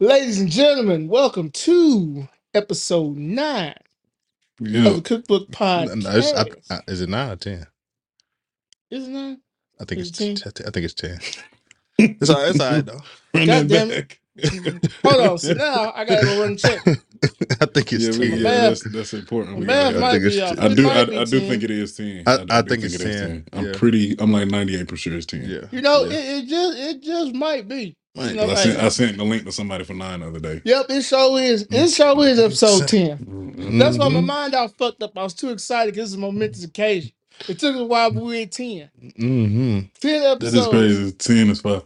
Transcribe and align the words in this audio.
Ladies 0.00 0.40
and 0.40 0.50
gentlemen, 0.50 1.08
welcome 1.08 1.50
to 1.50 2.26
episode 2.54 3.16
nine 3.16 3.74
of 4.60 4.66
Yeah. 4.66 4.88
the 4.90 5.00
Cookbook 5.02 5.48
No, 5.60 5.84
no, 5.84 6.10
it's, 6.16 6.32
I, 6.32 6.44
Podcast. 6.44 6.70
I, 6.70 6.80
is 6.88 7.00
it 7.02 7.08
nine 7.10 7.30
or 7.30 7.36
ten? 7.36 7.66
Isn't 8.90 9.14
it? 9.16 9.38
I 9.80 9.84
think 9.84 10.00
Is 10.00 10.08
it's. 10.08 10.20
it 10.20 10.54
T- 10.54 10.64
I 10.66 10.70
think 10.70 10.84
it's 10.84 10.94
ten. 10.94 11.18
It's 11.98 12.30
all. 12.30 12.40
It's 12.42 12.58
all 12.60 12.72
right 12.72 12.84
though. 12.86 13.00
Run 13.34 13.46
God 13.46 13.68
that 13.68 13.68
damn 13.68 13.90
it. 13.90 14.08
back. 14.08 14.20
Hold 15.04 15.28
on. 15.32 15.38
So 15.38 15.52
now 15.52 15.92
I 15.94 16.04
gotta 16.06 16.24
go 16.24 16.40
run 16.40 16.48
and 16.50 16.58
check. 16.58 16.80
I 16.86 17.66
think 17.66 17.92
it's 17.92 18.04
yeah, 18.16 18.18
we, 18.18 18.30
ten. 18.30 18.38
yeah, 18.38 18.42
math- 18.42 18.80
that's 18.80 18.92
that's 18.92 19.14
important. 19.14 19.54
My 19.56 19.60
We 19.60 19.66
math 19.66 19.92
gotta- 19.94 19.96
I 19.98 20.00
might 20.00 20.10
think 20.12 20.22
be 20.22 20.28
it's 20.28 20.40
off. 20.40 20.56
ten. 20.56 20.64
I 20.64 20.66
It 20.72 20.76
do. 20.76 20.82
might 20.84 20.96
I, 20.96 21.04
be 21.04 21.18
I 21.18 21.24
do 21.24 21.40
10. 21.40 21.48
think 21.50 21.62
it 21.64 21.70
is 21.70 21.96
ten. 21.96 22.22
I- 22.26 22.36
do 22.38 22.46
I 22.48 22.62
think 22.62 22.84
it's 22.84 22.94
it 22.94 23.00
is 23.02 23.20
10, 23.20 23.44
I'm 23.52 23.66
yeah. 23.66 23.72
pretty. 23.76 24.16
I'm 24.18 24.32
like 24.32 24.48
98 24.48 24.88
percent 24.88 24.98
sure 25.00 25.16
it's 25.16 25.26
ten. 25.26 25.42
Yeah. 25.44 25.66
You 25.70 25.82
know, 25.82 26.04
Yeah. 26.04 26.16
it, 26.18 26.44
it 26.44 26.48
just 26.48 26.78
it 26.78 27.02
just 27.02 27.34
might 27.34 27.68
be. 27.68 27.96
Right. 28.16 28.34
You 28.34 28.40
I 28.42 28.46
hey, 28.46 28.54
sent 28.56 28.78
I 28.78 28.88
sent 28.88 29.16
the 29.18 29.24
link 29.24 29.44
to 29.44 29.52
somebody 29.52 29.84
for 29.84 29.94
nine 29.94 30.20
the 30.20 30.26
other 30.26 30.40
day. 30.40 30.60
Yep, 30.64 30.86
it 30.90 31.02
sure 31.02 31.40
is. 31.40 31.66
It 31.70 31.88
sure 31.90 32.26
is 32.26 32.40
episode 32.40 32.88
ten. 32.88 33.18
Mm-hmm. 33.18 33.78
That's 33.78 33.98
why 33.98 34.08
my 34.08 34.20
mind 34.20 34.54
all 34.54 34.66
fucked 34.68 35.02
up. 35.02 35.16
I 35.16 35.22
was 35.22 35.34
too 35.34 35.50
excited 35.50 35.94
because 35.94 36.12
it's 36.12 36.18
a 36.18 36.20
momentous 36.20 36.64
occasion. 36.64 37.12
It 37.48 37.58
took 37.58 37.76
a 37.76 37.84
while, 37.84 38.10
but 38.10 38.22
we're 38.22 38.42
at 38.42 38.52
10. 38.52 38.90
Mm-hmm. 39.18 39.80
10 39.98 40.20
That 40.20 40.42
is 40.42 40.54
episodes 40.54 40.68
crazy. 40.68 41.12
Ten 41.12 41.50
is 41.50 41.60
fine. 41.62 41.80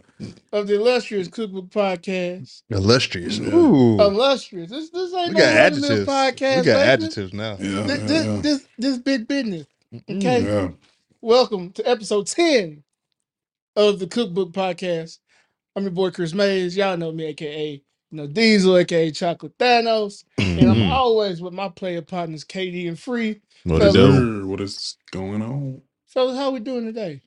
of 0.51 0.67
the 0.67 0.75
illustrious 0.75 1.27
Cookbook 1.29 1.69
Podcast. 1.69 2.63
Illustrious. 2.69 3.37
Yeah. 3.37 3.53
Ooh. 3.53 4.01
Illustrious. 4.01 4.69
This 4.69 4.89
this 4.89 5.13
ain't 5.13 5.29
we 5.29 5.33
no 5.35 5.39
got 5.39 5.55
run-of-the-mill 5.55 6.09
adjectives. 6.09 6.09
podcast. 6.09 6.57
we 6.57 6.65
got 6.65 6.75
baby. 6.75 6.89
adjectives 6.89 7.33
now. 7.33 7.51
Yeah. 7.51 7.81
This, 7.83 7.99
yeah, 7.99 8.05
this, 8.07 8.25
yeah. 8.25 8.41
this, 8.41 8.67
this 8.77 8.97
big 8.97 9.27
business. 9.27 9.67
Okay. 10.09 10.43
Yeah. 10.43 10.69
Welcome 11.21 11.71
to 11.73 11.87
episode 11.87 12.27
10 12.27 12.83
of 13.77 13.99
the 13.99 14.07
Cookbook 14.07 14.51
Podcast. 14.51 15.19
I'm 15.75 15.83
your 15.85 15.91
boy 15.93 16.11
Chris 16.11 16.35
Mays. 16.35 16.77
Y'all 16.77 16.97
know 16.97 17.13
me, 17.13 17.25
aka 17.27 17.71
you 17.73 17.81
know 18.17 18.27
Diesel, 18.27 18.77
aka 18.77 19.11
Chocolate 19.11 19.57
Thanos. 19.59 20.25
And 20.57 20.69
I'm 20.69 20.83
Mhm. 20.83 20.91
always 20.91 21.41
with 21.41 21.53
my 21.55 21.69
player 21.69 22.03
partners, 22.03 22.45
KD 22.45 22.87
and 22.89 22.99
Free. 22.99 23.41
What 23.65 23.83
Fellas. 23.83 23.83
it 23.83 23.93
do? 23.93 24.27
Sir, 24.27 24.45
what 24.45 24.61
is 24.61 24.97
going 25.11 25.41
on? 25.41 25.81
Fellas, 26.07 26.37
how 26.37 26.51
we 26.51 26.61
doing 26.61 26.85
today? 26.85 27.21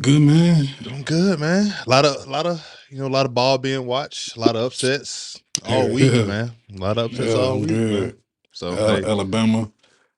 Good 0.00 0.22
man. 0.22 0.66
Doing 0.82 1.02
good, 1.04 1.40
man. 1.40 1.74
A 1.86 1.90
lot 1.90 2.04
of, 2.06 2.26
a 2.26 2.30
lot 2.30 2.46
of, 2.46 2.64
you 2.90 2.98
know, 2.98 3.06
a 3.06 3.08
lot 3.08 3.26
of 3.26 3.34
ball 3.34 3.58
being 3.58 3.86
watched. 3.86 4.36
A 4.36 4.40
lot 4.40 4.56
of 4.56 4.62
upsets 4.64 5.42
all 5.64 5.88
Yeah, 5.88 5.92
week, 5.92 6.14
yeah. 6.14 6.24
man. 6.24 6.52
A 6.74 6.78
lot 6.78 6.98
of 6.98 7.06
upsets 7.06 7.34
Yeah, 7.34 7.36
all 7.36 7.60
I'm 7.60 7.62
week, 7.62 7.88
man. 7.90 8.12
good. 8.12 8.18
So 8.52 8.76
Al- 8.76 8.86
hey, 8.86 9.04
Alabama. 9.04 9.72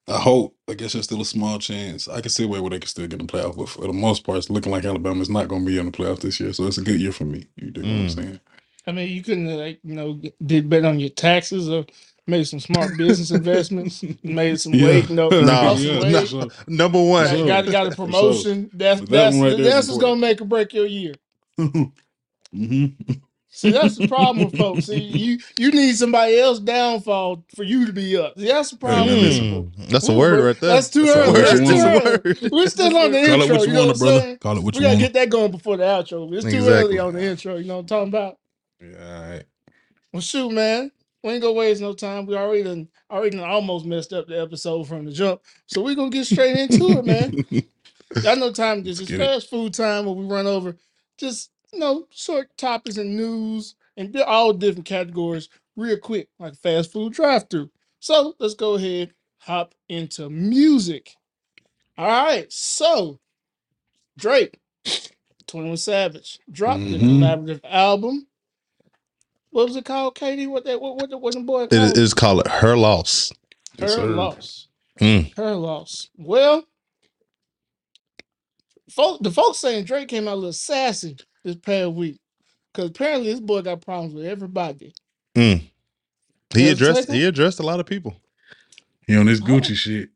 I 0.08 0.18
hope. 0.18 0.56
I 0.68 0.74
guess 0.74 0.92
there's 0.94 1.06
still 1.06 1.22
a 1.22 1.24
small 1.26 1.58
chance. 1.58 2.08
I 2.08 2.20
can 2.20 2.30
see 2.30 2.44
a 2.44 2.48
way 2.48 2.60
where 2.60 2.70
they 2.70 2.78
can 2.80 2.88
still 2.88 3.06
get 3.06 3.20
in 3.20 3.26
the 3.26 3.32
playoff, 3.32 3.56
but 3.56 3.68
for 3.70 3.82
the 3.86 3.92
most 3.92 4.24
part, 4.24 4.38
it's 4.38 4.50
looking 4.50 4.72
like 4.72 4.84
Alabama's 4.84 5.30
not 5.30 5.48
going 5.48 5.64
to 5.64 5.70
be 5.70 5.78
in 5.78 5.86
the 5.86 5.92
playoff 5.92 6.20
this 6.20 6.40
year. 6.40 6.52
So 6.52 6.66
it's 6.66 6.78
a 6.78 6.82
good 6.82 7.00
year 7.00 7.12
for 7.12 7.24
me. 7.24 7.46
You 7.56 7.70
dig 7.70 7.88
what 7.88 7.98
I'm 7.98 8.08
Mm. 8.08 8.08
saying? 8.08 8.40
I 8.86 8.92
mean, 8.92 9.10
you 9.10 9.22
couldn't 9.22 9.46
like 9.58 9.80
you 9.84 9.94
know 9.94 10.20
did 10.44 10.70
better 10.70 10.88
on 10.88 11.00
your 11.00 11.10
taxes 11.10 11.70
or 11.70 11.86
made 12.26 12.44
some 12.46 12.60
smart 12.60 12.96
business 12.96 13.30
investments, 13.32 14.04
made 14.24 14.60
some 14.60 14.78
Yeah. 14.78 14.80
weight, 14.80 15.10
no, 15.10 15.36
Nah, 15.40 15.60
lost 15.60 15.84
yeah, 15.84 15.98
some 15.98 16.00
no. 16.00 16.24
weight, 16.24 16.26
so- 16.26 16.50
number 16.68 17.02
one. 17.02 17.26
got, 17.26 17.44
sure. 17.44 17.46
got, 17.46 17.70
got 17.70 17.88
a 17.88 17.92
For 18.04 18.12
sure. 18.12 18.46
promotion. 18.46 18.70
That's 18.74 19.00
But 19.00 19.10
that 19.10 19.28
that's 19.28 19.42
right 19.42 19.56
there 19.56 19.66
is 19.66 19.76
that's 19.76 19.88
what's 19.88 19.98
gonna 19.98 20.16
important. 20.16 20.20
make 20.20 20.40
or 20.42 20.46
break 20.46 20.74
your 20.74 20.86
year. 20.86 21.14
hmm 22.52 22.86
See, 23.52 23.70
that's 23.72 23.96
the 23.96 24.02
problem 24.04 24.46
with 24.46 24.56
folks. 24.56 24.86
See, 24.86 25.00
you 25.00 25.40
you 25.56 25.72
need 25.72 25.96
somebody 25.96 26.38
else 26.38 26.60
downfall 26.60 27.44
for 27.54 27.64
you 27.64 27.86
to 27.86 27.92
be 27.92 28.16
up. 28.16 28.38
See, 28.38 28.46
that's 28.48 28.70
the 28.72 28.78
problem. 28.78 29.10
With 29.10 29.20
listen. 29.20 29.46
Mm, 29.50 29.88
that's 29.90 30.08
a 30.08 30.12
Ooh, 30.12 30.14
word 30.14 30.40
bro, 30.40 30.44
right 30.44 30.60
there. 30.60 30.72
That's 30.74 30.90
too 30.90 31.08
That's 31.08 31.16
a 31.16 31.20
early. 31.20 31.32
word. 31.32 31.44
That's 31.44 31.60
That's 31.62 31.62
too 31.62 31.84
a 31.84 31.88
early. 31.88 32.22
word. 32.24 32.40
We're 32.50 32.68
still 32.68 32.96
on 32.96 33.12
the 33.12 33.18
intro. 33.20 33.24
Call 33.24 33.42
it 33.42 33.50
intro. 33.50 33.50
what 33.50 33.66
You 33.66 33.68
you 33.68 33.74
know 33.74 33.80
want, 33.80 33.88
what 33.88 33.96
I'm 33.96 33.98
brother. 33.98 34.22
saying? 34.22 34.40
Call 34.40 34.58
it 34.58 34.64
what 34.64 34.76
We 34.76 34.80
you 34.80 34.86
gotta 34.86 34.96
want. 34.96 34.98
get 34.98 35.14
that 35.14 35.30
going 35.30 35.52
before 35.52 35.76
the 35.78 35.84
outro. 35.84 36.32
It's 36.34 36.46
too 36.46 36.66
Exactly. 36.66 36.68
early 36.68 36.98
on 37.00 37.14
the 37.14 37.22
intro. 37.22 37.56
You 37.56 37.66
know 37.66 37.76
what 37.76 37.80
I'm 37.82 37.86
talking 37.86 38.08
about? 38.08 38.38
Yeah, 38.80 39.16
all 39.16 39.30
right. 39.30 39.44
Well, 40.12 40.22
shoot, 40.22 40.52
man. 40.52 40.92
We 41.24 41.32
ain't 41.32 41.42
gonna 41.42 41.54
waste 41.54 41.82
no 41.82 41.94
time. 41.94 42.26
We 42.26 42.36
already 42.36 42.64
done, 42.64 42.88
already 43.10 43.36
done 43.38 43.48
almost 43.48 43.86
messed 43.86 44.12
up 44.14 44.28
the 44.28 44.40
episode 44.40 44.88
from 44.88 45.06
the 45.06 45.12
jump. 45.12 45.42
So 45.66 45.82
we're 45.82 45.96
gonna 45.96 46.10
get 46.10 46.26
straight 46.26 46.56
into 46.56 46.98
it, 46.98 47.06
man. 47.06 47.34
Got 48.22 48.38
no 48.38 48.52
time. 48.52 48.84
This 48.84 48.98
Let's 48.98 49.00
is 49.00 49.10
get 49.10 49.20
it. 49.22 49.32
fast 49.32 49.50
food 49.50 49.74
time 49.74 50.06
when 50.06 50.16
we 50.18 50.26
run 50.26 50.48
over 50.48 50.76
just 51.18 51.51
you 51.72 51.78
know 51.78 52.06
short 52.10 52.56
topics 52.56 52.96
and 52.96 53.16
news 53.16 53.74
and 53.96 54.12
di- 54.12 54.22
all 54.22 54.52
different 54.52 54.86
categories 54.86 55.48
real 55.76 55.98
quick, 55.98 56.28
like 56.38 56.54
fast 56.56 56.92
food 56.92 57.12
drive 57.12 57.48
through. 57.50 57.70
So 58.00 58.34
let's 58.38 58.54
go 58.54 58.74
ahead, 58.74 59.12
hop 59.38 59.74
into 59.88 60.28
music. 60.30 61.14
All 61.98 62.06
right, 62.06 62.50
so 62.52 63.18
Drake, 64.18 64.58
21 65.46 65.76
Savage, 65.76 66.38
dropped 66.50 66.80
the 66.80 66.98
Mhm. 66.98 67.18
collaborative 67.20 67.60
album. 67.64 68.26
What 69.50 69.66
was 69.66 69.76
it 69.76 69.84
called, 69.84 70.14
KD? 70.14 70.46
What 70.48 70.64
that 70.64 70.80
what 70.80 70.96
what 70.96 71.20
what 71.20 71.34
the 71.34 71.40
boy 71.40 71.64
It 71.64 71.70
called? 71.70 71.98
is 71.98 72.14
called 72.14 72.46
her 72.48 72.76
loss. 72.76 73.30
Her 73.78 73.86
Yes, 73.86 73.94
sir. 73.94 74.06
loss. 74.06 74.68
Mm. 75.00 75.36
Her 75.36 75.54
loss. 75.54 76.08
Well, 76.16 76.64
folk, 78.90 79.22
the 79.22 79.30
folks 79.30 79.58
saying 79.58 79.84
Drake 79.84 80.08
came 80.08 80.28
out 80.28 80.34
a 80.34 80.36
little 80.36 80.52
sassy 80.52 81.16
this 81.44 81.56
past 81.56 81.92
week 81.92 82.18
because 82.72 82.90
apparently 82.90 83.30
this 83.30 83.40
boy 83.40 83.62
got 83.62 83.82
problems 83.82 84.14
with 84.14 84.26
everybody. 84.26 84.94
Mm. 85.36 85.62
He 86.54 86.66
Yes, 86.66 86.74
addressed. 86.74 87.00
Jacob? 87.00 87.14
He 87.14 87.24
addressed 87.24 87.60
a 87.60 87.64
lot 87.64 87.80
of 87.80 87.86
people. 87.86 88.16
He 89.06 89.16
on 89.16 89.26
this 89.26 89.40
Gucci 89.40 89.74
shit. 89.76 90.10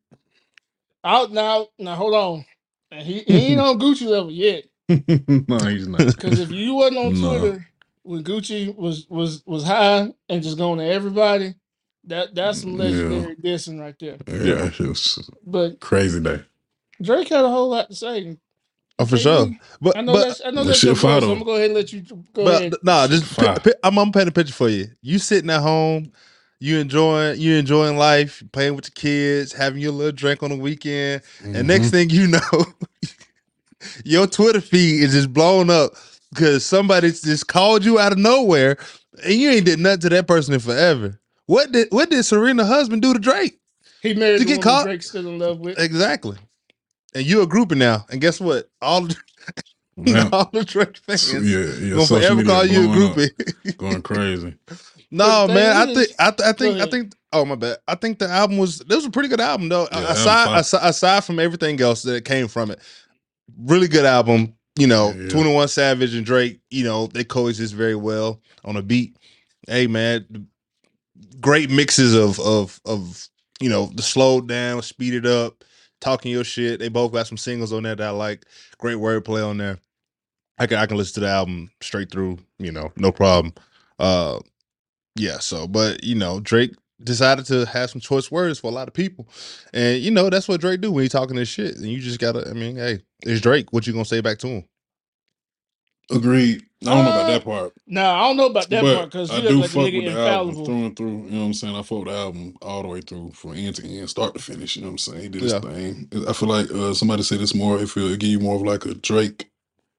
Out 1.04 1.32
now, 1.32 1.68
now 1.78 1.94
hold 1.94 2.14
on. 2.14 2.44
And 2.90 3.02
he, 3.06 3.20
he 3.20 3.34
ain't 3.52 3.60
on 3.62 3.78
Gucci 3.78 4.06
level 4.06 4.30
yet. 4.30 4.64
no, 4.88 5.58
he's 5.66 5.88
not. 5.88 6.06
Because 6.16 6.38
if 6.38 6.50
you 6.52 6.74
wasn't 6.74 6.98
on 6.98 7.14
No. 7.22 7.38
Twitter 7.38 7.66
when 8.02 8.24
Gucci 8.24 8.74
was 8.76 9.06
was 9.08 9.42
was 9.46 9.64
high 9.64 10.12
and 10.28 10.42
just 10.42 10.58
going 10.58 10.78
to 10.78 10.84
everybody, 10.86 11.54
that 12.04 12.34
that's 12.34 12.60
some 12.60 12.74
Yeah. 12.74 12.78
legendary 12.78 13.36
dissing 13.36 13.80
right 13.80 13.96
there. 13.98 14.18
Yeah, 14.28 14.66
it 14.66 14.78
was 14.80 15.28
But 15.44 15.72
a 15.72 15.76
crazy 15.76 16.20
day. 16.20 16.42
Drake 17.02 17.28
had 17.28 17.44
a 17.44 17.50
whole 17.50 17.70
lot 17.70 17.90
to 17.90 17.96
say. 17.96 18.36
Oh, 18.98 19.04
for 19.04 19.16
KD, 19.16 19.20
sure. 19.22 19.50
But 19.80 19.96
I 19.98 20.00
know 20.00 20.12
but 20.14 20.24
that's 20.26 20.40
I 20.44 20.50
know 20.50 20.62
That 20.62 20.68
that's 20.68 20.78
shit 20.78 20.86
your 20.88 20.96
fire, 20.96 21.20
so. 21.20 21.26
I'm 21.30 21.34
gonna 21.34 21.44
go 21.44 21.54
ahead 21.56 21.66
and 21.66 21.74
let 21.74 21.92
you 21.92 22.00
go 22.00 22.44
But 22.44 22.60
ahead. 22.60 22.74
nah, 22.82 23.06
just 23.06 23.36
pi- 23.36 23.44
Fire. 23.44 23.60
pi- 23.60 23.74
I'm, 23.82 23.98
I'm 23.98 24.10
painting 24.12 24.28
a 24.28 24.32
picture 24.32 24.54
for 24.54 24.68
you. 24.70 24.86
You 25.02 25.18
sitting 25.18 25.50
at 25.50 25.60
home, 25.60 26.12
you 26.60 26.78
enjoying 26.78 27.38
you 27.38 27.56
enjoying 27.56 27.98
life, 27.98 28.42
playing 28.52 28.74
with 28.74 28.86
your 28.86 28.94
kids, 28.94 29.52
having 29.52 29.82
your 29.82 29.92
little 29.92 30.12
drink 30.12 30.42
on 30.42 30.48
the 30.50 30.56
weekend, 30.56 31.22
and 31.44 31.54
mm-hmm. 31.54 31.66
next 31.66 31.90
thing 31.90 32.08
you 32.08 32.26
know, 32.28 32.64
your 34.04 34.26
Twitter 34.26 34.60
feed 34.60 35.02
is 35.02 35.12
just 35.12 35.32
blown 35.32 35.68
up 35.70 35.92
because 36.32 36.64
somebody 36.64 37.10
just 37.10 37.48
called 37.48 37.84
you 37.84 37.98
out 37.98 38.12
of 38.12 38.18
nowhere, 38.18 38.78
and 39.24 39.34
you 39.34 39.50
ain't 39.50 39.66
did 39.66 39.78
nothing 39.78 40.00
to 40.00 40.08
that 40.10 40.26
person 40.26 40.54
in 40.54 40.60
forever. 40.60 41.20
What 41.46 41.70
did 41.72 41.88
what 41.90 42.10
did 42.10 42.24
Serena's 42.24 42.66
husband 42.68 43.02
do 43.02 43.12
to 43.12 43.18
Drake? 43.18 43.58
He 44.02 44.14
married 44.14 44.38
To 44.38 44.44
the 44.44 44.48
get 44.48 44.52
woman 44.58 44.62
caught- 44.62 44.84
Drake's 44.86 45.08
still 45.08 45.26
in 45.28 45.38
love 45.38 45.60
with. 45.60 45.78
Exactly. 45.78 46.38
And 47.14 47.24
you 47.24 47.40
a 47.42 47.46
groupie 47.46 47.76
now, 47.76 48.04
and 48.10 48.20
guess 48.20 48.40
what? 48.40 48.68
All 48.82 49.02
the, 49.02 49.16
Yeah. 49.96 50.28
all 50.32 50.50
the 50.52 50.64
Drake 50.64 50.98
fans 50.98 51.22
So, 51.22 51.38
yeah, 51.38 51.58
yeah. 51.80 51.90
gonna 51.94 52.06
social 52.06 52.20
forever 52.36 52.44
call 52.44 52.66
you 52.66 52.80
a 52.80 52.86
blowing 52.94 53.10
up, 53.10 53.16
groupie. 53.16 53.76
going 53.78 54.02
crazy. 54.02 54.54
No, 55.12 55.46
the 55.46 55.54
man. 55.54 55.76
I 55.76 55.94
think 55.94 56.08
I, 56.18 56.30
th- 56.32 56.48
I 56.48 56.52
think 56.52 56.80
I 56.80 56.86
think. 56.86 57.14
Oh 57.32 57.44
my 57.44 57.54
bad. 57.54 57.78
I 57.86 57.94
think 57.94 58.18
the 58.18 58.28
album 58.28 58.58
was. 58.58 58.80
This 58.80 58.96
was 58.96 59.04
a 59.06 59.10
pretty 59.10 59.28
good 59.28 59.40
album 59.40 59.68
though. 59.68 59.86
Yeah, 59.92 60.00
aside, 60.12 60.38
album 60.48 60.54
aside 60.56 60.80
aside 60.88 61.24
from 61.24 61.38
everything 61.38 61.80
else 61.80 62.02
that 62.02 62.24
came 62.24 62.48
from 62.48 62.72
it, 62.72 62.80
really 63.56 63.86
good 63.86 64.04
album. 64.04 64.52
You 64.76 64.88
know, 64.88 65.12
Yeah, 65.12 65.22
yeah. 65.22 65.28
Twenty 65.28 65.54
One 65.54 65.68
Savage 65.68 66.12
and 66.12 66.26
Drake. 66.26 66.58
You 66.70 66.82
know, 66.82 67.06
they 67.06 67.22
coexist 67.22 67.72
very 67.72 67.94
well 67.94 68.40
on 68.64 68.76
a 68.76 68.82
beat. 68.82 69.16
Hey 69.68 69.86
man, 69.86 70.48
great 71.40 71.70
mixes 71.70 72.12
of 72.12 72.40
of 72.40 72.80
of 72.84 73.28
you 73.60 73.68
know 73.68 73.86
the 73.94 74.02
slowed 74.02 74.48
down, 74.48 74.82
speeded 74.82 75.24
up, 75.24 75.62
talking 76.00 76.32
your 76.32 76.44
shit. 76.44 76.80
They 76.80 76.88
both 76.88 77.12
got 77.12 77.26
some 77.26 77.38
singles 77.38 77.72
on 77.72 77.84
there 77.84 77.96
that 77.96 78.08
I 78.08 78.10
like. 78.10 78.44
Great 78.78 78.96
wordplay 78.96 79.46
on 79.46 79.58
there. 79.58 79.78
I 80.58 80.66
can 80.66 80.78
I 80.78 80.86
can 80.86 80.96
listen 80.96 81.14
to 81.14 81.20
the 81.20 81.28
album 81.28 81.70
straight 81.80 82.10
through. 82.10 82.38
You 82.58 82.72
know, 82.72 82.92
no 82.96 83.12
problem. 83.12 83.54
Uh, 83.98 84.40
yeah. 85.16 85.38
So, 85.38 85.66
but 85.66 86.04
you 86.04 86.14
know, 86.14 86.40
Drake 86.40 86.74
decided 87.02 87.46
to 87.46 87.66
have 87.66 87.90
some 87.90 88.00
choice 88.00 88.30
words 88.30 88.58
for 88.58 88.68
a 88.68 88.74
lot 88.74 88.88
of 88.88 88.94
people, 88.94 89.28
and 89.74 90.00
you 90.00 90.10
know 90.10 90.30
that's 90.30 90.48
what 90.48 90.60
Drake 90.60 90.80
do 90.80 90.92
when 90.92 91.02
he 91.02 91.08
talking 91.08 91.36
this 91.36 91.48
shit. 91.48 91.76
And 91.76 91.86
you 91.86 92.00
just 92.00 92.20
gotta. 92.20 92.48
I 92.48 92.54
mean, 92.54 92.76
hey, 92.76 93.00
it's 93.24 93.40
Drake. 93.40 93.72
What 93.72 93.86
you 93.86 93.92
gonna 93.92 94.04
say 94.04 94.20
back 94.20 94.38
to 94.38 94.48
him? 94.48 94.64
Agreed. 96.10 96.65
I 96.82 96.94
don't 96.94 97.04
know 97.04 97.10
about 97.10 97.22
Uh, 97.22 97.32
that 97.32 97.44
part. 97.44 97.72
Now 97.86 98.14
I 98.22 98.28
don't 98.28 98.36
know 98.36 98.46
about 98.46 98.70
that 98.70 98.82
but 98.82 98.96
part 98.96 99.10
because 99.10 99.30
I 99.30 99.36
you 99.36 99.42
do 99.48 99.48
look 99.48 99.60
like 99.62 99.70
a 99.70 99.72
fuck 99.72 99.82
nigga 99.84 99.96
with 99.96 100.14
the 100.14 100.20
album 100.30 100.64
through 100.64 100.74
and 100.86 100.96
through. 100.96 101.06
You 101.08 101.30
know 101.30 101.38
what 101.40 101.46
I'm 101.46 101.54
saying? 101.54 101.76
I 101.76 101.82
fuck 101.82 101.98
with 101.98 102.08
the 102.08 102.14
album 102.14 102.56
all 102.62 102.82
the 102.82 102.88
way 102.88 103.00
through 103.00 103.32
from 103.32 103.54
end 103.54 103.76
to 103.76 103.86
end, 103.86 104.10
start 104.10 104.34
to 104.34 104.42
finish. 104.42 104.76
You 104.76 104.82
know 104.82 104.88
what 104.88 104.92
I'm 104.92 104.98
saying? 104.98 105.22
He 105.22 105.28
did 105.28 105.42
his 105.42 105.52
Yeah. 105.52 105.60
thing. 105.60 106.08
I 106.28 106.32
feel 106.34 106.48
like 106.48 106.70
uh, 106.70 106.94
somebody 106.94 107.22
said 107.22 107.40
this 107.40 107.54
more. 107.54 107.80
It 107.80 107.88
feel 107.88 108.08
it 108.12 108.20
give 108.20 108.30
you 108.30 108.40
more 108.40 108.56
of 108.56 108.62
like 108.62 108.84
a 108.84 108.94
Drake 108.94 109.50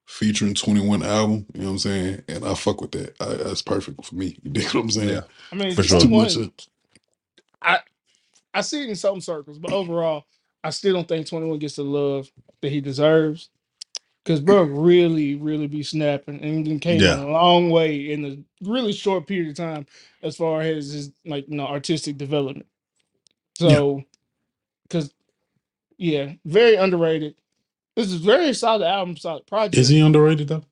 featuring 0.07 0.53
21 0.53 1.03
album. 1.03 1.45
You 1.53 1.61
know 1.61 1.65
what 1.67 1.71
I'm 1.73 1.79
saying? 1.79 2.23
And 2.29 2.45
I 2.45 2.53
fuck 2.55 2.81
with 2.81 2.91
that. 2.91 3.15
I, 3.19 3.35
that's 3.43 3.61
perfect 3.63 4.05
for 4.05 4.15
me. 4.15 4.37
You 4.43 4.51
dig 4.51 4.65
what 4.67 4.81
I'm 4.81 4.91
saying? 4.91 5.09
Yeah. 5.09 5.21
I 5.51 5.55
mean, 5.55 5.75
For 5.75 5.83
sure. 5.83 5.99
Too 5.99 6.07
21 6.07 6.23
much. 6.23 6.35
Of, 6.37 6.51
I 8.53 8.61
see 8.61 8.83
it 8.83 8.89
in 8.89 8.95
some 8.97 9.21
circles, 9.21 9.59
but 9.59 9.71
overall, 9.71 10.25
I 10.63 10.71
still 10.71 10.93
don't 10.95 11.07
think 11.07 11.27
21 11.27 11.59
gets 11.59 11.77
the 11.77 11.83
love 11.83 12.29
that 12.61 12.71
he 12.71 12.81
deserves. 12.81 13.49
Cause 14.27 14.41
bro 14.41 14.63
really, 14.63 15.35
really 15.35 15.67
be 15.67 15.81
snapping 15.83 16.41
and 16.43 16.67
then 16.67 16.79
came 16.79 16.99
Yeah. 17.01 17.23
a 17.23 17.25
long 17.25 17.69
way 17.69 18.11
in 18.11 18.25
a 18.25 18.37
really 18.69 18.91
short 18.91 19.25
period 19.25 19.51
of 19.51 19.55
time 19.55 19.85
as 20.21 20.35
far 20.35 20.59
as 20.61 20.91
his 20.91 21.11
like 21.25 21.47
you 21.47 21.55
know 21.55 21.65
artistic 21.65 22.17
development. 22.17 22.65
Yeah. 23.59 23.69
So, 23.69 24.03
cause 24.89 25.13
yeah, 25.97 26.33
very 26.43 26.75
underrated. 26.75 27.35
This 27.95 28.07
is 28.07 28.15
very 28.15 28.53
solid 28.53 28.85
album, 28.85 29.15
solid 29.15 29.47
project. 29.47 29.77
Is 29.77 29.87
he 29.87 30.01
underrated 30.01 30.49
though? 30.49 30.63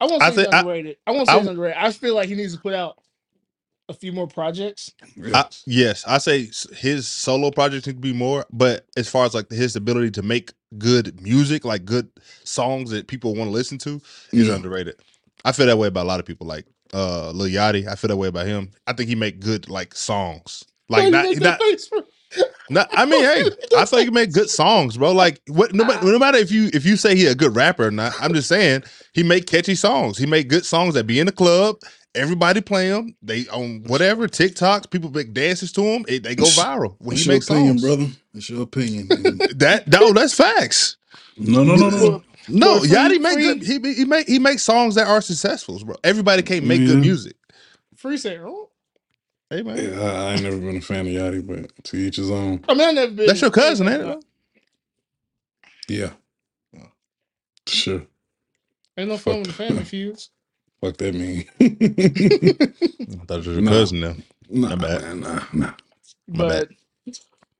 I 0.00 0.06
won't 0.06 0.22
I 0.22 0.30
say 0.30 0.34
he's 0.36 0.42
think- 0.44 0.54
I- 0.54 0.60
underrated. 0.60 0.96
I, 1.06 1.10
won't 1.12 1.28
say 1.28 1.34
I 1.34 1.38
he's 1.40 1.48
underrated. 1.48 1.76
I 1.78 1.90
feel 1.92 2.14
like 2.14 2.28
he 2.30 2.34
needs 2.34 2.54
to 2.56 2.60
put 2.60 2.72
out 2.74 2.98
a 3.88 3.94
few 3.94 4.12
more 4.12 4.26
projects. 4.26 4.92
I, 5.34 5.44
yes, 5.66 6.04
I 6.06 6.18
say 6.18 6.48
s- 6.48 6.66
his 6.76 7.06
solo 7.06 7.50
projects 7.50 7.86
need 7.86 7.94
to 7.94 8.00
be 8.00 8.12
more, 8.12 8.46
but 8.52 8.86
as 8.96 9.08
far 9.08 9.26
as 9.26 9.34
like 9.34 9.50
his 9.50 9.76
ability 9.76 10.10
to 10.12 10.22
make 10.22 10.52
good 10.78 11.20
music, 11.22 11.64
like 11.64 11.84
good 11.84 12.08
songs 12.44 12.90
that 12.90 13.06
people 13.08 13.34
want 13.34 13.48
to 13.48 13.52
listen 13.52 13.78
to, 13.78 14.00
is 14.32 14.48
Yeah. 14.48 14.54
underrated. 14.54 14.96
I 15.44 15.52
feel 15.52 15.66
that 15.66 15.76
way 15.78 15.88
about 15.88 16.04
a 16.04 16.08
lot 16.08 16.20
of 16.20 16.26
people, 16.26 16.46
like 16.46 16.66
uh 16.94 17.30
Lil 17.32 17.48
Yachty. 17.50 17.86
I 17.86 17.94
feel 17.96 18.08
that 18.08 18.16
way 18.16 18.28
about 18.28 18.46
him. 18.46 18.70
I 18.86 18.92
think 18.94 19.08
he 19.08 19.14
make 19.14 19.40
good 19.40 19.68
like 19.68 19.94
songs, 19.94 20.64
Why 20.88 20.98
like 20.98 21.06
you 21.06 21.10
not 21.12 21.24
make 21.24 21.40
not, 21.40 21.58
that 21.58 21.60
face 21.60 21.88
for- 21.88 22.04
not. 22.70 22.88
I 22.92 23.04
mean, 23.04 23.22
hey, 23.22 23.42
I 23.76 23.84
feel 23.84 23.98
like 24.00 24.06
he 24.08 24.10
make 24.10 24.32
good 24.32 24.48
songs, 24.50 24.96
bro. 24.96 25.12
Like 25.12 25.40
what? 25.48 25.74
No, 25.74 25.84
matter, 25.84 26.06
no 26.10 26.18
matter 26.18 26.38
if 26.38 26.50
you 26.50 26.70
if 26.72 26.86
you 26.86 26.96
say 26.96 27.14
he 27.16 27.26
a 27.26 27.34
good 27.34 27.54
rapper 27.54 27.88
or 27.88 27.90
not, 27.90 28.14
I'm 28.20 28.32
just 28.32 28.48
saying 28.48 28.84
he 29.12 29.22
make 29.22 29.46
catchy 29.46 29.74
songs. 29.74 30.16
He 30.18 30.24
make 30.26 30.48
good 30.48 30.64
songs 30.64 30.94
that 30.94 31.06
be 31.06 31.20
in 31.20 31.26
the 31.26 31.32
club. 31.32 31.76
Everybody 32.14 32.60
play 32.60 32.88
them. 32.90 33.16
They 33.22 33.46
on 33.48 33.82
whatever 33.86 34.28
TikToks. 34.28 34.90
People 34.90 35.10
make 35.10 35.32
dances 35.32 35.72
to 35.72 35.80
them. 35.82 36.04
It, 36.08 36.22
they 36.22 36.34
go 36.36 36.44
viral 36.44 36.94
when 36.98 37.14
It's 37.14 37.22
he 37.24 37.30
your 37.30 37.34
makes 37.36 37.48
opinion, 37.50 37.78
songs. 37.78 37.82
brother. 37.96 38.12
It's 38.34 38.50
your 38.50 38.62
opinion. 38.62 39.08
man. 39.08 39.38
That 39.56 39.88
no, 39.88 40.12
that's 40.12 40.34
facts. 40.34 40.96
no, 41.36 41.64
no, 41.64 41.74
no, 41.76 41.90
no. 41.90 42.22
No, 42.46 42.66
Well, 42.72 42.80
free- 42.80 42.88
Yachty 42.90 43.20
make 43.20 43.32
free- 43.34 43.42
good. 43.42 43.62
He 43.62 43.78
be- 43.78 43.94
he 43.94 44.04
make 44.04 44.28
he 44.28 44.38
makes 44.38 44.62
songs 44.62 44.94
that 44.96 45.08
are 45.08 45.20
successful, 45.20 45.78
bro. 45.84 45.96
Everybody 46.04 46.42
can't 46.42 46.64
make 46.66 46.80
Yeah. 46.80 46.88
good 46.88 47.00
music. 47.00 47.36
Free 47.96 48.16
say, 48.16 48.38
oh. 48.38 48.70
Hey 49.50 49.62
man, 49.62 49.76
Yeah, 49.76 50.00
I, 50.00 50.06
I 50.06 50.32
ain't 50.34 50.42
never 50.42 50.58
been 50.58 50.76
a 50.76 50.80
fan 50.80 51.06
of 51.06 51.12
Yachty, 51.12 51.46
but 51.46 51.84
to 51.84 51.96
each 51.96 52.16
his 52.16 52.30
own. 52.30 52.62
I 52.68 52.74
mean, 52.74 52.88
I 52.88 52.92
never 52.92 53.12
been. 53.12 53.26
that's 53.26 53.40
your 53.40 53.50
cousin, 53.50 53.88
ain't 53.88 54.02
it? 54.02 54.24
Yeah. 55.88 56.10
Oh. 56.78 56.88
Sure. 57.66 58.02
Ain't 58.96 59.08
no 59.08 59.16
fun 59.18 59.38
with 59.38 59.48
the 59.48 59.52
family 59.52 59.84
feuds. 59.84 60.30
Fuck 60.84 60.96
that 60.98 61.14
mean. 61.14 61.44
I 61.60 63.24
thought 63.26 63.38
it 63.38 63.46
was 63.46 63.46
your 63.46 63.60
Nah. 63.62 63.70
cousin 63.70 64.00
now. 64.00 64.16
nah, 64.50 64.68
My 64.70 64.74
bad. 64.76 65.02
man, 65.02 65.20
nah, 65.20 65.44
nah. 65.52 65.72
My 66.28 66.36
But 66.48 66.68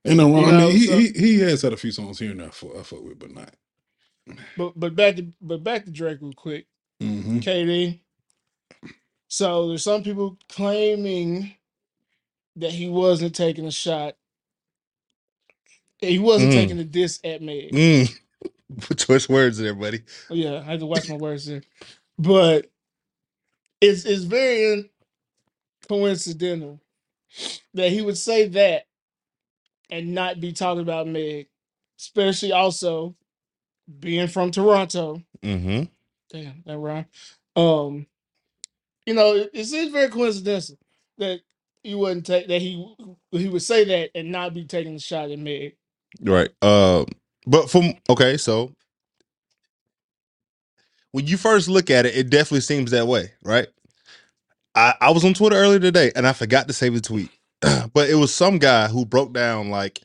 Ain't 0.05 0.19
no 0.19 0.25
wrong. 0.33 0.43
You 0.43 0.49
I 0.49 0.51
know, 0.61 0.69
mean, 0.69 0.77
he, 0.77 0.87
so- 0.87 0.99
he 0.99 1.09
he 1.13 1.39
has 1.41 1.63
had 1.63 1.73
a 1.73 1.77
few 1.79 1.91
songs 1.91 2.19
here 2.19 2.33
and 2.33 2.41
there 2.41 2.49
I 2.49 2.51
fuck, 2.51 2.77
I 2.79 2.83
fuck 2.83 3.03
with, 3.03 3.19
but 3.19 3.31
not. 3.35 3.55
but 4.59 4.73
but 4.79 4.95
back 4.95 5.17
to 5.17 5.27
but 5.41 5.65
back 5.65 5.85
to 5.87 5.91
Drake 5.91 6.19
real 6.21 6.33
quick. 6.35 6.67
Mm-hmm. 7.03 7.39
KD. 7.39 8.01
So 9.29 9.69
there's 9.69 9.83
some 9.85 10.03
people 10.03 10.37
claiming 10.51 11.55
that 12.57 12.71
he 12.73 12.89
wasn't 12.89 13.35
taking 13.35 13.67
a 13.67 13.71
shot. 13.71 14.17
He 15.99 16.19
wasn't 16.19 16.53
Mm. 16.53 16.57
taking 16.57 16.79
a 16.79 16.85
diss 16.85 17.19
at 17.25 17.41
Meg. 17.41 17.73
Mm. 17.73 18.15
Put 18.83 18.99
choice 18.99 19.29
words 19.29 19.57
there, 19.59 19.75
buddy. 19.75 20.03
Oh, 20.31 20.35
yeah, 20.35 20.59
I 20.59 20.63
had 20.63 20.81
to 20.81 20.87
watch 20.87 21.09
my 21.09 21.17
words 21.17 21.47
there. 21.47 21.63
But 22.19 22.71
it's 23.81 24.05
it's 24.05 24.25
very 24.25 24.91
coincidental 25.89 26.81
that 27.75 27.91
he 27.91 28.03
would 28.03 28.17
say 28.17 28.49
that 28.49 28.85
and 29.91 30.15
not 30.15 30.41
be 30.41 30.53
talking 30.53 30.83
about 30.83 31.07
Meg, 31.07 31.49
especially 31.99 32.53
also 32.53 33.15
being 34.01 34.29
from 34.29 34.51
Toronto. 34.51 35.23
Mm-hmm. 35.43 35.85
Damn, 36.31 36.63
that 36.65 36.79
rhyme. 36.79 37.07
Um, 37.57 38.07
you 39.07 39.15
know, 39.15 39.35
it, 39.35 39.51
it 39.53 39.65
seems 39.67 39.93
very 39.93 40.09
coincidental 40.09 40.79
that 41.19 41.41
he 41.83 41.95
wouldn't 41.95 42.27
take 42.27 42.49
that 42.49 42.61
he 42.61 42.95
he 43.31 43.49
would 43.49 43.63
say 43.63 43.85
that 43.85 44.11
and 44.15 44.33
not 44.33 44.55
be 44.55 44.65
taking 44.65 44.95
a 44.95 45.01
shot 45.01 45.31
at 45.31 45.39
Meg. 45.39 45.77
Right. 46.21 46.51
Uh, 46.63 47.05
but 47.47 47.71
from 47.71 47.95
okay, 48.09 48.37
so 48.37 48.73
when 51.15 51.29
you 51.29 51.37
first 51.37 51.69
look 51.69 51.91
at 51.91 52.07
it, 52.07 52.17
it 52.17 52.29
definitely 52.29 52.61
seems 52.61 52.91
that 52.91 53.07
way, 53.07 53.31
right? 53.41 53.69
I, 54.75 54.95
I 55.01 55.11
was 55.13 55.25
on 55.25 55.33
Twitter 55.33 55.55
earlier 55.55 55.79
today 55.79 56.11
and 56.17 56.27
I 56.27 56.33
forgot 56.33 56.67
to 56.67 56.75
save 56.75 56.93
the 56.93 57.01
tweet, 57.01 57.31
but 57.61 58.11
it 58.11 58.17
was 58.17 58.35
some 58.35 58.59
guy 58.59 58.89
who 58.89 59.07
broke 59.07 59.33
down 59.33 59.71
like 59.71 60.03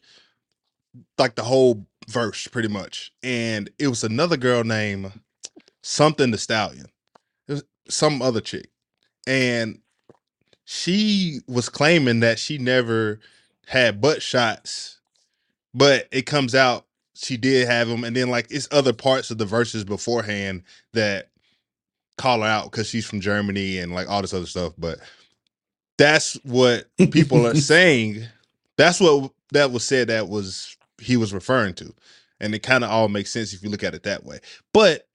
like 1.17 1.33
the 1.33 1.41
whole 1.41 1.87
verse 2.07 2.47
pretty 2.47 2.67
much, 2.67 3.11
and 3.23 3.71
it 3.79 3.87
was 3.87 4.03
another 4.03 4.37
girl 4.37 4.63
named 4.63 5.11
something 5.81 6.29
the 6.29 6.37
stallion, 6.37 6.85
some 7.89 8.21
other 8.21 8.39
chick, 8.39 8.69
and 9.25 9.79
she 10.65 11.39
was 11.47 11.69
claiming 11.69 12.19
that 12.19 12.37
she 12.37 12.59
never 12.59 13.19
had 13.65 13.99
butt 13.99 14.21
shots, 14.21 14.99
but 15.73 16.07
it 16.11 16.27
comes 16.27 16.53
out 16.53 16.85
she 17.21 17.37
did 17.37 17.67
have 17.67 17.87
them, 17.87 18.03
and 18.03 18.15
then 18.15 18.29
like 18.29 18.47
it's 18.49 18.67
other 18.71 18.93
parts 18.93 19.29
of 19.31 19.37
the 19.37 19.45
verses 19.45 19.83
beforehand 19.83 20.63
that 20.93 21.29
call 22.17 22.41
her 22.41 22.47
out 22.47 22.71
because 22.71 22.87
she's 22.87 23.05
from 23.05 23.21
Germany 23.21 23.77
and 23.79 23.93
like 23.93 24.09
all 24.09 24.21
this 24.21 24.33
other 24.33 24.45
stuff. 24.45 24.73
But 24.77 24.99
that's 25.97 26.35
what 26.43 26.85
people 27.11 27.45
are 27.45 27.55
saying. 27.55 28.25
That's 28.77 28.99
what 28.99 29.31
that 29.51 29.71
was 29.71 29.83
said 29.83 30.07
that 30.07 30.29
was 30.29 30.77
he 30.99 31.17
was 31.17 31.33
referring 31.33 31.73
to. 31.75 31.93
And 32.39 32.55
it 32.55 32.63
kind 32.63 32.83
of 32.85 32.89
all 32.89 33.09
makes 33.09 33.31
sense 33.31 33.53
if 33.53 33.63
you 33.63 33.69
look 33.69 33.83
at 33.83 33.93
it 33.93 34.03
that 34.03 34.23
way. 34.23 34.39
But 34.73 35.07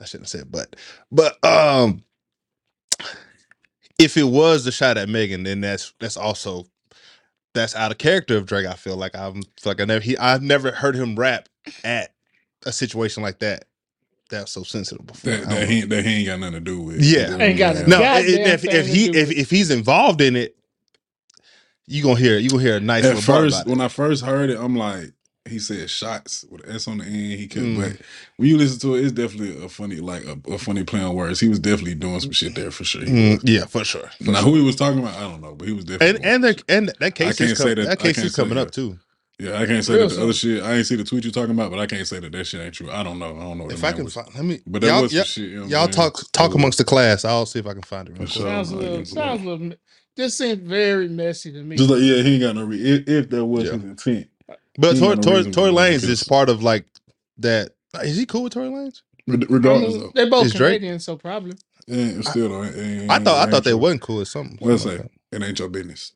I 0.00 0.04
shouldn't 0.04 0.28
say 0.28 0.42
but. 0.48 0.74
But 1.12 1.42
um 1.44 2.02
if 3.98 4.16
it 4.16 4.24
was 4.24 4.64
the 4.64 4.72
shot 4.72 4.96
at 4.96 5.08
Megan, 5.08 5.44
then 5.44 5.60
that's 5.60 5.92
that's 6.00 6.16
also 6.16 6.66
that's 7.58 7.74
out 7.76 7.90
of 7.92 7.98
character 7.98 8.36
of 8.36 8.46
Drake. 8.46 8.66
I 8.66 8.74
feel 8.74 8.96
like 8.96 9.14
I'm 9.16 9.42
feel 9.58 9.72
like 9.72 9.80
I 9.80 9.84
never 9.84 10.00
he 10.02 10.16
I've 10.18 10.42
never 10.42 10.70
heard 10.72 10.94
him 10.96 11.16
rap 11.16 11.48
at 11.84 12.14
a 12.64 12.72
situation 12.72 13.22
like 13.22 13.40
that. 13.40 13.64
That's 14.30 14.52
so 14.52 14.62
sensitive 14.62 15.06
before. 15.06 15.32
That, 15.32 15.48
that, 15.48 15.68
he, 15.68 15.80
that 15.82 16.04
he 16.04 16.16
ain't 16.18 16.26
got 16.26 16.40
nothing 16.40 16.54
to 16.54 16.60
do 16.60 16.80
with. 16.80 17.00
Yeah. 17.00 17.36
Ain't 17.38 17.58
got 17.58 17.76
Yeah. 17.76 17.86
nothing. 17.86 17.88
No, 17.88 17.98
Goddamn 17.98 18.24
if, 18.26 18.46
if, 18.46 18.60
thing 18.62 18.70
if 18.72 18.86
to 18.86 18.92
he 18.92 19.06
if, 19.18 19.30
if 19.30 19.50
he's 19.50 19.70
involved 19.70 20.20
in 20.20 20.36
it, 20.36 20.56
you 21.86 22.02
gonna 22.02 22.18
hear 22.18 22.38
you 22.38 22.50
gonna 22.50 22.62
hear 22.62 22.76
a 22.76 22.80
nice 22.80 23.04
At 23.04 23.18
first, 23.18 23.56
about 23.62 23.66
it. 23.66 23.70
when 23.70 23.80
I 23.80 23.88
first 23.88 24.24
heard 24.24 24.50
it, 24.50 24.58
I'm 24.60 24.76
like, 24.76 25.12
he 25.48 25.58
said 25.58 25.88
shots 25.90 26.44
with 26.50 26.64
an 26.68 26.74
S 26.76 26.86
on 26.88 26.98
the 26.98 27.04
end. 27.04 27.14
He 27.40 27.46
could, 27.48 27.62
Mm. 27.62 27.76
but 27.76 27.96
when 28.36 28.48
you 28.48 28.56
listen 28.58 28.78
to 28.80 28.94
it, 28.94 29.02
it's 29.04 29.12
definitely 29.12 29.64
a 29.64 29.68
funny, 29.68 29.96
like 29.96 30.24
a, 30.24 30.38
a 30.52 30.58
funny 30.58 30.84
play 30.84 31.00
on 31.00 31.14
words. 31.14 31.40
He 31.40 31.48
was 31.48 31.58
definitely 31.58 31.94
doing 31.96 32.20
some 32.20 32.32
shit 32.32 32.54
there 32.54 32.70
for 32.70 32.84
sure. 32.84 33.02
Mm, 33.02 33.40
yeah, 33.44 33.66
for 33.66 33.84
sure. 33.84 34.08
for 34.24 34.30
Now 34.30 34.40
sure. 34.40 34.50
who 34.50 34.56
he 34.56 34.62
was 34.62 34.76
talking 34.76 34.98
about, 35.00 35.16
I 35.16 35.22
don't 35.22 35.40
know, 35.40 35.54
but 35.54 35.66
he 35.68 35.74
was 35.74 35.84
definitely. 35.84 36.16
and 36.18 36.24
and 36.26 36.44
there, 36.44 36.54
and 36.68 36.92
that 37.00 37.14
case 37.14 37.34
I 37.34 37.38
can't 37.38 37.50
is 37.52 37.58
say 37.58 37.64
com- 37.64 37.74
that- 37.76 37.84
that 37.84 37.90
I 38.00 38.02
case 38.02 38.18
is 38.18 38.34
coming 38.36 38.54
say 38.54 38.60
up 38.60 38.68
that. 38.68 38.74
too. 38.74 38.98
yeah, 39.40 39.60
I 39.60 39.66
can't 39.66 39.84
say 39.84 39.94
Real 39.94 40.08
that 40.08 40.14
the 40.16 40.22
other 40.22 40.32
shit. 40.32 40.62
I 40.62 40.74
ain't 40.74 40.86
see 40.86 40.96
the 40.96 41.04
tweet 41.04 41.24
you 41.24 41.30
talking 41.30 41.52
about, 41.52 41.70
but 41.70 41.78
I 41.78 41.86
can't 41.86 42.06
say 42.06 42.18
that 42.20 42.32
that 42.32 42.44
shit 42.46 42.60
ain't 42.60 42.74
true. 42.74 42.90
I 42.90 43.02
don't 43.02 43.18
know. 43.18 43.36
I 43.36 43.40
don't 43.42 43.58
know. 43.58 43.70
If 43.70 43.84
I 43.84 43.92
can 43.92 44.04
was- 44.04 44.14
find, 44.14 44.28
let 44.34 44.44
me. 44.44 44.60
but 44.66 44.82
that 44.82 44.88
y'all, 44.88 45.02
was 45.02 45.12
some 45.12 45.16
y'all, 45.18 45.24
shit. 45.24 45.48
You 45.50 45.60
know 45.60 45.66
y'all 45.66 45.84
I'm 45.84 45.90
talk 45.90 46.14
talk 46.32 46.46
It 46.46 46.48
was- 46.48 46.56
amongst 46.56 46.78
the 46.78 46.84
class. 46.84 47.24
I'll 47.24 47.46
see 47.46 47.58
if 47.60 47.66
I 47.66 47.72
can 47.74 47.82
find 47.82 48.08
it. 48.08 48.18
Real 48.18 48.26
sure. 48.26 48.42
sounds 48.42 48.70
a 48.72 48.76
little 48.76 49.04
sounds 49.04 49.42
a 49.42 49.48
little 49.48 49.72
this 50.16 50.36
seems 50.36 50.68
very 50.68 51.06
messy 51.08 51.52
to 51.52 51.62
me. 51.62 51.76
Just 51.76 51.88
like 51.90 52.00
yeah, 52.02 52.20
he 52.22 52.34
ain't 52.34 52.42
got 52.42 52.56
no. 52.56 52.64
Re- 52.64 52.76
if, 52.82 53.08
if 53.08 53.30
that 53.30 53.44
was 53.44 53.66
Yeah. 53.66 53.74
his 53.74 53.84
intent, 53.84 54.26
But 54.78 54.94
He 54.94 55.00
Tory, 55.00 55.12
ain't 55.12 55.22
got 55.22 55.24
Tory, 55.24 55.36
reason 55.38 55.52
Tory 55.52 55.70
to 55.70 55.76
do 55.76 55.78
it 55.78 55.90
Lanez 55.92 56.08
is 56.08 56.24
part 56.24 56.48
of 56.48 56.62
like 56.62 56.86
that. 57.38 57.72
Is 58.02 58.16
he 58.16 58.26
cool 58.26 58.44
with 58.44 58.52
Tory 58.54 58.68
Lanez? 58.68 59.02
Re- 59.26 59.38
I 59.42 59.46
regardless 59.50 59.94
mean, 59.94 60.00
though, 60.02 60.12
they 60.14 60.30
both 60.30 60.46
Is 60.46 60.54
Drake- 60.54 60.78
Canadian, 60.80 61.00
so 61.00 61.16
probably. 61.16 61.52
it 61.88 61.96
ain't, 61.96 62.24
still 62.26 62.48
though. 62.48 62.62
It 62.62 62.76
ain't, 63.02 63.10
I 63.10 63.18
thought 63.18 63.46
I 63.46 63.50
thought 63.50 63.64
they 63.64 63.70
your- 63.70 63.78
wasn't 63.80 64.02
cool 64.02 64.20
or 64.22 64.24
something. 64.24 64.58
Let's 64.60 64.84
say 64.84 64.98
like 64.98 65.10
it 65.32 65.42
ain't 65.42 65.58
your 65.58 65.68
business. 65.68 66.12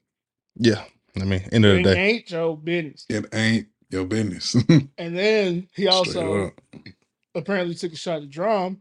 yeah. 0.57 0.85
I 1.21 1.25
mean, 1.25 1.42
end 1.52 1.66
of 1.66 1.76
the 1.76 1.83
day, 1.83 1.90
It 1.92 1.97
ain't 1.99 2.31
your 2.31 2.57
business. 2.57 3.07
It 3.11 3.26
ain't 3.35 3.66
your 3.90 4.07
business. 4.07 4.57
And 4.97 5.19
then 5.19 5.69
he 5.75 5.87
also 5.88 6.52
apparently 7.35 7.75
took 7.75 7.92
a 7.92 7.97
shot 7.97 8.23
at 8.23 8.31
D.R.A.M. 8.31 8.81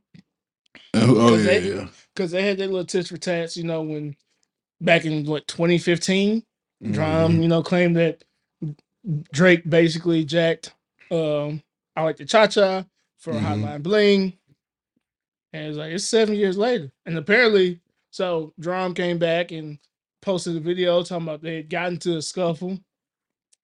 And 0.93 1.03
who- 1.03 1.19
oh 1.19 1.35
yeah, 1.35 1.43
they- 1.43 1.69
yeah. 1.75 1.88
because 2.15 2.31
they 2.31 2.43
had 2.47 2.57
their 2.57 2.67
little 2.67 2.85
tits 2.85 3.09
for 3.09 3.17
tats, 3.17 3.57
you 3.57 3.63
know, 3.65 3.81
when 3.81 4.15
back 4.79 5.03
in 5.05 5.25
what 5.25 5.47
2015, 5.50 6.43
D.R.A.M., 6.81 7.31
Mhm. 7.38 7.41
you 7.41 7.47
know, 7.50 7.61
claimed 7.63 7.97
that 7.97 8.23
Drake 9.34 9.70
basically 9.70 10.24
jacked 10.25 10.74
um 11.10 11.62
I 11.96 12.03
like 12.03 12.17
the 12.17 12.25
cha 12.25 12.48
cha 12.48 12.86
for 13.17 13.34
Mhm. 13.34 13.41
Hotline 13.41 13.84
Bling. 13.84 14.34
And 15.53 15.67
it's 15.67 15.77
like 15.77 15.91
it's 15.91 16.05
seven 16.05 16.36
years 16.36 16.58
later. 16.58 16.91
And 17.05 17.17
apparently, 17.17 17.81
so 18.12 18.53
D.R.A.M. 18.60 18.93
came 18.93 19.17
back 19.17 19.51
and 19.51 19.79
posted 20.22 20.55
a 20.55 20.60
video 20.60 21.03
talking 21.03 21.27
about 21.27 21.41
they 21.41 21.55
had 21.58 21.70
gotten 21.70 21.98
to 22.00 22.17
a 22.17 22.22
scuffle. 22.22 22.79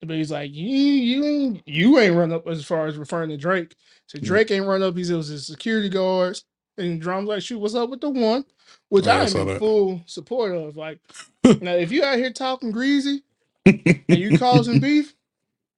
But 0.01 0.17
he's 0.17 0.32
like, 0.32 0.51
you 0.53 0.67
you 0.67 1.25
ain't 1.25 1.63
you 1.67 1.98
ain't 2.00 2.15
run 2.15 2.32
up 2.34 2.48
as 2.48 2.65
far 2.65 2.88
as 2.88 2.98
referring 2.98 3.29
to 3.29 3.38
Drake. 3.38 3.75
So 4.08 4.20
Drake 4.20 4.51
ain't 4.51 4.65
run 4.67 4.84
up, 4.84 4.96
he 4.98 5.03
said 5.03 5.13
it 5.13 5.17
was 5.17 5.27
his 5.29 5.48
security 5.48 5.89
guards. 5.89 6.44
And 6.77 7.01
D.R.A.M.'s 7.01 7.27
like, 7.27 7.41
shoot, 7.41 7.58
what's 7.60 7.74
up 7.75 7.89
with 7.89 8.01
the 8.01 8.10
one? 8.10 8.46
Which 8.89 9.08
Oh, 9.08 9.12
yeah, 9.12 9.17
I 9.17 9.22
I'm 9.22 9.27
saw 9.29 9.41
in 9.41 9.48
that. 9.48 9.60
full 9.60 10.01
support 10.06 10.51
of. 10.53 10.75
Like, 10.77 11.00
now 11.62 11.72
if 11.74 11.91
you 11.91 12.03
out 12.03 12.17
here 12.17 12.32
talking 12.32 12.72
greasy 12.72 13.24
and 13.65 14.06
you 14.10 14.34
causing 14.34 14.79
beef, 14.79 15.15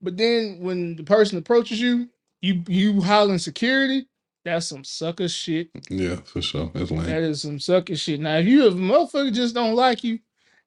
but 0.01 0.17
then 0.17 0.59
when 0.61 0.95
the 0.95 1.03
person 1.03 1.37
approaches 1.37 1.79
you 1.81 2.09
You 2.41 2.63
you 2.69 3.01
hollering 3.01 3.37
security, 3.39 4.07
that's 4.45 4.67
some 4.67 4.85
sucker 4.85 5.27
shit. 5.27 5.69
Yeah, 5.89 6.17
for 6.23 6.41
sure. 6.41 6.71
That's 6.73 6.89
lame. 6.89 7.03
That 7.03 7.23
is 7.23 7.41
some 7.41 7.59
sucker 7.59 7.97
shit. 7.97 8.21
Now, 8.21 8.37
if 8.37 8.47
you 8.47 8.65
if 8.65 8.73
a 8.73 8.77
motherfucker 8.77 9.33
just 9.33 9.53
don't 9.53 9.75
like 9.75 10.05
you 10.05 10.19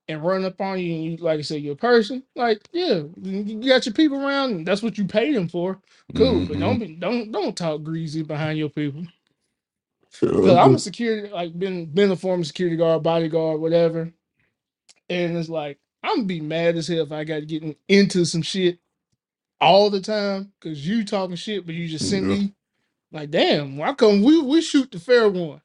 and 0.06 0.22
run 0.22 0.44
up 0.44 0.60
on 0.60 0.78
you 0.78 0.94
and 0.94 1.04
you 1.04 1.16
like 1.16 1.38
I 1.38 1.42
said, 1.42 1.62
you're 1.62 1.72
a 1.72 1.76
person, 1.76 2.22
like, 2.36 2.68
yeah, 2.72 3.04
you 3.22 3.66
got 3.66 3.86
your 3.86 3.94
people 3.94 4.22
around 4.22 4.50
and 4.50 4.66
that's 4.66 4.82
what 4.82 4.98
you 4.98 5.06
paid 5.06 5.34
them 5.34 5.48
for. 5.48 5.80
Cool. 6.14 6.44
But 6.44 6.58
don't 6.58 6.78
mm-hmm. 6.78 6.94
be 6.94 6.96
don't 6.96 7.32
don't 7.32 7.56
talk 7.56 7.82
greasy 7.82 8.22
behind 8.22 8.58
your 8.58 8.68
people. 8.68 9.06
Cause 10.20 10.56
I'm 10.56 10.74
a 10.74 10.78
security, 10.78 11.30
like 11.30 11.58
been 11.58 11.86
been 11.86 12.10
a 12.10 12.16
former 12.16 12.44
security 12.44 12.76
guard, 12.76 13.02
bodyguard, 13.02 13.62
whatever. 13.62 14.12
And 15.08 15.38
it's 15.38 15.48
like 15.48 15.78
I'm 16.02 16.16
gonna 16.16 16.26
be 16.26 16.42
mad 16.42 16.76
as 16.76 16.88
hell 16.88 17.04
if 17.04 17.12
I 17.12 17.24
got 17.24 17.40
to 17.40 17.46
get 17.46 17.62
in- 17.62 17.76
into 17.88 18.26
some 18.26 18.42
shit 18.42 18.78
all 19.62 19.90
the 19.90 20.00
time 20.00 20.52
because 20.60 20.86
you 20.86 21.04
talking 21.04 21.36
shit, 21.36 21.66
but 21.66 21.74
you 21.74 21.88
just 21.88 22.10
sent 22.10 22.26
Yeah. 22.28 22.34
me 22.36 22.54
like, 23.12 23.30
damn, 23.30 23.76
why 23.76 23.94
come 23.94 24.22
we 24.22 24.40
we 24.42 24.60
shoot 24.62 24.90
the 24.90 24.98
fair 25.00 25.28
one? 25.28 25.60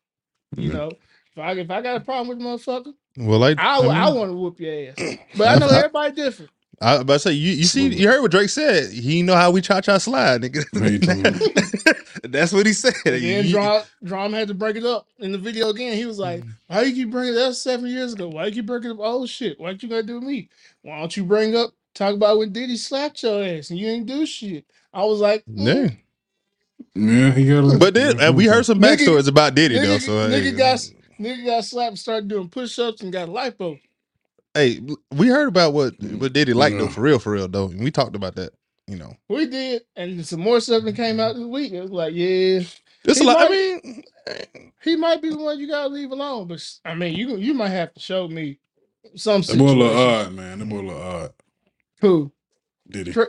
You 0.55 0.69
Yeah. 0.69 0.73
know, 0.77 0.91
if 1.33 1.37
I 1.39 1.51
if 1.53 1.71
I 1.71 1.81
got 1.81 1.97
a 1.97 2.01
problem 2.01 2.29
with 2.29 2.39
the 2.39 2.45
motherfucker, 2.45 2.93
Well, 3.17 3.39
like 3.39 3.59
I 3.59 3.77
I, 3.79 3.79
I, 3.79 4.05
mean, 4.05 4.15
want 4.19 4.31
to 4.31 4.37
whoop 4.37 4.59
your 4.59 4.89
ass. 4.91 5.17
But 5.37 5.47
I 5.49 5.55
know 5.59 5.67
I- 5.67 5.77
everybody 5.79 6.15
different. 6.15 6.51
I, 6.79 6.93
was 6.93 7.01
about 7.01 7.13
to 7.13 7.19
say 7.19 7.31
you, 7.31 7.53
you 7.53 7.63
see 7.63 7.87
you 7.87 8.07
heard 8.07 8.21
what 8.21 8.29
Drake 8.29 8.49
said. 8.51 8.91
He 8.93 9.23
know 9.23 9.33
how 9.35 9.49
we 9.49 9.61
cha 9.61 9.81
cha 9.81 9.97
slide, 9.97 10.43
How 10.43 10.85
you 10.85 10.99
talking 10.99 11.23
nigga. 11.23 12.21
That's 12.31 12.53
what 12.53 12.67
he 12.67 12.73
said. 12.73 12.93
And 13.05 13.15
then 13.15 13.45
You- 13.45 13.53
D.R.A.M., 13.53 13.83
D.R.A.M. 14.03 14.33
had 14.33 14.47
to 14.49 14.53
break 14.53 14.75
it 14.75 14.83
up 14.85 15.07
in 15.19 15.31
the 15.31 15.39
video 15.39 15.69
again. 15.69 15.97
He 15.97 16.05
was 16.05 16.19
like, 16.19 16.43
Why 16.67 16.83
you 16.83 16.93
keep 16.93 17.09
bringing 17.09 17.33
that 17.33 17.55
seven 17.55 17.87
years 17.89 18.13
ago? 18.13 18.27
Why 18.27 18.45
you 18.45 18.51
keep 18.51 18.67
bringing 18.67 18.91
up 18.91 18.99
old 18.99 19.27
shit? 19.27 19.59
What 19.59 19.81
you 19.81 19.89
gonna 19.89 20.03
do 20.03 20.15
with 20.19 20.23
me? 20.25 20.49
Why 20.83 20.99
don't 20.99 21.17
you 21.17 21.23
bring 21.23 21.55
up 21.55 21.71
talk 21.97 22.13
about 22.15 22.37
when 22.37 22.51
Diddy 22.51 22.77
slapped 22.77 23.21
your 23.23 23.43
ass 23.43 23.69
and 23.69 23.79
you 23.79 23.87
ain't 23.87 24.05
do 24.05 24.25
shit? 24.25 24.65
I 24.93 25.03
was 25.03 25.19
like, 25.19 25.43
mm, 25.45 25.65
yeah. 25.65 25.89
Yeah, 26.95 27.31
he 27.31 27.47
got 27.47 27.73
a 27.75 27.77
But 27.77 27.93
then 27.93 28.19
and 28.19 28.35
we 28.35 28.45
heard 28.45 28.65
some 28.65 28.79
Nigga- 28.79 28.97
backstories 28.97 29.27
about 29.27 29.55
Diddy 29.55 29.75
though. 29.79 29.97
nigga, 29.97 30.01
So 30.01 30.11
nigga 30.29 30.43
hey, 30.43 30.51
got 30.51 30.91
nigga 31.19 31.45
got 31.45 31.65
slapped 31.65 31.89
and 31.89 31.99
started 31.99 32.27
doing 32.27 32.49
push 32.49 32.77
ups 32.79 33.01
and 33.01 33.11
got 33.11 33.29
lipo. 33.29 33.79
hey, 34.53 34.79
we 35.11 35.27
heard 35.27 35.47
about 35.49 35.73
what 35.73 35.93
what 36.03 36.33
Diddy 36.33 36.53
like 36.53 36.73
though, 36.73 36.83
Yeah. 36.85 36.89
for 36.89 37.01
real, 37.01 37.19
for 37.19 37.31
real 37.33 37.47
though. 37.47 37.69
And 37.69 37.83
we 37.83 37.91
talked 37.91 38.15
about 38.15 38.35
that. 38.35 38.51
You 38.87 38.95
know, 38.95 39.17
We 39.27 39.47
did, 39.47 39.81
and 39.97 40.25
some 40.25 40.39
more 40.39 40.61
stuff 40.61 40.83
that 40.85 40.95
came 40.95 41.19
out 41.19 41.35
this 41.35 41.43
week. 41.43 41.73
It 41.73 41.81
was 41.81 41.91
like, 41.91 42.13
yeah, 42.15 42.61
it's 43.03 43.19
He 43.19 43.23
a 43.25 43.27
lot. 43.27 43.37
I 43.37 43.41
might- 43.49 43.51
mean, 43.83 44.03
he 44.81 44.95
might 44.95 45.21
be 45.21 45.29
the 45.29 45.37
one 45.37 45.59
you 45.59 45.67
gotta 45.67 45.89
leave 45.89 46.11
alone. 46.11 46.47
But 46.47 46.63
I 46.85 46.95
mean, 46.95 47.13
you 47.15 47.35
you 47.37 47.53
might 47.53 47.69
have 47.69 47.93
to 47.95 47.99
show 47.99 48.27
me 48.29 48.59
some 49.15 49.41
That 49.41 49.57
boy 49.57 49.73
look 49.73 49.91
situation. 49.91 50.27
odd, 50.27 50.33
man. 50.33 50.59
That 50.59 50.69
boy 50.69 50.81
look 50.81 50.95
odd. 50.97 51.33
Who? 52.01 52.31
Did 52.89 53.07
he? 53.07 53.13
Dra- 53.13 53.27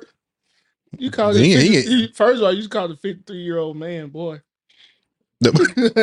You 0.98 1.10
call 1.10 1.34
He- 1.34 1.52
it 1.54 1.62
he- 1.62 1.82
50 1.82 1.90
you- 1.92 2.08
first 2.14 2.38
of 2.38 2.44
all, 2.44 2.52
you 2.52 2.60
just 2.60 2.70
called 2.70 2.92
a 2.92 2.96
53 2.96 3.38
year 3.38 3.58
old 3.58 3.76
man, 3.76 4.08
boy. 4.10 4.40
the- 5.40 5.52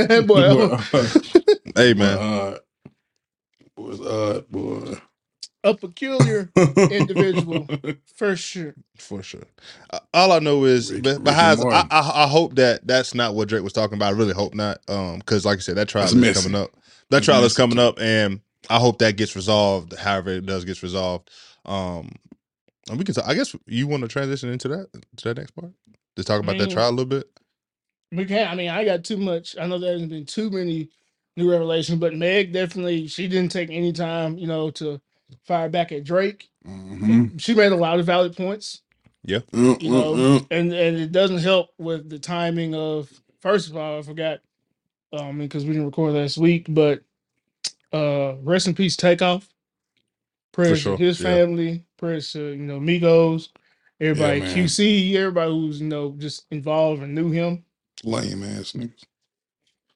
that 0.09 0.27
boy, 0.27 0.47
boy 0.47 0.63
a, 0.63 0.71
odd. 0.93 1.11
hey 1.75 1.93
Boy 1.93 1.99
man, 1.99 2.19
odd. 2.19 2.59
Boy's 3.75 4.01
odd, 4.01 4.49
boy. 4.49 4.97
a 5.63 5.75
peculiar 5.75 6.51
individual 6.89 7.67
for 8.15 8.35
sure. 8.35 8.75
for 8.97 9.23
sure. 9.23 9.43
Uh, 9.91 9.99
All 10.13 10.31
I 10.31 10.39
know 10.39 10.65
is, 10.65 10.91
Rick- 10.91 11.03
but, 11.03 11.21
Rick 11.21 11.23
but 11.23 11.33
and 11.33 11.35
how's- 11.35 11.65
I, 11.69 11.83
Morty. 11.83 11.89
I 11.91 12.25
I 12.25 12.27
hope 12.27 12.55
that 12.55 12.85
that's 12.87 13.13
not 13.15 13.35
what 13.35 13.49
Drake 13.49 13.63
was 13.63 13.73
talking 13.73 13.95
about. 13.97 14.13
I 14.13 14.17
really 14.17 14.33
hope 14.33 14.55
not, 14.55 14.79
um, 14.89 15.19
because 15.19 15.45
like 15.45 15.57
I 15.59 15.61
said, 15.61 15.75
that 15.77 15.89
trial 15.89 16.03
That's 16.05 16.13
is 16.13 16.21
messy. 16.21 16.41
coming 16.43 16.61
up. 16.61 16.71
That 17.11 17.23
That's 17.25 17.25
trial 17.25 17.43
is 17.43 17.53
messy, 17.53 17.55
coming 17.57 17.79
up, 17.79 17.99
and 17.99 18.41
I 18.69 18.79
hope 18.79 18.99
that 18.99 19.17
gets 19.17 19.35
resolved. 19.35 19.97
However, 19.97 20.31
it 20.31 20.45
does 20.45 20.65
gets 20.65 20.83
resolved. 20.83 21.29
Um, 21.65 22.11
and 22.89 22.97
we 22.97 23.05
can. 23.05 23.15
Talk, 23.15 23.27
I 23.27 23.33
guess 23.33 23.55
you 23.65 23.87
want 23.87 24.01
to 24.03 24.07
transition 24.07 24.49
into 24.49 24.67
that 24.69 24.87
to 25.17 25.23
that 25.29 25.37
next 25.37 25.51
part. 25.51 25.71
Just 26.15 26.27
talk 26.27 26.41
about 26.41 26.57
that 26.57 26.67
mean, 26.67 26.75
trial 26.75 26.89
a 26.89 26.91
little 26.91 27.05
bit. 27.05 27.29
We 28.11 28.25
can't, 28.25 28.49
I 28.49 28.55
mean, 28.55 28.69
I 28.69 28.85
got 28.85 29.03
too 29.03 29.17
much. 29.17 29.57
I 29.57 29.67
know 29.67 29.77
there 29.77 29.91
hasn't 29.91 30.09
been 30.09 30.25
too 30.25 30.49
many 30.49 30.89
new 31.35 31.51
revelations, 31.51 31.99
but 31.99 32.15
Meg 32.15 32.53
definitely, 32.53 33.07
she 33.07 33.27
didn't 33.27 33.51
take 33.51 33.69
any 33.69 33.91
time, 33.91 34.37
you 34.37 34.47
know, 34.47 34.69
to 34.71 35.01
fire 35.43 35.67
back 35.67 35.91
at 35.91 36.05
Drake. 36.05 36.49
Mm-hmm. 36.65 37.37
She 37.37 37.53
made 37.53 37.73
a 37.73 37.75
lot 37.75 37.99
of 37.99 38.05
valid 38.05 38.37
points. 38.37 38.81
Yeah, 39.23 39.39
You 39.51 39.75
yeah, 39.79 39.89
know, 39.89 40.15
yeah. 40.15 40.39
and 40.51 40.71
and 40.71 40.97
it 40.97 41.11
doesn't 41.11 41.39
help 41.39 41.69
with 41.79 42.09
the 42.09 42.19
timing 42.19 42.75
of 42.75 43.09
first 43.45 43.69
of 43.69 43.77
all 43.77 43.99
i 43.99 44.01
forgot 44.01 44.39
um 45.13 45.37
because 45.37 45.65
we 45.65 45.71
didn't 45.71 45.85
record 45.85 46.13
last 46.13 46.37
week 46.37 46.65
but 46.69 47.03
uh 47.93 48.33
rest 48.41 48.67
in 48.67 48.73
peace 48.73 48.95
takeoff 48.95 49.47
prayers 50.51 50.79
sure, 50.79 50.97
to 50.97 51.03
his 51.03 51.21
yeah. 51.21 51.29
family 51.29 51.84
prayers 51.97 52.31
to 52.31 52.49
you 52.49 52.57
know 52.57 52.79
migos 52.79 53.49
everybody 53.99 54.41
man. 54.41 54.55
qc 54.55 55.15
everybody 55.15 55.51
who's 55.51 55.81
you 55.81 55.87
know 55.87 56.15
just 56.17 56.45
involved 56.51 57.01
and 57.01 57.15
knew 57.15 57.31
him. 57.31 57.63
Lame 58.03 58.43
ass 58.43 58.73
niggas. 58.73 59.03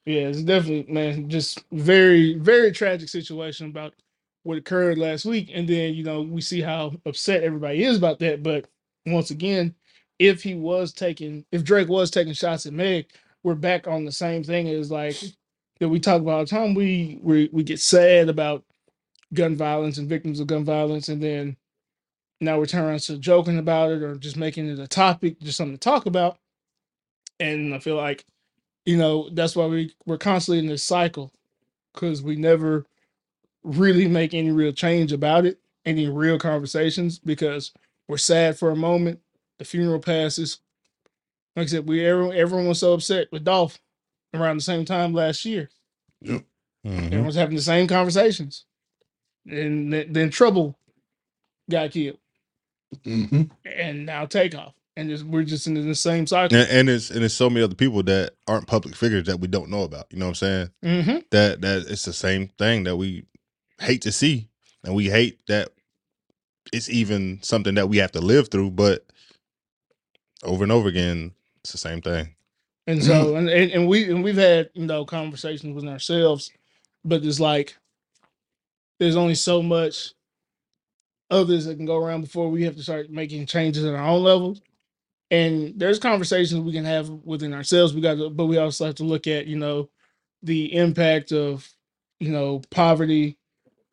yeah 0.05 0.21
it's 0.21 0.41
definitely 0.41 0.91
man 0.91 1.29
just 1.29 1.63
very 1.71 2.35
very 2.35 2.71
tragic 2.71 3.09
situation 3.09 3.67
about 3.67 3.93
what 4.43 4.57
occurred 4.57 4.97
last 4.97 5.25
week. 5.25 5.51
And 5.53 5.67
then 5.67 5.93
you 5.93 6.03
know 6.03 6.21
we 6.21 6.41
see 6.41 6.61
how 6.61 6.93
upset 7.05 7.43
everybody 7.43 7.83
is 7.83 7.97
about 7.97 8.19
that. 8.19 8.41
But 8.41 8.65
once 9.05 9.31
again 9.31 9.75
if 10.17 10.43
he 10.43 10.55
was 10.55 10.93
taking 10.93 11.45
if 11.51 11.63
drake 11.63 11.89
was 11.89 12.11
taking 12.11 12.33
shots 12.33 12.65
at 12.65 12.73
meg 12.73 13.07
we're 13.43 13.55
back 13.55 13.87
on 13.87 14.05
the 14.05 14.11
same 14.11 14.43
thing 14.43 14.67
as 14.67 14.91
like 14.91 15.15
that 15.79 15.89
we 15.89 15.99
talk 15.99 16.21
about 16.21 16.31
all 16.31 16.39
the 16.41 16.45
time. 16.45 16.73
We 16.73 17.19
we, 17.21 17.49
we 17.51 17.63
get 17.63 17.79
sad 17.79 18.29
about 18.29 18.63
gun 19.33 19.55
violence 19.55 19.97
and 19.97 20.09
victims 20.09 20.39
of 20.39 20.47
gun 20.47 20.65
violence. 20.65 21.09
And 21.09 21.21
then 21.21 21.55
now 22.41 22.57
we're 22.57 22.65
turning 22.65 22.99
to 22.99 23.17
joking 23.17 23.57
about 23.57 23.91
it 23.91 24.01
or 24.03 24.15
just 24.15 24.37
making 24.37 24.67
it 24.69 24.79
a 24.79 24.87
topic 24.87 25.39
just 25.41 25.57
something 25.57 25.75
to 25.75 25.79
talk 25.79 26.05
about. 26.05 26.37
And 27.39 27.73
i 27.73 27.79
feel 27.79 27.95
like 27.95 28.25
you 28.85 28.97
know 28.97 29.29
that's 29.31 29.55
why 29.55 29.65
we 29.65 29.93
we're 30.05 30.17
constantly 30.17 30.59
in 30.59 30.67
this 30.67 30.83
cycle 30.83 31.31
because 31.93 32.21
we 32.21 32.35
never 32.35 32.85
really 33.63 34.07
make 34.07 34.33
any 34.33 34.51
real 34.51 34.71
change 34.71 35.11
about 35.11 35.45
it 35.45 35.59
any 35.85 36.07
real 36.09 36.37
conversations 36.37 37.19
because 37.19 37.71
we're 38.07 38.17
sad 38.17 38.57
for 38.57 38.69
a 38.71 38.75
moment. 38.75 39.19
The 39.59 39.65
funeral 39.65 39.99
passes. 39.99 40.59
Like 41.55 41.65
i 41.65 41.67
said 41.67 41.87
we 41.87 42.05
everyone, 42.05 42.35
everyone 42.35 42.67
was 42.67 42.79
so 42.79 42.93
upset 42.93 43.27
with 43.31 43.43
dolph 43.43 43.79
around 44.33 44.57
the 44.57 44.61
same 44.63 44.85
time 44.85 45.13
last 45.13 45.45
year. 45.45 45.69
Yep. 46.21 46.43
Mhm. 46.85 47.05
everyone's 47.07 47.35
having 47.35 47.55
the 47.55 47.61
same 47.61 47.87
conversations. 47.87 48.65
And 49.45 49.91
th- 49.91 50.07
then 50.11 50.29
trouble 50.29 50.77
got 51.69 51.91
killed 51.91 52.17
Mm-hmm. 53.05 53.43
and 53.65 54.05
now 54.05 54.25
takeoff 54.25 54.73
and 54.99 55.09
just, 55.09 55.23
we're 55.23 55.43
just 55.43 55.67
in 55.67 55.75
the 55.75 55.95
same 55.95 56.27
cycle 56.27 56.57
And, 56.57 56.69
and 56.69 56.89
it's 56.89 57.09
and 57.09 57.23
it's 57.23 57.33
so 57.33 57.49
many 57.49 57.63
other 57.63 57.75
people 57.75 58.03
that 58.03 58.33
aren't 58.47 58.67
public 58.67 58.95
figures 58.95 59.25
that 59.25 59.39
we 59.39 59.47
don't 59.47 59.69
know 59.69 59.83
about. 59.83 60.07
You 60.11 60.19
know 60.19 60.25
what 60.25 60.29
I'm 60.29 60.35
saying? 60.35 60.69
mm-hmm. 60.83 61.17
That 61.31 61.61
that 61.61 61.85
it's 61.87 62.03
the 62.03 62.13
same 62.13 62.49
thing 62.57 62.83
that 62.83 62.97
we 62.97 63.23
hate 63.79 64.01
to 64.01 64.11
see, 64.11 64.49
and 64.83 64.93
we 64.93 65.09
hate 65.09 65.39
that 65.47 65.69
it's 66.73 66.89
even 66.89 67.39
something 67.41 67.75
that 67.75 67.87
we 67.87 67.97
have 67.97 68.11
to 68.13 68.21
live 68.21 68.49
through. 68.49 68.71
But 68.71 69.05
over 70.43 70.63
and 70.63 70.71
over 70.71 70.89
again, 70.89 71.33
it's 71.61 71.71
the 71.71 71.77
same 71.77 72.01
thing. 72.01 72.35
And 72.87 73.03
so, 73.03 73.35
and, 73.35 73.47
and, 73.47 73.71
and 73.71 73.87
we 73.87 74.09
and 74.09 74.23
we've 74.23 74.35
had 74.35 74.69
you 74.73 74.85
know 74.85 75.05
conversations 75.05 75.75
with 75.75 75.85
ourselves, 75.85 76.51
but 77.05 77.23
it's 77.23 77.39
like 77.39 77.77
there's 78.99 79.15
only 79.15 79.35
so 79.35 79.61
much 79.61 80.13
others 81.29 81.65
that 81.65 81.75
can 81.75 81.85
go 81.85 81.97
around 81.97 82.21
before 82.21 82.49
we 82.49 82.63
have 82.63 82.75
to 82.75 82.83
start 82.83 83.09
making 83.09 83.45
changes 83.45 83.83
at 83.85 83.93
our 83.93 84.07
own 84.07 84.23
level. 84.23 84.57
And 85.31 85.73
there's 85.77 85.99
conversations 85.99 86.61
we 86.61 86.73
can 86.73 86.85
have 86.85 87.09
within 87.09 87.53
ourselves. 87.53 87.93
We 87.93 88.01
got 88.01 88.15
to, 88.15 88.29
but 88.29 88.47
we 88.47 88.57
also 88.57 88.85
have 88.85 88.95
to 88.95 89.03
look 89.03 89.27
at 89.27 89.45
you 89.47 89.57
know 89.57 89.89
the 90.41 90.75
impact 90.75 91.31
of 91.31 91.69
you 92.19 92.31
know 92.31 92.61
poverty, 92.71 93.37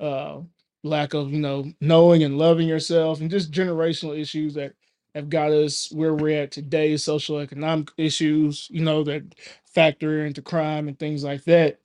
uh, 0.00 0.38
lack 0.82 1.14
of 1.14 1.32
you 1.32 1.40
know 1.40 1.72
knowing 1.80 2.22
and 2.22 2.38
loving 2.38 2.68
yourself, 2.68 3.20
and 3.20 3.30
just 3.30 3.52
generational 3.52 4.18
issues 4.18 4.54
that 4.54 4.74
have 5.16 5.30
got 5.30 5.50
us 5.50 5.90
where 5.92 6.14
we're 6.14 6.42
at 6.42 6.52
today, 6.52 6.94
social 6.96 7.38
economic 7.38 7.88
issues, 7.96 8.68
you 8.70 8.82
know, 8.82 9.02
that 9.02 9.22
factor 9.64 10.26
into 10.26 10.42
crime 10.42 10.88
and 10.88 10.98
things 10.98 11.24
like 11.24 11.42
that. 11.44 11.78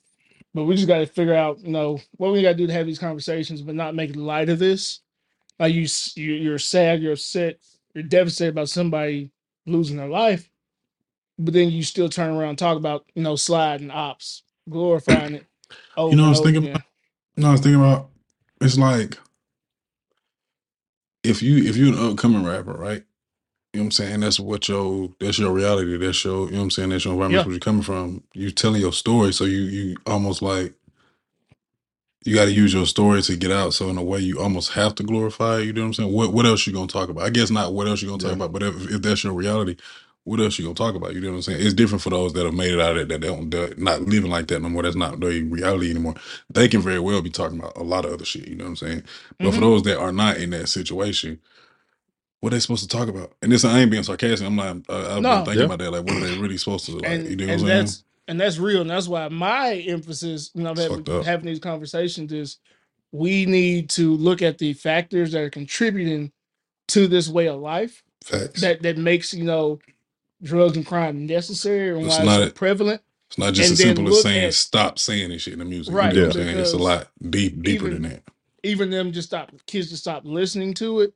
But 0.53 0.65
we 0.65 0.75
just 0.75 0.89
got 0.89 0.97
to 0.99 1.05
figure 1.05 1.33
out, 1.33 1.59
you 1.59 1.71
know, 1.71 1.99
what 2.17 2.33
we 2.33 2.41
got 2.41 2.49
to 2.49 2.55
do 2.55 2.67
to 2.67 2.73
have 2.73 2.85
these 2.85 2.99
conversations, 2.99 3.61
but 3.61 3.73
not 3.75 3.95
make 3.95 4.17
light 4.17 4.49
of 4.49 4.59
this. 4.59 4.99
Like 5.61 5.75
you, 5.75 5.83
s- 5.85 6.17
you, 6.17 6.33
you're 6.33 6.59
sad, 6.59 7.01
you're 7.03 7.13
upset, 7.13 7.59
you're 7.95 8.03
devastated 8.05 8.51
about 8.51 8.69
somebody 8.69 9.31
losing 9.67 9.97
their 9.97 10.09
life, 10.09 10.49
but 11.39 11.53
then 11.53 11.71
you 11.71 11.83
still 11.83 12.09
turn 12.09 12.31
around 12.35 12.49
and 12.51 12.59
talk 12.59 12.77
about, 12.77 13.05
you 13.15 13.23
know, 13.23 13.35
sliding 13.37 13.91
ops, 13.91 14.43
glorifying 14.69 15.35
it. 15.35 15.47
You 16.09 16.17
know, 16.17 16.25
I 16.25 16.29
and 16.29 16.31
was 16.31 16.39
over 16.39 16.47
thinking 16.47 16.63
again. 16.65 16.83
No, 17.37 17.49
I 17.49 17.51
was 17.53 17.61
thinking 17.61 17.81
about 17.81 18.09
it's 18.61 18.77
like 18.77 19.17
if 21.23 21.41
you 21.43 21.63
if 21.69 21.77
you're 21.77 21.93
an 21.93 22.11
upcoming 22.11 22.45
rapper, 22.45 22.73
right? 22.73 23.03
You 23.73 23.79
know 23.79 23.83
what 23.83 23.87
I'm 23.87 23.91
saying? 23.91 24.19
That's 24.21 24.39
what 24.39 24.69
your 24.69 25.09
that's 25.19 25.39
your 25.39 25.53
reality. 25.53 25.97
That's 25.97 26.23
your 26.25 26.45
you 26.47 26.53
know 26.53 26.57
what 26.59 26.63
I'm 26.65 26.71
saying, 26.71 26.89
that's 26.89 27.05
your 27.05 27.13
environment, 27.13 27.33
Yeah. 27.33 27.39
that's 27.39 27.45
where 27.47 27.53
you're 27.53 27.59
coming 27.61 27.83
from. 27.83 28.23
You're 28.33 28.51
telling 28.51 28.81
your 28.81 28.93
story, 28.93 29.33
so 29.33 29.45
you 29.45 29.61
you 29.61 29.97
almost 30.07 30.41
like 30.41 30.73
you 32.23 32.35
gotta 32.35 32.51
use 32.51 32.73
your 32.73 32.85
story 32.85 33.21
to 33.23 33.35
get 33.35 33.51
out. 33.51 33.73
So 33.73 33.89
in 33.89 33.97
a 33.97 34.03
way 34.03 34.19
you 34.19 34.39
almost 34.39 34.73
have 34.73 34.95
to 34.95 35.03
glorify 35.03 35.59
it, 35.59 35.65
you 35.65 35.73
know 35.73 35.81
what 35.81 35.87
I'm 35.87 35.93
saying? 35.95 36.13
What 36.13 36.33
what 36.33 36.45
else 36.45 36.67
you 36.67 36.73
gonna 36.73 36.87
talk 36.87 37.09
about? 37.09 37.25
I 37.25 37.29
guess 37.31 37.49
not 37.49 37.73
what 37.73 37.87
else 37.87 38.01
you 38.01 38.09
gonna 38.09 38.19
talk 38.19 38.29
Yeah. 38.29 38.35
about, 38.35 38.53
but 38.53 38.63
if, 38.63 38.91
if 38.91 39.01
that's 39.01 39.23
your 39.23 39.33
reality, 39.33 39.75
what 40.23 40.39
else 40.39 40.59
you 40.59 40.65
gonna 40.65 40.75
talk 40.75 40.93
about? 40.95 41.15
You 41.15 41.21
know 41.21 41.29
what 41.31 41.35
I'm 41.37 41.41
saying? 41.43 41.65
It's 41.65 41.73
different 41.73 42.03
for 42.03 42.11
those 42.11 42.33
that 42.33 42.45
have 42.45 42.53
made 42.53 42.73
it 42.73 42.79
out 42.79 42.91
of 42.91 42.97
it 42.97 43.09
that 43.09 43.21
they 43.21 43.27
don't 43.27 43.49
they're 43.49 43.73
not 43.77 44.03
living 44.03 44.29
like 44.29 44.47
that 44.47 44.61
no 44.61 44.69
more. 44.69 44.83
That's 44.83 44.95
not 44.95 45.19
their 45.19 45.31
reality 45.43 45.89
anymore. 45.89 46.15
They 46.53 46.67
can 46.67 46.81
very 46.81 46.99
well 46.99 47.21
be 47.23 47.31
talking 47.31 47.57
about 47.59 47.75
a 47.77 47.83
lot 47.83 48.05
of 48.05 48.13
other 48.13 48.25
shit. 48.25 48.47
You 48.47 48.55
know 48.55 48.65
what 48.65 48.69
I'm 48.71 48.75
saying? 48.77 49.03
But 49.39 49.53
for 49.55 49.61
Mhm. 49.61 49.63
those 49.63 49.83
that 49.83 49.97
are 49.99 50.11
not 50.11 50.37
in 50.37 50.51
that 50.51 50.69
situation, 50.69 51.39
what 52.41 52.53
are 52.53 52.55
they 52.55 52.59
supposed 52.59 52.89
to 52.89 52.97
talk 52.97 53.07
about? 53.07 53.33
And 53.41 53.51
this 53.51 53.65
I 53.65 53.79
ain't 53.79 53.91
being 53.91 54.03
sarcastic. 54.03 54.47
I'm 54.47 54.55
not. 54.55 54.77
Uh, 54.89 55.15
I've 55.17 55.23
No. 55.23 55.37
been 55.37 55.45
thinking 55.45 55.59
Yeah. 55.61 55.65
about 55.65 55.79
that. 55.79 55.91
Like, 55.91 56.05
what 56.05 56.17
are 56.17 56.21
they 56.21 56.33
really 56.33 56.57
supposed 56.57 56.85
to 56.87 56.93
like? 56.93 57.05
and, 57.05 57.29
you 57.29 57.35
know 57.35 57.47
what 57.47 57.61
I'm 57.61 57.67
saying? 57.67 57.87
That's 58.27 58.31
and 58.31 58.39
that's 58.39 58.57
real, 58.57 58.81
and 58.81 58.89
that's 58.89 59.07
why 59.07 59.27
my 59.29 59.73
emphasis, 59.75 60.51
you 60.53 60.63
know, 60.63 60.71
It's 60.71 60.81
having, 60.81 60.97
fucked 60.97 61.09
up. 61.09 61.25
having 61.25 61.45
these 61.47 61.59
conversations 61.59 62.31
is 62.31 62.57
we 63.11 63.45
need 63.45 63.89
to 63.91 64.15
look 64.15 64.41
at 64.41 64.57
the 64.57 64.73
factors 64.73 65.31
that 65.33 65.41
are 65.41 65.49
contributing 65.49 66.31
to 66.89 67.07
this 67.07 67.27
way 67.29 67.47
of 67.47 67.59
life 67.59 68.03
Facts. 68.23 68.61
that 68.61 68.81
that 68.83 68.97
makes 68.97 69.33
you 69.33 69.43
know 69.43 69.79
drugs 70.43 70.75
and 70.77 70.85
crime 70.85 71.25
necessary 71.25 71.89
and 71.97 72.05
It's 72.07 72.17
why 72.19 72.25
not 72.25 72.39
it's 72.41 72.47
so 72.47 72.51
a- 72.51 72.53
prevalent. 72.53 73.01
It's 73.27 73.37
not 73.37 73.53
just 73.53 73.69
and 73.71 73.79
as 73.79 73.85
simple 73.85 74.07
as 74.09 74.21
saying 74.23 74.45
at- 74.45 74.53
stop 74.53 74.99
saying 74.99 75.29
this 75.29 75.41
shit 75.43 75.53
in 75.53 75.59
the 75.59 75.65
music. 75.65 75.93
Right, 75.93 76.13
You 76.13 76.21
know 76.21 76.27
what 76.27 76.35
I'm 76.37 76.43
saying? 76.43 76.59
It's 76.59 76.73
a 76.73 76.77
lot 76.77 77.07
deep 77.29 77.61
deeper 77.63 77.87
even- 77.87 78.01
than 78.03 78.11
that. 78.11 78.23
Even 78.63 78.89
them 78.91 79.11
just 79.11 79.29
stop 79.29 79.51
kids 79.67 79.89
to 79.89 79.97
stop 79.97 80.23
listening 80.25 80.73
to 80.75 80.99
it. 81.01 81.13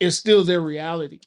It's 0.00 0.16
still 0.16 0.42
their 0.44 0.60
reality, 0.60 1.20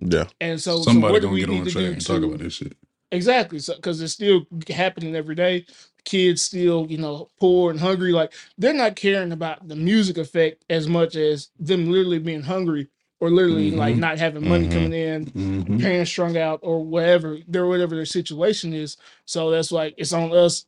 Yeah. 0.00 0.26
and 0.40 0.60
so, 0.60 0.78
so 0.78 0.84
Somebody 0.84 1.12
what 1.12 1.18
do 1.20 1.26
gonna 1.26 1.34
we 1.34 1.40
get 1.40 1.48
on 1.50 1.54
need 1.56 1.60
the 1.64 1.70
to 1.70 1.72
track 1.72 1.84
do 1.84 1.92
and 1.92 2.06
talk 2.06 2.22
about 2.22 2.38
this 2.38 2.54
shit. 2.54 2.76
Exactly. 3.12 3.58
So 3.58 3.74
because 3.76 4.00
it's 4.02 4.12
still 4.12 4.46
happening 4.68 5.14
every 5.16 5.34
day. 5.34 5.66
Kids 6.04 6.42
still, 6.42 6.86
you 6.88 6.98
know, 6.98 7.28
poor 7.38 7.70
and 7.70 7.80
hungry. 7.80 8.12
Like 8.12 8.32
they're 8.58 8.72
not 8.74 8.96
caring 8.96 9.32
about 9.32 9.66
the 9.68 9.76
music 9.76 10.18
effect 10.18 10.64
as 10.70 10.88
much 10.88 11.16
as 11.16 11.50
them 11.58 11.90
literally 11.90 12.18
being 12.18 12.42
hungry 12.42 12.88
or 13.20 13.30
literally 13.30 13.70
like 13.72 13.96
Mhm. 13.96 14.00
not 14.00 14.18
having 14.18 14.48
money 14.48 14.66
Mhm. 14.68 14.72
coming 14.72 14.92
in, 14.92 15.26
Mhm. 15.26 15.80
parents 15.80 16.10
strung 16.10 16.36
out 16.36 16.60
or 16.62 16.84
whatever 16.84 17.38
their 17.48 17.66
whatever 17.66 17.94
their 17.96 18.04
situation 18.06 18.72
is. 18.72 18.96
So 19.26 19.50
that's 19.50 19.72
like 19.72 19.94
it's 19.96 20.12
on 20.12 20.32
us 20.32 20.66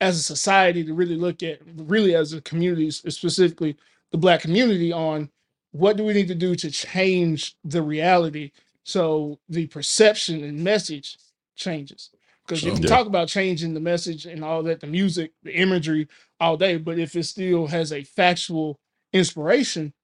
as 0.00 0.18
a 0.18 0.22
society 0.22 0.84
to 0.84 0.94
really 0.94 1.16
look 1.16 1.42
at 1.42 1.60
really 1.76 2.14
as 2.16 2.32
a 2.34 2.40
community, 2.42 2.88
s- 2.88 3.02
specifically 3.14 3.76
the 4.12 4.18
black 4.18 4.42
community, 4.42 4.92
on 4.92 5.30
what 5.72 5.96
do 5.96 6.04
we 6.04 6.14
need 6.14 6.28
to 6.28 6.34
do 6.36 6.54
to 6.56 6.70
change 6.70 7.56
the 7.64 7.82
reality 7.82 8.52
so 8.84 9.38
the 9.48 9.66
perception 9.68 10.44
and 10.44 10.58
message 10.64 11.18
changes. 11.56 12.10
Because 12.46 12.64
you 12.64 12.72
can 12.72 12.84
Yeah. 12.84 12.86
talk 12.86 13.06
about 13.08 13.28
changing 13.28 13.74
the 13.74 13.80
message 13.80 14.26
and 14.26 14.44
all 14.44 14.62
that, 14.64 14.80
the 14.80 14.88
music, 14.88 15.32
the 15.44 15.54
imagery, 15.56 16.08
all 16.40 16.56
day, 16.58 16.78
but 16.78 16.98
if 16.98 17.16
it 17.16 17.24
still 17.24 17.68
has 17.68 17.92
a 17.92 18.04
factual 18.04 18.80
inspiration, 19.12 19.94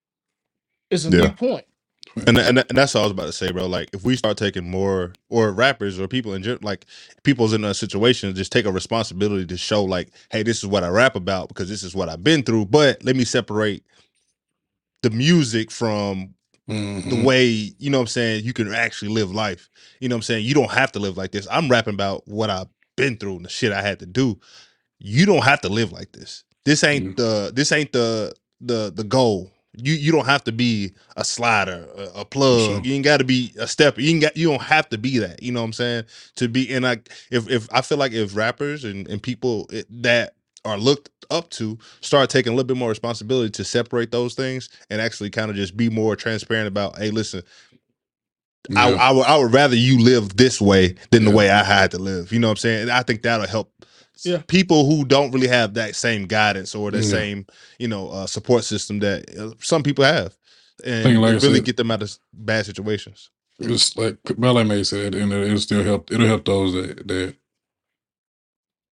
it's 0.91 1.05
a 1.07 1.11
Yeah. 1.11 1.23
moot 1.23 1.37
point. 1.37 1.67
And, 2.27 2.39
and 2.39 2.59
and 2.59 2.79
that's 2.79 2.95
all 2.97 3.03
I 3.03 3.07
was 3.07 3.13
about 3.13 3.27
to 3.27 3.33
say, 3.33 3.53
bro. 3.53 3.67
Like, 3.67 3.91
if 3.95 4.05
we 4.05 4.17
start 4.17 4.39
taking 4.39 4.71
more, 4.71 5.15
or 5.31 5.53
rappers, 5.53 6.01
or 6.01 6.09
people 6.09 6.35
in 6.35 6.43
general, 6.43 6.61
like 6.63 6.87
people's 7.25 7.53
in 7.55 7.65
a 7.65 7.75
situation, 7.75 8.35
just 8.37 8.53
take 8.53 8.67
a 8.67 8.73
responsibility 8.73 9.47
to 9.47 9.57
show, 9.59 9.85
like, 9.85 10.11
hey, 10.31 10.43
this 10.43 10.59
is 10.59 10.67
what 10.67 10.85
I 10.85 10.89
rap 10.89 11.17
about 11.17 11.49
because 11.49 11.69
this 11.69 11.83
is 11.83 11.95
what 11.95 12.09
I've 12.09 12.25
been 12.25 12.43
through. 12.45 12.67
But 12.67 13.05
let 13.05 13.17
me 13.17 13.25
separate 13.25 13.85
the 15.03 15.11
music 15.11 15.71
from 15.71 16.35
the 16.69 16.75
Mhm. 16.75 17.25
way 17.25 17.45
you 17.79 17.91
know 17.91 17.99
what 17.99 18.03
I'm 18.03 18.07
saying 18.09 18.45
you 18.45 18.53
can 18.53 18.73
actually 18.73 19.11
live 19.13 19.33
life. 19.33 19.69
You 20.01 20.09
know 20.09 20.15
what 20.17 20.19
I'm 20.19 20.23
saying? 20.23 20.45
You 20.47 20.55
don't 20.55 20.71
have 20.71 20.93
to 20.93 20.99
live 20.99 21.17
like 21.17 21.33
this. 21.33 21.47
I'm 21.51 21.69
rapping 21.71 21.95
about 21.95 22.27
what 22.29 22.51
I've 22.51 22.69
been 22.97 23.17
through 23.17 23.37
and 23.37 23.45
the 23.45 23.49
shit 23.51 23.73
I 23.73 23.83
had 23.83 23.99
to 24.01 24.07
do. 24.07 24.39
You 24.99 25.27
don't 25.27 25.45
have 25.45 25.61
to 25.63 25.69
live 25.69 25.93
like 25.93 26.13
this. 26.13 26.45
This 26.65 26.85
ain't 26.85 27.17
Mhm. 27.17 27.17
the 27.17 27.53
this 27.55 27.73
ain't 27.73 27.93
the 27.93 28.35
the 28.61 28.93
the 28.95 29.05
goal. 29.05 29.51
You 29.75 29.95
you 29.95 30.13
don't 30.13 30.27
have 30.27 30.45
to 30.45 30.53
be 30.53 30.93
a 31.17 31.25
slider, 31.25 31.89
a, 31.97 32.21
a 32.21 32.25
plug. 32.25 32.61
sure. 32.61 32.81
You 32.85 32.95
ain't 32.95 33.05
got 33.05 33.17
to 33.19 33.25
be 33.25 33.53
a 33.59 33.67
stepper. 33.67 34.01
You 34.01 34.11
ain't 34.11 34.23
got 34.23 34.37
you 34.37 34.49
don't 34.49 34.63
have 34.63 34.89
to 34.91 34.99
be 34.99 35.19
that. 35.19 35.43
You 35.43 35.51
know 35.53 35.61
what 35.61 35.67
I'm 35.67 35.73
saying? 35.73 36.05
To 36.37 36.49
be 36.49 36.73
and 36.73 36.85
like 36.85 37.09
if 37.31 37.49
if 37.51 37.69
I 37.73 37.81
feel 37.81 37.99
like 37.99 38.13
if 38.13 38.37
rappers 38.37 38.85
and 38.85 39.09
and 39.09 39.23
people 39.23 39.67
it, 39.73 39.87
that 40.03 40.35
are 40.65 40.79
looked 40.79 41.11
up 41.31 41.49
to 41.51 41.79
start 42.01 42.31
taking 42.31 42.53
a 42.53 42.57
little 42.57 42.67
bit 42.69 42.77
more 42.77 42.89
responsibility 42.91 43.51
to 43.51 43.65
separate 43.65 44.11
those 44.13 44.35
things 44.35 44.69
and 44.91 45.01
actually 45.01 45.31
kind 45.31 45.51
of 45.51 45.57
just 45.57 45.77
be 45.77 45.89
more 45.89 46.15
transparent 46.17 46.69
about 46.69 46.99
hey 46.99 47.11
listen 47.11 47.43
I, 48.77 48.91
Yeah. 48.91 48.97
I, 48.97 49.11
would, 49.13 49.27
I 49.27 49.37
would 49.39 49.53
rather 49.53 49.75
you 49.75 49.99
live 50.01 50.37
this 50.37 50.61
way 50.61 50.95
than 51.11 51.25
the 51.25 51.31
way 51.33 51.51
I 51.51 51.65
had 51.65 51.91
to 51.93 51.99
live 51.99 52.33
you 52.33 52.39
know 52.39 52.49
what 52.49 52.53
i'm 52.53 52.57
saying 52.59 52.83
and 52.83 52.91
i 52.93 53.03
think 53.03 53.23
that'll 53.23 53.47
help 53.47 53.73
Yeah. 54.25 54.43
people 54.47 54.87
who 54.89 55.05
don't 55.05 55.33
really 55.33 55.49
have 55.49 55.75
that 55.75 55.97
same 55.97 56.27
guidance 56.27 56.75
or 56.75 56.91
that 56.91 57.03
Yeah. 57.03 57.11
same 57.11 57.47
you 57.79 57.89
know 57.89 58.09
uh, 58.11 58.27
support 58.27 58.65
system 58.65 59.01
that 59.01 59.37
uh, 59.37 59.55
some 59.61 59.83
people 59.83 60.05
have 60.05 60.37
and 60.85 61.21
like 61.21 61.43
really 61.43 61.57
said- 61.57 61.65
get 61.65 61.77
them 61.77 61.91
out 61.91 62.03
of 62.03 62.17
bad 62.33 62.67
situations 62.67 63.31
It's 63.59 63.97
like 63.97 64.17
Ballet 64.39 64.65
May 64.65 64.83
said, 64.85 65.15
and 65.15 65.33
it'll 65.33 65.59
still 65.59 65.85
help. 65.85 66.11
It'll 66.11 66.27
help 66.27 66.45
those 66.45 66.73
that 66.73 67.07
that 67.09 67.35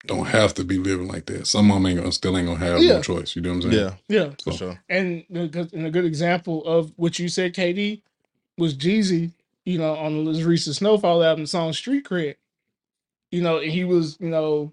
don't 0.07 0.27
have 0.27 0.55
to 0.55 0.65
be 0.65 0.79
living 0.79 1.09
like 1.09 1.27
that. 1.27 1.47
Some 1.47 1.71
of 1.71 1.77
them 1.77 1.87
ain't 1.87 1.99
gonna, 1.99 2.13
still 2.13 2.37
ain't 2.39 2.47
gonna 2.49 2.59
have 2.59 2.83
Yeah. 2.83 2.95
no 2.95 3.03
choice. 3.03 3.37
You 3.37 3.43
know 3.43 3.51
what 3.55 3.65
I'm 3.67 3.73
saying? 3.73 3.93
yeah 4.09 4.17
Yeah. 4.25 4.31
for 4.43 4.53
So- 4.53 4.57
sure 4.57 4.83
And 4.89 5.25
a 5.35 5.47
good, 5.47 5.73
and 5.73 5.87
a 5.87 5.91
good 5.91 6.05
example 6.05 6.65
of 6.65 6.93
what 6.97 7.19
you 7.19 7.29
said, 7.29 7.55
KD, 7.55 8.03
was 8.57 8.75
Jeezy, 8.75 9.33
you 9.65 9.79
know, 9.79 9.95
on 9.97 10.25
his 10.27 10.45
recent 10.45 10.77
SnoFall 10.77 11.25
album, 11.25 11.45
the 11.45 11.49
song 11.49 11.73
Street 11.73 12.05
Cred. 12.05 12.37
You 13.31 13.43
know, 13.43 13.59
and 13.59 13.71
he 13.71 13.85
was, 13.85 14.17
you 14.21 14.29
know, 14.29 14.73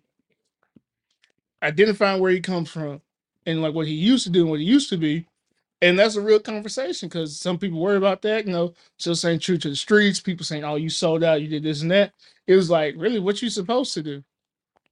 identifying 1.61 2.21
where 2.21 2.31
he 2.31 2.39
comes 2.39 2.69
from 2.69 3.01
and 3.45 3.61
like 3.61 3.73
what 3.73 3.87
he 3.87 3.93
used 3.93 4.23
to 4.25 4.29
do 4.29 4.41
and 4.41 4.49
what 4.49 4.59
he 4.59 4.65
used 4.65 4.89
to 4.89 4.97
be. 4.97 5.25
And 5.81 5.97
that's 5.99 6.15
a 6.15 6.21
real 6.21 6.39
conversation 6.39 7.07
because 7.07 7.39
some 7.39 7.59
people 7.59 7.79
worry 7.79 7.97
about 7.97 8.23
that, 8.23 8.47
you 8.47 8.51
know, 8.51 8.73
still 8.97 9.15
saying 9.15 9.39
true 9.39 9.57
to 9.59 9.69
the 9.69 9.75
streets, 9.75 10.19
people 10.19 10.43
saying, 10.45 10.63
Oh, 10.63 10.75
you 10.75 10.89
sold 10.89 11.23
out, 11.23 11.41
you 11.41 11.47
did 11.47 11.61
this 11.63 11.81
and 11.83 11.91
that. 11.91 12.13
It 12.47 12.55
was 12.55 12.69
like, 12.69 12.95
really, 12.97 13.19
what 13.19 13.41
you 13.41 13.49
supposed 13.49 13.93
to 13.93 14.01
do? 14.01 14.23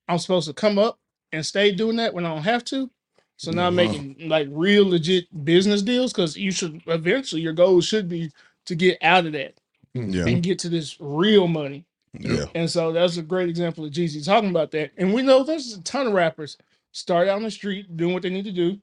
I'm 0.10 0.20
supposed 0.20 0.48
to 0.48 0.54
come 0.56 0.80
up 0.80 1.00
and 1.34 1.46
stay 1.46 1.72
doing 1.74 1.98
that 1.98 2.14
when 2.14 2.26
I 2.26 2.34
don't 2.34 2.44
have 2.44 2.66
to. 2.66 2.92
So 3.38 3.52
now 3.52 3.68
I'm 3.68 3.80
Uh-huh. 3.80 4.04
making 4.12 4.30
like 4.30 4.48
real 4.52 4.88
legit 4.90 5.46
business 5.46 5.82
deals 5.84 6.14
because 6.14 6.38
you 6.38 6.52
should 6.52 6.82
eventually 6.88 7.42
your 7.42 7.54
goal 7.54 7.82
should 7.82 8.10
be 8.10 8.32
to 8.68 8.76
get 8.76 8.98
out 9.04 9.26
of 9.28 9.34
that 9.34 9.56
yeah 9.96 10.26
and 10.26 10.44
get 10.44 10.60
to 10.60 10.70
this 10.70 10.98
real 11.00 11.48
money. 11.48 11.86
yeah 12.20 12.46
And 12.56 12.70
so 12.70 12.92
that's 12.94 13.18
a 13.18 13.24
great 13.24 13.50
example 13.50 13.86
of 13.86 13.92
Jeezy 13.92 14.26
talking 14.26 14.52
about 14.52 14.72
that. 14.72 14.92
And 14.98 15.14
we 15.14 15.22
know 15.24 15.44
there's 15.44 15.74
a 15.76 15.82
ton 15.84 16.08
of 16.08 16.14
rappers 16.14 16.58
start 16.94 17.28
out 17.30 17.38
on 17.38 17.44
the 17.44 17.52
street 17.52 17.96
doing 17.98 18.14
what 18.14 18.24
they 18.24 18.30
need 18.32 18.46
to 18.46 18.52
do, 18.54 18.80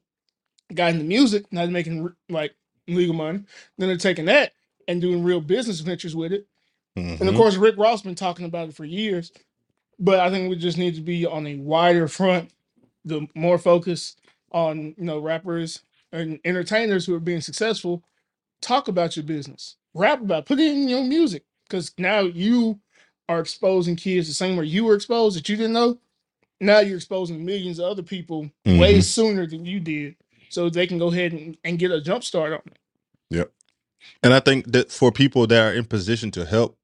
got 0.74 0.92
into 0.92 1.04
music, 1.04 1.46
now 1.52 1.62
they're 1.62 1.72
making 1.72 2.02
r- 2.04 2.16
like 2.28 2.54
legal 2.88 3.14
money. 3.14 3.40
Then 3.78 3.88
they're 3.88 3.96
taking 3.98 4.26
that 4.26 4.52
and 4.88 5.00
doing 5.00 5.24
real 5.24 5.40
business 5.40 5.80
ventures 5.80 6.16
with 6.16 6.32
it. 6.32 6.46
And 7.20 7.28
of 7.28 7.34
Mhm. 7.34 7.38
course, 7.38 7.56
Rick 7.56 7.76
Ross 7.78 8.02
been 8.02 8.14
talking 8.14 8.46
about 8.46 8.68
it 8.70 8.74
for 8.76 8.84
years. 8.84 9.32
But 9.98 10.20
I 10.20 10.30
think 10.30 10.48
we 10.50 10.56
just 10.56 10.78
need 10.78 10.94
to 10.96 11.00
be 11.00 11.26
on 11.26 11.46
a 11.46 11.56
wider 11.56 12.08
front, 12.08 12.50
the 13.04 13.26
more 13.34 13.58
focus 13.58 14.16
on 14.50 14.94
you 14.98 15.04
know 15.04 15.18
rappers 15.18 15.82
and 16.12 16.38
entertainers 16.44 17.06
who 17.06 17.14
are 17.14 17.20
being 17.20 17.40
successful. 17.40 18.02
Talk 18.60 18.88
about 18.88 19.16
your 19.16 19.24
business, 19.24 19.76
rap 19.94 20.20
about, 20.20 20.40
it, 20.40 20.46
put 20.46 20.60
it 20.60 20.70
in 20.70 20.88
your 20.88 21.02
music, 21.02 21.44
because 21.68 21.92
now 21.98 22.20
you 22.20 22.78
are 23.28 23.40
exposing 23.40 23.96
kids 23.96 24.28
the 24.28 24.34
same 24.34 24.56
way 24.56 24.66
you 24.66 24.84
were 24.84 24.94
exposed 24.94 25.36
that 25.36 25.48
you 25.48 25.56
didn't 25.56 25.72
know. 25.72 25.98
Now 26.60 26.78
you're 26.78 26.96
exposing 26.96 27.44
millions 27.44 27.80
of 27.80 27.86
other 27.86 28.02
people 28.04 28.50
way 28.64 28.98
Mhm. 28.98 29.02
sooner 29.02 29.46
than 29.48 29.64
you 29.66 29.80
did, 29.80 30.14
so 30.48 30.70
they 30.70 30.86
can 30.86 30.98
go 30.98 31.08
ahead 31.10 31.32
and, 31.32 31.56
and 31.64 31.78
get 31.78 31.90
a 31.90 32.00
jump 32.00 32.22
start 32.22 32.52
on 32.52 32.60
it. 32.66 32.78
Yep. 33.30 33.52
And 34.22 34.32
I 34.32 34.38
think 34.40 34.70
that 34.70 34.92
for 34.92 35.10
people 35.10 35.46
that 35.48 35.60
are 35.60 35.74
in 35.74 35.84
position 35.86 36.30
to 36.32 36.44
help, 36.44 36.78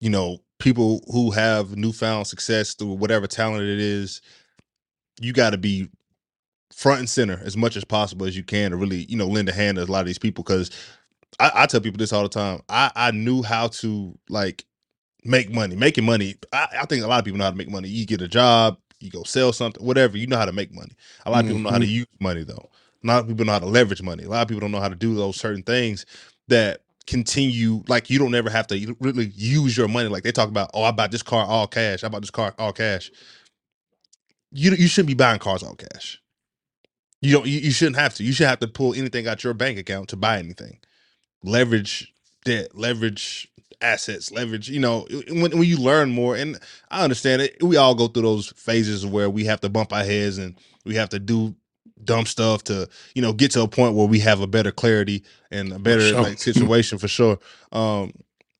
you 0.00 0.10
know, 0.10 0.43
people 0.58 1.02
who 1.12 1.30
have 1.30 1.76
newfound 1.76 2.26
success 2.26 2.74
through 2.74 2.94
whatever 2.94 3.26
talent 3.26 3.62
it 3.62 3.78
is, 3.78 4.20
you 5.20 5.32
got 5.32 5.50
to 5.50 5.58
be 5.58 5.88
front 6.72 7.00
and 7.00 7.08
center 7.08 7.40
as 7.44 7.56
much 7.56 7.76
as 7.76 7.84
possible 7.84 8.26
as 8.26 8.36
you 8.36 8.42
can 8.42 8.70
to 8.70 8.76
really, 8.76 9.04
you 9.08 9.16
know, 9.16 9.26
lend 9.26 9.48
a 9.48 9.52
hand 9.52 9.76
to 9.76 9.84
a 9.84 9.86
lot 9.86 10.00
of 10.00 10.06
these 10.06 10.18
people. 10.18 10.42
Because 10.42 10.70
I, 11.38 11.50
I 11.54 11.66
tell 11.66 11.80
people 11.80 11.98
this 11.98 12.12
all 12.12 12.22
the 12.22 12.28
time. 12.28 12.60
I, 12.68 12.90
I 12.94 13.10
knew 13.10 13.42
how 13.42 13.68
to 13.68 14.18
like 14.28 14.64
make 15.24 15.50
money. 15.52 15.76
Making 15.76 16.04
money. 16.04 16.34
I, 16.52 16.68
I 16.82 16.86
think 16.86 17.04
a 17.04 17.06
lot 17.06 17.18
of 17.18 17.24
people 17.24 17.38
know 17.38 17.44
how 17.44 17.50
to 17.50 17.56
make 17.56 17.70
money. 17.70 17.88
You 17.88 18.06
get 18.06 18.22
a 18.22 18.28
job, 18.28 18.78
you 19.00 19.10
go 19.10 19.22
sell 19.22 19.52
something, 19.52 19.84
whatever. 19.84 20.16
You 20.16 20.26
know 20.26 20.38
how 20.38 20.46
to 20.46 20.52
make 20.52 20.74
money. 20.74 20.92
A 21.26 21.30
lot 21.30 21.40
of 21.40 21.46
people 21.46 21.62
know 21.62 21.70
how 21.70 21.78
to 21.78 21.84
mm-hmm. 21.84 21.94
use 21.94 22.06
money 22.20 22.44
though. 22.44 22.70
A 23.02 23.06
lot 23.06 23.20
of 23.20 23.28
people 23.28 23.44
know 23.44 23.52
how 23.52 23.58
to 23.58 23.66
leverage 23.66 24.02
money. 24.02 24.24
A 24.24 24.28
lot 24.28 24.42
of 24.42 24.48
people 24.48 24.60
don't 24.60 24.72
know 24.72 24.80
how 24.80 24.88
to 24.88 24.94
do 24.94 25.14
those 25.14 25.36
certain 25.36 25.62
things 25.62 26.06
that 26.48 26.80
continue 27.06 27.82
like 27.88 28.10
you 28.10 28.18
don't 28.18 28.34
ever 28.34 28.50
have 28.50 28.66
to 28.68 28.96
really 29.00 29.32
use 29.34 29.76
your 29.76 29.88
money. 29.88 30.08
Like 30.08 30.24
they 30.24 30.32
talk 30.32 30.48
about 30.48 30.70
oh 30.74 30.84
i 30.84 30.90
bought 30.92 31.10
this 31.12 31.22
car 31.22 31.46
all 31.46 31.66
cash. 31.66 32.04
I 32.04 32.08
bought 32.08 32.22
this 32.22 32.30
car 32.30 32.54
all 32.58 32.72
cash. 32.72 33.10
You 34.52 34.72
you 34.72 34.88
shouldn't 34.88 35.08
be 35.08 35.14
buying 35.14 35.40
cars 35.40 35.62
all 35.62 35.76
cash. 35.76 36.20
You 37.20 37.32
don't 37.32 37.46
you, 37.46 37.60
you 37.60 37.72
shouldn't 37.72 37.96
have 37.96 38.14
to. 38.16 38.24
You 38.24 38.32
should 38.32 38.48
have 38.48 38.60
to 38.60 38.68
pull 38.68 38.94
anything 38.94 39.28
out 39.28 39.44
your 39.44 39.54
bank 39.54 39.78
account 39.78 40.10
to 40.10 40.16
buy 40.16 40.38
anything. 40.38 40.78
Leverage 41.42 42.12
debt 42.44 42.74
leverage 42.76 43.48
assets 43.82 44.32
leverage 44.32 44.68
you 44.68 44.80
know 44.80 45.06
when, 45.28 45.52
when 45.58 45.64
you 45.64 45.76
learn 45.78 46.10
more 46.10 46.36
and 46.36 46.58
i 46.90 47.04
understand 47.04 47.42
it 47.42 47.62
we 47.62 47.76
all 47.76 47.94
go 47.94 48.08
through 48.08 48.22
those 48.22 48.48
phases 48.56 49.06
where 49.06 49.30
we 49.30 49.44
have 49.44 49.60
to 49.60 49.68
bump 49.68 49.92
our 49.92 50.04
heads 50.04 50.38
and 50.38 50.58
we 50.86 50.94
have 50.94 51.08
to 51.10 51.18
do 51.18 51.54
dumb 52.04 52.26
stuff 52.26 52.64
to 52.64 52.88
you 53.14 53.22
know 53.22 53.32
get 53.32 53.50
to 53.50 53.62
a 53.62 53.68
point 53.68 53.94
where 53.94 54.06
we 54.06 54.18
have 54.18 54.40
a 54.40 54.46
better 54.46 54.70
clarity 54.70 55.24
and 55.50 55.72
a 55.72 55.78
better 55.78 56.08
sure. 56.08 56.22
like 56.22 56.38
situation 56.38 56.98
for 56.98 57.08
sure 57.08 57.38
um 57.72 58.12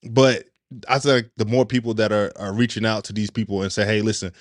but 0.03 0.45
I 0.89 0.99
think 0.99 1.29
the 1.37 1.45
more 1.45 1.65
people 1.65 1.95
that 1.95 2.13
are 2.13 2.33
are 2.37 2.53
reaching 2.53 2.85
out 2.85 3.05
to 3.05 3.13
these 3.13 3.31
people 3.31 3.63
and 3.63 3.73
say, 3.73 3.85
"Hey, 3.85 4.03
listen, 4.03 4.33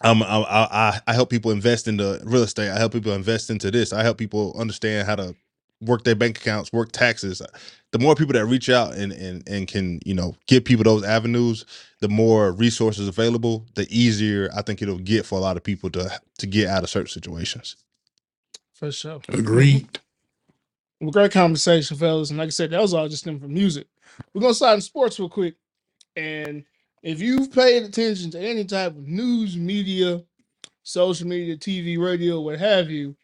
I'm, 0.00 0.22
I, 0.22 0.42
I 0.42 1.00
I 1.06 1.14
help 1.14 1.30
people 1.30 1.50
invest 1.50 1.88
into 1.88 2.20
real 2.24 2.42
estate. 2.42 2.70
I 2.70 2.78
help 2.78 2.92
people 2.92 3.12
invest 3.12 3.50
into 3.50 3.70
this. 3.70 3.92
I 3.92 4.02
help 4.02 4.18
people 4.18 4.54
understand 4.58 5.06
how 5.06 5.16
to 5.16 5.34
work 5.80 6.04
their 6.04 6.14
bank 6.14 6.38
accounts, 6.38 6.72
work 6.72 6.92
taxes. 6.92 7.42
The 7.90 7.98
more 7.98 8.14
people 8.14 8.32
that 8.32 8.46
reach 8.46 8.68
out 8.68 8.94
and 8.94 9.12
and 9.12 9.48
and 9.48 9.68
can 9.68 10.00
you 10.04 10.14
know 10.14 10.34
give 10.46 10.64
people 10.64 10.84
those 10.84 11.04
avenues, 11.04 11.64
the 12.00 12.08
more 12.08 12.52
resources 12.52 13.06
available, 13.06 13.66
the 13.74 13.86
easier 13.90 14.50
I 14.56 14.62
think 14.62 14.82
it'll 14.82 14.98
get 14.98 15.26
for 15.26 15.38
a 15.38 15.42
lot 15.42 15.56
of 15.56 15.62
people 15.62 15.90
to 15.90 16.10
to 16.38 16.46
get 16.46 16.68
out 16.68 16.82
of 16.82 16.90
certain 16.90 17.08
situations. 17.08 17.76
For 18.82 18.90
sure. 18.90 19.20
Agreed. 19.28 20.00
Well, 21.00 21.12
great 21.12 21.30
conversation, 21.30 21.96
fellas. 21.96 22.30
And 22.30 22.38
like 22.40 22.48
I 22.48 22.50
said, 22.50 22.70
that 22.70 22.82
was 22.82 22.92
all 22.92 23.08
just 23.08 23.24
them 23.24 23.38
for 23.38 23.46
music. 23.46 23.86
We're 24.34 24.40
gonna 24.40 24.54
start 24.54 24.74
in 24.74 24.80
sports 24.80 25.20
real 25.20 25.28
quick. 25.28 25.54
And 26.16 26.64
if 27.00 27.20
you've 27.20 27.52
paid 27.52 27.84
attention 27.84 28.32
to 28.32 28.40
any 28.40 28.64
type 28.64 28.96
of 28.96 29.06
news, 29.06 29.56
media, 29.56 30.24
social 30.82 31.28
media, 31.28 31.56
TV, 31.56 31.96
radio, 31.96 32.40
what 32.40 32.58
have 32.58 32.90
you, 32.90 33.14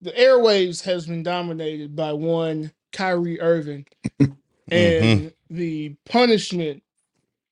the 0.00 0.10
airwaves 0.10 0.82
has 0.82 1.06
been 1.06 1.22
dominated 1.22 1.94
by 1.94 2.12
one 2.12 2.72
Kyrie 2.92 3.40
Irving 3.40 3.86
and 4.72 5.32
the 5.48 5.94
punishment 6.06 6.82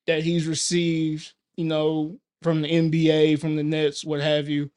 that 0.09 0.25
he's 0.25 0.49
received, 0.49 1.33
you 1.55 1.67
know, 1.67 2.19
from 2.43 2.63
the 2.63 2.69
NBA, 2.69 3.39
from 3.39 3.55
the 3.55 3.63
Nets, 3.63 4.05
what 4.05 4.21
have 4.21 4.49
you. 4.49 4.69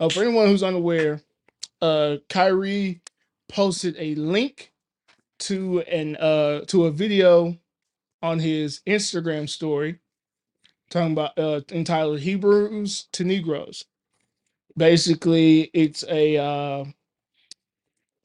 Uh, 0.00 0.08
for 0.08 0.22
anyone 0.22 0.48
who's 0.48 0.64
unaware, 0.64 1.20
uh, 1.82 2.16
Kyrie 2.30 3.00
posted 3.48 3.96
a 3.98 4.14
link 4.16 4.72
to 5.40 5.80
an 5.82 6.16
uh 6.16 6.62
to 6.66 6.86
a 6.86 6.92
video 6.92 7.56
on 8.22 8.38
his 8.40 8.82
Instagram 8.86 9.48
story 9.48 9.98
talking 10.90 11.12
about 11.12 11.38
uh 11.38 11.60
entitled 11.72 12.20
Hebrews 12.20 13.08
to 13.12 13.24
Negroes. 13.24 13.84
Basically, 14.76 15.70
it's 15.74 16.04
a 16.08 16.38
uh 16.38 16.84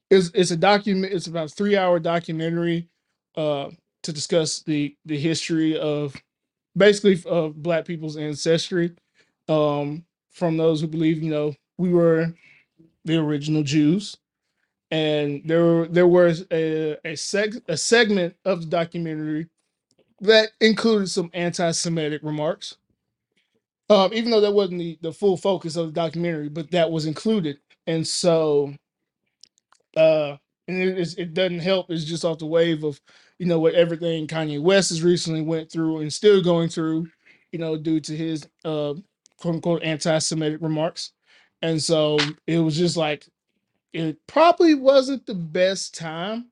it's 0.09 0.31
it's 0.33 0.51
a 0.51 0.57
document 0.57 1.13
it's 1.13 1.27
about 1.27 1.47
a 1.47 1.55
three 1.55 1.77
hour 1.77 1.99
documentary 1.99 2.89
uh 3.35 3.69
to 4.03 4.13
discuss 4.13 4.63
the 4.63 4.95
the 5.05 5.17
history 5.19 5.77
of 5.79 6.15
basically 6.77 7.21
of 7.29 7.61
black 7.61 7.85
people's 7.85 8.17
ancestry 8.17 8.93
um 9.49 10.05
from 10.31 10.57
those 10.57 10.81
who 10.81 10.87
believe 10.87 11.23
you 11.23 11.31
know 11.31 11.53
we 11.77 11.89
were 11.89 12.33
the 13.05 13.17
original 13.17 13.63
Jews 13.63 14.17
and 14.91 15.41
there 15.45 15.87
there 15.87 16.07
was 16.07 16.45
a 16.51 16.97
a, 17.05 17.13
seg- 17.13 17.61
a 17.67 17.77
segment 17.77 18.35
of 18.45 18.61
the 18.61 18.67
documentary 18.67 19.47
that 20.19 20.49
included 20.59 21.09
some 21.09 21.31
anti-Semitic 21.33 22.21
remarks. 22.23 22.77
Um, 23.89 24.13
even 24.13 24.31
though 24.31 24.41
that 24.41 24.53
wasn't 24.53 24.79
the, 24.79 24.97
the 25.01 25.11
full 25.11 25.35
focus 25.35 25.75
of 25.75 25.87
the 25.87 25.91
documentary, 25.91 26.47
but 26.47 26.71
that 26.71 26.91
was 26.91 27.05
included, 27.05 27.57
and 27.87 28.05
so 28.07 28.73
uh, 29.97 30.37
and 30.67 30.81
it, 30.81 31.17
it 31.17 31.33
doesn't 31.33 31.59
help. 31.59 31.89
It's 31.89 32.05
just 32.05 32.23
off 32.23 32.37
the 32.37 32.45
wave 32.45 32.83
of 32.83 33.01
you 33.39 33.47
know 33.47 33.59
what 33.59 33.73
everything 33.73 34.27
Kanye 34.27 34.61
West 34.61 34.89
has 34.89 35.01
recently 35.01 35.41
went 35.41 35.71
through 35.71 35.99
and 35.99 36.11
still 36.13 36.41
going 36.41 36.69
through, 36.69 37.07
you 37.51 37.59
know, 37.59 37.77
due 37.77 37.99
to 38.01 38.15
his 38.15 38.47
uh, 38.63 38.93
quote 39.37 39.55
unquote 39.55 39.83
anti-Semitic 39.83 40.61
remarks, 40.61 41.11
and 41.62 41.82
so 41.82 42.17
it 42.47 42.60
was 42.60 42.78
just 42.78 42.97
like 42.97 43.28
it 43.93 44.17
probably 44.28 44.74
wasn't 44.74 45.26
the 45.26 45.36
best 45.36 45.95
time 45.97 46.47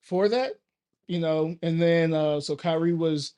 for 0.00 0.28
that, 0.28 0.52
you 1.08 1.20
know. 1.20 1.56
And 1.62 1.80
then 1.80 2.14
uh 2.14 2.40
so 2.40 2.56
Kyrie 2.56 2.94
was 2.94 3.34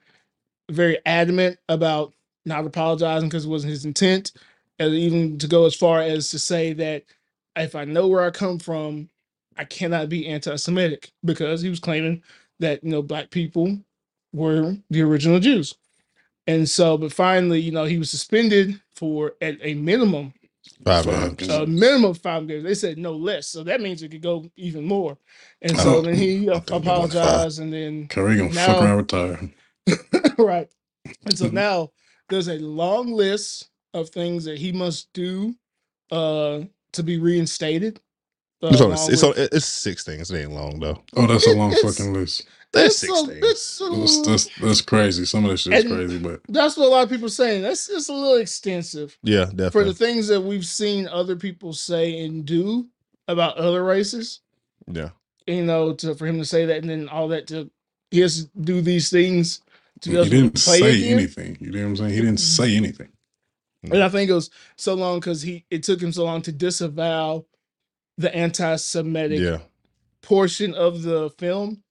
very 0.70 0.98
adamant 1.06 1.58
about 1.68 2.12
not 2.44 2.66
apologizing 2.66 3.28
because 3.28 3.44
it 3.44 3.50
wasn't 3.50 3.72
his 3.72 3.84
intent, 3.84 4.32
and 4.78 4.94
even 4.94 5.38
to 5.38 5.48
go 5.48 5.66
as 5.66 5.74
far 5.74 6.00
as 6.00 6.30
to 6.30 6.38
say 6.38 6.72
that 6.74 7.04
if 7.56 7.74
I 7.74 7.84
know 7.84 8.06
where 8.08 8.24
I 8.24 8.30
come 8.30 8.58
from, 8.58 9.08
I 9.56 9.64
cannot 9.64 10.08
be 10.08 10.26
anti-Semitic 10.28 11.12
because 11.24 11.62
he 11.62 11.70
was 11.70 11.80
claiming 11.80 12.22
that 12.60 12.84
you 12.84 12.90
know 12.90 13.02
black 13.02 13.30
people 13.30 13.78
were 14.32 14.76
the 14.90 15.02
original 15.02 15.40
Jews. 15.40 15.74
And 16.46 16.68
so, 16.68 16.96
but 16.96 17.12
finally, 17.12 17.60
you 17.60 17.72
know, 17.72 17.84
he 17.84 17.98
was 17.98 18.10
suspended 18.10 18.80
for 18.94 19.34
at 19.40 19.58
a 19.62 19.74
minimum 19.74 20.32
Five 20.84 21.04
Five 21.06 21.36
games. 21.36 21.36
games. 21.36 21.52
a 21.52 21.66
minimum 21.66 22.10
of 22.10 22.18
five 22.18 22.46
games. 22.46 22.64
They 22.64 22.74
said 22.74 22.98
no 22.98 23.12
less, 23.12 23.48
so 23.48 23.64
that 23.64 23.80
means 23.80 24.02
it 24.02 24.10
could 24.10 24.22
go 24.22 24.44
even 24.56 24.84
more. 24.84 25.16
And 25.62 25.76
so 25.78 26.00
then 26.02 26.14
he 26.14 26.48
I 26.50 26.54
think 26.60 26.66
they 26.66 26.74
went 26.74 26.82
five. 26.82 26.82
apologized, 26.82 27.60
and 27.60 27.72
then 27.72 28.08
Kyrie 28.08 28.36
gonna 28.38 28.52
Now- 28.52 28.66
fuck 28.66 28.82
around 28.82 28.96
retire. 28.98 29.50
right. 30.38 30.68
And 31.24 31.38
so 31.38 31.48
now 31.52 31.90
there's 32.28 32.48
a 32.48 32.58
long 32.58 33.12
list 33.12 33.68
of 33.94 34.10
things 34.10 34.44
that 34.44 34.58
he 34.58 34.72
must 34.72 35.08
do 35.14 35.54
uh 36.10 36.60
to 36.92 37.02
be 37.02 37.18
reinstated. 37.18 38.00
It's, 38.62 38.80
only, 38.80 38.94
it's, 38.96 39.22
only, 39.22 39.42
it's 39.52 39.66
six 39.66 40.02
things. 40.04 40.30
It 40.30 40.38
ain't 40.40 40.52
long 40.52 40.80
though. 40.80 41.02
Oh, 41.16 41.26
that's 41.26 41.46
a 41.46 41.52
long 41.52 41.72
It's- 41.72 41.96
fucking 41.96 42.12
list. 42.14 42.46
That's 42.72 42.86
it's 42.86 42.98
six 42.98 43.12
a- 43.12 43.26
things. 43.26 43.38
it's 43.42 43.80
a 43.80 43.84
That's, 43.84 44.16
little- 44.16 44.24
that's 44.32 44.48
that's 44.60 44.80
crazy. 44.80 45.24
Some 45.24 45.44
of 45.44 45.50
that 45.52 45.58
shit 45.58 45.72
is 45.74 45.84
And- 45.84 45.94
crazy, 45.94 46.18
but 46.18 46.40
that's 46.48 46.76
what 46.76 46.86
a 46.86 46.90
lot 46.90 47.04
of 47.04 47.10
people 47.10 47.26
are 47.26 47.30
saying. 47.30 47.62
That's 47.62 47.86
just 47.86 48.08
a 48.08 48.12
little 48.12 48.38
extensive 48.38 49.16
Yeah, 49.22 49.44
definitely. 49.44 49.56
for 49.56 49.62
definitely. 49.64 49.92
the 49.92 49.98
things 49.98 50.28
that 50.28 50.40
we've 50.40 50.66
seen 50.66 51.06
other 51.08 51.36
people 51.36 51.72
say 51.72 52.24
and 52.24 52.44
do 52.44 52.86
about 53.28 53.56
other 53.56 53.84
races. 53.84 54.40
yeah. 54.90 55.10
you 55.46 55.64
know, 55.64 55.92
to 55.94 56.14
for 56.14 56.26
him 56.26 56.38
to 56.38 56.44
say 56.44 56.66
that 56.66 56.78
and 56.78 56.90
then 56.90 57.08
all 57.08 57.28
that 57.28 57.46
to 57.48 57.70
he 58.10 58.20
has 58.20 58.44
to 58.44 58.50
do 58.60 58.80
these 58.80 59.10
things 59.10 59.60
to 60.00 60.08
be 60.10 60.14
he 60.14 60.20
able 60.20 60.24
to 60.24 60.30
didn't 60.30 60.54
play 60.64 60.78
say 60.80 60.98
again. 60.98 61.18
anything. 61.18 61.56
You 61.60 61.70
know 61.72 61.82
what 61.82 61.86
I'm 61.88 61.96
saying? 61.96 62.10
He 62.10 62.20
didn't 62.20 62.40
say 62.40 62.74
anything. 62.76 63.08
And 63.84 64.02
I 64.02 64.08
think 64.08 64.28
it 64.28 64.34
was 64.34 64.50
so 64.76 64.94
long 64.94 65.20
because 65.20 65.42
he 65.42 65.64
it 65.70 65.82
took 65.84 66.00
him 66.02 66.10
so 66.12 66.24
long 66.24 66.42
to 66.42 66.52
disavow 66.52 67.44
the 68.18 68.34
anti-Semitic 68.34 69.40
Yeah. 69.40 69.58
portion 70.22 70.74
of 70.74 71.02
the 71.02 71.30
film. 71.38 71.82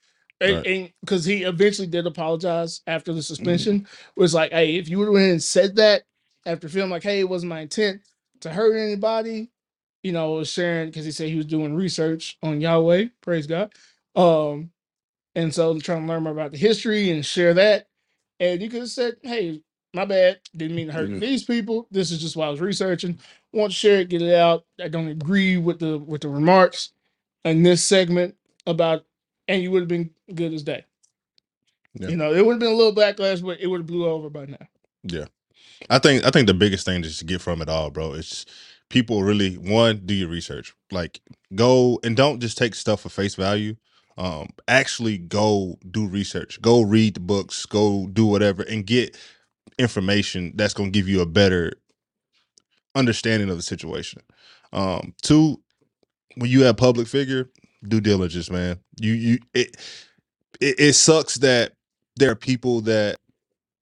Right. 0.42 0.66
And 0.66 0.94
because 1.02 1.24
he 1.24 1.44
eventually 1.44 1.88
did 1.88 2.06
apologize 2.06 2.82
after 2.88 3.14
the 3.14 3.24
suspension, 3.24 3.88
was 4.18 4.34
like, 4.34 4.52
hey, 4.52 4.76
if 4.76 4.90
you 4.90 4.98
would 5.00 5.06
have 5.06 5.14
went 5.14 5.32
and 5.32 5.44
said 5.44 5.78
that 5.78 6.04
after 6.46 6.68
film, 6.68 6.90
like, 6.90 7.04
hey, 7.04 7.22
it 7.22 7.30
wasn't 7.30 7.50
my 7.52 7.62
intent 7.62 8.02
to 8.42 8.50
hurt 8.50 8.76
anybody, 8.76 9.50
you 10.04 10.12
know, 10.12 10.34
was 10.34 10.52
sharing 10.52 10.90
because 10.90 11.06
he 11.06 11.12
said 11.12 11.30
he 11.30 11.38
was 11.38 11.46
doing 11.46 11.74
research 11.74 12.38
on 12.44 12.60
Yahweh, 12.60 13.06
praise 13.22 13.48
God. 13.48 13.72
Um, 14.16 14.72
and 15.36 15.54
so 15.54 15.80
trying 15.80 16.02
to 16.06 16.08
learn 16.08 16.24
more 16.24 16.34
about 16.34 16.52
the 16.52 16.58
history 16.58 17.12
and 17.12 17.26
share 17.26 17.54
that. 17.54 17.88
And 18.40 18.62
you 18.62 18.70
could 18.70 18.82
have 18.82 18.90
said, 18.90 19.16
hey, 19.24 19.62
my 19.94 20.04
bad, 20.06 20.40
didn't 20.56 20.76
mean 20.76 20.88
to 20.88 20.94
hurt 20.94 21.10
Yeah. 21.10 21.20
these 21.20 21.46
people. 21.46 21.88
This 21.92 22.12
is 22.12 22.20
just 22.20 22.36
what 22.36 22.48
I 22.48 22.52
was 22.52 22.60
researching. 22.60 23.18
Want 23.56 23.72
to 23.72 23.78
share 23.78 24.02
it, 24.02 24.10
get 24.10 24.22
it 24.22 24.36
out. 24.36 24.66
I 24.84 24.90
don't 24.90 25.08
agree 25.08 25.58
with 25.58 25.80
the 25.80 25.98
with 25.98 26.22
the 26.22 26.30
remarks 26.30 26.92
in 27.46 27.64
this 27.64 27.84
segment 27.84 28.36
about 28.68 29.06
and 29.48 29.64
you 29.64 29.72
would 29.72 29.82
have 29.82 29.88
been 29.88 30.10
good 30.34 30.54
as 30.54 30.64
day. 30.64 30.84
Yeah. 31.94 32.10
You 32.10 32.18
know, 32.18 32.34
it 32.34 32.46
would 32.46 32.54
have 32.54 32.60
been 32.60 32.72
a 32.72 32.76
little 32.76 32.94
backlash, 32.94 33.42
but 33.42 33.60
it 33.62 33.68
would 33.68 33.82
have 33.82 33.88
blew 33.88 34.06
over 34.06 34.30
by 34.30 34.46
now. 34.46 34.68
Yeah. 35.04 35.26
I 35.90 36.00
think 36.00 36.26
I 36.26 36.32
think 36.32 36.48
the 36.48 36.54
biggest 36.54 36.86
thing 36.86 37.02
just 37.04 37.20
to 37.20 37.26
get 37.26 37.42
from 37.42 37.62
it 37.62 37.70
all, 37.70 37.90
bro, 37.90 38.12
is 38.12 38.46
people 38.90 39.24
really 39.24 39.56
one, 39.56 40.02
do 40.06 40.14
your 40.14 40.30
research. 40.30 40.76
Like 40.92 41.22
go 41.54 42.00
and 42.04 42.16
don't 42.18 42.42
just 42.42 42.58
take 42.58 42.76
stuff 42.76 43.02
for 43.02 43.10
face 43.10 43.36
value. 43.36 43.76
Um, 44.18 44.50
actually 44.68 45.18
go 45.18 45.78
do 45.90 46.08
research. 46.08 46.62
Go 46.62 46.82
read 46.82 47.16
the 47.16 47.20
books, 47.22 47.66
go 47.66 48.08
do 48.08 48.26
whatever 48.26 48.64
and 48.64 48.86
get 48.86 49.18
information 49.78 50.54
that's 50.56 50.74
gonna 50.74 50.90
give 50.90 51.08
you 51.08 51.22
a 51.22 51.26
better 51.26 51.74
understanding 52.96 53.50
of 53.50 53.58
the 53.58 53.64
situation. 53.64 54.22
Um, 54.74 55.14
two, 55.22 55.62
when 56.36 56.50
you 56.50 56.64
have 56.64 56.78
public 56.78 57.08
figure, 57.08 57.50
due 57.88 58.02
diligence, 58.02 58.50
man. 58.50 58.80
You 59.00 59.14
you 59.14 59.40
it 59.54 59.76
it, 60.60 60.76
it 60.80 60.94
sucks 60.94 61.36
that 61.36 61.74
there 62.16 62.32
are 62.32 62.36
people 62.36 62.82
that 62.82 63.18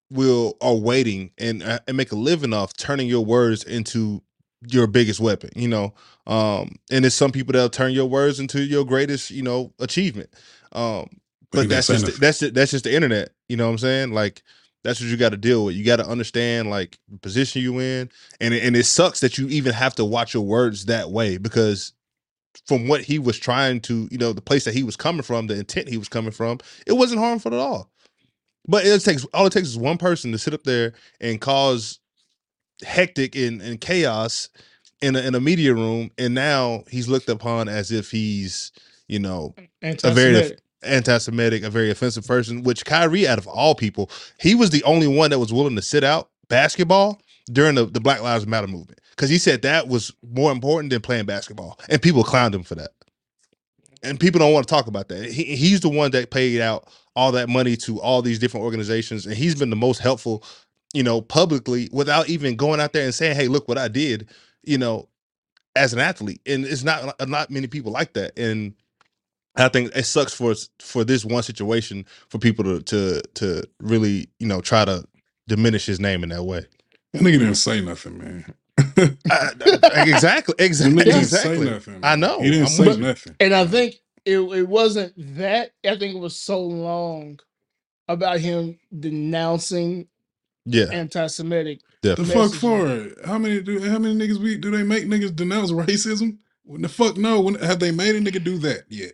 will 0.09 0.57
are 0.61 0.75
waiting 0.75 1.31
and 1.37 1.63
uh, 1.63 1.79
and 1.87 1.97
make 1.97 2.11
a 2.11 2.15
living 2.15 2.53
off 2.53 2.73
turning 2.75 3.07
your 3.07 3.25
words 3.25 3.63
into 3.63 4.21
your 4.69 4.87
biggest 4.87 5.19
weapon 5.19 5.49
you 5.55 5.67
know 5.67 5.93
um 6.25 6.75
and 6.89 7.03
there's 7.03 7.13
some 7.13 7.31
people 7.31 7.51
that'll 7.51 7.69
turn 7.69 7.91
your 7.91 8.05
words 8.05 8.39
into 8.39 8.61
your 8.63 8.85
greatest 8.85 9.29
you 9.29 9.41
know 9.41 9.73
achievement 9.79 10.29
um 10.71 11.09
But 11.51 11.61
but 11.61 11.69
that's 11.69 11.87
just 11.87 12.05
nothing. 12.05 12.21
that's 12.21 12.39
just, 12.39 12.53
that's 12.53 12.71
just 12.71 12.83
the 12.85 12.93
internet 12.95 13.29
you 13.49 13.57
know 13.57 13.65
what 13.65 13.71
i'm 13.71 13.77
saying 13.77 14.11
like 14.13 14.41
that's 14.83 14.99
what 14.99 15.09
you 15.09 15.17
got 15.17 15.29
to 15.29 15.37
deal 15.37 15.65
with. 15.65 15.75
You 15.75 15.85
got 15.85 15.97
to 15.97 16.07
understand 16.07 16.69
like 16.69 16.97
the 17.09 17.17
position 17.17 17.61
you 17.61 17.79
in 17.79 18.09
and 18.39 18.53
it, 18.53 18.63
and 18.63 18.75
it 18.75 18.85
sucks 18.85 19.19
that 19.21 19.37
you 19.37 19.47
even 19.47 19.73
have 19.73 19.95
to 19.95 20.05
watch 20.05 20.33
your 20.33 20.43
words 20.43 20.85
that 20.85 21.09
way 21.09 21.37
because 21.37 21.93
from 22.67 22.87
what 22.87 23.01
he 23.01 23.17
was 23.17 23.37
trying 23.37 23.81
to 23.81 24.07
you 24.11 24.17
know 24.17 24.33
the 24.33 24.41
place 24.41 24.65
that 24.65 24.73
he 24.73 24.83
was 24.83 24.95
coming 24.95 25.23
from 25.23 25.47
the 25.47 25.57
intent 25.57 25.89
he 25.89 25.97
was 25.97 26.09
coming 26.09 26.31
from 26.31 26.59
it 26.85 26.93
wasn't 26.93 27.19
harmful 27.19 27.53
at 27.53 27.59
all. 27.59 27.89
But 28.67 28.85
it 28.85 28.99
takes 29.01 29.25
all 29.33 29.47
it 29.47 29.53
takes 29.53 29.69
is 29.69 29.77
one 29.77 29.97
person 29.97 30.31
to 30.31 30.37
sit 30.37 30.53
up 30.53 30.63
there 30.63 30.93
and 31.19 31.41
cause 31.41 31.99
hectic 32.83 33.35
and, 33.35 33.61
and 33.61 33.79
chaos 33.79 34.49
in 35.01 35.15
a, 35.15 35.19
in 35.19 35.35
a 35.35 35.39
media 35.39 35.73
room, 35.73 36.11
and 36.17 36.33
now 36.33 36.83
he's 36.89 37.07
looked 37.09 37.29
upon 37.29 37.67
as 37.67 37.91
if 37.91 38.09
he's, 38.09 38.71
you 39.07 39.19
know, 39.19 39.53
a 40.03 40.13
very 40.13 40.57
Anti-Semitic. 40.85 41.63
a 41.63 41.69
very 41.69 41.89
offensive 41.89 42.25
person. 42.27 42.63
Which 42.63 42.85
Kyrie, 42.85 43.27
out 43.27 43.37
of 43.37 43.47
all 43.47 43.75
people, 43.75 44.09
he 44.39 44.55
was 44.55 44.69
the 44.69 44.83
only 44.83 45.07
one 45.07 45.29
that 45.31 45.39
was 45.39 45.53
willing 45.53 45.75
to 45.75 45.81
sit 45.81 46.03
out 46.03 46.29
basketball 46.47 47.21
during 47.51 47.75
the, 47.75 47.85
the 47.85 47.99
Black 47.99 48.21
Lives 48.21 48.47
Matter 48.47 48.67
movement 48.67 48.99
because 49.11 49.29
he 49.29 49.37
said 49.37 49.61
that 49.61 49.87
was 49.87 50.13
more 50.31 50.51
important 50.51 50.89
than 50.91 51.01
playing 51.01 51.25
basketball, 51.25 51.79
and 51.89 52.01
people 52.01 52.23
clowned 52.23 52.53
him 52.53 52.63
for 52.63 52.75
that. 52.75 52.91
And 54.01 54.19
people 54.19 54.39
don't 54.39 54.53
want 54.53 54.67
to 54.67 54.73
talk 54.73 54.87
about 54.87 55.07
that. 55.09 55.31
He, 55.31 55.55
he's 55.55 55.79
the 55.79 55.89
one 55.89 56.11
that 56.11 56.29
paid 56.29 56.59
out 56.59 56.89
all 57.15 57.31
that 57.33 57.47
money 57.47 57.77
to 57.77 58.01
all 58.01 58.21
these 58.21 58.39
different 58.39 58.65
organizations, 58.65 59.25
and 59.25 59.35
he's 59.35 59.55
been 59.55 59.69
the 59.69 59.75
most 59.75 59.99
helpful, 59.99 60.43
you 60.93 61.03
know, 61.03 61.21
publicly 61.21 61.89
without 61.91 62.27
even 62.27 62.55
going 62.55 62.79
out 62.79 62.93
there 62.93 63.05
and 63.05 63.13
saying, 63.13 63.35
"Hey, 63.35 63.47
look 63.47 63.67
what 63.67 63.77
I 63.77 63.87
did," 63.87 64.29
you 64.63 64.77
know, 64.77 65.07
as 65.75 65.93
an 65.93 65.99
athlete. 65.99 66.41
And 66.45 66.65
it's 66.65 66.83
not 66.83 67.15
not 67.27 67.49
many 67.49 67.67
people 67.67 67.91
like 67.91 68.13
that. 68.13 68.37
And 68.37 68.73
I 69.55 69.69
think 69.69 69.95
it 69.95 70.05
sucks 70.05 70.33
for 70.33 70.53
for 70.79 71.03
this 71.03 71.25
one 71.25 71.43
situation 71.43 72.05
for 72.29 72.39
people 72.39 72.63
to 72.65 72.81
to 72.81 73.21
to 73.35 73.63
really 73.79 74.27
you 74.39 74.47
know 74.47 74.61
try 74.61 74.85
to 74.85 75.03
diminish 75.47 75.85
his 75.85 75.99
name 75.99 76.23
in 76.23 76.29
that 76.29 76.43
way. 76.43 76.65
That 77.13 77.21
nigga 77.21 77.39
didn't 77.39 77.55
say 77.55 77.81
nothing, 77.81 78.17
man. 78.17 78.53
I- 79.29 79.49
I- 79.83 80.03
exactly, 80.07 80.55
exactly, 80.59 80.95
nigga 81.01 81.05
didn't 81.05 81.19
exactly. 81.21 81.57
say 81.65 81.71
nothing. 81.71 81.99
I 82.03 82.15
know. 82.15 82.39
He 82.41 82.49
didn't 82.49 82.63
I'm 82.65 82.71
say 82.71 82.85
with 82.87 82.99
nothing. 82.99 83.35
And 83.39 83.53
I 83.53 83.65
think 83.67 83.95
it, 84.25 84.39
it 84.39 84.67
wasn't 84.67 85.13
that. 85.37 85.71
I 85.85 85.97
think 85.97 86.15
it 86.15 86.19
was 86.19 86.35
so 86.35 86.61
long 86.63 87.39
about 88.07 88.39
him 88.39 88.79
denouncing 88.97 90.07
Yeah, 90.65 90.85
anti-Semitic. 90.91 91.81
The 92.01 92.15
definitely. 92.15 92.33
fuck 92.33 92.51
messaging. 92.51 92.59
for 92.59 92.87
it? 93.21 93.25
How 93.27 93.37
many 93.37 93.61
do 93.61 93.79
how 93.89 93.99
many 93.99 94.15
niggas 94.15 94.37
we 94.37 94.57
do 94.57 94.71
they 94.71 94.83
make 94.83 95.05
niggas 95.05 95.35
denounce 95.35 95.71
racism? 95.71 96.37
When 96.63 96.81
the 96.81 96.89
fuck 96.89 97.17
no? 97.17 97.41
When 97.41 97.55
have 97.55 97.79
they 97.79 97.91
made 97.91 98.15
a 98.15 98.21
nigga 98.21 98.43
do 98.43 98.57
that 98.59 98.83
yet? 98.89 99.13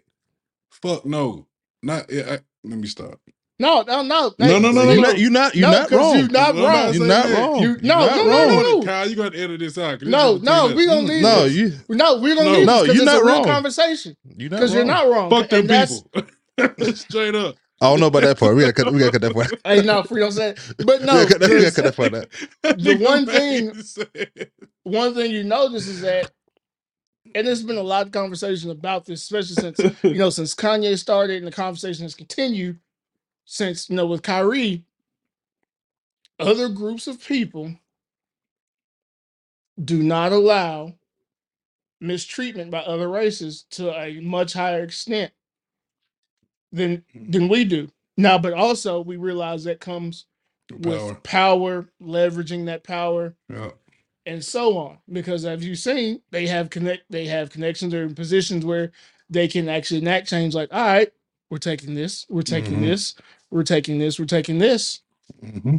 Fuck 0.81 1.05
no. 1.05 1.47
Not 1.83 2.11
yeah, 2.11 2.23
I, 2.23 2.39
let 2.63 2.77
me 2.79 2.87
stop. 2.87 3.19
No, 3.61 3.81
no, 3.81 4.01
no, 4.03 4.33
No, 4.39 4.57
no, 4.59 4.71
no, 4.71 4.83
You're 4.83 4.95
no, 4.95 5.01
not. 5.01 5.19
You're 5.19 5.31
not. 5.31 5.55
You're 5.55 5.69
No, 5.69 5.77
not 5.79 5.89
'cause 5.89 5.97
wrong. 5.99 6.17
you 6.17 6.27
not 6.29 6.55
I'm 6.55 6.63
wrong. 6.63 6.93
You're 6.93 7.05
not 7.07 7.25
that. 7.25 7.37
wrong. 7.39 7.61
You- 7.61 7.67
You're 7.69 7.81
no, 7.81 7.99
not 7.99 8.15
no, 8.15 8.23
no, 8.23 8.29
wrong. 8.31 8.47
no, 8.47 8.61
no. 8.79 8.83
Kyle, 8.83 9.09
you 9.09 9.15
got 9.17 9.33
to 9.33 9.39
edit 9.43 9.59
this 9.59 9.77
out. 9.77 9.91
'cause 9.91 9.99
this 9.99 10.09
No, 10.09 10.37
no, 10.37 10.73
we 10.73 10.85
gonna 10.85 11.01
leave 11.01 11.21
No, 11.21 11.43
this. 11.43 11.53
you. 11.55 11.73
No, 11.89 12.19
we're 12.21 12.35
gonna 12.35 12.49
No. 12.51 12.57
leave 12.57 12.65
No, 12.65 12.77
this 12.79 12.87
'cause 12.87 12.95
you're 12.95 13.03
it's 13.03 13.11
not 13.11 13.21
a 13.21 13.25
real 13.25 13.35
wrong. 13.35 13.43
conversation. 13.43 14.15
You're 14.37 14.49
not. 14.49 14.55
Because 14.57 14.73
you're 14.73 14.85
wrong. 14.85 14.87
not 14.87 15.09
wrong. 15.09 15.29
Fuck 15.29 15.49
them 15.49 15.67
people. 15.67 16.95
Straight 16.95 17.35
up. 17.35 17.55
I 17.81 17.89
don't 17.89 17.99
know 18.01 18.07
about 18.07 18.23
that 18.23 18.37
part. 18.39 18.55
We 18.55 18.61
gotta 18.61 18.73
cut. 18.73 18.91
We 18.93 18.99
gotta 18.99 19.11
cut 19.11 19.21
that 19.21 19.33
part. 19.33 19.53
Hey, 19.65 19.81
no, 19.81 20.03
free 20.03 20.21
don't 20.21 20.31
say. 20.31 20.49
it. 20.51 20.59
But 20.77 20.99
we 21.01 21.05
no, 21.05 21.13
gotta 21.13 21.27
cut 21.27 21.39
that, 21.41 21.49
we 21.49 21.55
gotta 21.57 21.65
'cause 21.65 21.75
cut 21.75 21.83
that 21.85 21.95
part 21.95 22.13
out. 22.13 22.77
The 22.77 22.95
one 22.97 23.25
thing- 23.25 23.65
made 23.67 23.73
to 23.75 23.83
say 23.83 24.05
it. 24.13 24.51
one 24.83 25.13
thing 25.15 25.31
you 25.31 25.43
notice 25.43 25.87
is 25.87 26.01
that, 26.01 26.31
and 27.35 27.47
there's 27.47 27.63
been 27.63 27.77
a 27.77 27.83
lot 27.83 28.05
of 28.05 28.11
conversation 28.11 28.69
about 28.71 29.05
this, 29.05 29.21
especially 29.23 29.55
since 29.55 30.03
you 30.03 30.15
know 30.15 30.29
since 30.29 30.55
Kanye 30.55 30.97
started, 30.97 31.37
and 31.37 31.47
the 31.47 31.51
conversation 31.51 32.03
has 32.03 32.15
continued 32.15 32.79
since 33.45 33.89
you 33.89 33.95
know 33.95 34.05
with 34.05 34.23
Kyrie. 34.23 34.83
Other 36.39 36.69
groups 36.69 37.07
of 37.07 37.23
people 37.25 37.75
do 39.83 40.01
not 40.01 40.31
allow 40.31 40.93
mistreatment 42.01 42.71
by 42.71 42.79
other 42.79 43.09
races 43.09 43.65
to 43.71 43.91
a 43.91 44.21
much 44.21 44.53
higher 44.53 44.83
extent 44.83 45.31
than 46.71 47.03
mm. 47.15 47.31
than 47.31 47.49
we 47.49 47.65
do 47.65 47.89
now. 48.17 48.37
But 48.37 48.53
also, 48.53 49.01
we 49.01 49.17
realize 49.17 49.63
that 49.65 49.79
comes 49.79 50.25
with 50.71 50.99
Power. 50.99 51.15
power, 51.15 51.89
leveraging 52.01 52.65
that 52.65 52.83
power, 52.83 53.35
Yeah. 53.49 53.71
And 54.25 54.43
so 54.43 54.77
on. 54.77 54.97
Because 55.11 55.45
as 55.45 55.63
you've 55.65 55.79
seen, 55.79 56.21
they 56.31 56.47
have 56.47 56.69
connect 56.69 57.03
they 57.09 57.25
have 57.27 57.49
connections 57.49 57.93
or 57.93 58.03
in 58.03 58.15
positions 58.15 58.65
where 58.65 58.91
they 59.29 59.47
can 59.47 59.69
actually 59.69 59.99
enact 60.01 60.27
change 60.29 60.53
like, 60.55 60.69
all 60.71 60.81
right, 60.85 61.11
we're 61.49 61.57
taking 61.57 61.95
this, 61.95 62.25
we're 62.29 62.41
taking 62.41 62.77
Mhm. 62.77 62.81
this, 62.81 63.15
we're 63.51 63.63
taking 63.63 63.99
this, 63.99 64.19
we're 64.19 64.25
taking 64.25 64.57
this, 64.59 65.01
hmm 65.41 65.77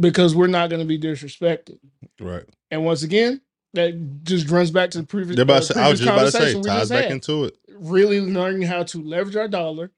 because 0.00 0.34
we're 0.34 0.46
not 0.46 0.70
going 0.70 0.80
to 0.80 0.86
be 0.86 0.98
disrespected. 0.98 1.78
Right. 2.18 2.44
And 2.70 2.82
once 2.84 3.02
again, 3.02 3.42
that 3.74 4.22
just 4.24 4.48
runs 4.48 4.70
back 4.70 4.88
to 4.92 4.98
the 5.02 5.06
previous, 5.06 5.36
They're 5.36 5.42
about 5.42 5.70
uh, 5.70 5.74
to, 5.74 5.80
I 5.80 5.90
was 5.90 6.00
previous 6.00 6.00
just 6.00 6.10
about 6.10 6.24
to 6.24 6.30
say 6.30 6.38
conversation 6.38 6.60
we 6.62 6.68
ties 6.68 6.78
just 6.80 6.90
back 6.92 7.02
had. 7.04 7.12
into 7.12 7.44
it. 7.44 7.58
really 7.68 8.20
learning 8.22 8.62
how 8.62 8.84
to 8.84 9.02
leverage 9.02 9.36
our 9.36 9.48
dollar, 9.48 9.90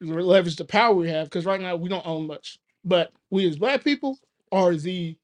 leverage 0.00 0.56
the 0.56 0.64
power 0.64 0.94
we 0.94 1.08
have, 1.08 1.26
because 1.28 1.46
right 1.46 1.60
now 1.60 1.76
we 1.76 1.88
don't 1.88 2.06
own 2.06 2.26
much. 2.26 2.58
But 2.84 3.12
we 3.30 3.48
as 3.48 3.56
black 3.56 3.82
people 3.82 4.18
are 4.52 4.74
the 4.74 5.16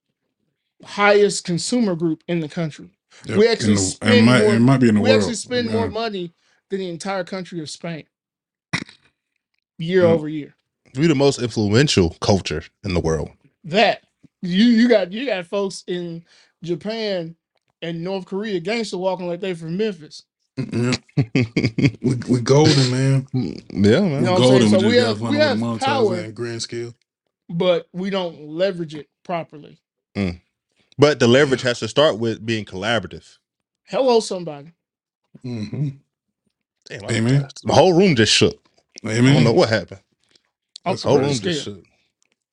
highest 0.85 1.45
consumer 1.45 1.95
group 1.95 2.23
in 2.29 2.41
the 2.41 2.49
country. 2.49 2.91
Yep. 3.27 3.39
We 3.39 3.49
actually 3.49 3.71
In 3.73 3.77
the- 3.77 3.81
spend 3.83 4.15
it 4.15 4.23
might, 4.23 4.43
more- 4.43 4.55
it 4.55 4.61
might 4.61 4.79
be 4.79 4.89
in 4.89 4.95
the 4.97 5.01
we 5.01 5.09
world. 5.11 5.21
actually 5.23 5.35
spend 5.37 5.67
Yeah. 5.69 5.73
more 5.75 5.89
money 5.89 6.33
than 6.71 6.81
the 6.81 6.89
entire 6.89 7.25
country 7.25 7.61
of 7.61 7.71
Spain 7.71 8.05
year 9.79 10.03
Yeah. 10.03 10.09
over 10.09 10.29
year. 10.29 10.55
We 10.97 11.07
the 11.07 11.15
most 11.15 11.41
influential 11.41 12.11
culture 12.21 12.63
in 12.85 12.95
the 12.95 13.01
world. 13.01 13.31
That 13.65 14.03
you 14.43 14.65
you 14.67 14.89
got 14.89 15.13
you 15.13 15.27
got 15.27 15.47
folks 15.47 15.83
in 15.87 16.25
Japan 16.63 17.37
and 17.83 18.03
North 18.05 18.27
Korea 18.27 18.61
gangster 18.61 18.99
walking 18.99 19.27
like 19.27 19.41
they 19.41 19.55
from 19.55 19.77
Memphis. 19.77 20.23
Yeah. 20.57 20.95
yeah, 21.17 21.89
We, 22.03 22.15
we 22.29 22.41
golden, 22.41 22.91
man. 22.91 23.27
Mm, 23.35 23.63
yeah 23.73 24.01
man. 24.01 24.11
You 24.11 24.21
know 24.21 24.21
we 24.21 24.23
what 24.23 24.29
I'm 24.29 24.37
golden. 24.43 24.69
saying? 24.69 24.71
So 24.71 24.79
we 24.81 24.87
we 24.87 24.95
just 24.95 25.07
have- 25.07 25.19
gotta 25.21 25.31
we 25.33 25.37
find 25.37 25.37
a 25.37 25.39
way 25.39 25.49
have 25.49 25.59
to 25.59 25.65
monetize 25.65 25.81
power. 25.85 26.17
that 26.17 26.25
in 26.27 26.33
grand 26.33 26.63
scale. 26.63 26.95
But 27.49 27.89
we 27.93 28.11
don't 28.11 28.41
leverage 28.49 28.95
it 28.95 29.09
properly. 29.25 29.79
Mm. 30.17 30.41
But 30.99 31.19
the 31.21 31.29
leverage 31.29 31.63
has 31.63 31.81
to 31.81 31.89
start 31.89 32.19
with 32.19 32.45
being 32.45 32.65
collaborative. 32.65 33.39
Hello, 33.87 34.21
somebody. 34.21 34.73
Mm-hmm. 35.45 35.89
Damn, 36.87 37.11
Amen. 37.11 37.49
The 37.65 37.73
whole 37.73 37.93
room 37.95 38.15
just 38.17 38.33
shook. 38.33 38.61
I 39.05 39.15
don't 39.15 39.25
know 39.25 39.31
Amen. 39.41 39.57
what 39.57 39.69
happened. 39.69 40.01
I'm 40.85 40.93
That's 40.93 41.03
The 41.03 41.09
whole 41.09 41.19
right. 41.19 41.27
room 41.27 41.35
scared. 41.35 41.55
just 41.55 41.65
shook. 41.65 41.85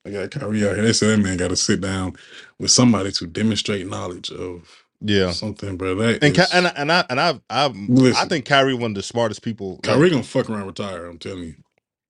I 0.06 0.10
got 0.12 0.32
Kyrie 0.32 0.68
out 0.68 0.76
here. 0.76 0.84
They 0.84 0.94
said 0.94 1.10
that 1.20 1.24
man 1.24 1.38
got 1.38 1.50
to 1.50 1.56
sit 1.56 1.82
down 1.82 2.16
with 2.60 2.72
somebody 2.72 3.12
to 3.14 3.28
demonstrate 3.28 3.88
knowledge 3.88 4.32
of 4.32 4.86
Yeah. 5.02 5.32
something, 5.32 5.78
bro. 5.78 5.96
That 5.96 6.24
And 6.24 6.38
is- 6.38 6.48
Ky- 6.48 6.58
and 6.58 6.68
I, 6.68 6.74
and 6.78 6.92
I 6.92 7.06
and 7.10 7.20
I 7.22 7.30
I, 7.50 7.66
I 7.66 7.68
Listen. 7.68 8.30
think 8.30 8.46
Kyrie 8.46 8.74
one 8.74 8.92
of 8.92 8.96
the 8.96 9.04
smartest 9.04 9.44
people. 9.44 9.74
like, 9.76 9.84
Kyrie 9.84 10.10
gonna 10.10 10.24
fuck 10.24 10.50
around, 10.50 10.68
retire. 10.68 11.06
I'm 11.06 11.20
telling 11.20 11.44
you. 11.44 11.56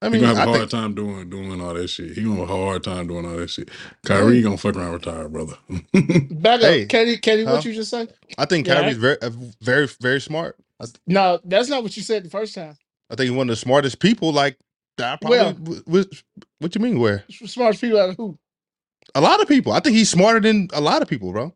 I 0.02 0.08
He 0.08 0.14
mean, 0.14 0.22
gonna 0.22 0.36
have 0.36 0.38
a 0.38 0.42
I 0.42 0.46
hard 0.46 0.60
think, 0.60 0.72
time 0.72 0.96
doing 0.96 1.30
doing 1.30 1.62
all 1.62 1.74
that 1.76 1.88
shit. 1.90 2.14
He 2.14 2.24
gonna 2.24 2.40
have 2.42 2.50
a 2.50 2.66
hard 2.66 2.84
time 2.84 3.08
doing 3.08 3.26
all 3.26 3.38
that 3.38 3.50
shit. 3.50 3.70
Kyrie 4.06 4.42
gonna 4.42 4.58
fuck 4.58 4.76
around, 4.76 4.94
retire, 4.94 5.30
brother. 5.30 5.58
Back 6.32 6.62
Hey. 6.62 6.84
up, 6.84 6.90
Kenny. 6.90 7.18
Kenny, 7.18 7.44
Huh? 7.44 7.52
what 7.54 7.66
you 7.66 7.74
just 7.74 7.92
said? 7.92 8.14
I 8.38 8.46
think 8.46 8.68
Yeah, 8.68 8.82
Kyrie's 8.82 8.98
very 8.98 9.18
uh, 9.22 9.30
very 9.62 9.88
very 10.00 10.20
smart. 10.22 10.58
I, 10.82 10.86
No, 11.06 11.40
that's 11.46 11.70
not 11.70 11.84
what 11.84 11.96
you 11.96 12.04
said 12.04 12.24
the 12.24 12.30
first 12.32 12.56
time. 12.56 12.76
I 13.12 13.16
think 13.16 13.30
he's 13.30 13.38
one 13.38 13.50
of 13.50 13.54
the 13.54 13.58
smartest 13.62 14.00
people. 14.00 14.32
Like 14.34 14.58
that 14.98 15.22
probably. 15.22 15.38
Well- 15.40 15.54
w- 15.54 15.84
w- 15.84 16.06
what 16.60 16.74
you 16.76 16.82
mean? 16.82 17.00
Where 17.00 17.24
Smart 17.30 17.80
people 17.80 18.00
out 18.00 18.10
of 18.10 18.18
who? 18.18 18.38
a 19.14 19.22
lot 19.22 19.42
of 19.42 19.48
people. 19.48 19.74
I 19.74 19.80
think 19.82 19.96
he's 19.96 20.10
smarter 20.10 20.40
than 20.40 20.68
a 20.74 20.82
lot 20.82 21.02
of 21.02 21.08
people, 21.08 21.32
bro. 21.32 21.54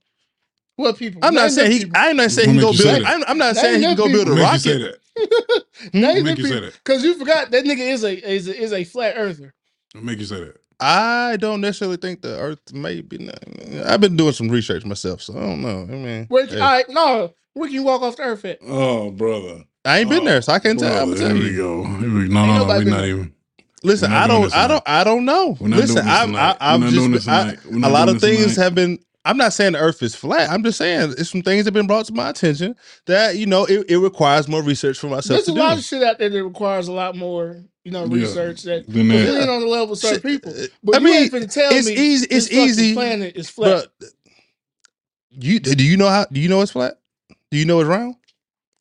What 0.75 0.97
people? 0.97 1.21
I'm 1.23 1.34
not 1.34 1.43
Name 1.43 1.49
saying 1.51 1.71
he. 1.71 1.79
people. 1.79 1.93
I'm 1.95 2.17
not 2.17 2.31
saying 2.31 2.49
What 2.49 2.55
he 2.55 2.62
go 2.62 2.67
make 2.71 2.77
you 2.79 2.84
say 2.84 2.91
build. 2.95 3.05
that? 3.05 3.15
I'm, 3.15 3.23
I'm 3.27 3.38
not 3.38 3.55
Name 3.55 3.63
saying 3.63 3.75
he 3.75 3.81
them 3.88 3.95
can 3.95 4.05
go 4.08 4.12
build 4.12 4.27
a 4.27 4.31
What 4.31 4.51
make 4.53 4.65
you 4.65 4.71
rocket. 4.73 4.91
that? 4.91 4.99
Name 5.93 6.04
What 6.15 6.15
them 6.15 6.23
make 6.23 6.38
you 6.38 6.45
say 6.45 6.56
people. 6.56 6.62
that? 6.62 6.73
Because 6.84 7.04
you 7.04 7.15
forgot 7.15 7.51
that 7.51 7.65
nigga 7.65 7.80
is 7.80 8.04
a 8.04 8.30
is 8.32 8.47
a, 8.47 8.58
is 8.62 8.73
a 8.73 8.84
flat 8.84 9.15
earther. 9.17 9.54
What 9.93 10.04
make 10.04 10.19
you 10.19 10.25
say 10.25 10.39
that? 10.41 10.58
I 10.80 11.38
don't 11.38 11.62
necessarily 11.62 11.97
think 11.97 12.21
the 12.21 12.38
Earth 12.39 12.73
may 12.73 13.01
be. 13.01 13.17
not- 13.19 13.39
I've 13.88 14.01
been 14.01 14.17
doing 14.17 14.34
some 14.34 14.49
research 14.49 14.86
myself, 14.86 15.21
so 15.21 15.38
I 15.38 15.41
don't 15.41 15.62
know. 15.62 15.84
I 15.84 15.86
mean, 15.95 16.25
Where, 16.28 16.45
hey, 16.45 16.60
All 16.60 16.71
right, 16.71 16.86
no, 16.89 17.34
where 17.54 17.67
can 17.69 17.75
you 17.75 17.84
walk 17.84 18.01
off 18.01 18.17
the 18.17 18.23
earth 18.23 18.43
at? 18.45 18.60
Oh, 18.67 19.12
brother. 19.12 19.63
I 19.86 19.99
ain't 19.99 20.10
been 20.10 20.23
Oh, 20.23 20.25
there, 20.25 20.41
so 20.41 20.54
I 20.54 20.60
can't 20.60 20.80
tell. 20.80 20.91
I'm 20.91 21.13
brother, 21.13 21.15
gonna 21.15 21.28
tell 21.30 21.38
Here 21.38 21.43
we 21.45 21.51
you. 21.51 21.58
go. 21.58 21.84
Here 21.86 22.13
we, 22.13 22.28
no, 22.28 22.45
Ain't 22.45 22.47
no, 22.47 22.47
no. 22.47 22.58
nobody 22.60 22.80
We're 22.80 22.84
been 22.86 22.93
not 22.93 22.97
there. 23.01 23.08
even. 23.10 23.34
Listen, 23.84 24.12
We're 24.12 24.15
not 24.15 24.23
I 24.23 24.28
doing 24.28 24.41
don't, 24.41 24.43
this 24.43 24.56
I 24.56 24.67
don't, 24.67 24.84
I 24.88 25.04
don't 25.06 25.25
know. 25.25 25.58
We're 25.60 25.67
not 25.69 25.78
Listen, 25.78 25.95
doing 25.95 26.06
this 26.08 26.21
I'm, 26.21 26.36
I, 26.36 26.56
tonight. 26.56 26.58
We're 26.69 26.78
I'm 26.78 26.80
not 26.80 26.93
doing 26.95 27.12
this 27.12 27.23
just, 27.23 27.30
I, 27.30 27.41
tonight. 27.43 27.60
We're 27.65 27.71
a 27.71 27.80
not 27.80 27.91
lot 27.91 28.06
doing 28.06 28.10
of 28.10 28.15
this 28.15 28.21
things 28.21 28.56
tonight. 28.56 28.58
have 28.58 28.75
been. 28.75 28.99
I'm 29.25 29.38
not 29.38 29.53
saying 29.53 29.73
the 29.73 29.79
Earth 29.79 30.01
is 30.03 30.15
flat. 30.15 30.49
I'm 30.51 30.63
just 30.63 30.77
saying 30.77 31.15
it's 31.17 31.31
some 31.31 31.41
things 31.41 31.65
that 31.65 31.69
have 31.69 31.73
been 31.73 31.88
brought 31.88 32.05
to 32.05 32.13
my 32.13 32.29
attention 32.29 32.75
that 33.07 33.38
you 33.38 33.45
know 33.47 33.65
it, 33.65 33.89
it 33.89 33.97
requires 33.97 34.47
more 34.47 34.61
research 34.61 34.99
for 34.99 35.07
myself 35.07 35.38
There's 35.39 35.45
to 35.47 35.51
a 35.51 35.55
do. 35.55 35.59
lot 35.61 35.77
of 35.77 35.83
shit 35.83 36.03
out 36.03 36.19
there 36.19 36.29
that 36.29 36.43
requires 36.43 36.88
a 36.88 36.93
lot 36.93 37.15
more, 37.15 37.63
you 37.83 37.91
know, 37.91 38.05
Yeah. 38.05 38.21
research 38.23 38.61
that 38.63 38.85
Then 38.88 39.07
because 39.07 39.25
that- 39.25 39.33
we 39.33 39.39
ain't 39.39 39.49
on 39.49 39.61
the 39.61 39.67
level 39.67 39.93
of 39.93 39.99
certain 39.99 40.21
people. 40.21 40.51
uh, 40.57 40.67
But 40.83 40.95
I 40.95 40.97
you 40.99 41.03
mean, 41.05 41.23
ain't 41.23 41.33
finna 41.33 41.51
tell 41.51 41.73
it's 41.73 41.88
me 41.88 41.93
easy. 41.95 42.27
It's 42.29 42.47
this 42.49 42.51
easy. 42.57 42.93
Planet 42.93 43.35
is 43.35 43.49
flat. 43.49 43.88
But 43.99 44.09
you 45.31 45.59
do 45.59 45.83
you 45.85 45.97
know 45.97 46.07
how? 46.09 46.25
Do 46.31 46.39
you 46.39 46.47
know 46.49 46.61
it's 46.61 46.71
flat? 46.71 46.99
Do 47.51 47.57
you 47.57 47.65
know 47.65 47.79
it's 47.79 47.88
round? 47.88 48.15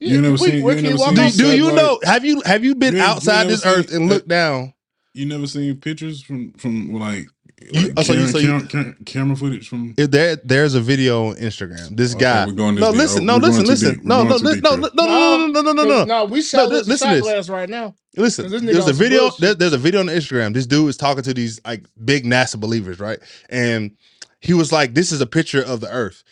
You 0.01 0.21
never 0.21 0.33
we- 0.33 0.39
seen- 0.51 0.63
where 0.63 0.77
you 0.77 0.83
never 0.83 0.99
seen 0.99 1.15
Do, 1.15 1.15
do 1.31 1.57
you 1.57 1.65
satellite- 1.67 1.75
know? 1.77 2.01
Have 2.05 2.25
you 2.25 2.43
have 2.45 2.65
you 2.65 2.75
been 2.75 2.95
You 2.95 3.01
ain't- 3.01 3.09
you 3.09 3.13
outside 3.15 3.49
this 3.49 3.63
seen- 3.63 3.73
Earth 3.73 3.93
and 3.93 4.11
uh, 4.11 4.15
looked 4.15 4.29
down? 4.29 4.75
You 5.15 5.27
never 5.27 5.47
seen 5.47 5.77
pictures 5.77 6.23
from 6.23 6.53
from 6.55 6.93
like, 6.93 7.29
You- 7.73 7.93
oh, 7.97 8.03
so 8.03 8.13
you- 8.13 8.19
camera, 8.19 8.33
so 8.33 8.39
you- 8.39 8.47
camera, 8.49 8.67
camera, 8.69 8.95
camera 9.07 9.37
footage 9.37 9.69
from? 9.69 9.95
If 9.97 10.11
there 10.11 10.37
there's 10.37 10.75
a 10.75 10.81
video 10.81 11.29
on 11.31 11.37
Instagram. 11.37 11.97
This 11.97 12.15
Okay, 12.15 12.21
guy. 12.25 12.47
we're 12.47 12.53
going 12.53 12.75
no, 12.77 12.91
deep. 12.91 12.99
listen. 13.01 13.23
Oh, 13.23 13.25
No, 13.25 13.35
we're 13.39 13.49
listen. 13.49 13.65
Listen. 13.67 13.95
deep. 13.95 14.03
We're 14.05 14.09
No, 14.09 14.17
going 14.17 14.29
no, 14.29 14.39
too 14.39 14.45
li- 14.45 14.55
deep 14.55 14.65
no, 14.65 14.75
no, 14.77 14.89
no, 14.95 15.47
no, 15.47 15.47
no, 15.47 15.61
no, 15.63 15.73
no, 15.73 15.85
no. 15.85 16.05
No, 16.05 16.25
we 16.27 16.43
shot 16.43 16.69
li- 16.69 16.79
this 16.79 16.89
listen 16.89 17.09
shot 17.09 17.15
this. 17.15 17.23
glass 17.23 17.49
right 17.49 17.69
now. 17.69 17.95
Listen, 18.17 18.45
'Cause 18.45 18.53
this 18.53 18.63
nigga 18.63 18.73
there's 18.73 18.89
a 18.89 18.93
video. 18.93 19.31
There, 19.39 19.55
there's 19.55 19.73
a 19.73 19.79
video 19.79 20.01
on 20.01 20.07
Instagram. 20.07 20.53
This 20.55 20.67
dude 20.67 20.89
is 20.89 20.97
talking 20.97 21.23
to 21.25 21.33
these 21.35 21.61
like 21.67 21.85
big 22.05 22.25
NASA 22.25 22.61
believers, 22.61 23.01
right? 23.01 23.19
And 23.49 23.93
he 24.41 24.53
was 24.55 24.71
like, 24.73 24.95
"This 24.95 25.11
is 25.13 25.21
a 25.21 25.27
picture 25.27 25.63
of 25.63 25.81
the 25.81 25.91
Earth." 25.91 26.23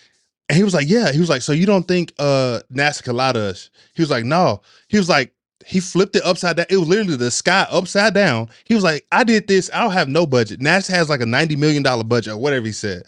And 0.48 0.56
he 0.58 0.64
was 0.64 0.74
like, 0.74 0.88
"Yeah." 0.88 1.12
He 1.12 1.18
was 1.20 1.28
like, 1.30 1.40
"So 1.42 1.52
you 1.52 1.66
don't 1.66 1.88
think 1.88 2.12
uh 2.18 2.60
NASA 2.72 3.02
can 3.02 3.16
lie 3.16 3.32
to 3.32 3.40
us?" 3.40 3.70
He 3.94 4.02
was 4.02 4.10
like, 4.10 4.24
"No." 4.24 4.60
He 4.88 4.98
was 4.98 5.08
like, 5.08 5.32
He 5.66 5.80
flipped 5.80 6.16
it 6.16 6.24
upside 6.24 6.56
down. 6.56 6.66
It 6.70 6.76
was 6.76 6.88
literally 6.88 7.16
the 7.16 7.30
sky 7.30 7.66
upside 7.70 8.14
down. 8.14 8.48
He 8.64 8.74
was 8.74 8.84
like, 8.84 9.06
I 9.12 9.24
did 9.24 9.46
this. 9.48 9.70
I 9.72 9.80
don't 9.82 9.92
have 9.92 10.08
no 10.08 10.26
budget. 10.26 10.60
NASA 10.60 10.88
has 10.90 11.08
like 11.08 11.20
a 11.20 11.24
$90 11.24 11.56
million 11.58 11.82
budget 12.06 12.32
or 12.34 12.38
whatever 12.38 12.66
he 12.66 12.72
said. 12.72 13.02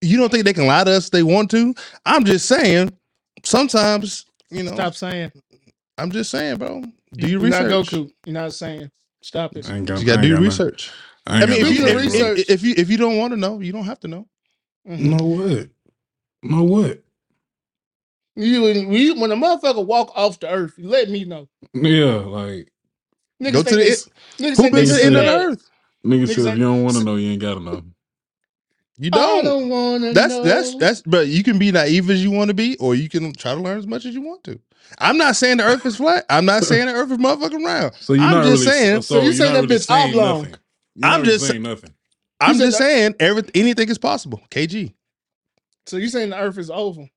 You 0.00 0.16
don't 0.18 0.30
think 0.30 0.44
they 0.44 0.52
can 0.52 0.66
lie 0.66 0.84
to 0.84 0.90
us 0.92 1.06
if 1.06 1.10
they 1.12 1.22
want 1.22 1.50
to? 1.52 1.74
I'm 2.04 2.24
just 2.24 2.46
saying, 2.46 2.92
sometimes, 3.44 4.26
you 4.50 4.62
know, 4.62 4.74
Stop 4.74 4.94
saying. 4.94 5.32
I'm 5.98 6.10
just 6.10 6.30
saying, 6.30 6.58
bro. 6.58 6.82
Do 7.14 7.26
your 7.28 7.40
You're 7.40 7.50
not 7.50 7.64
research. 7.64 7.90
Goku. 7.90 8.10
You're 8.26 8.34
not 8.34 8.52
saying. 8.52 8.90
Stop 9.22 9.56
it. 9.56 9.68
I 9.70 9.76
ain't 9.76 9.86
got, 9.86 9.98
You 10.00 10.06
gotta 10.06 10.18
I 10.18 10.22
do 10.22 10.26
ain't 10.26 10.28
your 10.28 10.38
got 10.38 10.44
research. 10.44 10.92
nothing- 11.26 11.42
I 11.42 11.46
mean, 11.46 11.50
if 11.50 11.58
you, 11.58 11.64
do 11.64 11.86
if, 11.86 11.94
nothing, 11.94 11.94
bro. 11.94 12.02
research. 12.30 12.38
if, 12.40 12.50
if 12.50 12.62
you 12.62 12.74
if 12.76 12.90
you 12.90 12.96
don't 12.98 13.16
want 13.16 13.32
to 13.32 13.36
know, 13.36 13.58
you 13.60 13.72
don't 13.72 13.84
have 13.84 13.98
to 14.00 14.08
know. 14.08 14.28
Mhm. 14.88 14.98
No 15.18 15.24
what? 15.26 15.68
No 16.42 16.62
what? 16.62 17.02
You, 18.36 18.66
you 18.66 19.18
when 19.20 19.32
a 19.32 19.36
motherfucker 19.36 19.84
walk 19.84 20.12
off 20.14 20.38
the 20.40 20.50
earth, 20.50 20.74
you 20.76 20.88
let 20.88 21.08
me 21.08 21.24
know. 21.24 21.48
Yeah, 21.72 22.16
like 22.16 22.70
Niggas 23.42 23.52
Go 23.52 23.62
think 23.62 23.68
to 23.68 23.76
the 23.76 23.82
this- 23.82 24.08
niggas 24.38 24.48
Who 24.50 24.54
think 24.62 24.74
been 24.74 24.86
to 24.86 24.92
the 24.92 25.04
end 25.04 25.16
of 25.16 25.24
the 25.24 25.30
bad. 25.30 25.40
earth? 25.46 25.70
nigga 26.04 26.22
Niggas 26.24 26.28
said, 26.28 26.38
if 26.38 26.46
ain't- 26.46 26.58
you 26.58 26.64
don't 26.64 26.82
want 26.84 26.96
to 26.96 27.04
know, 27.04 27.16
you 27.16 27.30
ain't 27.32 27.40
gotta 27.40 27.60
know. 27.60 27.82
You 28.98 29.10
I 29.12 29.16
don't. 29.16 29.44
don't 29.44 29.68
wanna 29.68 30.12
That's 30.14 30.32
know. 30.32 30.42
that's 30.42 30.74
that's 30.76 31.02
but 31.02 31.28
you 31.28 31.42
can 31.42 31.58
be 31.58 31.70
naive 31.70 32.08
as 32.08 32.22
you 32.22 32.30
want 32.30 32.48
to 32.48 32.54
be, 32.54 32.76
or 32.78 32.94
you 32.94 33.08
can 33.10 33.32
try 33.34 33.54
to 33.54 33.60
learn 33.60 33.76
as 33.78 33.86
much 33.86 34.06
as 34.06 34.14
you 34.14 34.22
want 34.22 34.42
to. 34.44 34.58
I'm 34.98 35.18
not 35.18 35.36
saying 35.36 35.58
the 35.58 35.64
earth 35.64 35.84
is 35.84 35.96
flat. 35.96 36.24
I'm 36.30 36.44
not 36.46 36.64
saying 36.70 36.86
the 36.86 36.92
earth 36.94 37.10
is 37.10 37.18
motherfucking 37.18 37.64
round. 37.64 37.92
So 38.00 38.14
you're 38.14 38.22
I'm 38.24 38.30
not 38.30 38.44
just 38.44 38.64
really 38.64 38.72
saying- 38.78 39.02
So, 39.02 39.14
So 39.16 39.18
you 39.20 39.24
you're 39.26 39.32
saying 39.34 39.52
not 39.52 39.60
that 39.62 39.68
really 39.68 39.80
bitch 39.80 39.86
saying 39.86 40.14
oblong. 40.14 40.38
nothing. 40.42 40.54
You're 40.94 41.04
I'm 41.04 41.10
not 41.10 41.20
really 41.20 41.32
just- 41.32 41.46
saying 41.48 41.62
nothing. 41.62 41.90
I'm 42.40 42.54
said 42.56 42.64
just 42.66 42.78
that- 42.78 42.84
saying 42.84 43.14
every 43.20 43.42
anything 43.54 43.88
is 43.90 43.98
possible. 43.98 44.40
KG. 44.50 44.94
So 45.86 45.96
you 45.98 46.08
saying 46.08 46.30
the 46.30 46.38
earth 46.38 46.56
is 46.58 46.70
oval? 46.70 47.08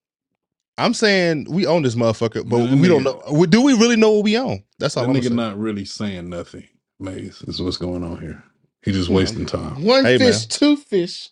I'm 0.79 0.93
saying 0.93 1.47
we 1.49 1.65
own 1.65 1.83
this 1.83 1.95
motherfucker, 1.95 2.47
but 2.47 2.57
Man, 2.57 2.69
that 2.71 2.77
we 2.77 2.87
don't 2.87 3.03
nigga- 3.03 3.31
know. 3.37 3.45
Do 3.45 3.61
we 3.61 3.73
really 3.73 3.95
know 3.95 4.11
what 4.11 4.23
we 4.23 4.37
own? 4.37 4.63
That's 4.79 4.95
all 4.97 5.03
That 5.03 5.09
I'm 5.09 5.15
nigga 5.17 5.23
saying. 5.25 5.35
not 5.35 5.57
really 5.59 5.85
saying 5.85 6.29
nothing. 6.29 6.67
Maze 6.99 7.41
is 7.47 7.61
what's 7.61 7.77
going 7.77 8.03
on 8.03 8.19
here. 8.19 8.43
He 8.83 8.91
just 8.91 9.09
wasting 9.09 9.45
time. 9.45 9.83
One 9.83 10.05
Hey, 10.05 10.17
fish, 10.17 10.39
man. 10.39 10.47
two 10.49 10.77
fish, 10.77 11.29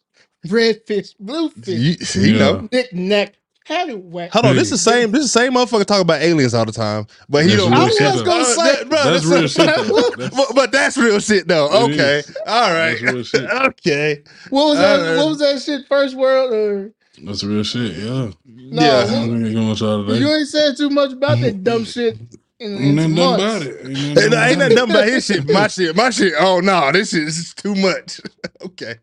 red 0.49 0.81
fish, 0.85 1.13
blue 1.19 1.49
fish, 1.49 1.67
You, 2.15 2.21
you 2.21 2.33
Yeah. 2.33 2.39
know. 2.39 2.69
knick 2.71 2.93
knack, 2.93 3.33
paddywhack. 3.67 4.29
Hold 4.31 4.45
on, 4.45 4.55
this 4.55 4.71
is 4.71 4.83
the 4.83 4.91
same. 4.91 5.11
This 5.11 5.23
is 5.25 5.31
the 5.33 5.39
same 5.39 5.53
motherfucker 5.53 5.85
talk 5.85 6.01
about 6.01 6.21
aliens 6.21 6.53
all 6.53 6.65
the 6.65 6.71
time, 6.71 7.05
but 7.29 7.43
he 7.43 7.51
That's 7.51 7.61
don't. 7.63 7.71
real 7.71 7.81
I 7.81 7.89
shit, 7.89 8.01
was 8.01 8.15
though. 8.15 8.23
gonna 8.25 8.41
Uh, 8.41 8.45
say, 8.45 8.75
that- 8.75 8.89
bro, 8.89 9.03
That's 9.11 9.25
real 9.25 9.47
shit. 9.47 9.65
That's- 9.65 10.29
but, 10.35 10.55
but 10.55 10.71
that's 10.71 10.97
real 10.97 11.19
shit 11.19 11.47
though. 11.47 11.65
It 11.67 11.91
Okay, 11.93 12.19
is. 12.19 12.37
all 12.45 12.71
right, 12.71 12.97
That's 12.99 13.01
real 13.13 13.23
shit. 13.23 13.43
okay, 13.51 14.23
What 14.49 14.65
was 14.67 14.77
that? 14.79 14.99
Uh, 14.99 15.17
what 15.17 15.27
was 15.29 15.39
that 15.39 15.61
shit? 15.61 15.85
First 15.87 16.15
world 16.15 16.53
or 16.53 16.93
That's 17.23 17.43
real 17.43 17.63
shit. 17.63 17.93
Yeah. 17.97 18.03
no? 18.03 18.33
Yeah. 18.45 19.03
what- 19.03 19.29
Nigga 19.29 19.53
gonna 19.53 19.75
try 19.75 20.15
you 20.17 20.35
ain't 20.35 20.47
saying 20.47 20.75
too 20.75 20.89
much 20.89 21.13
about 21.13 21.39
that 21.39 21.63
dumb 21.63 21.85
shit 21.85 22.17
in, 22.59 22.73
Ain't 22.73 22.81
in 22.83 22.95
nothing 22.95 23.15
some 23.15 23.39
months. 23.39 23.43
about 23.43 23.61
it. 23.63 23.85
Ain't 23.85 24.15
nothing 24.15 24.31
no, 24.31 24.43
ain't 24.43 24.59
nothing 24.59 24.77
about 24.79 25.05
his 25.07 25.25
shit. 25.25 25.49
My 25.49 25.67
shit, 25.67 25.95
my 25.95 26.09
shit. 26.09 26.33
Oh 26.39 26.59
no, 26.59 26.91
this 26.91 27.11
shit 27.11 27.23
is 27.23 27.53
too 27.53 27.75
much. 27.75 28.19
okay, 28.63 28.95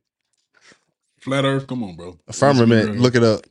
Flat 1.20 1.44
Earth, 1.44 1.66
come 1.66 1.82
on, 1.84 1.96
bro. 1.96 2.18
A 2.28 2.32
firmament. 2.32 2.98
Look 3.00 3.14
it 3.14 3.22
up. 3.22 3.46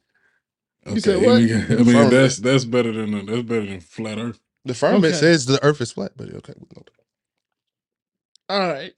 Okay, 0.86 1.00
said 1.00 1.22
what? 1.22 1.36
I 1.36 1.40
mean, 1.40 1.66
Firmament. 1.86 2.12
that's 2.12 2.38
that's 2.38 2.66
better 2.66 2.92
than 2.92 3.26
that's 3.26 3.44
better 3.44 3.66
than 3.66 3.80
flat 3.80 4.18
Earth. 4.18 4.40
The 4.66 4.74
firmament 4.74 5.14
Okay. 5.14 5.20
says 5.22 5.46
the 5.46 5.64
Earth 5.64 5.80
is 5.82 5.92
flat, 5.94 6.12
but 6.18 6.28
okay, 6.30 6.54
we 6.58 6.68
know 6.76 6.84
that. 6.86 8.54
All 8.54 8.60
right. 8.60 8.94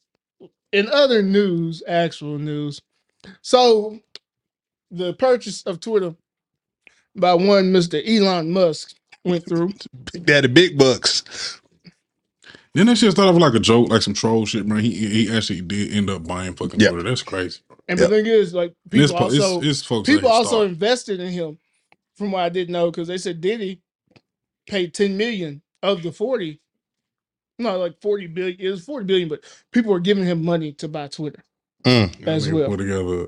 In 0.72 0.90
other 0.90 1.22
news, 1.22 1.84
actual 1.88 2.38
news, 2.40 2.82
so 3.42 4.00
the 4.98 5.14
purchase 5.14 5.64
of 5.64 5.80
Twitter 5.80 6.16
by 7.16 7.34
one 7.36 7.74
Mr. 7.74 8.02
Elon 8.08 8.52
Musk 8.52 8.96
went 9.26 9.48
through. 9.48 9.74
Big 10.14 10.26
Daddy 10.26 10.48
Big 10.50 10.78
Bucks. 10.78 11.62
Then 12.74 12.88
that 12.88 12.98
shit 12.98 13.12
started 13.12 13.32
off 13.32 13.42
like 13.42 13.54
a 13.54 13.60
joke, 13.60 13.90
like 13.90 14.02
some 14.02 14.14
troll 14.14 14.46
shit, 14.46 14.66
man. 14.68 14.80
He 14.80 14.92
he 15.26 15.36
actually 15.36 15.62
did 15.62 15.94
end 15.94 16.10
up 16.10 16.28
buying 16.28 16.56
fucking 16.56 16.80
Yeah. 16.80 16.90
Twitter. 16.90 17.10
That's 17.10 17.24
crazy. 17.24 17.62
And 17.88 18.00
Yeah. 18.00 18.08
the 18.08 18.16
thing 18.18 18.26
is, 18.28 18.54
like 18.54 18.74
And 18.92 19.02
it's, 19.02 19.12
people 19.14 19.30
po- 19.30 19.34
also 19.36 19.58
it's, 19.60 19.68
it's 19.68 19.84
folks 19.84 20.10
people 20.10 20.30
that 20.30 20.36
also 20.36 20.58
start. 20.58 20.68
invested 20.70 21.20
in 21.22 21.32
him, 21.32 21.60
from 22.18 22.32
what 22.32 22.44
I 22.44 22.50
didn't 22.50 22.74
know, 22.74 22.92
because 22.92 23.08
they 23.08 23.18
said 23.18 23.42
Diddy 23.42 23.82
paid 24.68 24.94
10 24.94 25.18
million 25.18 25.62
of 25.84 26.04
the 26.04 26.12
40. 26.12 26.60
No, 27.60 27.80
like 27.80 28.02
40 28.02 28.28
billion. 28.28 28.60
It 28.60 28.70
was 28.70 28.84
40 28.86 29.06
billion, 29.06 29.30
but 29.30 29.44
people 29.72 29.92
were 29.94 30.00
giving 30.02 30.26
him 30.26 30.44
money 30.44 30.74
to 30.74 30.88
buy 30.88 31.08
Twitter. 31.08 31.44
Mm. 31.86 32.28
as 32.28 32.46
They 32.48 32.54
well. 32.54 32.70
Put 32.70 32.78
together 32.78 33.28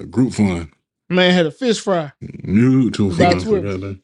a 0.00 0.04
group 0.04 0.32
fun. 0.34 0.70
Man 1.10 1.32
had 1.32 1.46
a 1.46 1.50
fish 1.50 1.80
fry. 1.80 2.12
mutual 2.20 3.10
Buy 3.10 3.30
fund. 3.30 3.42
for 3.42 3.48
Twitter. 3.60 3.68
goddamn- 3.78 4.02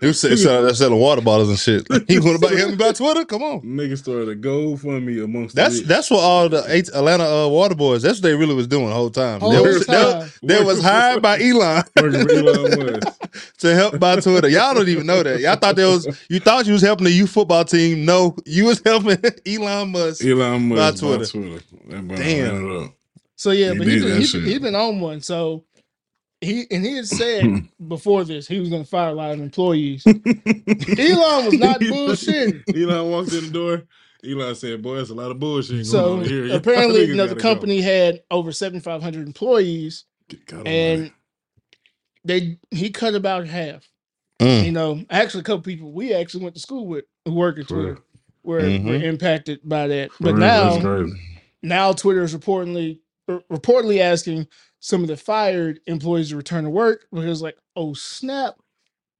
He 0.00 0.06
was 0.08 0.18
selling, 0.20 0.36
selling, 0.36 0.74
selling 0.74 0.98
water 0.98 1.22
bottles 1.22 1.48
and 1.48 1.58
shit. 1.58 1.86
He 2.08 2.18
want 2.18 2.40
to 2.40 2.48
buy 2.48 2.54
him 2.56 2.74
about 2.74 2.96
Twitter? 2.96 3.24
Come 3.24 3.42
on. 3.42 3.60
Nigga 3.62 3.96
started 3.98 4.28
a 4.28 4.36
GoFundMe 4.36 5.22
amongst 5.24 5.54
That's 5.56 5.80
the 5.80 5.86
that's 5.86 6.10
what 6.10 6.20
all 6.20 6.48
the 6.48 6.64
eight 6.68 6.88
Atlanta 6.88 7.24
uh, 7.24 7.48
water 7.48 7.74
boys. 7.76 8.02
That's 8.02 8.18
what 8.18 8.22
they 8.24 8.34
really 8.34 8.54
was 8.54 8.66
doing 8.68 8.88
the 8.88 8.94
whole 8.94 9.10
time. 9.10 9.40
Whole 9.40 9.52
they, 9.52 9.60
was, 9.60 9.86
time. 9.86 9.96
was- 10.18 10.38
they 10.42 10.62
was 10.62 10.82
hired 10.82 11.22
by 11.22 11.38
Elon 11.40 11.84
Elon 11.96 13.00
to 13.58 13.74
help 13.74 13.98
buy 14.00 14.16
Twitter. 14.20 14.48
Y'all 14.48 14.74
don't 14.74 14.88
even 14.88 15.06
know 15.06 15.22
that. 15.22 15.38
Y'all 15.40 15.56
thought 15.56 15.76
there 15.76 15.88
was. 15.88 16.06
You 16.28 16.38
thought 16.40 16.66
you 16.66 16.72
was 16.74 16.82
helping 16.82 17.04
the 17.04 17.12
youth 17.12 17.30
football 17.30 17.64
team. 17.64 18.04
No, 18.04 18.36
you 18.44 18.66
was 18.66 18.80
helping 18.84 19.18
Elon 19.46 19.90
Musk. 19.90 20.24
Elon 20.24 20.68
Musk 20.68 21.00
By 21.02 21.08
by 21.08 21.16
Twitter. 21.16 21.26
Twitter. 21.26 22.16
Damn. 22.16 22.92
Ran 23.46 23.54
it 23.54 23.68
up. 23.68 23.68
So 23.68 23.68
yeah, 23.68 23.72
He 23.72 23.78
but 23.78 23.86
he 23.88 23.94
did 23.96 24.02
been, 24.02 24.10
that 24.10 24.20
he, 24.20 24.26
shit. 24.26 24.44
he 24.44 24.58
been 24.58 24.74
on 24.76 25.00
one. 25.00 25.20
So 25.22 25.64
he 26.40 26.66
and 26.70 26.84
he 26.84 26.96
had 26.96 27.08
said 27.08 27.68
before 27.88 28.24
this 28.24 28.48
he 28.48 28.60
was 28.60 28.70
going 28.70 28.84
to 28.84 28.90
fire 28.90 29.10
a 29.10 29.14
lot 29.14 29.32
of 29.32 29.40
employees. 29.40 30.04
Elon 30.06 31.46
was 31.46 31.58
not 31.58 31.80
bullshitting. 31.82 32.62
Elon 32.76 33.10
walked 33.10 33.32
in 33.34 33.46
the 33.46 33.50
door. 33.52 33.84
Elon 34.24 34.54
said, 34.54 34.82
"Boy, 34.82 34.98
it's 35.00 35.10
a 35.10 35.14
lot 35.14 35.30
of 35.32 35.40
bullshit 35.40 35.84
going 35.84 35.84
So 35.84 36.18
on 36.18 36.24
here. 36.24 36.46
Y'all 36.46 36.56
apparently, 36.56 37.00
niggas 37.00 37.08
you 37.08 37.14
know, 37.16 37.26
the 37.26 37.34
gotta 37.36 37.42
go." 37.48 37.54
company 37.54 37.80
had 37.80 38.22
over 38.30 38.52
seventy 38.52 38.80
five 38.80 39.02
hundred 39.02 39.26
employees, 39.26 40.04
God 40.46 40.66
and 40.66 41.12
they 42.24 42.58
he 42.70 42.90
cut 42.90 43.14
about 43.14 43.46
half. 43.46 43.88
Mm. 44.40 44.66
You 44.66 44.72
know, 44.72 45.04
actually, 45.10 45.40
a 45.42 45.44
couple 45.44 45.62
people 45.62 45.92
we 45.92 46.14
actually 46.14 46.44
went 46.44 46.54
to 46.56 46.60
school 46.62 46.86
with 46.86 47.04
who 47.26 47.34
work 47.34 47.58
at 47.58 47.66
For 47.68 47.74
Twitter 47.74 47.92
real. 47.94 48.02
were, 48.44 48.60
Mhm. 48.62 49.02
impacted 49.02 49.60
by 49.64 49.88
that. 49.88 50.12
For 50.12 50.24
But 50.24 50.34
real, 50.34 50.40
that's 50.40 50.76
now, 50.76 50.80
crazy. 50.80 51.20
now 51.62 51.92
Twitter 51.92 52.22
is 52.24 52.34
reportedly 52.36 53.00
r- 53.34 53.42
reportedly 53.58 54.00
asking 54.00 54.46
some 54.80 55.02
of 55.02 55.08
the 55.08 55.16
fired 55.16 55.80
employees 55.86 56.30
to 56.30 56.36
return 56.36 56.64
to 56.64 56.70
work 56.70 57.06
because, 57.12 57.42
like, 57.42 57.56
oh 57.76 57.94
snap, 57.94 58.54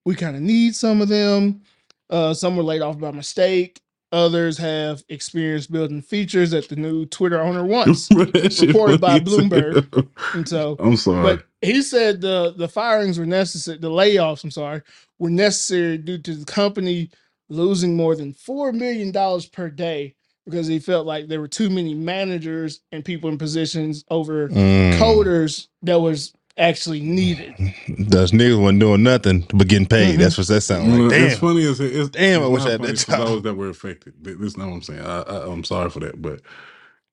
we 0.05 0.15
kind 0.15 0.37
of 0.37 0.43
need 0.43 0.75
some 0.75 1.01
of 1.01 1.09
them. 1.09 1.63
Uh, 2.11 2.35
some 2.35 2.57
were 2.57 2.63
laid 2.63 2.83
off 2.83 2.99
by 2.99 3.11
mistake. 3.11 3.81
Others 4.11 4.59
have 4.59 5.03
experience 5.09 5.67
building 5.67 6.03
features 6.03 6.51
that 6.51 6.69
the 6.69 6.77
new 6.77 7.07
Twitter 7.07 7.41
owner 7.41 7.65
wants. 7.75 8.09
That 8.09 8.53
shit 8.53 8.69
reported 8.69 9.01
by 9.01 9.19
funny 9.21 9.25
as 9.25 9.37
hell. 9.37 9.49
Bloomberg. 9.49 10.09
And 10.35 10.49
so, 10.49 10.77
I'm 10.81 10.97
sorry. 10.97 11.23
but 11.37 11.47
he 11.63 11.81
said 11.81 12.21
the 12.21 12.53
the 12.57 12.69
firings 12.69 13.19
were 13.19 13.25
necessary. 13.27 13.79
The 13.79 13.89
layoffs, 13.89 14.45
I'm 14.45 14.51
sorry, 14.51 14.83
were 15.19 15.31
necessary 15.31 15.97
due 15.99 16.19
to 16.19 16.35
the 16.35 16.45
company 16.45 17.11
losing 17.49 17.97
more 17.97 18.15
than 18.17 18.35
four 18.35 18.73
million 18.73 19.13
dollars 19.13 19.47
per 19.47 19.71
day 19.71 20.15
because 20.47 20.67
he 20.67 20.79
felt 20.79 21.07
like 21.07 21.29
there 21.29 21.41
were 21.41 21.49
too 21.49 21.71
many 21.71 21.95
managers 21.95 22.81
and 22.93 23.05
people 23.05 23.31
in 23.31 23.39
positions 23.39 24.05
over 24.11 24.49
Mm. 24.49 24.99
coders 24.99 25.69
that 25.83 26.01
was 26.01 26.33
actually 26.59 27.01
needed. 27.01 27.55
Those 27.99 28.33
niggas 28.33 28.61
wasn't 28.61 28.81
doing 28.81 29.03
nothing 29.03 29.47
but 29.55 29.69
getting 29.69 29.87
paid. 29.87 30.17
Mhm. 30.17 30.19
That's 30.19 30.37
what 30.37 30.47
that 30.49 30.61
sounds 30.61 30.89
Well, 30.93 31.03
like. 31.09 31.13
It's 31.21 31.33
Damn. 31.35 31.41
funny 31.41 31.65
as 31.67 31.81
it's, 31.81 32.09
Damn, 32.11 32.43
I 32.43 32.45
it's 32.45 32.53
wish 32.53 32.59
not 32.61 32.69
I 32.69 32.71
had 32.73 32.81
funny 32.81 32.93
that 32.93 33.07
'cause 33.07 33.17
job. 33.19 33.27
those 33.29 33.43
that 33.43 33.55
were 33.55 33.69
affected. 33.71 34.15
Th- 34.25 34.37
This 34.37 34.47
is 34.49 34.57
not 34.59 34.69
what 34.69 34.75
I'm 34.75 34.83
saying. 34.83 35.01
I, 35.01 35.21
I, 35.23 35.51
I'm 35.53 35.65
sorry 35.65 35.89
for 35.91 36.01
that, 36.01 36.21
but 36.21 36.41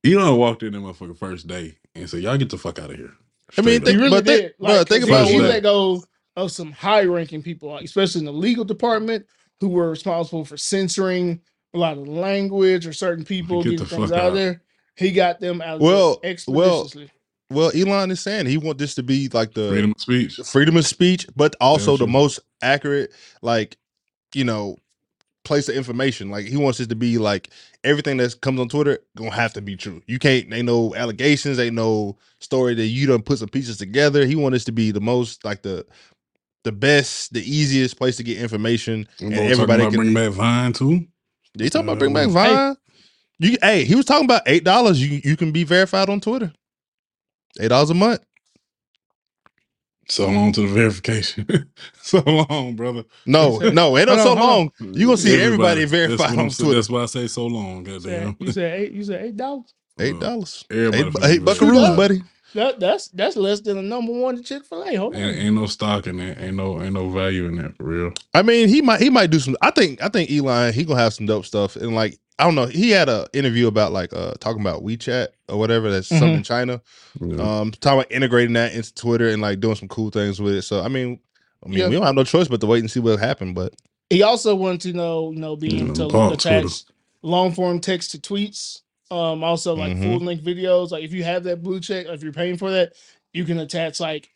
Elon 0.05 0.37
walked 0.37 0.63
in 0.63 0.73
that 0.73 0.79
motherfucker 0.79 1.17
first 1.17 1.47
day 1.47 1.77
and 1.95 2.09
said, 2.09 2.21
"Y'all 2.23 2.37
get 2.37 2.49
the 2.49 2.57
fuck 2.57 2.79
out 2.79 2.89
of 2.91 2.95
here." 2.97 3.11
I 3.57 3.61
mean, 3.61 3.79
Straight 3.79 3.79
He 3.79 3.85
think- 3.85 3.97
really 3.99 4.09
but 4.09 4.25
think- 4.25 4.41
did. 4.41 4.53
bro, 4.59 4.83
think 4.83 5.01
'cause 5.01 5.09
about 5.09 5.27
he, 5.27 5.33
he 5.33 5.39
that. 5.39 5.47
let 5.49 5.63
go 5.63 6.03
of 6.35 6.51
some 6.51 6.71
high 6.71 7.03
ranking 7.03 7.41
people, 7.41 7.77
especially 7.77 8.19
in 8.19 8.25
the 8.25 8.33
legal 8.33 8.63
department, 8.65 9.25
who 9.61 9.69
were 9.69 9.89
responsible 9.89 10.45
for 10.45 10.55
censoring 10.57 11.41
a 11.73 11.77
lot 11.77 11.97
of 11.97 12.07
language 12.07 12.87
or 12.87 12.93
certain 12.93 13.25
people 13.25 13.63
Get 13.63 13.71
getting 13.71 13.85
things 13.85 14.09
fuck 14.09 14.19
out 14.19 14.25
of 14.27 14.31
out. 14.31 14.33
there. 14.35 14.61
He 14.95 15.11
got 15.11 15.39
them 15.39 15.61
out 15.61 15.75
of 15.75 15.81
Well, 15.81 16.19
there 16.21 16.31
well, 16.47 16.81
expeditiously. 16.81 17.11
Well, 17.51 17.71
Elon 17.75 18.11
is 18.11 18.19
saying 18.19 18.45
he 18.45 18.57
want 18.57 18.77
this 18.77 18.95
to 18.95 19.03
be 19.03 19.27
like 19.29 19.53
the 19.53 19.69
freedom 19.69 19.91
of 19.91 20.01
speech. 20.01 20.39
freedom 20.45 20.77
of 20.77 20.85
speech, 20.85 21.27
but 21.35 21.55
also 21.59 21.93
the 21.93 22.05
true. 22.05 22.07
most 22.07 22.39
accurate, 22.61 23.11
like, 23.41 23.77
you 24.35 24.43
know, 24.43 24.77
place 25.43 25.67
of 25.67 25.75
information. 25.75 26.29
Like 26.29 26.45
he 26.45 26.57
wants 26.57 26.79
it 26.79 26.89
to 26.89 26.95
be 26.95 27.17
like 27.17 27.49
everything 27.83 28.17
that 28.17 28.39
comes 28.41 28.59
on 28.59 28.69
Twitter 28.69 28.99
gonna 29.17 29.31
have 29.31 29.53
to 29.53 29.61
be 29.61 29.75
true. 29.75 30.01
You 30.05 30.19
can't 30.19 30.53
ain't 30.53 30.65
no 30.65 30.93
allegations, 30.95 31.57
ain't 31.59 31.75
no 31.75 32.17
story 32.39 32.75
that 32.75 32.85
you 32.85 33.07
done 33.07 33.23
put 33.23 33.39
some 33.39 33.49
pieces 33.49 33.77
together. 33.77 34.25
He 34.25 34.35
wants 34.35 34.55
this 34.55 34.63
to 34.65 34.71
be 34.71 34.91
the 34.91 35.01
most 35.01 35.43
like 35.43 35.63
the 35.63 35.85
the 36.65 36.71
best, 36.71 37.33
the 37.33 37.41
easiest 37.41 37.97
place 37.97 38.17
to 38.17 38.23
get 38.23 38.37
information. 38.37 39.07
And 39.19 39.33
And 39.33 39.33
everybody 39.33 39.51
everybody 39.51 39.81
about 39.83 39.93
can 39.93 40.01
bring 40.01 40.13
back 40.13 40.31
Vine 40.33 40.73
too. 40.73 41.07
Did 41.57 41.63
he 41.65 41.69
talk 41.69 41.83
about 41.83 41.99
bring 41.99 42.13
back 42.13 42.27
hey. 42.27 42.33
Vine? 42.33 42.75
You 43.39 43.57
hey, 43.61 43.85
he 43.85 43.95
was 43.95 44.05
talking 44.05 44.25
about 44.25 44.43
eight 44.45 44.63
dollars. 44.63 45.01
You 45.01 45.21
you 45.23 45.37
can 45.37 45.51
be 45.51 45.63
verified 45.63 46.09
on 46.09 46.19
Twitter. 46.19 46.51
Eight 47.59 47.69
dollars 47.69 47.89
a 47.89 47.93
month. 47.93 48.21
So 50.09 50.27
long 50.27 50.51
to 50.53 50.61
the 50.61 50.67
verification. 50.67 51.69
so 52.01 52.19
long, 52.25 52.75
brother. 52.75 53.03
No, 53.27 53.57
no, 53.73 53.97
ain't 53.97 54.07
no 54.07 54.15
Hold 54.17 54.23
so 54.23 54.33
long. 54.33 54.71
You 54.79 55.05
gonna 55.05 55.17
see 55.17 55.39
everybody 55.39 55.81
That's 55.81 55.91
verified 55.91 56.37
on. 56.37 56.49
Twitter. 56.49 56.75
That's 56.75 56.89
why 56.89 57.03
I 57.03 57.05
say 57.05 57.27
so 57.27 57.45
long. 57.45 57.85
You 57.85 57.93
Goddamn. 57.99 58.37
you 58.39 58.51
said 58.51 58.79
eight. 58.79 58.91
You 58.91 59.03
said 59.03 59.23
eight 59.23 59.37
dollars. 59.37 59.73
Eight 59.99 60.19
dollars. 60.19 60.65
Everybody 60.71 61.25
Eight, 61.25 61.31
eight 61.31 61.39
be 61.39 61.45
buckaroos, 61.45 61.95
buddy. 61.95 62.21
That 62.53 62.79
that's 62.79 63.07
that's 63.09 63.35
less 63.35 63.61
than 63.61 63.77
the 63.77 63.83
number 63.83 64.11
one 64.11 64.35
to 64.37 64.43
Chick 64.43 64.65
Fil 64.65 64.83
A. 64.83 64.95
Hold 64.95 65.15
on. 65.15 65.21
Ain't, 65.21 65.37
ain't 65.37 65.55
no 65.55 65.65
stock 65.67 66.07
in 66.07 66.17
that. 66.17 66.39
Ain't 66.41 66.55
no 66.55 66.81
ain't 66.81 66.93
no 66.93 67.09
value 67.09 67.45
in 67.45 67.57
that 67.57 67.75
for 67.77 67.83
real. 67.83 68.13
I 68.33 68.41
mean, 68.41 68.67
he 68.69 68.81
might 68.81 69.01
he 69.01 69.09
might 69.09 69.29
do 69.29 69.39
some. 69.39 69.55
I 69.61 69.71
think 69.71 70.01
I 70.03 70.09
think 70.09 70.31
Elon 70.31 70.73
he 70.73 70.83
gonna 70.83 70.99
have 70.99 71.13
some 71.13 71.25
dope 71.27 71.45
stuff 71.45 71.75
and 71.75 71.93
like 71.95 72.19
I 72.39 72.45
don't 72.45 72.55
know. 72.55 72.65
He 72.67 72.89
had 72.91 73.09
a 73.09 73.27
interview 73.33 73.67
about 73.67 73.91
like 73.91 74.13
uh 74.13 74.33
talking 74.39 74.61
about 74.61 74.83
WeChat 74.83 75.27
or 75.49 75.57
whatever. 75.59 75.91
That's 75.91 76.07
something 76.07 76.35
in 76.35 76.43
China. 76.43 76.81
Yeah. 77.19 77.35
Um, 77.59 77.71
talking 77.71 77.99
about 77.99 78.11
integrating 78.11 78.53
that 78.53 78.73
into 78.73 78.93
Twitter 78.95 79.27
and 79.29 79.41
like 79.41 79.59
doing 79.59 79.75
some 79.75 79.89
cool 79.89 80.09
things 80.09 80.41
with 80.41 80.55
it. 80.55 80.61
So 80.63 80.81
I 80.81 80.87
mean, 80.87 81.19
I 81.65 81.69
mean, 81.69 81.79
Yeah. 81.79 81.87
we 81.89 81.95
don't 81.95 82.05
have 82.05 82.15
no 82.15 82.23
choice 82.23 82.47
but 82.47 82.61
to 82.61 82.67
wait 82.67 82.79
and 82.79 82.89
see 82.89 83.01
what 83.01 83.19
happened. 83.19 83.55
But 83.55 83.73
He 84.09 84.23
also 84.23 84.55
wanted 84.55 84.81
to 84.81 84.93
know, 84.93 85.31
you 85.31 85.39
know, 85.39 85.55
being 85.55 85.87
Yeah, 85.87 85.93
to 85.95 86.07
Paul, 86.07 86.33
attach 86.33 86.83
long 87.21 87.51
form 87.51 87.79
text 87.79 88.11
to 88.11 88.17
tweets. 88.17 88.81
Um, 89.11 89.43
also 89.43 89.75
like 89.75 89.93
Mhm. 89.93 90.03
full 90.03 90.19
length 90.19 90.43
videos. 90.43 90.91
Like 90.91 91.03
if 91.03 91.13
you 91.13 91.23
have 91.23 91.43
that 91.45 91.63
blue 91.63 91.79
check, 91.79 92.07
if 92.07 92.23
you're 92.23 92.33
paying 92.33 92.57
for 92.57 92.71
that, 92.71 92.93
you 93.33 93.45
can 93.45 93.59
attach 93.59 93.99
like 93.99 94.29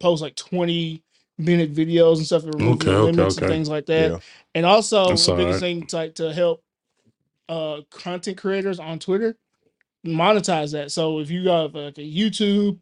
post 0.00 0.22
like 0.22 0.36
20 0.36 1.02
minute 1.38 1.72
videos 1.74 2.18
and 2.18 2.26
stuff 2.26 2.44
and 2.44 2.54
remove 2.54 2.80
Okay, 2.82 2.90
okay, 2.92 3.06
limits 3.06 3.36
okay. 3.38 3.46
and 3.46 3.54
things 3.54 3.68
like 3.68 3.86
that. 3.86 4.12
yeah, 4.12 4.18
And 4.54 4.66
also 4.66 5.08
That's 5.08 5.26
the 5.26 5.32
biggest 5.32 5.60
alright. 5.60 5.60
thing 5.60 5.86
to, 5.88 5.96
like 5.96 6.14
to 6.16 6.32
help 6.32 6.62
uh 7.48 7.80
content 7.90 8.38
creators 8.38 8.78
on 8.80 8.98
Twitter 9.00 9.36
monetize 10.06 10.72
that. 10.72 10.90
So 10.92 11.18
if 11.20 11.30
you 11.30 11.44
got 11.44 11.74
like 11.74 11.98
a 11.98 12.02
YouTube, 12.02 12.78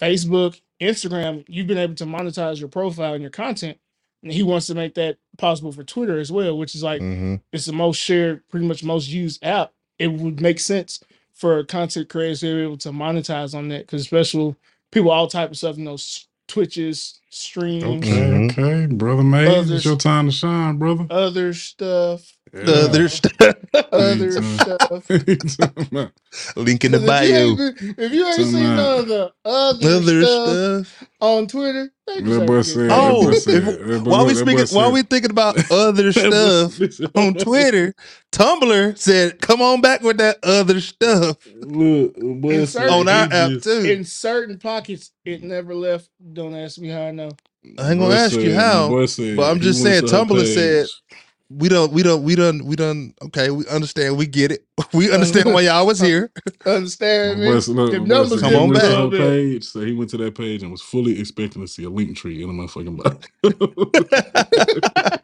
Facebook, 0.00 0.60
Instagram, 0.80 1.44
you've 1.48 1.66
been 1.66 1.78
able 1.78 1.94
to 1.96 2.06
monetize 2.06 2.58
your 2.60 2.68
profile 2.68 3.14
and 3.14 3.22
your 3.22 3.30
content. 3.30 3.78
And 4.22 4.32
he 4.32 4.42
wants 4.42 4.66
to 4.68 4.74
make 4.74 4.94
that 4.94 5.18
possible 5.38 5.72
for 5.72 5.84
Twitter 5.84 6.18
as 6.18 6.30
well, 6.32 6.56
which 6.56 6.74
is 6.74 6.82
like 6.82 7.00
hmm 7.00 7.36
it's 7.52 7.66
the 7.66 7.72
most 7.72 7.98
shared, 7.98 8.48
pretty 8.48 8.66
much 8.66 8.82
most 8.84 9.08
used 9.08 9.44
app. 9.44 9.72
It 9.98 10.08
would 10.12 10.40
make 10.40 10.58
sense 10.60 11.00
for 11.32 11.62
content 11.64 12.08
creators 12.08 12.40
to 12.40 12.54
be 12.54 12.62
able 12.62 12.76
to 12.78 12.90
monetize 12.90 13.54
on 13.54 13.68
that 13.68 13.86
because 13.86 14.04
special 14.04 14.56
people 14.90 15.10
all 15.10 15.26
type 15.26 15.50
of 15.50 15.58
stuff, 15.58 15.78
you 15.78 15.84
know, 15.84 15.94
s- 15.94 16.26
Twitches, 16.48 17.18
streams, 17.30 17.84
Okay, 17.84 18.46
okay, 18.50 18.86
brother 18.86 19.22
Others- 19.22 19.70
it's 19.70 19.84
your 19.86 19.96
time 19.96 20.26
to 20.26 20.32
shine, 20.32 20.76
brother. 20.76 21.06
other 21.08 21.54
stuff, 21.54 22.36
Yeah. 22.54 22.64
the 22.64 22.84
other 22.84 23.08
stuff. 23.08 23.32
other 23.92 24.30
stuff. 24.30 25.08
Link 26.56 26.84
in 26.84 26.92
the 26.92 26.98
'Cause 26.98 27.02
If 27.02 27.02
you 27.02 27.06
bio. 27.06 27.24
ain't, 27.48 27.56
been- 27.58 27.94
if 27.98 28.12
you 28.12 28.26
ain't 28.26 28.36
Tell 28.36 28.44
seen 28.44 28.54
me. 28.54 28.60
none 28.62 29.00
of 29.00 29.08
the 29.08 29.32
other, 29.44 29.88
Other 29.88 30.22
stuff, 30.22 30.86
stuff. 30.86 31.08
on 31.20 31.46
Twitter, 31.46 31.90
they 32.06 32.20
just 32.20 32.26
That 32.40 32.46
boy 32.46 32.56
get 32.56 32.64
said- 32.66 32.90
that. 32.90 32.98
Oh, 32.98 33.20
that 33.22 33.24
boy 33.24 33.30
if- 33.36 33.42
said- 33.42 33.64
that 33.64 34.04
boy- 34.04 34.10
while 34.10 34.26
we 34.26 34.32
that 34.34 34.44
boy 34.44 34.50
speaking, 34.52 34.76
while 34.76 34.86
said- 34.88 34.92
we 34.94 35.02
thinking 35.02 35.30
about 35.30 35.70
other 35.70 36.12
stuff 36.12 36.80
on 37.16 37.34
Twitter, 37.34 37.94
Tumblr 38.32 38.98
said, 38.98 39.40
"Come 39.40 39.62
on 39.62 39.80
back 39.80 40.02
with 40.02 40.18
that 40.18 40.38
other 40.42 40.80
stuff 40.80 41.36
Look, 41.54 42.14
boy 42.18 42.50
In 42.50 42.66
said 42.66 42.82
certain- 42.82 42.94
on 42.94 43.08
our 43.08 43.26
he 43.28 43.32
app 43.32 43.50
just- 43.50 43.64
too." 43.64 43.80
in 43.90 44.04
certain 44.04 44.58
pockets, 44.58 45.10
it 45.24 45.42
never 45.42 45.74
left. 45.74 46.08
Don't 46.34 46.54
ask 46.54 46.78
me 46.78 46.88
how 46.88 47.02
I 47.02 47.10
know. 47.12 47.30
I 47.78 47.92
ain't 47.92 48.00
gonna 48.00 48.14
ask 48.14 48.34
you 48.36 48.50
said- 48.50 48.54
how, 48.60 48.88
boy 48.88 49.06
said 49.06 49.36
but 49.36 49.50
I'm 49.50 49.56
he 49.58 49.62
just 49.62 49.82
went 49.82 49.94
saying 49.94 50.06
to 50.08 50.16
her 50.16 50.24
Tumblr 50.24 50.54
said- 50.54 50.86
page. 50.86 51.18
We 51.58 51.68
don't, 51.68 51.92
we 51.92 52.02
don't, 52.02 52.22
we 52.22 52.34
don't, 52.34 52.64
we 52.64 52.76
don't. 52.76 53.14
Okay, 53.24 53.50
we 53.50 53.66
understand, 53.68 54.16
we 54.16 54.26
get 54.26 54.52
it, 54.52 54.64
we 54.92 55.12
understand 55.12 55.52
why 55.52 55.62
y'all 55.62 55.86
was 55.86 56.00
here. 56.00 56.30
Understand 56.66 57.40
me? 57.40 57.46
Boy 57.46 57.58
said- 57.60 57.74
look, 57.74 57.90
Them 57.92 58.04
numbers 58.04 58.40
Come 58.40 58.54
on 58.54 58.72
back. 58.72 59.10
page, 59.10 59.64
so 59.64 59.80
he 59.80 59.92
went 59.92 60.10
to 60.10 60.16
that 60.18 60.36
page 60.36 60.62
and 60.62 60.70
was 60.70 60.80
fully 60.82 61.18
expecting 61.18 61.60
to 61.62 61.68
see 61.68 61.82
a 61.84 61.90
link 61.90 62.16
tree 62.16 62.42
in 62.42 62.48
a 62.50 62.52
motherfucking 62.52 62.96
bio. 62.96 63.18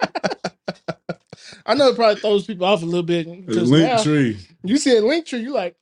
I 1.66 1.74
know 1.74 1.88
it 1.88 1.96
probably 1.96 2.20
throws 2.20 2.44
people 2.46 2.66
off 2.66 2.82
a 2.82 2.86
little 2.86 3.02
bit 3.02 3.46
because 3.46 3.70
link 3.70 3.84
now 3.86 4.02
tree. 4.02 4.38
you 4.64 4.76
see 4.78 4.96
a 4.96 5.00
link 5.02 5.26
tree, 5.26 5.40
you 5.40 5.52
like, 5.52 5.76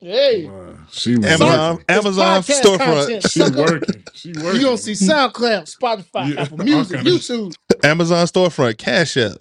hey, 0.00 0.46
Wow, 0.46 0.74
she 0.90 1.16
was 1.16 1.26
Amazon, 1.26 1.84
Amazon 1.88 2.42
storefront, 2.42 2.78
content. 2.78 3.30
She 3.30 3.40
working. 3.42 4.04
She 4.14 4.32
working. 4.34 4.60
you 4.60 4.66
gonna 4.66 4.78
see 4.78 4.92
SoundCloud, 4.92 5.74
Spotify, 5.76 6.34
Yeah, 6.34 6.42
Apple 6.42 6.58
Music, 6.58 7.00
YouTube. 7.00 7.54
Amazon 7.84 8.26
storefront, 8.26 8.78
Cash 8.78 9.16
App, 9.16 9.36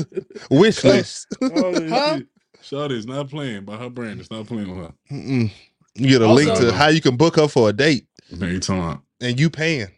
wish 0.50 0.84
list. 0.84 1.26
Huh? 1.40 2.20
Shawty 2.62 2.92
is 2.92 3.06
not 3.06 3.30
playing 3.30 3.64
by 3.64 3.76
her 3.76 3.88
brand. 3.90 4.20
It's 4.20 4.30
not 4.30 4.46
playing 4.46 4.68
with 4.76 4.86
her. 4.86 4.94
Mm-mm. 5.10 5.50
You 5.94 6.08
get 6.08 6.22
a 6.22 6.26
Also- 6.26 6.34
link 6.44 6.58
to 6.60 6.72
how 6.72 6.88
you 6.88 7.00
can 7.00 7.16
book 7.16 7.36
her 7.36 7.48
for 7.48 7.68
a 7.70 7.72
date, 7.72 8.06
Now 8.30 8.46
you 8.46 8.60
talking 8.60 9.02
and 9.20 9.40
you 9.40 9.48
paying 9.50 9.88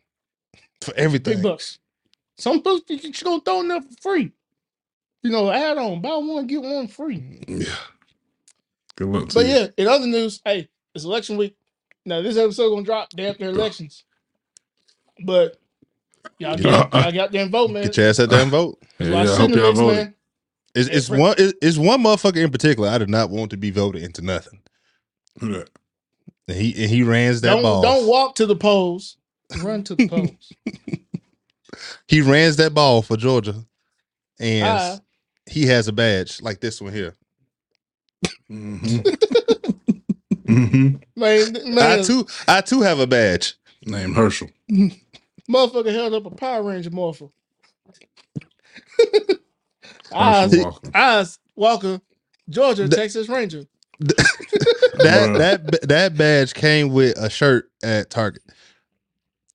for 0.80 0.92
Big 0.94 1.04
everything. 1.04 1.42
bucks. 1.42 1.78
Some 2.38 2.62
folks 2.62 2.82
you 2.88 2.96
you 3.02 3.12
gonna 3.24 3.40
throw 3.44 3.60
in 3.60 3.68
there 3.68 3.82
for 3.82 3.88
free. 4.00 4.32
You 5.22 5.30
know, 5.30 5.50
add 5.50 5.76
on, 5.78 6.00
buy 6.00 6.16
one, 6.16 6.46
get 6.46 6.62
one 6.62 6.88
free. 6.88 7.40
yeah. 7.46 7.66
Good 8.96 9.08
luck 9.08 9.28
to 9.28 9.34
But 9.34 9.46
you. 9.46 9.52
yeah, 9.52 9.66
in 9.76 9.88
other 9.88 10.06
news, 10.06 10.40
hey, 10.44 10.68
it's 10.94 11.04
election 11.04 11.36
week. 11.36 11.56
Now 12.06 12.22
this 12.22 12.36
episode 12.36 12.70
gonna 12.70 12.82
drop 12.84 13.10
day 13.10 13.28
after 13.28 13.44
elections. 13.48 14.04
But 15.24 15.58
y'all 16.38 16.60
Yeah. 16.60 16.88
get 16.90 16.92
y'all 17.04 17.12
got 17.12 17.32
them 17.32 17.50
vote, 17.50 17.70
man. 17.70 17.82
Get 17.84 17.96
your 17.96 18.08
ass 18.08 18.20
out 18.20 18.30
there 18.30 18.42
and 18.42 18.50
vote. 18.50 18.78
Yeah, 18.98 19.10
Watch 19.10 19.26
yeah, 19.28 19.32
I 19.32 19.36
hope 19.36 19.50
y'all 19.50 19.72
Cinemix, 19.72 19.96
man. 19.96 20.14
It's, 20.74 20.88
it's 20.88 21.08
Frank- 21.08 21.20
one 21.20 21.34
it's, 21.38 21.54
it's 21.60 21.76
one 21.78 22.00
motherfucker 22.02 22.42
in 22.42 22.50
particular 22.50 22.88
I 22.88 22.98
did 22.98 23.10
not 23.10 23.30
want 23.30 23.50
to 23.50 23.56
be 23.56 23.70
voted 23.70 24.02
into 24.02 24.22
nothing. 24.22 24.60
Who? 25.40 25.64
And 26.48 26.56
he 26.56 26.70
and 26.82 26.90
he 26.90 27.02
rans 27.02 27.40
that 27.42 27.50
Don't 27.50 27.62
ball. 27.62 27.82
don't 27.82 28.06
walk 28.06 28.34
to 28.36 28.46
the 28.46 28.56
polls. 28.56 29.16
Run 29.62 29.84
to 29.84 29.94
the 29.94 30.08
polls. 30.08 30.52
He 32.08 32.20
rans 32.20 32.56
that 32.56 32.74
ball 32.74 33.02
for 33.02 33.16
Georgia, 33.16 33.54
and 34.40 35.00
he 35.46 35.66
has 35.66 35.88
a 35.88 35.92
badge 35.92 36.40
like 36.42 36.60
this 36.60 36.80
one 36.80 36.92
here. 36.92 37.14
Mm-hmm. 38.50 38.98
mm-hmm. 40.52 40.96
Man, 41.16 41.78
I 41.78 42.02
too 42.02 42.26
I 42.48 42.60
too 42.60 42.80
have 42.82 42.98
a 42.98 43.06
badge. 43.06 43.54
Named 43.86 44.14
Herschel. 44.16 44.48
motherfucker 45.50 45.92
held 45.92 46.14
up 46.14 46.26
a 46.26 46.30
Power 46.30 46.62
Ranger 46.64 46.90
morpher. 46.90 47.28
Herschel 50.18 50.50
Eyes, 50.50 50.52
Walker. 50.52 50.94
eyes, 50.94 51.38
Walker, 51.56 52.00
Georgia, 52.50 52.88
The- 52.88 52.88
Texas 52.88 53.28
Ranger. 53.28 53.64
That 54.94 55.34
Bruh. 55.34 55.38
that 55.38 55.88
that 55.88 56.16
badge 56.16 56.54
came 56.54 56.90
with 56.92 57.16
a 57.18 57.30
shirt 57.30 57.70
at 57.82 58.10
Target. 58.10 58.42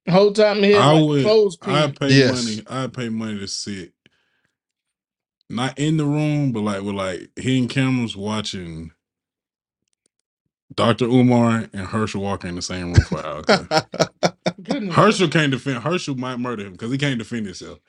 Whole 0.10 0.34
time 0.34 0.64
he 0.64 0.72
had 0.74 0.86
I 0.86 0.92
like 0.92 1.08
would. 1.08 1.22
clothes 1.22 1.58
I 1.62 1.88
pin. 1.88 1.98
pay 2.00 2.12
Yes. 2.12 2.32
money. 2.32 2.64
I 2.70 2.88
pay 2.88 3.10
money 3.10 3.40
to 3.40 3.48
sit, 3.48 3.94
not 5.50 5.78
in 5.80 5.98
the 5.98 6.06
room, 6.06 6.52
but 6.54 6.62
like 6.62 6.84
with 6.84 6.96
like 6.96 7.32
hidden 7.38 7.68
cameras 7.70 8.18
watching 8.18 8.92
Dr. 10.76 11.06
Umar 11.06 11.70
and 11.74 11.88
Herschel 11.88 12.22
Walker 12.24 12.48
in 12.48 12.56
the 12.56 12.62
same 12.64 12.94
room 12.94 13.06
for 13.06 13.26
hours. 13.26 13.60
Goodness. 14.62 14.96
Herschel 14.96 15.28
can't 15.30 15.52
defend. 15.52 15.84
Herschel 15.84 16.16
might 16.16 16.38
murder 16.38 16.66
him 16.66 16.72
because 16.74 16.92
he 16.92 16.98
can't 16.98 17.18
defend 17.20 17.46
himself. 17.46 17.80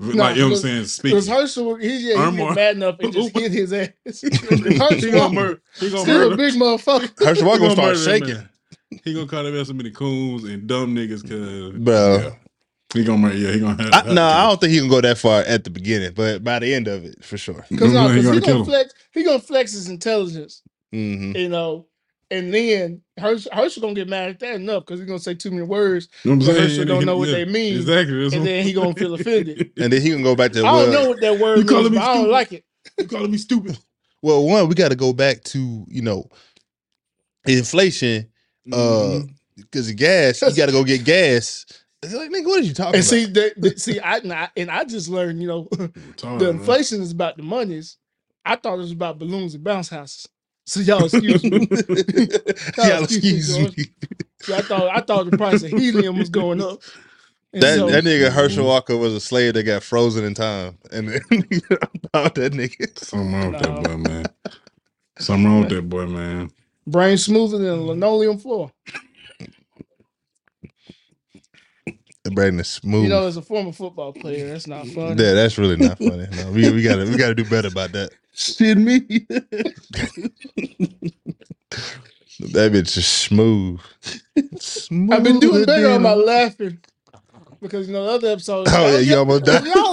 Nah, 0.00 0.26
like 0.26 0.36
you 0.36 0.42
know 0.42 0.48
what 0.50 0.58
I'm 0.58 0.62
because- 0.62 0.62
saying. 0.62 0.78
Because 1.02 1.24
Speaking. 1.24 1.40
Herschel, 1.40 1.74
he, 1.76 1.88
yeah, 1.88 2.14
he 2.14 2.20
Armor. 2.20 2.36
get 2.48 2.54
mad 2.54 2.76
enough 2.76 2.96
and 3.00 3.12
just 3.12 3.30
hit 3.36 3.50
his 3.52 3.72
ass. 3.72 3.88
he 4.20 4.30
gonna 4.30 5.18
Walker, 5.18 5.34
murder. 5.34 5.62
He 5.80 5.90
gonna 5.90 6.02
still 6.02 6.16
a 6.26 6.30
murder. 6.30 6.36
big 6.36 6.54
motherfucker. 6.54 7.24
Herschel 7.24 7.46
Walker 7.46 7.58
He 7.60 7.64
gonna 7.64 7.70
start 7.74 7.76
murder 7.76 7.98
that 7.98 8.04
shaking. 8.04 8.34
man. 8.34 8.48
He 9.04 9.14
gonna 9.14 9.26
call 9.26 9.42
them 9.44 9.64
so 9.64 9.72
many 9.72 9.90
coons 9.90 10.44
and 10.44 10.66
dumb 10.66 10.94
niggas 10.94 11.22
because 11.22 11.72
Bro. 11.78 12.18
yeah. 12.22 12.30
He 12.94 13.04
gonna 13.04 13.18
murder. 13.18 13.36
Yeah, 13.36 13.50
he 13.52 13.60
gonna 13.60 13.82
have. 13.82 13.92
I, 13.92 13.96
have 13.96 14.06
no, 14.06 14.14
to 14.14 14.20
I 14.22 14.32
kill 14.40 14.48
don't 14.50 14.60
think 14.60 14.72
he 14.72 14.78
can 14.78 14.88
go 14.88 15.00
that 15.00 15.18
far 15.18 15.40
at 15.40 15.64
the 15.64 15.70
beginning, 15.70 16.12
but 16.14 16.44
by 16.44 16.58
the 16.60 16.72
end 16.72 16.86
of 16.88 17.04
it, 17.04 17.24
for 17.24 17.36
sure. 17.36 17.66
Because 17.68 17.92
no, 17.92 18.06
he 18.08 18.14
'cause 18.16 18.24
gonna 18.24 18.34
he 18.36 18.40
kill 18.40 18.52
gonna 18.54 18.58
him. 18.60 18.64
flex, 18.66 18.94
he 19.12 19.24
gonna 19.24 19.38
flex 19.40 19.72
his 19.72 19.88
intelligence, 19.88 20.62
hmm 20.92 21.32
you 21.34 21.48
know, 21.48 21.86
and 22.30 22.52
then 22.52 23.02
Herschel, 23.18 23.50
Herschel 23.54 23.80
gonna 23.82 23.94
get 23.94 24.08
mad 24.08 24.30
at 24.30 24.38
that 24.40 24.54
enough 24.56 24.84
because 24.84 25.00
he's 25.00 25.06
gonna 25.08 25.18
say 25.18 25.34
too 25.34 25.50
many 25.50 25.62
words, 25.62 26.08
You 26.24 26.30
know 26.32 26.36
what 26.38 26.48
I'm 26.50 26.56
But 26.62 26.70
saying? 26.70 26.86
Don't 26.88 27.04
know 27.06 27.16
what 27.18 27.26
they 27.30 27.44
mean, 27.44 27.76
Exactly. 27.76 28.22
that's 28.24 28.34
and 28.34 28.46
then 28.46 28.66
he 28.66 28.72
gonna 28.72 28.94
feel 28.94 29.14
offended. 29.14 29.72
And 29.78 29.92
then 29.92 30.00
he 30.02 30.10
can 30.10 30.22
go 30.22 30.34
back 30.36 30.52
to 30.52 30.60
I 30.60 30.72
well, 30.72 30.84
don't 30.84 30.92
know 30.92 31.08
what 31.08 31.20
that 31.20 31.38
word 31.38 31.58
You 31.58 31.64
calling 31.64 31.84
means, 31.84 31.92
me 31.92 31.98
but 31.98 32.04
I 32.04 32.14
don't 32.14 32.16
stupid? 32.24 32.32
like 32.32 32.52
it. 32.52 32.64
You 32.98 33.06
calling 33.08 33.30
me 33.30 33.38
stupid? 33.38 33.78
well, 34.22 34.44
one, 34.46 34.68
we 34.68 34.74
got 34.74 34.88
to 34.90 34.96
go 34.96 35.12
back 35.12 35.42
to 35.44 35.84
you 35.88 36.02
know 36.02 36.28
inflation 37.46 38.28
Uh, 38.70 38.76
Mhm. 38.76 39.34
because 39.56 39.86
the 39.86 39.94
gas, 39.94 40.42
you 40.42 40.54
got 40.54 40.66
to 40.66 40.72
go 40.72 40.84
get 40.84 41.02
gas. 41.04 41.64
It's 42.02 42.12
like, 42.14 42.30
nigga, 42.30 42.44
what 42.46 42.60
are 42.60 42.64
you 42.64 42.74
talking 42.74 42.96
And 42.96 43.02
about? 43.02 43.08
see, 43.10 43.24
that, 43.24 43.54
that- 43.60 43.80
see, 43.80 43.98
I, 43.98 44.18
and 44.18 44.32
I 44.32 44.48
and 44.56 44.70
I 44.70 44.84
just 44.84 45.08
learned, 45.08 45.40
you 45.40 45.48
know, 45.48 45.64
Retarded, 45.64 45.94
the 46.38 46.44
man. 46.52 46.56
inflation 46.56 47.00
is 47.02 47.10
about 47.10 47.36
the 47.38 47.42
monies. 47.42 47.96
I 48.44 48.56
thought 48.56 48.74
it 48.74 48.78
was 48.78 48.92
about 48.92 49.18
balloons 49.18 49.54
and 49.54 49.64
bounce 49.64 49.88
houses. 49.88 50.28
So 50.68 50.80
y'all 50.80 51.04
excuse 51.06 51.42
me. 51.44 51.60
Y'all 52.78 53.04
excuse 53.04 53.56
George. 53.56 53.76
me. 53.78 53.84
See, 54.42 54.54
I 54.54 54.60
thought 54.62 54.88
I 54.96 55.00
thought 55.00 55.30
the 55.30 55.38
price 55.38 55.62
of 55.62 55.70
helium 55.70 56.18
was 56.18 56.28
going 56.28 56.60
up. 56.62 56.80
And 57.54 57.62
That 57.62 57.76
so- 57.78 57.88
that 57.90 58.04
nigga 58.04 58.30
Herschel 58.30 58.66
Walker 58.66 58.96
was 58.96 59.14
a 59.14 59.20
slave 59.20 59.54
that 59.54 59.62
got 59.64 59.82
frozen 59.82 60.24
in 60.26 60.34
time, 60.34 60.76
and 60.92 61.08
then 61.08 61.20
about 62.04 62.34
that 62.34 62.52
nigga. 62.52 62.98
Something 62.98 63.32
wrong 63.32 63.52
with 63.52 63.62
that 63.62 63.82
boy, 63.82 63.96
man. 63.96 64.26
Something 65.18 65.46
wrong 65.46 65.60
with 65.60 65.70
that 65.70 65.88
boy, 65.88 66.06
man. 66.06 66.50
brain 66.86 67.16
smoother 67.16 67.58
than 67.58 67.68
a 67.78 67.82
linoleum 67.82 68.38
floor. 68.38 68.70
Brandon 72.34 72.60
is 72.60 72.68
smooth. 72.68 73.04
You 73.04 73.08
know, 73.10 73.26
as 73.26 73.36
a 73.36 73.42
former 73.42 73.72
football 73.72 74.12
player, 74.12 74.48
that's 74.48 74.66
not 74.66 74.86
funny. 74.88 75.22
yeah, 75.22 75.32
that's 75.34 75.58
really 75.58 75.76
not 75.76 75.98
funny. 75.98 76.26
No, 76.36 76.50
we, 76.52 76.70
we 76.70 76.82
gotta 76.82 77.04
we 77.04 77.16
gotta 77.16 77.34
do 77.34 77.44
better 77.44 77.68
about 77.68 77.92
that. 77.92 78.10
Shit 78.34 78.78
me. 78.78 79.00
That 82.40 82.70
bitch 82.72 82.96
is 82.96 83.06
smooth. 83.06 83.80
smooth 84.60 85.12
I've 85.12 85.24
been 85.24 85.40
doing 85.40 85.64
better 85.64 85.90
on 85.90 86.02
my 86.02 86.14
than- 86.14 86.24
laughing 86.24 86.78
because 87.60 87.88
you 87.88 87.92
know 87.94 88.04
the 88.04 88.12
other 88.12 88.28
episode. 88.28 88.68
Oh 88.70 88.90
yeah, 88.92 88.98
you 88.98 89.16
almost 89.18 89.44
died. 89.44 89.64
Y'all- 89.66 89.90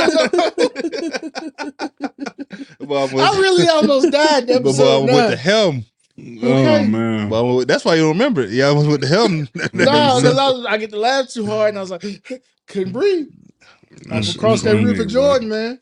Boy, 2.87 2.95
almost- 2.97 3.15
I 3.35 3.39
really 3.39 3.67
almost 3.67 4.11
died. 4.11 4.43
in 4.49 4.61
But 4.61 4.63
boy, 4.63 4.69
Episode 4.69 4.97
I'm 4.97 5.05
with 5.07 5.15
the 5.15 5.29
nine. 5.29 5.37
Helm. 6.17 6.39
Oh 6.43 6.83
man. 6.85 7.29
Boy, 7.29 7.65
that's 7.65 7.85
why 7.85 7.95
you 7.95 8.01
don't 8.03 8.11
remember 8.13 8.41
it. 8.41 8.51
Yeah, 8.51 8.67
I 8.69 8.71
was 8.71 8.87
with 8.87 9.01
the 9.01 9.07
helm. 9.07 9.47
No, 9.73 10.21
because 10.21 10.37
I, 10.37 10.49
was- 10.49 10.65
I 10.67 10.77
get 10.77 10.91
to 10.91 10.99
laugh 10.99 11.29
too 11.29 11.45
hard, 11.45 11.69
and 11.69 11.77
I 11.77 11.81
was 11.81 11.91
like, 11.91 12.03
couldn't 12.67 12.93
breathe. 12.93 13.27
I'm 14.11 14.21
That's- 14.21 14.35
across 14.35 14.61
that's 14.61 14.75
that 14.75 14.75
what 14.75 14.87
I 14.87 14.91
river, 14.91 15.05
Jordan, 15.05 15.49
man. 15.49 15.81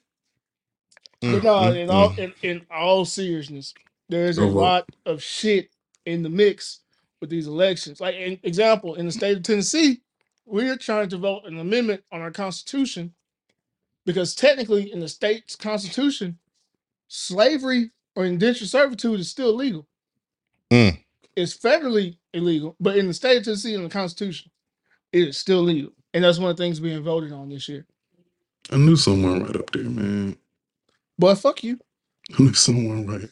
Mm, 1.23 1.33
But 1.33 1.43
no, 1.43 1.51
mm, 1.51 1.77
in 1.83 1.89
all 1.89 2.15
in, 2.17 2.33
in 2.43 2.65
all 2.71 3.05
seriousness, 3.05 3.73
there's 4.09 4.37
a 4.37 4.41
Go 4.41 4.49
vote. 4.49 4.59
lot 4.59 4.89
of 5.05 5.23
shit 5.23 5.69
in 6.05 6.23
the 6.23 6.29
mix 6.29 6.81
with 7.21 7.29
these 7.29 7.47
elections. 7.47 8.01
Like, 8.01 8.15
an 8.15 8.39
example, 8.43 8.95
in 8.95 9.05
the 9.05 9.11
state 9.11 9.37
of 9.37 9.43
Tennessee, 9.43 10.01
we're 10.45 10.77
trying 10.77 11.09
to 11.09 11.17
vote 11.17 11.43
an 11.45 11.59
amendment 11.59 12.03
on 12.11 12.21
our 12.21 12.31
constitution 12.31 13.13
because 14.05 14.35
technically, 14.35 14.91
in 14.91 14.99
the 14.99 15.07
state's 15.09 15.55
constitution, 15.55 16.39
slavery 17.07 17.91
or 18.15 18.25
indentured 18.25 18.67
servitude 18.69 19.19
is 19.19 19.29
still 19.29 19.55
legal. 19.55 19.87
Mm. 20.73 20.99
It's 21.35 21.57
federally 21.57 22.17
illegal, 22.33 22.75
but 22.79 22.97
in 22.97 23.07
the 23.07 23.15
state 23.15 23.39
of 23.39 23.45
Tennessee, 23.45 23.75
in 23.75 23.83
the 23.83 23.89
constitution, 23.89 24.51
it 25.13 25.29
is 25.29 25.37
still 25.37 25.61
legal, 25.63 25.91
and 26.13 26.23
that's 26.23 26.39
one 26.39 26.51
of 26.51 26.57
the 26.57 26.63
things 26.63 26.79
being 26.79 27.03
voted 27.03 27.31
on 27.33 27.49
this 27.49 27.69
year. 27.69 27.85
I 28.71 28.77
knew 28.77 28.95
someone 28.97 29.43
right 29.43 29.55
up 29.57 29.71
there, 29.71 29.83
man. 29.83 30.37
Boy, 31.19 31.35
fuck 31.35 31.63
you. 31.63 31.79
I 32.39 32.43
knew 32.43 32.53
someone 32.53 33.07
right. 33.07 33.29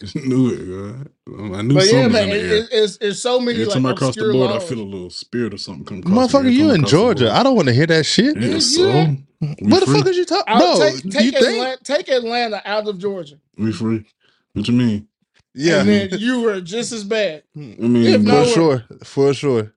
Just 0.00 0.16
knew 0.16 0.52
it, 0.54 1.04
God. 1.36 1.56
I 1.58 1.62
knew 1.62 1.74
But 1.74 1.86
yeah, 1.88 2.08
something 2.08 2.12
man, 2.12 2.24
in 2.24 2.30
the 2.30 2.36
it, 2.36 2.52
air. 2.52 2.64
it, 2.64 2.68
it's, 2.72 2.98
it's 3.00 3.20
so 3.20 3.40
many 3.40 3.58
Every 3.58 3.66
like 3.66 3.74
time 3.74 3.86
I 3.86 3.94
cross 3.94 4.16
the 4.16 4.24
obscure 4.24 4.32
border, 4.32 4.54
I 4.54 4.56
laws. 4.56 4.64
feel 4.68 4.80
a 4.80 4.84
little 4.84 5.10
spirit 5.10 5.54
or 5.54 5.58
something 5.58 5.84
come 5.86 5.98
across. 6.00 6.32
Motherfucker, 6.32 6.52
you 6.52 6.70
in 6.72 6.84
Georgia. 6.86 7.32
I 7.32 7.42
don't 7.42 7.56
want 7.56 7.68
to 7.68 7.74
hear 7.74 7.86
that 7.88 8.06
shit. 8.06 8.36
Yeah, 8.36 8.50
Yeah, 8.50 8.58
so 8.60 9.16
we 9.62 9.72
What 9.72 9.80
the 9.80 9.86
free? 9.86 9.98
fuck 9.98 10.06
is 10.08 10.16
you 10.18 10.26
talking? 10.26 10.44
I'll 10.48 10.60
No, 10.60 10.78
take, 10.90 11.04
you 11.04 11.32
take, 11.32 11.32
think? 11.32 11.52
Atlanta, 11.52 11.84
take 11.84 12.08
Atlanta 12.10 12.62
out 12.64 12.88
of 12.88 12.98
Georgia. 12.98 13.36
We 13.58 13.72
free. 13.72 14.06
What 14.54 14.68
you 14.68 14.74
mean? 14.74 15.08
Yeah, 15.54 15.80
And 15.80 15.88
then 15.88 16.08
you 16.18 16.42
were 16.42 16.60
just 16.60 16.92
as 16.92 17.02
bad. 17.04 17.42
I 17.56 17.58
mean, 17.58 18.22
not- 18.24 18.46
for 18.46 18.52
sure, 18.52 18.84
for 19.04 19.34
sure. 19.34 19.72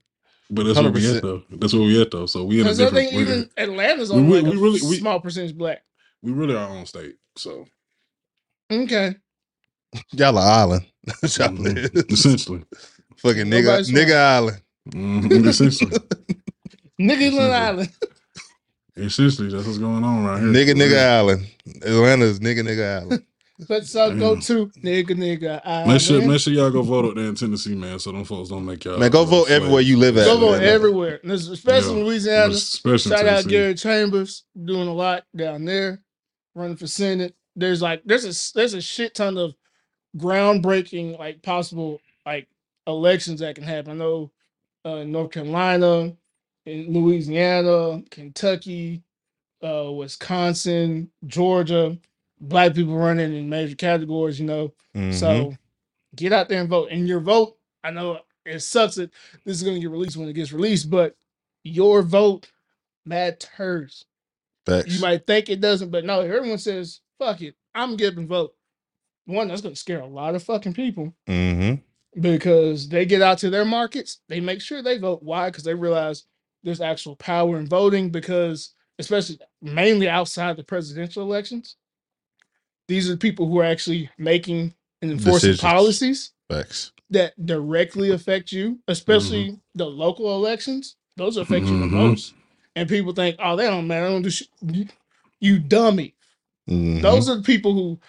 but 0.50 0.64
that's 0.66 0.80
where 0.80 0.92
we 0.92 1.02
100%. 1.02 1.16
at 1.18 1.22
though. 1.24 1.44
That's 1.50 1.74
where 1.74 1.82
we 1.82 2.02
at 2.02 2.12
though. 2.12 2.26
So 2.28 2.44
we 2.46 2.56
in 2.62 2.68
a 2.68 2.70
Because 2.70 2.82
I 2.82 2.90
think 2.92 3.12
we, 3.14 3.22
even 3.24 3.50
Atlanta's 3.58 4.12
we 4.12 4.18
only 4.18 4.32
re- 4.36 4.42
like 4.42 4.52
we 4.54 4.58
a 4.60 4.62
really- 4.62 4.82
we- 4.88 4.98
small 4.98 5.20
percentage 5.20 5.58
black. 5.58 5.82
we 6.22 6.32
really 6.32 6.56
our 6.56 6.70
own 6.70 6.86
state. 6.86 7.16
So 7.38 7.66
Okay. 8.72 9.16
Y'all 10.12 10.38
are 10.38 10.60
island. 10.62 10.86
Y'all 11.24 11.50
mhm, 11.50 12.12
essentially, 12.12 12.64
Fucking 13.18 13.46
nigga, 13.46 13.64
Nobody's 13.66 13.92
nigga 13.92 14.16
island. 14.18 14.62
Mhm, 14.92 15.48
essentially, 15.48 15.92
Nigga 17.00 17.32
That's 17.32 17.36
it. 17.36 17.40
Island. 17.52 17.90
essentially, 18.98 19.50
that's 19.50 19.66
what's 19.66 19.78
going 19.80 20.04
on 20.04 20.24
right 20.26 20.40
here. 20.40 20.50
Nigga, 20.50 20.74
nigga 20.76 20.92
real. 20.92 21.00
island. 21.00 21.48
Atlanta's 21.84 22.40
nigga, 22.40 22.60
nigga 22.62 23.02
island. 23.02 23.24
Let's 23.70 23.96
all 23.96 24.16
go 24.16 24.36
to 24.40 24.68
nigga 24.84 25.10
nigga 25.10 25.62
Island. 25.64 25.92
Make 25.92 26.02
sure, 26.02 26.28
make 26.28 26.40
sure 26.40 26.54
y'all 26.54 26.72
go 26.72 26.82
vote 26.82 27.06
up 27.06 27.16
there 27.16 27.26
in 27.26 27.36
Tennessee, 27.36 27.76
man. 27.76 28.00
So 28.00 28.12
them 28.12 28.26
folks 28.26 28.50
don't 28.50 28.66
make 28.66 28.84
y'all. 28.84 28.98
Man, 28.98 29.12
go 29.12 29.26
vote 29.26 29.50
everywhere 29.50 29.82
you 29.82 29.98
live 29.98 30.18
at. 30.18 30.26
Go 30.26 30.38
vote 30.38 30.60
man. 30.60 30.64
everywhere. 30.64 31.20
Especially 31.24 32.00
Yeah. 32.00 32.04
Louisiana. 32.04 32.54
Especially 32.54 33.16
Shout 33.16 33.28
out 33.28 33.48
Gary 33.48 33.76
Chambers 33.76 34.46
doing 34.66 34.88
a 34.88 34.94
lot 34.94 35.26
down 35.36 35.66
there, 35.66 36.02
running 36.56 36.78
for 36.78 36.88
Senate. 36.88 37.36
There's 37.56 37.82
like 37.82 38.02
there's 38.06 38.26
a 38.26 38.54
there's 38.56 38.74
a 38.74 38.82
shit 38.82 39.14
ton 39.14 39.38
of 39.38 39.54
groundbreaking 40.18 41.20
like 41.20 41.42
possible 41.44 42.02
like 42.26 42.48
elections 42.88 43.40
that 43.42 43.56
can 43.56 43.64
happen. 43.64 43.92
I 43.92 43.96
know 43.96 44.32
uh, 44.86 44.98
in 44.98 45.12
North 45.12 45.32
Carolina, 45.32 46.14
in 46.66 46.92
Louisiana, 46.94 48.02
Kentucky, 48.10 49.04
uh, 49.64 49.92
Wisconsin, 49.92 51.12
Georgia, 51.28 51.98
black 52.48 52.74
people 52.74 52.96
running 52.96 53.36
in 53.36 53.50
major 53.50 53.76
categories. 53.76 54.40
You 54.40 54.46
know, 54.46 54.74
Mhm. 54.96 55.14
so 55.14 55.54
get 56.16 56.34
out 56.34 56.50
there 56.50 56.62
and 56.62 56.70
vote. 56.70 56.90
And 56.92 57.08
your 57.08 57.20
vote, 57.20 57.58
I 57.84 57.92
know 57.92 58.20
it 58.46 58.60
sucks 58.60 58.96
that 58.96 59.12
this 59.46 59.58
is 59.58 59.64
going 59.64 59.76
to 59.76 59.82
get 59.82 59.90
released 59.90 60.18
when 60.18 60.30
it 60.30 60.34
gets 60.34 60.52
released, 60.54 60.90
but 60.90 61.16
your 61.64 62.02
vote 62.02 62.52
matters. 63.06 64.06
Facts. 64.66 64.94
You 64.96 65.02
might 65.02 65.26
think 65.28 65.50
it 65.50 65.62
doesn't, 65.62 65.90
but 65.92 66.06
no, 66.06 66.22
everyone 66.22 66.58
says, 66.58 67.02
fuck 67.20 67.42
it, 67.42 67.56
I'm 67.76 67.96
giving 67.98 68.28
vote. 68.28 68.56
One, 69.26 69.48
that's 69.48 69.62
going 69.62 69.74
to 69.76 69.80
scare 69.80 70.02
a 70.02 70.08
lot 70.08 70.36
of 70.36 70.44
fucking 70.44 70.74
people 70.74 71.14
hmm 71.28 71.76
because 72.20 72.90
they 72.90 73.06
get 73.06 73.24
out 73.24 73.40
to 73.40 73.50
their 73.50 73.66
markets, 73.66 74.20
they 74.30 74.40
make 74.40 74.62
sure 74.62 74.84
they 74.84 75.00
vote. 75.00 75.24
Why? 75.24 75.50
Because 75.50 75.64
they 75.64 75.74
realize 75.74 76.26
there's 76.64 76.82
actual 76.82 77.16
power 77.16 77.58
in 77.58 77.68
voting 77.68 78.12
because, 78.12 78.74
especially 79.00 79.40
mainly 79.62 80.08
outside 80.08 80.56
the 80.56 80.64
presidential 80.64 81.24
elections, 81.24 81.76
these 82.88 83.08
are 83.10 83.14
the 83.14 83.18
people 83.18 83.48
who 83.48 83.60
are 83.60 83.64
actually 83.64 84.10
making 84.18 84.74
and 85.02 85.12
enforcing 85.12 85.52
Decisions. 85.52 85.62
policies 85.62 86.32
Facts. 86.50 86.92
that 87.10 87.34
directly 87.46 88.12
affect 88.12 88.52
you, 88.52 88.80
especially 88.88 89.58
the 89.76 89.86
local 89.86 90.36
elections. 90.36 90.96
Those 91.18 91.38
affect 91.38 91.66
you 91.66 91.80
the 91.80 91.86
Mhm. 91.86 91.92
most. 91.92 92.34
And 92.76 92.90
people 92.90 93.14
think, 93.14 93.36
oh, 93.40 93.56
they 93.56 93.68
don't 93.68 93.88
matter. 93.88 94.08
They 94.08 94.14
don't 94.14 94.22
do 94.24 94.30
shit. 94.32 94.48
You, 94.62 94.88
you 95.40 95.60
dummy. 95.60 96.16
Mhm. 96.70 97.02
Those 97.02 97.30
are 97.30 97.36
the 97.36 97.44
people 97.44 97.74
who 97.74 98.00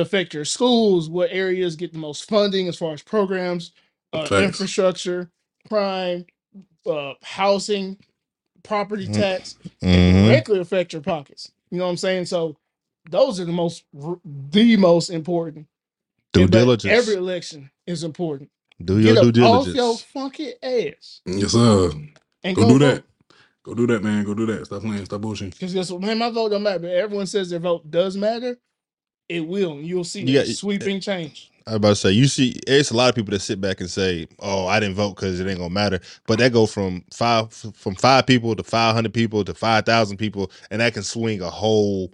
affect 0.00 0.34
your 0.34 0.44
schools, 0.44 1.10
what 1.10 1.30
areas 1.32 1.74
get 1.74 1.92
the 1.92 1.98
most 1.98 2.28
funding 2.28 2.68
as 2.68 2.76
far 2.76 2.92
as 2.92 3.02
programs, 3.02 3.72
uh, 4.12 4.26
Facts. 4.26 4.42
infrastructure, 4.44 5.30
crime, 5.68 6.24
uh, 6.86 7.14
housing, 7.22 7.98
property 8.62 9.08
Mhm. 9.08 9.14
tax, 9.14 9.56
Mhm. 9.82 10.26
directly 10.26 10.60
affect 10.60 10.92
your 10.92 11.02
pockets. 11.02 11.50
You 11.70 11.78
know 11.78 11.84
what 11.84 11.90
I'm 11.90 11.96
saying? 11.96 12.26
So 12.26 12.56
those 13.10 13.40
are 13.40 13.44
the 13.44 13.52
most, 13.52 13.84
the 13.92 14.76
most 14.76 15.10
important. 15.10 15.66
Due 16.32 16.42
And- 16.42 16.50
but 16.50 16.58
diligence. 16.58 16.92
Every 16.92 17.14
election 17.16 17.70
is 17.86 18.04
important. 18.04 18.50
do 18.84 18.98
your 18.98 19.14
Get 19.14 19.34
due 19.34 19.44
up 19.44 19.50
off 19.50 19.66
your 19.66 19.74
diligence. 19.74 20.02
funky 20.02 20.52
ass 20.62 21.20
Yes, 21.26 21.52
sir. 21.52 21.92
and 22.42 22.56
Go, 22.56 22.68
do 22.68 22.78
that. 22.80 23.04
Go 23.62 23.74
do 23.74 23.86
that, 23.86 24.02
man. 24.02 24.24
Go 24.24 24.34
do 24.34 24.46
that. 24.46 24.66
Stop 24.66 24.82
playing. 24.82 25.04
Stop 25.04 25.20
bullshitting. 25.20 25.52
Because 25.52 25.72
guess 25.74 25.90
what, 25.90 26.00
man, 26.00 26.18
my 26.18 26.30
vote 26.30 26.48
don't 26.48 26.62
matter. 26.64 26.80
But 26.80 26.90
everyone 26.90 27.26
says 27.26 27.50
their 27.50 27.60
vote 27.60 27.88
does 27.90 28.16
matter. 28.16 28.58
It 29.28 29.46
will. 29.46 29.72
and 29.74 29.86
You'll 29.86 30.04
see 30.04 30.22
You 30.22 30.40
a 30.40 30.44
got- 30.44 30.54
sweeping 30.54 31.00
change. 31.00 31.50
I 31.64 31.70
was 31.72 31.76
about 31.76 31.88
to 31.90 31.94
say, 31.96 32.10
you 32.10 32.26
see, 32.26 32.56
it's 32.66 32.90
a 32.90 32.96
lot 32.96 33.08
of 33.10 33.14
people 33.14 33.30
that 33.30 33.38
sit 33.40 33.60
back 33.60 33.80
and 33.80 33.88
say, 33.88 34.26
"Oh, 34.40 34.66
I 34.66 34.80
didn't 34.80 34.96
vote 34.96 35.14
because 35.14 35.38
it 35.38 35.46
ain't 35.46 35.58
gonna 35.58 35.70
matter." 35.70 36.00
But 36.26 36.40
that 36.40 36.52
go 36.52 36.66
from 36.66 37.04
five 37.12 37.52
from 37.52 37.94
five 37.94 38.26
people 38.26 38.56
to 38.56 38.64
five 38.64 38.96
hundred 38.96 39.14
people 39.14 39.44
to 39.44 39.54
five 39.54 39.86
thousand 39.86 40.16
people, 40.16 40.50
and 40.72 40.80
that 40.80 40.92
can 40.92 41.04
swing 41.04 41.40
a 41.40 41.48
whole 41.50 42.12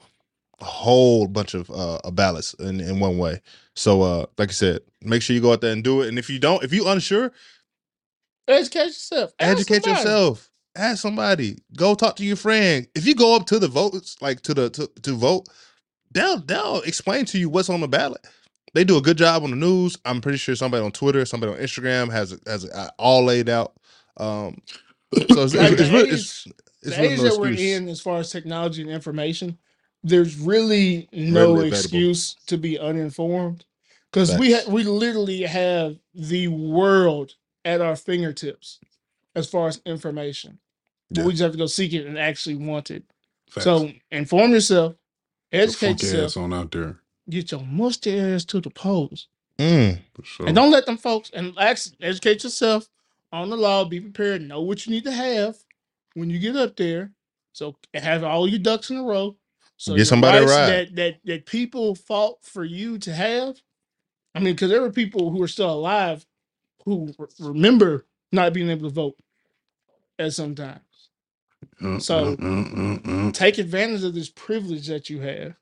a 0.61 0.65
whole 0.65 1.27
bunch 1.27 1.55
of 1.55 1.71
uh 1.71 1.99
ballots 2.13 2.55
in, 2.55 2.81
in 2.81 2.99
one 3.01 3.17
way. 3.19 3.41
So, 3.77 4.03
uh, 4.03 4.27
like 4.39 4.49
I 4.49 4.53
said, 4.53 4.81
make 5.03 5.23
sure 5.23 5.35
you 5.35 5.41
go 5.43 5.53
out 5.53 5.61
there 5.61 5.73
and 5.73 5.85
do 5.85 6.03
it. 6.03 6.09
And 6.09 6.19
if 6.19 6.29
you 6.29 6.39
don't, 6.39 6.65
if 6.65 6.73
you 6.73 6.89
unsure, 6.89 7.33
Educate 8.47 8.87
yourself. 8.87 9.33
Ask 9.39 9.51
educate 9.61 9.85
somebody. 9.85 10.03
yourself. 10.03 10.51
Ask 10.75 11.03
somebody. 11.03 11.59
Go 11.77 11.95
talk 11.95 12.17
to 12.17 12.25
your 12.25 12.37
friend. 12.37 12.87
If 12.95 13.07
you 13.07 13.15
go 13.15 13.37
up 13.37 13.47
to 13.47 13.59
the 13.59 13.69
votes, 13.69 14.17
like 14.21 14.41
to 14.43 14.55
the 14.55 14.71
to, 14.71 14.87
to 15.03 15.13
vote, 15.15 15.49
they'll 16.13 16.41
they'll 16.41 16.81
explain 16.83 17.25
to 17.27 17.39
you 17.39 17.49
what's 17.51 17.69
on 17.69 17.81
the 17.81 17.89
ballot. 17.89 18.27
They 18.75 18.85
do 18.85 18.97
a 18.97 19.03
good 19.03 19.19
job 19.19 19.43
on 19.45 19.51
the 19.51 19.57
news. 19.57 19.97
I'm 20.05 20.21
pretty 20.21 20.39
sure 20.39 20.55
somebody 20.55 20.85
on 20.85 20.93
Twitter, 20.93 21.25
somebody 21.25 21.53
on 21.53 21.59
Instagram 21.59 22.11
has 22.13 22.33
it- 22.33 22.43
has 22.47 22.65
it 22.65 22.73
uh, 22.73 22.91
all 22.99 23.25
laid 23.25 23.49
out. 23.49 23.75
Um, 24.19 24.61
so 25.15 25.43
it's, 25.45 25.55
Like 25.55 25.73
it's, 25.73 25.81
it's 25.81 25.89
the 25.91 25.97
really 25.97 26.09
age- 26.09 26.15
it's, 26.15 26.47
it's 26.83 26.97
the 26.97 27.03
really 27.03 27.13
age 27.15 27.19
no 27.19 27.25
that 27.31 27.41
we're 27.41 27.49
excuse. 27.53 27.77
in, 27.81 27.89
as 27.89 28.01
far 28.01 28.19
as 28.19 28.31
technology 28.31 28.83
and 28.83 28.91
information, 28.91 29.59
there's 30.03 30.38
really 30.38 31.09
no 31.12 31.40
Readily 31.53 31.59
available. 31.68 31.78
excuse 31.78 32.34
to 32.46 32.57
be 32.59 32.78
uninformed. 32.78 33.64
Because 34.11 34.36
we 34.38 34.53
ha- 34.53 34.59
Facts. 34.61 34.68
we 34.70 34.84
literally 34.84 35.42
have 35.42 35.99
the 36.14 36.49
world 36.49 37.34
at 37.64 37.80
our 37.80 37.96
fingertips 37.96 38.80
as 39.34 39.49
far 39.51 39.68
as 39.68 39.80
information. 39.84 40.59
But 41.11 41.18
Yeah. 41.20 41.24
we 41.26 41.32
just 41.32 41.42
have 41.42 41.53
to 41.53 41.59
go 41.59 41.66
seek 41.66 41.92
it 41.92 42.07
and 42.07 42.18
actually 42.18 42.57
want 42.57 42.90
it. 42.90 43.05
Facts. 43.51 43.64
So 43.64 43.90
inform 44.11 44.53
yourself, 44.53 44.94
Get 45.53 45.59
your 45.59 45.62
educate 45.64 45.86
funky 45.88 46.07
yourself, 46.07 46.24
ass 46.24 46.36
on 46.36 46.53
out 46.55 46.70
there. 46.70 47.01
get 47.28 47.51
your 47.51 47.62
musty 47.62 48.18
ass 48.18 48.44
to 48.46 48.61
the 48.61 48.70
polls. 48.70 49.28
Mm, 49.59 50.01
For 50.14 50.24
sure. 50.24 50.46
And 50.46 50.55
don't 50.55 50.70
let 50.70 50.86
them 50.86 50.96
folks 50.96 51.30
and 51.34 51.53
act, 51.59 51.90
educate 52.01 52.44
yourself 52.44 52.88
on 53.32 53.51
the 53.51 53.57
law. 53.57 53.84
Be 53.84 54.01
prepared. 54.01 54.40
Know 54.42 54.62
what 54.62 54.86
you 54.86 54.92
need 54.92 55.05
to 55.05 55.12
have 55.12 55.59
when 56.14 56.30
you 56.30 56.38
get 56.38 56.57
up 56.57 56.76
there. 56.76 57.12
So 57.53 57.76
have 57.94 58.22
all 58.24 58.46
your 58.49 58.61
ducks 58.61 58.88
in 58.90 58.96
a 58.99 59.03
row. 59.03 59.36
So 59.79 59.93
Get 59.93 59.99
your 59.99 60.05
somebody 60.07 60.39
to 60.39 60.45
rights 60.45 60.57
ride. 60.57 60.70
that 60.70 60.97
that 60.97 61.16
that 61.26 61.47
people 61.47 61.95
fought 61.97 62.45
for 62.45 62.64
you 62.64 62.99
to 63.01 63.12
have. 63.14 63.61
I 64.35 64.41
mean, 64.41 64.55
because 64.55 64.70
there 64.70 64.83
were 64.83 64.93
people 64.93 65.31
who 65.31 65.43
are 65.43 65.49
still 65.49 65.70
alive 65.70 66.26
who 66.85 67.14
re- 67.18 67.26
remember 67.41 68.07
not 68.33 68.53
being 68.53 68.70
able 68.70 68.89
to 68.89 68.95
vote 68.95 69.16
at 70.18 70.33
some 70.35 70.55
times. 70.55 70.81
Uh, 71.83 71.99
So- 72.01 72.37
uh, 72.41 72.45
uh, 72.45 72.99
uh, 73.24 73.29
uh. 73.29 73.33
Take 73.33 73.59
advantage 73.59 74.05
of 74.05 74.14
this 74.14 74.29
privilege 74.31 74.89
that 74.89 75.11
you 75.11 75.20
have, 75.20 75.55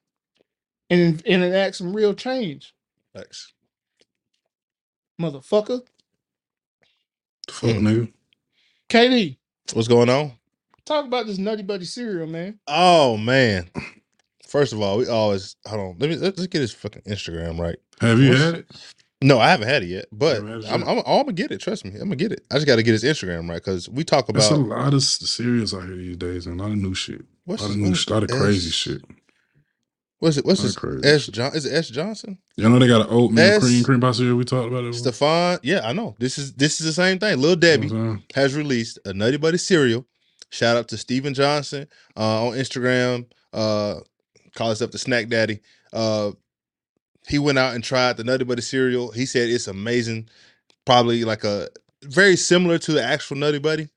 and 0.91 1.23
and 1.27 1.45
enact 1.45 1.77
some 1.77 1.95
real 1.95 2.15
change, 2.15 2.75
Thanks. 3.15 3.53
motherfucker. 5.21 5.87
fuck 7.51 7.71
Mm. 7.71 7.81
nigga. 7.83 8.13
KD, 8.89 9.37
What's 9.73 9.89
going 9.89 10.09
on? 10.11 10.33
talk 10.85 11.07
about 11.07 11.27
this 11.27 11.39
Nutty 11.39 11.63
Buddy 11.65 11.85
cereal, 11.85 12.27
man. 12.27 12.59
Oh 12.69 13.17
man. 13.17 13.69
First 14.47 14.73
of 14.73 14.81
all, 14.81 14.99
we 14.99 15.09
always 15.09 15.57
hold 15.67 15.81
on. 15.81 15.97
Let 15.99 16.11
me 16.11 16.17
let's 16.17 16.47
get 16.47 16.61
his 16.61 16.73
fucking 16.73 17.03
Instagram 17.03 17.59
right. 17.59 17.77
Have 18.01 18.19
you 18.21 18.31
What's- 18.31 18.43
had 18.43 18.55
it? 18.57 18.67
No, 19.23 19.39
I 19.39 19.49
haven't 19.51 19.67
had 19.69 19.83
it 19.83 19.87
yet, 19.87 20.05
but 20.13 20.35
Haven't 20.37 20.49
had 20.51 20.59
it 20.65 20.73
I'm, 20.75 20.81
yet? 20.81 20.89
I'm, 20.91 20.99
I'm 20.99 21.05
gonna 21.23 21.33
get 21.33 21.51
it. 21.51 21.59
Trust 21.59 21.85
me, 21.87 21.93
I'm 21.93 22.01
gonna 22.01 22.17
get 22.17 22.33
it. 22.33 22.45
I 22.51 22.55
just 22.57 22.67
got 22.67 22.77
to 22.77 22.83
get 22.83 22.93
his 22.93 23.03
Instagram 23.03 23.49
right 23.49 23.55
because 23.57 23.89
we 23.89 24.05
talk 24.05 24.27
There's 24.27 24.51
a 24.51 24.55
about 24.57 24.69
lot 24.69 24.89
of 24.89 25.01
s- 25.01 25.19
cereals 25.31 25.73
out 25.73 25.85
here 25.85 25.97
these 25.97 26.19
days, 26.19 26.47
and 26.47 26.61
a 26.61 26.63
lot 26.63 26.71
of 26.71 26.77
new 26.79 26.95
shit. 26.95 27.21
A 27.23 27.25
what's 27.47 27.63
lot 27.63 27.71
of 27.71 27.77
his- 27.77 27.83
new, 27.83 27.89
what 27.91 27.99
sh- 27.99 28.11
lot 28.11 28.23
of 28.25 28.29
crazy 28.31 28.69
S- 28.69 28.75
shit. 28.75 29.03
What's 30.19 30.37
it? 30.37 30.45
What's 30.45 30.61
Lot 30.61 30.67
his 30.67 30.77
crazy 30.77 31.09
S 31.09 31.23
shit. 31.25 31.35
John? 31.35 31.53
Is 31.55 31.67
it 31.67 31.73
S 31.75 31.89
Johnson? 31.89 32.39
You 32.57 32.69
know 32.69 32.79
they 32.79 32.87
got 32.89 33.03
an 33.03 33.07
oatmeal 33.11 33.45
S- 33.45 33.63
cream 33.65 33.85
cream 33.85 34.01
pie 34.01 34.13
cereal. 34.13 34.37
We 34.37 34.45
talked 34.45 34.69
about 34.69 34.85
it. 34.85 34.93
before? 34.93 34.99
Stefan? 35.13 35.59
Yeah, 35.63 35.81
I 35.87 35.93
know. 35.95 36.15
This 36.19 36.37
is 36.39 36.53
this 36.55 36.81
is 36.81 36.87
the 36.87 36.93
same 36.93 37.19
thing. 37.19 37.39
Lil 37.39 37.51
You 37.51 37.57
know 37.57 37.61
Debbie 37.61 37.85
I'm 37.87 37.91
saying? 37.91 38.23
has 38.35 38.55
released 38.55 38.99
a 39.07 39.13
Nutty 39.15 39.39
Buddy 39.39 39.59
cereal. 39.59 40.07
Shout 40.51 40.77
out 40.77 40.89
to 40.89 40.97
Steven 40.99 41.33
Johnson 41.35 41.87
uh, 42.17 42.47
on 42.49 42.53
Instagram. 42.55 43.27
Uh, 43.53 43.97
call 44.57 44.69
himself 44.69 44.91
the 44.91 44.99
Snack 44.99 45.29
Daddy. 45.29 45.61
Uh, 45.93 46.33
he 47.29 47.39
went 47.39 47.59
out 47.59 47.75
and 47.75 47.83
tried 47.85 48.17
the 48.17 48.25
Nutty 48.25 48.45
Buddy 48.45 48.63
cereal. 48.63 49.11
He 49.11 49.27
said 49.27 49.49
it's 49.51 49.69
amazing. 49.69 50.29
Probably 50.85 51.25
like 51.25 51.45
a 51.45 51.69
very 52.05 52.37
similar 52.37 52.79
to 52.79 52.93
the 52.93 53.03
actual 53.03 53.37
Nutty 53.37 53.59
Buddy. 53.59 53.89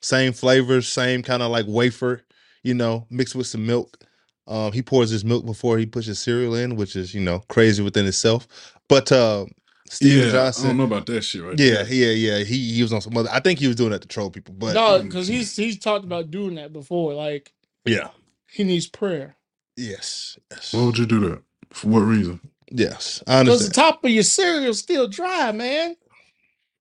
Same 0.00 0.32
flavors, 0.32 0.86
same 0.88 1.22
kind 1.22 1.42
of 1.42 1.50
like 1.50 1.64
wafer, 1.68 2.22
you 2.62 2.74
know, 2.74 3.06
mixed 3.10 3.34
with 3.34 3.46
some 3.46 3.66
milk. 3.66 4.04
Um, 4.46 4.72
he 4.72 4.82
pours 4.82 5.10
his 5.10 5.24
milk 5.24 5.44
before 5.44 5.78
he 5.78 5.86
puts 5.86 6.06
his 6.06 6.20
cereal 6.20 6.54
in, 6.54 6.76
which 6.76 6.94
is 6.94 7.14
you 7.14 7.20
know 7.20 7.40
crazy 7.48 7.82
within 7.82 8.06
itself. 8.06 8.46
But 8.88 9.10
uh, 9.10 9.46
Steven 9.88 10.32
Yeah, 10.32 10.52
I 10.56 10.62
don't 10.62 10.76
know 10.76 10.84
about 10.84 11.06
that 11.06 11.22
shit 11.22 11.42
right 11.42 11.58
yeah, 11.58 11.82
there. 11.82 11.92
yeah, 11.92 12.36
yeah. 12.38 12.44
He 12.44 12.74
he 12.74 12.82
was 12.82 12.92
on 12.92 13.00
some 13.00 13.16
other. 13.16 13.28
I 13.32 13.40
think 13.40 13.58
he 13.58 13.66
was 13.66 13.76
doing 13.76 13.90
that 13.90 14.02
to 14.02 14.08
troll 14.08 14.30
people, 14.30 14.54
but 14.56 14.74
no, 14.74 15.02
because 15.02 15.26
he's 15.26 15.56
he's 15.56 15.78
talked 15.78 16.04
about 16.04 16.30
doing 16.30 16.54
that 16.56 16.72
before. 16.72 17.14
Like 17.14 17.52
yeah, 17.84 18.08
he 18.50 18.62
needs 18.64 18.86
prayer. 18.86 19.35
Yes, 19.76 20.38
yes, 20.50 20.72
Why 20.72 20.84
would 20.84 20.98
you 20.98 21.06
do 21.06 21.20
that? 21.30 21.42
For 21.72 21.88
what 21.88 22.00
reason? 22.00 22.40
yes. 22.70 23.22
I 23.26 23.40
Because 23.40 23.60
the 23.60 23.70
understand. 23.70 23.74
top 23.74 24.04
of 24.04 24.10
your 24.10 24.22
cereal's 24.24 24.78
still 24.80 25.08
dry, 25.08 25.52
man. 25.52 25.96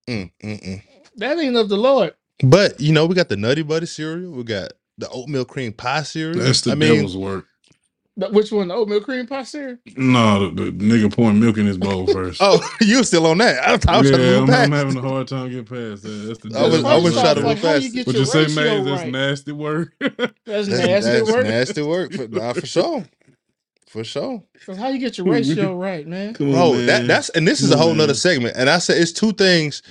Mm, 0.09 0.31
mm, 0.43 0.63
mm. 0.63 0.83
That 1.17 1.39
ain't 1.39 1.55
of 1.57 1.69
the 1.69 1.77
Lord. 1.77 2.15
But 2.43 2.79
you 2.79 2.93
know, 2.93 3.05
we 3.05 3.15
got 3.15 3.29
the 3.29 3.37
Nutty 3.37 3.63
Buddy 3.63 3.85
cereal. 3.85 4.31
We 4.31 4.43
got 4.43 4.73
the 4.97 5.09
oatmeal 5.09 5.45
cream 5.45 5.73
pie 5.73 6.03
cereal. 6.03 6.39
That's 6.39 6.61
the 6.61 6.71
I 6.73 6.75
mean, 6.75 6.95
devil's 6.95 7.17
work. 7.17 7.45
But 8.17 8.31
which 8.31 8.49
one? 8.51 8.69
The 8.69 8.75
oatmeal 8.75 9.01
cream 9.01 9.27
pie 9.27 9.43
cereal? 9.43 9.77
No, 9.97 10.49
the, 10.49 10.65
the 10.65 10.71
nigga 10.71 11.13
pouring 11.13 11.39
milk 11.39 11.57
in 11.57 11.65
his 11.65 11.77
bowl 11.77 12.07
first. 12.13 12.41
oh, 12.41 12.59
you 12.81 13.03
still 13.03 13.25
on 13.27 13.39
that? 13.39 13.61
I, 13.61 13.71
I 13.93 13.99
was 13.99 14.09
trying 14.09 14.21
to 14.21 14.25
yeah, 14.25 14.39
move 14.39 14.41
I'm, 14.41 14.47
past. 14.47 14.63
I'm 14.65 14.71
having 14.71 14.97
a 14.97 15.01
hard 15.01 15.27
time 15.27 15.49
getting 15.49 15.65
past 15.65 16.03
that. 16.03 16.09
That's 16.09 16.39
the 16.39 16.57
I 16.57 16.67
was- 16.67 16.83
I 16.85 16.95
was 16.95 17.03
work. 17.15 17.23
trying 17.23 17.35
to 17.35 17.41
like, 17.41 17.55
move 17.57 17.63
how 17.63 17.71
past 17.73 17.83
you 17.83 17.89
it. 17.89 17.93
get 17.93 18.07
Would 18.07 18.15
your 18.15 18.21
you 18.21 18.25
say, 18.25 18.43
ratio 18.43 18.55
man, 18.63 18.85
that's 18.85 19.01
right? 19.03 19.11
nasty 19.11 19.51
work? 19.51 19.93
That's 19.99 20.33
That's, 20.45 20.67
nasty 20.69 21.11
that's 21.11 21.31
work. 21.31 21.43
nasty 21.45 21.81
work 21.81 22.13
for, 22.13 22.27
nah, 22.29 22.53
for 22.53 22.65
sure, 22.65 23.03
for 23.87 24.03
sure. 24.03 24.43
That's 24.65 24.79
how 24.79 24.87
you 24.89 24.99
get 24.99 25.17
your 25.17 25.27
ratio 25.27 25.75
right, 25.75 26.07
man. 26.07 26.33
Come 26.35 26.51
Bro, 26.51 26.73
man. 26.73 26.85
that 26.85 27.07
that's 27.07 27.29
and 27.29 27.47
this 27.47 27.59
is 27.61 27.69
Come 27.71 27.79
a 27.79 27.81
whole 27.81 27.91
on, 27.91 27.97
nother 27.97 28.09
man. 28.11 28.15
segment. 28.15 28.55
And 28.55 28.69
I 28.69 28.77
said 28.77 28.97
it's 28.97 29.11
two 29.11 29.33
things 29.33 29.81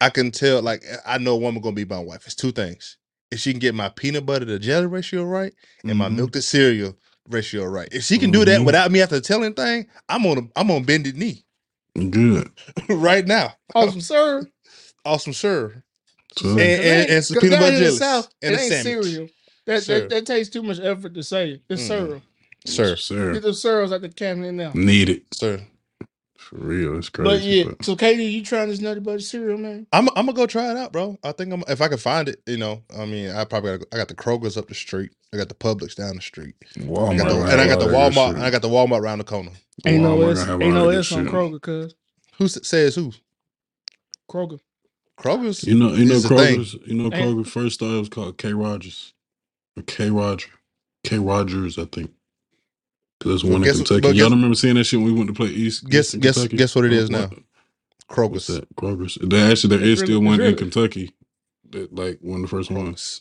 I 0.00 0.10
can 0.10 0.30
tell. 0.30 0.60
Like 0.62 0.82
I 1.06 1.18
know 1.18 1.34
a 1.34 1.38
woman 1.38 1.62
gonna 1.62 1.74
be 1.76 1.84
my 1.84 1.98
wife. 2.00 2.26
It's 2.26 2.34
two 2.34 2.50
things. 2.52 2.96
If 3.30 3.38
she 3.38 3.52
can 3.52 3.60
get 3.60 3.74
my 3.76 3.88
peanut 3.90 4.26
butter 4.26 4.44
to 4.46 4.58
jelly 4.58 4.86
ratio 4.86 5.22
right 5.24 5.52
and 5.84 5.96
my 5.98 6.08
Mhm. 6.08 6.16
milk 6.16 6.32
to 6.32 6.42
cereal 6.42 6.96
ratio 7.30 7.64
right. 7.64 7.88
If 7.92 8.04
she 8.04 8.18
can 8.18 8.30
do 8.30 8.44
that 8.44 8.60
Mhm. 8.60 8.66
without 8.66 8.90
me 8.90 8.98
having 8.98 9.20
to 9.20 9.26
tell 9.26 9.42
anything, 9.44 9.86
I'm 10.08 10.26
on 10.26 10.38
a, 10.38 10.42
I'm 10.56 10.70
on 10.70 10.84
bended 10.84 11.16
knee 11.16 11.44
Good. 12.10 12.50
right 12.88 13.26
now. 13.26 13.54
Awesome, 13.74 14.00
sir. 14.00 14.46
Awesome, 15.04 15.32
sure. 15.32 15.82
So, 16.38 16.50
And- 16.50 16.60
and- 16.60 17.10
and 17.10 17.24
some 17.24 17.38
peanut 17.40 17.58
butter 17.60 17.78
jellies 17.78 18.00
and 18.00 18.26
and 18.42 18.54
a 18.54 18.58
it 18.58 18.72
ain't 18.72 18.82
cereal. 18.84 19.28
That, 19.66 19.84
that 19.86 20.08
that 20.10 20.26
takes 20.26 20.48
too 20.48 20.62
much 20.62 20.78
effort 20.80 21.14
to 21.14 21.22
say. 21.22 21.60
It's 21.68 21.82
Mm. 21.82 21.86
cereal. 21.88 22.22
Sir. 22.66 22.96
sir. 22.96 23.32
Get 23.32 23.42
the 23.42 23.54
cereals 23.54 23.90
at 23.92 24.02
the 24.02 24.08
cabinet 24.10 24.52
now. 24.52 24.72
Need 24.74 25.08
it. 25.08 25.22
Sir. 25.32 25.60
For 26.50 26.56
real. 26.56 26.98
It's 26.98 27.08
crazy. 27.08 27.30
But 27.30 27.42
yeah, 27.42 27.64
but- 27.76 27.84
so 27.84 27.94
KD, 27.94 28.32
you 28.32 28.42
trying 28.44 28.68
this 28.70 28.80
Nutty 28.80 28.98
Buddy 28.98 29.22
cereal, 29.22 29.56
man? 29.56 29.86
I'm 29.92 30.08
I'm 30.16 30.26
gonna 30.26 30.32
go 30.32 30.46
try 30.46 30.68
it 30.72 30.76
out, 30.76 30.90
bro. 30.92 31.16
I 31.22 31.30
think 31.30 31.52
I'm 31.52 31.62
if 31.68 31.80
I 31.80 31.86
can 31.86 31.96
find 31.98 32.28
it, 32.28 32.42
you 32.44 32.56
know. 32.56 32.82
I 32.98 33.04
mean, 33.06 33.30
I 33.30 33.44
probably 33.44 33.78
got 33.78 33.86
I 33.92 33.96
got 33.98 34.08
the 34.08 34.16
Kroger's 34.16 34.56
up 34.56 34.66
the 34.66 34.74
street. 34.74 35.12
I 35.32 35.36
got 35.36 35.48
the 35.48 35.54
Publix 35.54 35.94
down 35.94 36.16
the 36.16 36.22
street. 36.22 36.56
I 36.76 36.80
Walmart. 36.80 37.18
got 37.18 37.28
the, 37.28 37.34
gonna 37.34 37.50
and 37.52 37.60
I 37.60 37.64
have 37.66 37.78
got 37.78 37.86
the 37.88 37.94
all 37.96 38.10
that 38.10 38.12
Walmart 38.12 38.26
shit. 38.28 38.34
and 38.36 38.44
I 38.44 38.50
got 38.50 38.62
the 38.62 38.68
Walmart 38.68 39.00
around 39.00 39.18
the 39.18 39.24
corner. 39.24 39.52
Ain't 39.86 40.02
no 40.02 40.18
Walmart 40.18 40.32
S, 40.32 40.38
gonna 40.40 40.50
have 40.52 40.62
ain't 40.62 40.76
all 40.76 40.84
no 40.86 40.90
that 40.90 40.98
S 40.98 41.12
on 41.12 41.24
shit. 41.24 41.32
Kroger, 41.32 41.60
cuz 41.62 41.94
Who 42.38 42.44
s- 42.46 42.58
says 42.66 42.94
who? 42.96 43.12
Kroger. 44.28 44.58
Kroger's. 45.18 45.64
You 45.64 45.74
know, 45.76 45.92
you 45.92 46.06
know 46.06 46.14
is 46.14 46.22
the 46.24 46.28
thing. 46.30 46.58
Kroger's. 46.58 46.74
You 46.86 46.94
know 46.94 47.04
Ain't- 47.04 47.14
Kroger 47.14 47.46
first 47.46 47.74
started 47.76 47.98
was 48.00 48.08
called 48.08 48.38
K 48.38 48.52
Rogers, 48.54 49.12
or 49.76 49.82
K 49.84 50.10
Roger, 50.10 50.48
K 51.04 51.18
Rogers, 51.18 51.78
I 51.78 51.84
think. 51.84 52.10
Because 53.20 53.42
there's 53.42 53.44
one 53.52 53.60
guess- 53.62 53.78
in 53.78 53.84
Kentucky. 53.84 54.00
but 54.00 54.08
Y'all 54.08 54.14
guess- 54.14 54.22
don't 54.30 54.32
remember 54.38 54.54
seeing 54.56 54.74
that 54.76 54.84
shit 54.84 54.98
when 54.98 55.12
we 55.12 55.12
went 55.12 55.28
to 55.28 55.34
play 55.34 55.48
East? 55.48 55.84
Guess- 55.88 56.06
Eastern 56.06 56.20
guess- 56.20 56.34
Kentucky? 56.36 56.56
guess 56.56 56.74
what 56.74 56.84
it 56.86 56.92
is 56.94 57.10
What- 57.10 57.12
now? 57.12 57.28
What's 57.28 57.36
Kroger's. 58.08 58.46
that? 58.48 58.76
Kroger's. 58.76 59.18
There 59.20 59.50
actually 59.52 59.76
there 59.76 59.86
is 59.86 60.00
still 60.00 60.20
one 60.20 60.40
in 60.40 60.56
Kentucky. 60.56 61.12
That 61.70 61.94
like 61.94 62.18
one 62.22 62.36
of 62.36 62.42
the 62.42 62.48
first 62.48 62.70
ones. 62.72 63.20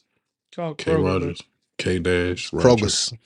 K 0.52 0.62
Kroger. 0.62 1.04
Rogers. 1.06 1.42
K 1.78 2.00
dash 2.00 2.52
Rogers. 2.52 2.66
Kroger's. 2.82 3.10
but- 3.12 3.20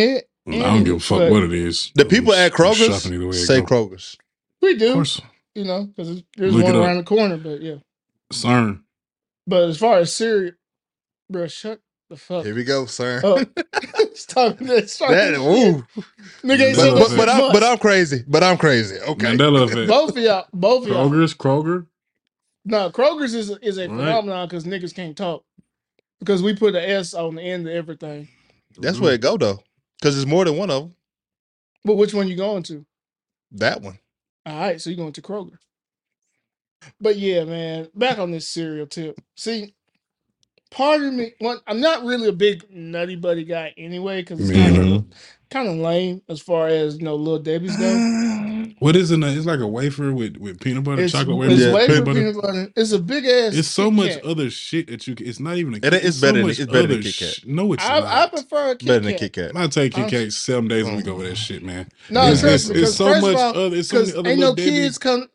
And, 0.00 0.22
I 0.46 0.58
don't 0.74 0.84
give 0.84 0.96
a 0.96 1.00
fuck 1.00 1.18
but 1.20 1.30
what 1.32 1.42
it 1.44 1.52
is. 1.52 1.90
The 1.94 2.04
people 2.04 2.32
at 2.34 2.52
sh- 2.52 2.56
Kroger's 2.56 2.76
shopping 3.02 3.14
either 3.14 3.26
way 3.26 3.36
it 3.36 3.46
say 3.46 3.60
go. 3.60 3.66
Kroger's. 3.66 4.16
we 4.60 4.76
do. 4.76 4.88
Of 4.88 4.94
course. 4.94 5.20
you 5.54 5.64
know, 5.64 5.84
because 5.86 6.22
there's 6.36 6.54
Look 6.54 6.64
one 6.64 6.76
around 6.76 6.96
the 6.98 7.02
corner. 7.04 7.36
But 7.38 7.62
yeah, 7.62 7.76
CERN. 8.32 8.82
but 9.46 9.68
as 9.68 9.78
far 9.78 9.98
as 9.98 10.12
cereal, 10.12 10.52
bro, 11.30 11.46
shut 11.48 11.80
the 12.14 12.20
fuck. 12.20 12.44
Here 12.44 12.54
we 12.54 12.64
go, 12.64 12.86
sir. 12.86 13.20
up. 13.24 13.48
Stop 14.16 14.58
that. 14.58 14.88
Stop 14.90 15.10
that, 15.10 15.32
that. 15.32 15.40
ooh. 15.40 15.84
Nigga 16.42 16.74
But- 16.76 16.94
But, 16.94 17.08
but, 17.08 17.16
but, 17.16 17.28
I'm, 17.28 17.52
but. 17.52 17.64
I'm 17.64 17.78
crazy. 17.78 18.24
But 18.26 18.42
I'm 18.42 18.56
crazy. 18.56 18.98
Okay. 19.00 19.26
Mandela 19.36 19.64
effect. 19.70 19.88
both 19.88 20.16
of 20.16 20.22
y'all, 20.22 20.46
both 20.52 20.82
of 20.84 20.88
y'all. 20.90 21.08
Kroger's, 21.10 21.34
Kroger. 21.34 21.86
No, 22.64 22.90
Kroger's 22.90 23.34
is 23.34 23.50
is 23.62 23.78
a 23.78 23.82
Right. 23.82 23.90
phenomenon 23.98 24.48
because 24.48 24.64
niggas 24.64 24.94
can't 24.94 25.16
talk 25.16 25.44
because 26.20 26.42
we 26.42 26.54
put 26.56 26.74
an 26.74 26.84
S 26.88 27.12
on 27.14 27.34
the 27.34 27.42
end 27.42 27.66
of 27.68 27.74
everything. 27.74 28.28
That's 28.78 28.98
where 28.98 29.12
it 29.14 29.20
go 29.20 29.36
though, 29.36 29.62
because 30.00 30.16
it's 30.16 30.26
more 30.28 30.44
than 30.44 30.56
one 30.56 30.70
of 30.70 30.82
them. 30.84 30.94
But 31.84 31.96
which 31.96 32.14
one 32.14 32.26
you 32.28 32.36
going 32.36 32.62
to? 32.64 32.86
That 33.52 33.82
one. 33.82 33.98
All 34.46 34.58
right, 34.58 34.80
so 34.80 34.88
you 34.90 34.96
going 34.96 35.12
to 35.12 35.22
Kroger. 35.22 35.58
But 37.00 37.16
yeah, 37.16 37.44
man, 37.44 37.88
back 37.94 38.18
on 38.18 38.30
this 38.30 38.48
cereal 38.48 38.86
tip. 38.86 39.18
See, 39.36 39.74
part 40.74 41.02
of 41.02 41.12
me, 41.14 41.32
one, 41.38 41.58
I'm 41.66 41.80
not 41.80 42.04
really 42.04 42.28
a 42.28 42.32
big 42.32 42.64
Nutty 42.70 43.16
Buddy 43.16 43.44
guy 43.44 43.72
anyway 43.78 44.22
because 44.22 44.40
it's 44.40 44.50
Me 44.50 44.56
kind 44.56 44.76
either. 44.76 44.94
of 44.96 45.04
kind 45.50 45.68
of 45.68 45.76
lame 45.76 46.20
as 46.28 46.40
far 46.40 46.68
as 46.68 46.96
you 46.98 47.04
know, 47.04 47.14
little 47.14 47.38
Debbie's 47.38 47.76
go. 47.76 48.40
What 48.80 48.96
is 48.96 49.10
it? 49.12 49.22
It's 49.22 49.46
like 49.46 49.60
a 49.60 49.66
wafer 49.68 50.12
with, 50.12 50.36
with 50.38 50.60
peanut 50.60 50.82
butter, 50.84 51.02
It's, 51.02 51.12
chocolate 51.12 51.36
wafer, 51.36 51.52
it's 51.52 51.62
Yeah, 51.62 51.72
way 51.72 51.86
peanut 51.86 51.98
for 52.00 52.04
butter. 52.06 52.20
peanut 52.20 52.42
butter. 52.42 52.72
It's 52.76 52.92
a 52.92 52.98
big 52.98 53.24
ass. 53.24 53.54
It's 53.54 53.68
so 53.68 53.84
Kit 53.84 53.92
much 53.94 54.10
Kat. 54.14 54.24
other 54.24 54.50
shit 54.50 54.88
that 54.88 55.06
you. 55.06 55.14
can- 55.14 55.26
It's 55.28 55.38
not 55.38 55.56
even 55.56 55.74
a. 55.74 55.76
It- 55.76 55.94
it's 55.94 56.16
so 56.18 56.26
better 56.26 56.38
than- 56.38 56.46
much 56.48 56.58
it's 56.58 56.72
better 56.72 56.88
than 56.88 56.98
other 56.98 57.02
Kit 57.02 57.16
Kat. 57.16 57.28
sh- 57.28 57.44
No, 57.46 57.72
it's 57.72 57.84
I, 57.84 57.98
I 57.98 58.00
not. 58.00 58.32
prefer 58.32 58.70
a 58.72 58.76
Kit 58.76 58.88
Better 58.88 59.00
than 59.00 59.12
Kat. 59.12 59.20
Kit 59.20 59.32
Kat. 59.32 59.52
I 59.56 59.66
take 59.68 59.92
Kit 59.92 60.00
I'm- 60.00 60.10
Kat 60.10 60.32
seven 60.32 60.68
days 60.68 60.88
a 60.88 60.94
week 60.94 61.04
mm. 61.04 61.08
over 61.08 61.22
that 61.22 61.36
shit, 61.36 61.62
man. 61.62 61.86
No, 62.10 62.26
it's, 62.32 62.40
trust 62.40 62.54
it's, 62.54 62.68
me, 62.70 62.80
it's 62.82 62.90
'cause 62.90 62.96
so 62.96 63.04
first 63.06 63.22
much 63.22 63.34
of 63.34 63.40
all, 63.40 63.56
other. 63.66 63.76
It's 63.76 63.88
so 63.88 63.96
many 63.96 64.06
Because 64.06 64.18
other 64.18 64.30
ain't 64.30 64.40
no 64.40 64.46
little 64.50 64.54
Debbie. 64.56 64.70
kids 64.70 64.98
come, 64.98 65.28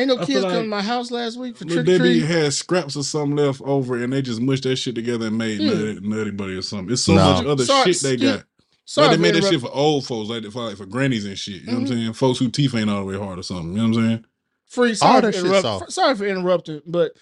ain't 0.00 0.08
no 0.08 0.14
I 0.18 0.24
feel 0.24 0.26
kids 0.26 0.40
come 0.44 0.52
like 0.52 0.62
to 0.62 0.68
my 0.68 0.82
house 0.82 1.10
last 1.10 1.38
week 1.38 1.56
for 1.56 1.64
Little 1.64 1.84
trick 1.84 1.94
or 1.94 1.98
Debbie 2.04 2.20
treat. 2.20 2.26
had 2.28 2.52
scraps 2.52 2.96
of 2.96 3.04
something 3.06 3.36
left 3.36 3.60
over, 3.62 4.02
and 4.02 4.12
they 4.12 4.22
just 4.22 4.40
mushed 4.40 4.64
that 4.64 4.76
shit 4.76 4.94
together 4.94 5.28
and 5.28 5.38
made 5.38 5.60
Yeah. 5.60 5.72
nutty, 5.74 6.00
nutty 6.00 6.30
buddy 6.32 6.54
or 6.54 6.62
something. 6.62 6.92
It's 6.92 7.02
so 7.02 7.14
No. 7.14 7.32
much 7.34 7.46
other 7.46 7.64
Sorry, 7.64 7.92
shit 7.92 8.02
they 8.02 8.12
excuse- 8.14 8.36
got. 8.36 8.44
Sorry, 8.84 9.06
like 9.06 9.10
they 9.12 9.16
for 9.16 9.22
made 9.22 9.28
that 9.34 9.36
interrupt- 9.38 9.52
shit 9.54 9.60
for 9.60 9.70
old 9.76 10.06
folks, 10.06 10.28
like 10.30 10.44
for 10.50 10.64
like 10.68 10.76
for 10.76 10.86
grannies 10.86 11.24
and 11.24 11.38
shit. 11.38 11.60
You 11.62 11.66
know 11.68 11.72
what 11.74 11.78
I'm 11.80 11.84
Mhm. 11.86 11.88
saying? 11.88 12.12
Folks 12.14 12.38
who 12.40 12.50
teeth 12.50 12.74
ain't 12.74 12.90
all 12.90 13.00
the 13.00 13.06
way 13.06 13.16
hard 13.16 13.38
or 13.38 13.42
something. 13.42 13.70
You 13.72 13.78
know 13.78 13.88
what 13.88 13.98
I'm 13.98 14.08
saying? 14.08 14.24
Free. 14.66 14.88
All 14.90 14.94
Sorry, 14.96 15.20
that 15.20 15.26
for 15.26 15.32
shit's 15.32 15.44
interrupt, 15.44 15.62
soft. 15.62 15.92
sorry 15.92 16.14
for 16.16 16.26
interrupting, 16.26 16.82
but 16.86 17.12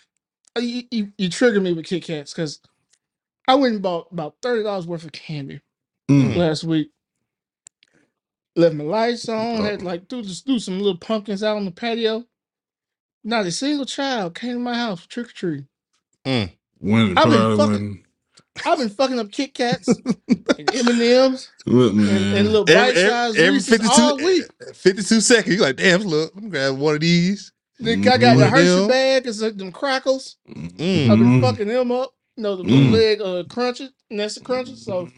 uh, 0.56 0.60
you, 0.60 0.82
you, 0.90 1.12
you 1.18 1.28
triggered 1.28 1.62
me 1.62 1.72
with 1.72 1.84
Kit 1.86 2.04
Kats 2.04 2.32
because 2.32 2.60
I 3.46 3.54
went 3.54 3.74
and 3.74 3.82
bought 3.82 4.08
about 4.12 4.36
thirty 4.42 4.62
dollars 4.62 4.86
worth 4.86 5.04
of 5.04 5.12
candy 5.12 5.60
Mm. 6.10 6.36
last 6.36 6.64
week. 6.64 6.90
Left 8.56 8.74
my 8.74 8.84
lights 8.84 9.28
on. 9.28 9.60
Oh. 9.60 9.62
Had 9.62 9.82
like 9.82 10.08
do 10.08 10.22
just 10.22 10.46
do 10.46 10.58
some 10.58 10.78
little 10.78 10.96
pumpkins 10.98 11.42
out 11.42 11.56
on 11.56 11.64
the 11.64 11.70
patio. 11.70 12.24
Not 13.28 13.44
a 13.44 13.52
single 13.52 13.84
child 13.84 14.34
came 14.34 14.54
to 14.54 14.58
my 14.58 14.74
house 14.74 15.06
trick 15.06 15.28
or 15.28 15.32
treat. 15.32 15.64
When 16.24 17.18
I've 17.18 17.28
been 17.28 17.56
fucking- 17.58 17.58
when 17.58 18.02
I've 18.64 18.78
been 18.78 18.88
fucking 18.88 19.18
up 19.20 19.30
Kit 19.30 19.52
Kats 19.54 19.86
and 20.28 20.74
M 20.74 20.88
and 20.88 21.00
M's 21.02 21.50
look 21.66 21.94
man. 21.94 22.08
and, 22.08 22.36
and 22.38 22.46
little 22.48 22.64
bite 22.64 22.94
sized 22.94 23.36
every, 23.36 23.40
every 23.46 23.50
Reese's 23.58 23.68
52, 23.68 24.02
all 24.02 24.16
week. 24.16 24.44
52 24.74 25.20
seconds. 25.20 25.54
You 25.56 25.60
like, 25.62 25.76
damn, 25.76 26.00
look, 26.02 26.32
let 26.34 26.42
me 26.44 26.50
grab 26.50 26.76
one 26.78 26.94
of 26.94 27.00
these. 27.02 27.52
Nigga, 27.80 28.12
I 28.12 28.18
got 28.18 28.36
the. 28.38 28.48
Hershey 28.48 28.64
Them. 28.64 28.88
bag 28.88 29.26
and 29.26 29.34
some- 29.34 29.56
them 29.58 29.72
Krackels. 29.72 30.36
Mm. 30.48 31.10
I've 31.10 31.18
been 31.18 31.40
Mhm. 31.40 31.40
fucking 31.42 31.68
them 31.68 31.92
up. 31.92 32.14
you 32.36 32.42
know, 32.44 32.56
the 32.56 32.64
Mm. 32.64 32.68
bootleg 32.90 33.20
uh 33.20 33.44
crunches, 33.48 33.90
Nestle 34.10 34.42
crunches. 34.42 34.84
So 34.84 35.08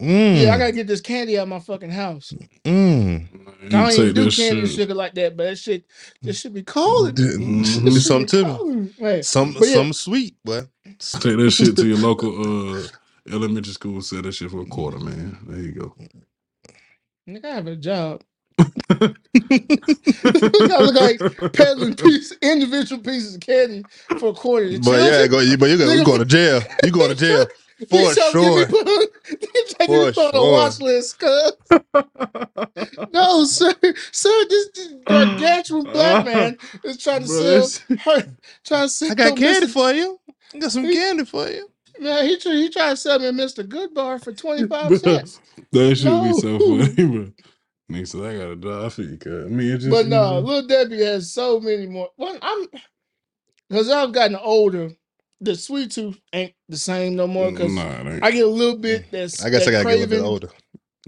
Mm, 0.00 0.42
yeah, 0.42 0.54
I 0.54 0.58
gotta 0.58 0.72
get 0.72 0.86
this 0.86 1.00
candy 1.02 1.38
out 1.38 1.42
of 1.42 1.48
my 1.50 1.58
fucking 1.60 1.90
house. 1.90 2.32
mm. 2.64 3.28
You 3.62 3.66
I 3.66 3.68
don't 3.68 3.92
even 3.92 4.06
take 4.06 4.14
do 4.14 4.24
that 4.24 4.34
candy 4.34 4.60
and 4.60 4.68
shit. 4.68 4.76
sugar 4.78 4.94
like 4.94 5.14
that, 5.14 5.36
but 5.36 5.44
that 5.44 5.56
shit, 5.58 5.84
this 6.22 6.40
should 6.40 6.54
be 6.54 6.62
cold. 6.62 7.14
Do, 7.16 7.38
Mhm. 7.38 7.84
do 7.84 7.90
something 8.00 8.26
to 8.28 8.64
me. 8.64 8.90
me. 8.98 9.22
Some 9.22 9.52
But 9.52 9.68
yeah. 9.68 9.74
some 9.74 9.92
sweet, 9.92 10.36
but 10.44 10.68
Take 10.84 11.36
that 11.36 11.50
shit 11.50 11.76
to 11.76 11.86
your 11.86 11.98
local 11.98 12.30
uh 12.78 12.82
elementary 13.30 13.72
school. 13.74 14.00
Sell 14.00 14.22
that 14.22 14.32
shit 14.32 14.50
for 14.50 14.62
a 14.62 14.66
quarter, 14.66 14.98
man. 14.98 15.36
There 15.46 15.60
you 15.60 15.72
go. 15.72 15.94
Nigga, 17.28 17.44
I 17.44 17.54
have 17.54 17.66
a 17.66 17.76
job. 17.76 18.22
I 18.90 20.76
look 20.80 20.94
like 20.94 21.52
peddling 21.52 21.94
piece, 21.94 22.32
individual 22.42 23.02
pieces 23.02 23.34
of 23.34 23.40
candy 23.40 23.84
for 24.18 24.30
a 24.30 24.32
quarter. 24.32 24.70
to 24.70 24.78
but 24.80 24.92
yeah, 25.00 25.10
children. 25.26 25.30
go, 25.30 25.38
you- 25.40 25.58
but 25.58 25.70
you 25.70 25.78
go, 25.78 25.92
you 25.92 26.00
Nigga, 26.00 26.04
going 26.06 26.18
to 26.20 26.24
jail. 26.24 26.62
You 26.84 26.90
going 26.90 27.10
to 27.10 27.14
jail 27.14 27.46
for 27.88 27.96
These 27.98 28.14
trying 28.16 28.32
to 28.32 28.40
get 28.40 28.52
sure. 28.52 28.58
me 28.58 28.64
put 28.66 28.88
on- 28.88 29.06
these 29.40 29.74
trying 29.74 29.88
to 29.88 29.88
get 29.88 29.90
me 29.90 30.12
For 30.12 30.12
put 30.12 30.26
on 30.26 30.28
a 30.28 30.32
sure. 30.32 30.52
watch 30.52 30.80
list, 30.80 31.18
cuz. 31.18 31.52
No, 33.12 33.44
sir, 33.44 33.72
sir, 34.12 34.44
this, 34.48 34.68
this 34.74 34.92
gargantuan 35.04 35.84
black 35.92 36.24
man 36.24 36.56
is 36.84 36.98
trying 36.98 37.22
to 37.22 37.26
Bro, 37.26 37.60
sell 37.62 37.96
her, 38.04 38.36
trying 38.64 38.82
to 38.84 38.88
sell 38.88 39.10
I 39.10 39.14
got 39.14 39.36
candy 39.36 39.66
Mr. 39.66 39.70
for 39.70 39.92
you. 39.92 40.18
I 40.54 40.58
got 40.58 40.72
some 40.72 40.84
candy 40.84 41.24
for 41.24 41.48
you. 41.48 41.68
Man, 41.98 42.24
he 42.26 42.36
he 42.36 42.68
tried 42.70 42.90
to 42.90 42.96
sell 42.96 43.18
me 43.18 43.26
Mr. 43.26 43.66
Goodbar 43.66 44.22
for 44.22 44.32
25 44.32 44.98
cents. 44.98 45.40
That 45.72 45.96
should 45.96 46.22
be 46.22 46.32
so 46.34 46.58
funny, 46.58 47.06
bro. 47.06 47.32
Nigga 47.90 48.06
said 48.08 48.20
I 48.22 48.36
got 48.38 48.50
a 48.52 48.56
job. 48.56 48.84
I 48.84 48.88
feel 48.88 49.10
you, 49.10 49.16
cuz. 49.18 49.44
I 49.46 49.48
mean, 49.48 49.70
it 49.72 49.78
just 49.78 49.90
But 49.90 50.06
no, 50.06 50.38
Little 50.38 50.66
Debbie 50.66 51.04
has 51.04 51.32
so 51.32 51.60
many 51.60 51.86
more. 51.86 52.08
Well, 52.16 52.38
I'm 52.40 52.66
because 53.68 53.90
I've 53.90 54.12
gotten 54.12 54.36
older. 54.36 54.90
The 55.40 55.54
sweet 55.56 55.92
tooth 55.92 56.20
ain't 56.32 56.54
the 56.68 56.76
same 56.76 57.16
no 57.16 57.26
more 57.26 57.50
because 57.50 57.74
nah, 57.74 57.90
it 58.00 58.06
ain't. 58.06 58.24
I 58.24 58.30
get 58.30 58.44
a 58.44 58.48
little 58.50 58.76
bit 58.76 59.10
that's 59.10 59.44
I 59.44 59.50
guess 59.50 59.66
I 59.66 59.70
that 59.72 59.84
gotta 59.84 59.84
get 59.88 59.94
a 59.94 60.06
little 60.06 60.06
bit 60.08 60.08
craving 60.08 60.26
older. 60.26 60.50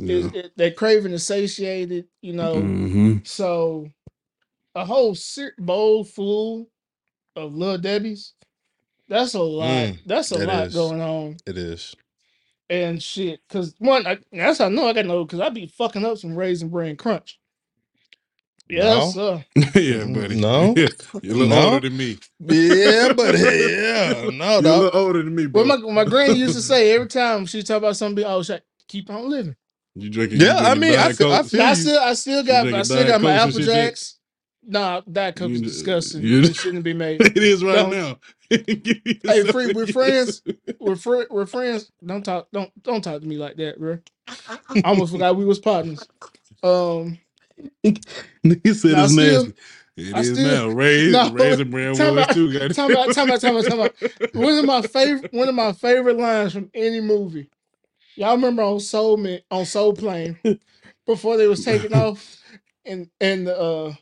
is 0.01 0.33
yeah. 0.35 0.41
it, 0.41 0.53
that 0.57 0.77
craving 0.77 1.13
is 1.13 1.27
satiated, 1.27 2.07
you 2.23 2.33
know. 2.33 2.55
hmm 2.61 3.19
So 3.25 3.89
a 4.75 4.85
whole 4.85 5.15
cer- 5.15 5.55
bowl 5.59 6.05
full 6.05 6.71
of 7.37 7.55
Little 7.55 7.79
Debbie's, 7.79 8.35
that's 9.09 9.35
a 9.35 9.43
lot. 9.43 9.69
Mm, 9.69 9.99
that's 10.07 10.33
a 10.33 10.37
it 10.43 10.47
lot 10.47 10.67
is. 10.69 10.75
going 10.75 11.01
on 11.01 11.37
It 11.47 11.59
is. 11.59 11.95
and 12.71 13.03
shit. 13.03 13.41
Cause 13.51 13.75
one, 13.79 14.07
I, 14.07 14.19
that's 14.33 14.59
how 14.59 14.67
I 14.67 14.69
know 14.71 14.89
I 14.89 14.95
got 14.95 15.07
no. 15.07 15.25
Cause 15.27 15.41
I 15.41 15.51
be 15.51 15.67
fucking 15.67 16.05
up 16.07 16.19
some 16.19 16.35
raisin 16.37 16.71
bran 16.71 16.97
crunch. 16.97 17.39
Yes, 18.77 19.15
sir. 19.15 19.45
yeah, 19.75 20.05
buddy. 20.07 20.41
No. 20.41 20.75
Yeah, 20.77 20.89
you're 21.23 21.35
a 21.35 21.37
little 21.37 21.49
No. 21.49 21.75
older 21.75 21.89
than 21.89 21.97
me. 21.97 22.19
Yeah, 22.41 23.13
but 23.17 23.37
yeah, 23.39 24.31
no, 24.33 24.53
You're 24.55 24.63
dog. 24.63 24.65
little 24.65 24.91
older 25.01 25.23
than 25.23 25.35
me, 25.35 25.47
bro. 25.47 25.65
Well, 25.65 25.79
my 25.79 25.93
my 25.93 26.05
granny 26.09 26.35
used 26.39 26.55
to 26.55 26.63
say 26.63 26.93
every 26.95 27.09
time 27.09 27.47
she 27.47 27.63
talk 27.63 27.79
about 27.79 27.97
something, 27.97 28.25
oh, 28.25 28.43
shit, 28.43 28.65
keep 28.89 29.11
on 29.11 29.29
living. 29.29 29.57
you 29.95 30.09
drinking? 30.11 30.41
you 30.41 30.47
Yeah, 30.47 30.57
I 30.57 30.75
drinking 30.75 30.81
mean, 30.81 30.93
I 30.99 31.03
Diet 31.05 31.17
feel- 31.17 31.33
I 31.33 31.39
Coke? 31.43 31.47
feel- 31.51 31.63
I 31.63 31.69
you. 31.71 31.75
still, 31.77 32.01
I 32.01 32.13
still 32.15 32.43
got, 32.45 32.63
drinking 32.63 32.81
I 32.81 32.83
still 32.83 32.97
Diet 32.97 33.09
got 33.09 33.21
my 33.21 33.31
Cokes 33.39 33.43
and 33.45 33.51
Apple 33.51 33.61
shit 33.61 33.69
yet? 33.69 33.85
Jacks. 33.85 34.19
Nah, 34.65 35.01
that 35.09 35.37
Coke 35.37 35.51
is 35.51 35.61
You- 35.61 35.67
disgusting. 35.67 36.23
you- 36.23 36.43
it 36.43 36.57
shouldn't 36.57 36.85
be 36.85 36.95
made. 36.95 37.21
it 37.21 37.37
is 37.37 37.63
right 37.65 37.75
Don't- 37.77 37.91
now. 37.93 38.19
Hey, 38.49 39.45
free, 39.51 39.73
we're 39.73 39.87
friends. 39.87 40.43
We're 40.79 40.97
fri 40.97 41.25
we're 41.31 41.47
friends. 41.47 41.91
Don't 42.05 42.23
talk, 42.23 42.49
don't 42.53 42.71
don't 42.83 43.03
talk 43.03 43.21
to 43.23 43.27
me 43.27 43.37
like 43.39 43.57
that, 43.57 43.79
bro. 43.81 43.99
I 44.29 44.83
almost 44.85 45.13
forgot 45.13 45.37
we 45.37 45.45
was 45.47 45.59
partners. 45.59 46.07
Um, 46.63 47.19
He 47.85 48.75
said 48.75 48.93
Nah, 48.93 49.05
it's 49.05 49.13
still- 49.13 49.45
nasty. 49.45 49.55
It 49.95 50.15
I 50.15 50.21
is 50.21 50.33
still- 50.33 50.69
now. 50.69 50.75
Raised, 50.75 51.13
No, 51.13 51.33
raisin 51.33 51.71
brand 51.71 51.97
time 51.99 52.15
was 52.17 52.27
out- 52.29 52.35
too. 52.35 52.51
goddamn. 52.53 52.71
time 52.73 52.97
out, 52.97 53.13
time 53.15 53.31
out, 53.31 53.41
time 53.41 53.57
out, 53.57 53.65
time 53.67 53.81
out. 53.81 53.95
one 54.35 54.59
of 54.59 54.65
my 54.65 54.81
favorite, 54.83 55.33
one 55.35 55.49
of 55.49 55.55
my 55.55 55.73
favorite 55.73 56.17
lines 56.17 56.53
from 56.55 56.71
any 56.75 57.01
movie. 57.01 57.51
Y'all 58.17 58.35
remember 58.37 58.63
on 58.63 58.81
Soul 58.81 59.17
Man, 59.19 59.41
on 59.51 59.65
Soul 59.67 59.93
Plane 59.95 60.39
before 61.07 61.37
they 61.37 61.47
was 61.47 61.65
taking 61.65 61.93
off, 61.95 62.39
and 62.87 63.09
and 63.21 63.47
the 63.47 63.59
uh, 63.59 63.95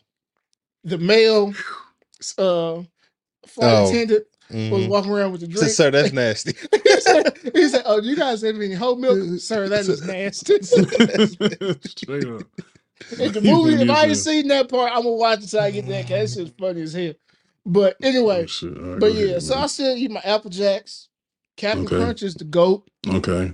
the 0.85 0.99
male 0.99 1.53
uh, 2.39 2.83
flight 3.47 3.75
Oh, 3.75 3.89
attendant 3.89 4.25
was 4.49 4.59
Mhm. 4.85 4.89
walking 4.89 5.11
around 5.13 5.33
with 5.33 5.41
the 5.43 5.47
Said, 5.47 5.55
drink. 5.61 5.73
Sir, 5.73 5.91
that's 5.91 6.13
nasty. 6.53 6.53
he, 6.85 7.01
said, 7.01 7.39
he 7.55 7.69
said, 7.69 7.83
"Oh, 7.85 8.01
you 8.01 8.17
guys 8.17 8.43
have 8.43 8.57
any 8.57 8.75
whole 8.75 8.97
milk, 8.97 9.41
sir? 9.41 9.69
That 9.69 9.81
is 9.89 10.03
nasty." 10.07 10.61
Straight 11.89 12.25
up. 12.27 12.43
In 13.19 13.33
the 13.33 13.41
movie, 13.41 13.77
funny 13.77 13.83
if 13.85 13.91
I 13.91 14.07
ain't 14.07 14.17
seen 14.17 14.49
that 14.49 14.69
part, 14.69 14.91
I'm 14.93 15.03
gonna 15.03 15.11
watch 15.17 15.43
it 15.43 15.49
till 15.49 15.61
I 15.61 15.71
get 15.71 15.87
that. 15.87 16.09
Cause 16.09 16.35
that 16.35 16.41
shit's 16.45 16.55
funny 16.59 16.83
as 16.83 16.93
hell. 16.93 17.15
But 17.67 17.97
anyway, 18.03 18.43
Oh, 18.45 18.47
shit. 18.47 18.77
All 18.77 18.85
right, 18.85 19.01
but 19.01 19.15
yeah, 19.15 19.25
ahead, 19.27 19.43
so 19.43 19.55
I 19.57 19.61
man. 19.61 19.69
still 19.69 19.97
eat 19.97 20.11
my 20.11 20.21
Apple 20.25 20.51
Jacks. 20.51 21.09
Captain 21.57 21.85
Okay. 21.85 21.97
Crunch 21.97 22.23
is 22.23 22.35
the 22.35 22.45
goat. 22.45 22.89
Okay. 23.07 23.53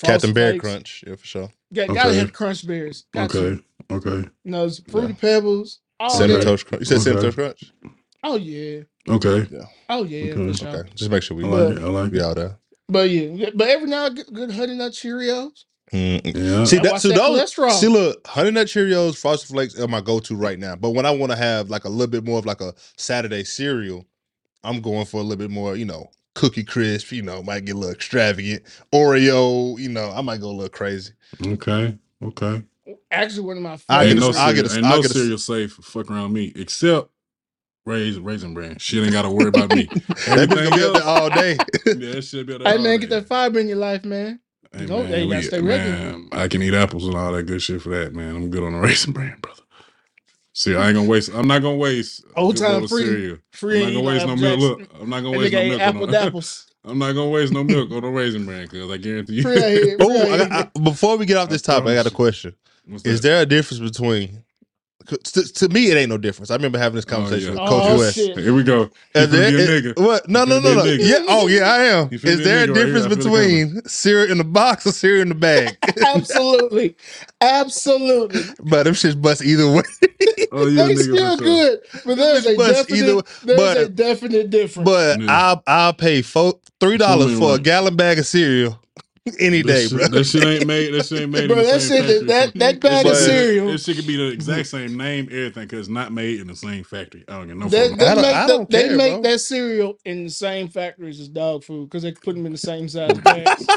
Captain 0.00 0.32
Frosted 0.32 0.34
Bear 0.34 0.50
Flakes. 0.52 0.64
Crunch, 0.64 1.04
yeah, 1.06 1.16
for 1.16 1.26
sure. 1.26 1.50
Got, 1.72 1.88
gotta 1.88 2.10
Okay. 2.10 2.18
have 2.18 2.32
Crunch 2.32 2.66
Berries. 2.66 3.04
Got 3.12 3.30
to. 3.30 3.38
Okay. 3.38 3.62
Okay. 3.90 4.28
You 4.44 4.50
know, 4.50 4.64
it's 4.66 4.78
Fruity 4.80 5.14
Pebbles. 5.14 5.80
All 6.00 6.10
Cinnamon 6.10 6.40
that. 6.40 6.44
Toast 6.46 6.66
Crunch. 6.66 6.80
You 6.82 6.86
said 6.86 7.00
Cinnamon 7.00 7.26
Okay. 7.26 7.36
Toast 7.36 7.60
Crunch? 7.62 7.92
Oh 8.22 8.36
yeah. 8.36 8.80
Okay. 9.08 9.48
Yeah. 9.50 9.64
Oh 9.88 10.04
yeah. 10.04 10.32
Okay. 10.32 10.52
For 10.52 10.54
sure. 10.58 10.68
Okay, 10.68 10.90
just 10.94 11.10
make 11.10 11.22
sure 11.22 11.36
we 11.36 11.44
I 11.44 11.48
like 11.48 11.76
it. 11.76 11.82
I 11.82 11.86
like 11.86 12.12
be 12.12 12.18
it. 12.18 12.24
out 12.24 12.36
there. 12.36 12.58
But 12.88 13.10
yeah, 13.10 13.28
yeah, 13.34 13.50
but 13.54 13.68
every 13.68 13.88
now 13.88 14.06
and 14.06 14.18
again, 14.18 14.32
good 14.34 14.50
honey 14.52 14.76
nut 14.76 14.92
Cheerios. 14.92 15.64
Yeah. 15.92 16.64
See 16.64 16.78
I 16.78 16.82
that? 16.82 16.92
watch 16.92 17.02
So 17.02 17.08
that 17.08 17.16
those, 17.16 17.54
cholesterol. 17.54 17.70
see, 17.72 17.88
look, 17.88 18.26
Honey 18.26 18.50
Nut 18.50 18.66
Cheerios, 18.66 19.16
Frosted 19.16 19.48
Flakes 19.48 19.78
are 19.78 19.88
my 19.88 20.00
go-to 20.00 20.36
right 20.36 20.58
now. 20.58 20.76
But 20.76 20.90
when 20.90 21.06
I 21.06 21.10
want 21.10 21.32
to 21.32 21.38
have 21.38 21.70
like 21.70 21.84
a 21.84 21.88
little 21.88 22.06
bit 22.10 22.24
more 22.24 22.38
of 22.38 22.46
like 22.46 22.60
a 22.60 22.74
Saturday 22.96 23.44
cereal, 23.44 24.06
I'm 24.64 24.80
going 24.80 25.06
for 25.06 25.18
a 25.18 25.22
little 25.22 25.36
bit 25.38 25.50
more, 25.50 25.76
you 25.76 25.84
know, 25.86 26.10
Cookie 26.34 26.64
Crisp. 26.64 27.12
You 27.12 27.22
know, 27.22 27.42
might 27.42 27.64
get 27.64 27.74
a 27.76 27.78
little 27.78 27.94
extravagant. 27.94 28.62
Oreo, 28.92 29.78
you 29.78 29.88
know, 29.88 30.10
I 30.14 30.20
might 30.20 30.40
go 30.40 30.48
a 30.48 30.52
little 30.52 30.68
crazy. 30.68 31.12
Okay. 31.46 31.96
Okay. 32.22 32.62
Actually, 33.10 33.42
one 33.46 33.56
of 33.58 33.62
my 33.62 33.78
I 33.88 34.04
ain't 34.06 34.18
get 34.18 34.20
favorites. 34.20 34.20
no 34.20 34.28
I 34.28 34.32
cereal, 34.48 34.54
get 34.54 34.72
a- 34.72 34.74
ain't 34.76 34.84
no 34.88 35.02
get 35.02 35.10
a- 35.10 35.14
cereal 35.14 35.38
safe. 35.38 35.72
Fuck 35.72 36.10
around 36.10 36.32
me, 36.32 36.52
except 36.56 37.10
raisin 37.86 38.24
raisin 38.24 38.54
brand. 38.54 38.80
Shit 38.80 39.02
ain't 39.04 39.12
got 39.12 39.22
to 39.22 39.30
worry 39.30 39.48
about 39.48 39.70
me. 39.70 39.90
That 40.26 40.50
bitch 40.50 40.56
gonna 40.56 40.70
Everything 40.70 40.74
be 40.74 40.84
up 40.84 40.92
there 40.92 41.02
else, 41.02 41.02
all 41.02 41.30
day. 41.30 41.52
yeah, 41.86 42.12
that 42.12 42.22
shit 42.22 42.46
be 42.46 42.54
up 42.54 42.62
there 42.62 42.72
Hey 42.72 42.76
all 42.78 42.82
man, 42.82 42.98
get 43.00 43.10
day. 43.10 43.20
that 43.20 43.26
fiber 43.28 43.58
in 43.60 43.68
your 43.68 43.78
life, 43.78 44.04
man. 44.04 44.40
Hey, 44.72 44.86
No, 44.86 44.98
man, 44.98 45.06
hey, 45.08 45.22
you 45.24 45.28
gotta 45.30 45.36
we- 45.40 45.42
stay 45.42 45.60
regular. 45.60 45.96
man, 45.98 46.28
I 46.32 46.48
can 46.48 46.62
eat 46.62 46.74
apples 46.74 47.06
and 47.06 47.14
all 47.16 47.32
that 47.32 47.44
good 47.44 47.62
shit 47.62 47.80
for 47.82 47.88
that, 47.90 48.14
man. 48.14 48.36
I'm 48.36 48.50
good 48.50 48.62
on 48.62 48.72
the 48.72 48.78
raisin 48.86 49.12
brand, 49.12 49.40
brother. 49.42 49.62
See, 50.52 50.74
I 50.74 50.88
ain't 50.88 50.96
gonna 50.96 51.08
waste. 51.08 51.30
I'm 51.32 51.46
not 51.48 51.62
gonna 51.62 51.76
waste 51.76 52.24
a 52.36 52.40
Old 52.40 52.56
good 52.56 52.62
bowl 52.62 52.72
time 52.74 52.82
of 52.84 52.90
free- 52.90 53.04
cereal. 53.04 53.36
Free 53.52 53.76
I'm 53.76 53.80
not 53.80 53.86
ain't 53.88 53.96
gonna 53.96 54.06
waste 54.08 54.26
no 54.26 54.32
Apple 54.32 54.42
milk. 54.42 54.78
Jacks. 54.80 54.92
Look, 54.92 55.02
I'm 55.02 55.10
not 55.10 55.20
gonna 55.22 55.30
That 55.32 55.38
waste 55.38 55.52
nigga 55.52 55.56
no 55.56 55.60
ate 55.60 55.68
milk. 55.70 55.80
apple 55.82 56.02
On, 56.02 56.10
the- 56.10 56.16
dapples. 56.18 56.64
I'm 56.84 56.98
not 56.98 57.12
gonna 57.12 57.30
waste 57.30 57.52
no 57.52 57.64
milk 57.64 57.90
on 57.92 58.02
the 58.02 58.08
raisin 58.08 58.44
brand 58.46 58.70
because 58.70 58.90
I 58.90 58.96
guarantee 58.96 59.34
you. 59.34 59.42
Free 59.42 59.56
ahead. 59.56 59.96
Oh, 60.00 60.06
free 60.08 60.18
I 60.18 60.36
ahead. 60.36 60.48
got, 60.50 60.70
I, 60.76 60.80
before 60.80 61.16
we 61.16 61.26
get 61.26 61.36
off 61.36 61.48
I 61.48 61.52
this 61.52 61.62
topic, 61.62 61.88
I 61.90 61.94
got 61.94 62.06
a 62.06 62.10
you. 62.10 62.14
question. 62.16 62.54
What's 62.86 63.04
Is 63.04 63.20
that? 63.20 63.28
there 63.28 63.42
a 63.42 63.46
difference 63.46 63.80
between? 63.80 64.42
To, 65.08 65.42
to 65.54 65.68
me, 65.70 65.90
it 65.90 65.96
ain't 65.96 66.10
no 66.10 66.18
difference. 66.18 66.50
I 66.50 66.54
remember 66.56 66.78
having 66.78 66.96
this 66.96 67.06
Oh, 67.08 67.16
conversation 67.16 67.54
yeah. 67.54 67.62
with 67.62 67.72
oh, 67.72 67.80
Coach 67.80 67.88
Oh, 67.90 67.98
West. 67.98 68.14
shit. 68.16 68.36
Here 68.38 68.52
we 68.54 68.62
go. 68.62 68.80
You 68.82 68.90
Is 69.14 69.30
there- 69.30 69.50
finna 69.50 69.56
be 69.56 69.56
a 69.56 69.58
is- 69.76 69.82
nigga. 69.96 70.04
What? 70.04 70.28
No, 70.28 70.40
You 70.40 70.46
no, 70.50 70.60
no, 70.60 70.74
no. 70.74 70.82
be 70.84 70.90
a 70.90 70.98
nigga. 70.98 71.08
Yeah. 71.08 71.24
Oh, 71.28 71.46
yeah, 71.46 71.60
I 71.62 71.78
am. 71.84 72.08
Is 72.12 72.22
be 72.22 72.30
a 72.32 72.36
there 72.36 72.64
a 72.64 72.66
nigga 72.66 72.68
right 72.68 72.76
here. 72.76 72.84
difference 72.86 73.06
the 73.06 73.16
between 73.16 73.82
cereal 73.86 74.30
in 74.32 74.38
the 74.38 74.44
box 74.44 74.86
or 74.86 74.92
cereal 74.92 75.22
in 75.22 75.28
the 75.30 75.34
bag? 75.34 75.76
Absolutely. 76.06 76.94
Absolutely. 77.40 78.42
but 78.62 78.84
them 78.84 78.94
shits 78.94 79.20
bust 79.20 79.42
either 79.44 79.70
way. 79.70 79.82
Oh, 80.50 80.66
you 80.66 80.80
a 80.80 80.86
they 80.86 80.94
nigga 80.94 81.02
still 81.02 81.36
for 81.36 81.44
sure. 81.44 81.54
good, 81.68 81.80
but 82.06 82.14
there's 82.16 82.46
a 82.46 82.56
Bust 82.56 82.88
definite, 82.88 82.98
either 82.98 83.22
there's 83.44 83.58
But- 83.58 83.76
a 83.76 83.88
definite 83.90 84.50
difference. 84.50 84.88
But 84.88 85.20
Yeah. 85.20 85.26
I'll 85.30 85.62
I'll 85.66 85.92
pay 85.92 86.22
four, 86.22 86.58
three 86.80 86.96
dollars 86.96 87.38
for 87.38 87.56
a 87.56 87.58
gallon 87.58 87.96
bag 87.96 88.18
of 88.18 88.26
cereal 88.26 88.80
any 89.38 89.62
That 89.62 89.68
day, 89.68 89.86
shit, 89.88 89.98
bro. 89.98 90.08
That 90.08 90.24
shit 90.24 90.44
ain't 90.44 90.66
made. 90.66 90.92
That 90.94 91.06
shit 91.06 91.22
ain't 91.22 91.30
made. 91.32 91.48
Bro, 91.48 91.58
in 91.58 91.64
the 91.64 91.70
that 91.72 91.80
same 91.82 92.02
shit, 92.02 92.06
factory. 92.08 92.26
that, 92.28 92.54
that 92.54 92.80
bag 92.80 93.06
of 93.06 93.16
cereal, 93.16 93.66
This 93.72 93.84
shit 93.84 93.96
could 93.96 94.06
be 94.06 94.16
the 94.16 94.28
exact 94.28 94.68
same 94.68 94.96
name, 94.96 95.26
everything, 95.30 95.64
because 95.64 95.80
it's 95.80 95.88
not 95.88 96.12
made 96.12 96.40
in 96.40 96.46
the 96.46 96.56
same 96.56 96.84
factory. 96.84 97.24
I 97.28 97.32
don't 97.38 97.48
get 97.48 97.56
no 97.56 97.68
they, 97.68 97.88
fuck. 97.90 97.98
they 97.98 98.06
I 98.06 98.14
don't- 98.14 98.22
make, 98.22 98.34
I 98.36 98.42
the- 98.46 98.52
don't 98.52 98.70
they 98.70 98.88
care, 98.88 98.96
make 98.96 99.12
bro. 99.14 99.22
that 99.22 99.38
cereal 99.40 99.98
in 100.04 100.24
the 100.24 100.30
same 100.30 100.68
factories 100.68 101.20
as 101.20 101.28
dog 101.28 101.64
food 101.64 101.88
because 101.90 102.02
they 102.02 102.12
put 102.12 102.34
them 102.36 102.46
in 102.46 102.52
the 102.52 102.58
same 102.58 102.88
size 102.88 103.18
bags. 103.18 103.66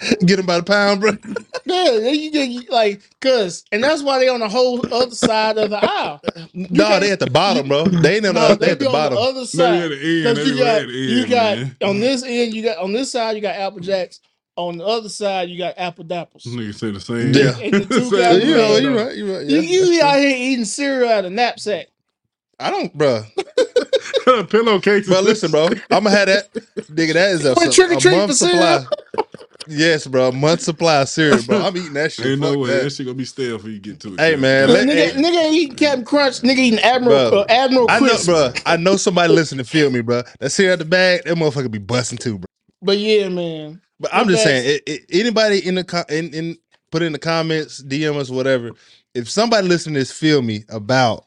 Get 0.26 0.36
them 0.36 0.46
by 0.46 0.58
the 0.58 0.62
pound, 0.62 1.00
bro. 1.00 1.12
yeah, 1.66 2.10
you 2.10 2.30
get 2.30 2.70
like, 2.70 3.02
cause, 3.20 3.64
and 3.72 3.82
that's 3.82 4.02
why 4.02 4.18
they 4.18 4.28
on 4.28 4.40
the 4.40 4.48
whole 4.48 4.80
other 4.92 5.14
side 5.14 5.56
of 5.58 5.70
the 5.70 5.78
aisle. 5.82 6.20
No, 6.52 6.86
can't- 6.86 7.00
they 7.02 7.10
at 7.12 7.20
the 7.20 7.30
bottom, 7.30 7.68
bro. 7.68 7.84
They 7.86 8.16
ain't 8.16 8.26
on 8.26 8.34
the 8.34 8.40
No, 8.40 8.46
other, 8.46 8.56
they 8.56 8.66
they 8.66 8.72
at 8.72 8.78
the 8.78 8.90
on 8.90 9.12
the 9.12 9.18
other 9.18 9.46
side. 9.46 9.82
at 9.84 9.88
the 9.90 10.26
end. 10.26 10.36
Because 10.36 10.48
you 10.48 10.58
got, 10.58 10.76
right 10.80 10.88
you 10.88 11.20
end, 11.22 11.30
got 11.30 11.58
man. 11.58 11.76
on 11.82 12.00
this 12.00 12.22
end, 12.24 12.54
you 12.54 12.62
got 12.62 12.78
on 12.78 12.92
this 12.92 13.10
side, 13.12 13.36
you 13.36 13.42
got 13.42 13.56
Apple 13.56 13.80
Jacks. 13.80 14.20
On 14.58 14.78
the 14.78 14.84
other 14.86 15.08
side, 15.10 15.50
you 15.50 15.58
got 15.58 15.74
Apple 15.76 16.04
Dapples. 16.04 16.46
Nigga 16.46 16.74
say 16.74 16.90
the 16.90 17.00
same. 17.00 17.32
Yeah. 17.34 17.58
And 17.58 17.74
the 17.74 17.86
two 17.86 18.10
guys- 18.18 18.42
you 18.44 18.56
know, 18.56 18.74
thing, 18.74 18.84
you 18.84 18.92
though. 18.94 19.04
right, 19.06 19.16
you 19.16 19.34
right. 19.36 19.46
You, 19.46 19.56
Yeah, 19.56 19.60
you 19.62 19.86
that's 20.00 20.02
out 20.14 20.18
here 20.18 20.36
eating 20.36 20.64
cereal 20.64 21.10
out 21.10 21.24
of 21.26 21.32
a 21.32 21.34
knapsack. 21.34 21.86
I 22.58 22.70
don't, 22.70 22.96
bro. 22.96 23.22
Pillowcase. 24.50 25.08
Bro, 25.08 25.20
listen, 25.20 25.50
bro. 25.50 25.66
I'm 25.90 26.04
gonna 26.04 26.10
have 26.10 26.26
that. 26.26 26.52
Nigga, 26.54 27.12
that 27.14 27.30
is 27.30 27.44
a, 27.44 27.54
Went 27.54 27.70
a, 27.70 27.72
trick 27.72 27.92
or 27.92 28.00
treat 28.00 28.16
month 28.16 28.34
supply. 28.34 28.84
Yes, 29.68 30.06
bro. 30.06 30.32
Month 30.32 30.62
supply 30.62 31.02
of 31.02 31.08
cereal, 31.08 31.42
bro. 31.42 31.62
I'm 31.62 31.76
eating 31.76 31.92
that 31.94 32.12
shit. 32.12 32.26
Ain't 32.26 32.40
no 32.40 32.58
way. 32.58 32.70
that. 32.70 32.82
That 32.84 32.90
shit 32.90 33.06
gonna 33.06 33.16
be 33.16 33.24
stale 33.24 33.56
before 33.56 33.70
you 33.70 33.78
get 33.78 34.00
to 34.00 34.14
it. 34.14 34.20
Hey, 34.20 34.36
man, 34.36 34.68
let- 34.68 34.86
nigga, 34.86 34.94
hey. 34.94 35.10
nigga 35.12 35.44
ain't 35.44 35.54
eating 35.54 35.76
Captain 35.76 36.04
Crunch. 36.04 36.40
Nigga 36.40 36.58
eating 36.58 36.78
Admiral 36.80 37.30
Bro, 37.30 37.40
uh, 37.40 37.46
Admiral 37.48 37.86
I 37.90 38.00
know, 38.00 38.06
Crisp. 38.08 38.26
bro. 38.26 38.52
I 38.64 38.76
know 38.76 38.96
somebody 38.96 39.32
listening 39.32 39.64
to 39.64 39.70
feel 39.70 39.90
me, 39.90 40.00
bro. 40.00 40.22
That 40.40 40.50
cereal 40.50 40.74
at 40.74 40.78
the 40.80 40.84
bag, 40.84 41.22
that 41.24 41.36
motherfucker 41.36 41.70
be 41.70 41.78
busting 41.78 42.18
too, 42.18 42.38
bro. 42.38 42.46
But 42.82 42.98
yeah, 42.98 43.28
man. 43.28 43.80
But 43.98 44.12
I'm 44.14 44.28
just 44.28 44.42
saying, 44.44 44.64
it, 44.66 44.82
it, 44.86 45.02
anybody 45.10 45.66
in 45.66 45.76
the 45.76 45.84
co- 45.84 46.04
in, 46.08 46.32
in 46.34 46.56
put 46.90 47.02
in 47.02 47.12
the 47.12 47.18
comments, 47.18 47.82
DM 47.82 48.16
us, 48.16 48.30
whatever. 48.30 48.72
If 49.14 49.30
somebody 49.30 49.66
listening 49.66 49.94
to 49.94 50.00
this 50.00 50.12
feel 50.12 50.42
me 50.42 50.64
about 50.68 51.24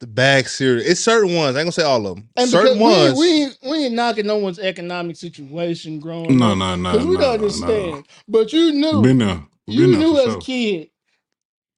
the 0.00 0.06
bag 0.06 0.46
cereal, 0.48 0.84
it's 0.86 1.00
certain 1.00 1.34
ones. 1.34 1.56
I 1.56 1.60
ain't 1.60 1.66
gonna 1.66 1.72
say 1.72 1.82
all 1.82 2.06
of 2.06 2.16
them. 2.16 2.28
And 2.36 2.48
certain 2.50 2.74
because 2.74 3.14
ones. 3.14 3.18
we, 3.18 3.26
we 3.26 3.42
ain't 3.44 3.58
we 3.62 3.84
ain't 3.86 3.94
knocking 3.94 4.26
no 4.26 4.36
one's 4.36 4.58
economic 4.58 5.16
situation 5.16 6.00
growing 6.00 6.36
No, 6.36 6.52
up. 6.52 6.58
no, 6.58 6.76
no, 6.76 6.92
Because 6.92 7.06
we 7.06 7.14
no, 7.14 7.20
don't 7.20 7.28
no, 7.28 7.34
understand. 7.46 8.06
But 8.28 8.52
you 8.52 8.72
knew 8.72 9.02
Been 9.02 9.18
there. 9.18 9.42
you 9.66 9.80
Been 9.82 9.90
there 9.92 10.00
knew 10.00 10.18
as 10.18 10.26
a 10.26 10.30
sure. 10.32 10.40
kid. 10.42 10.90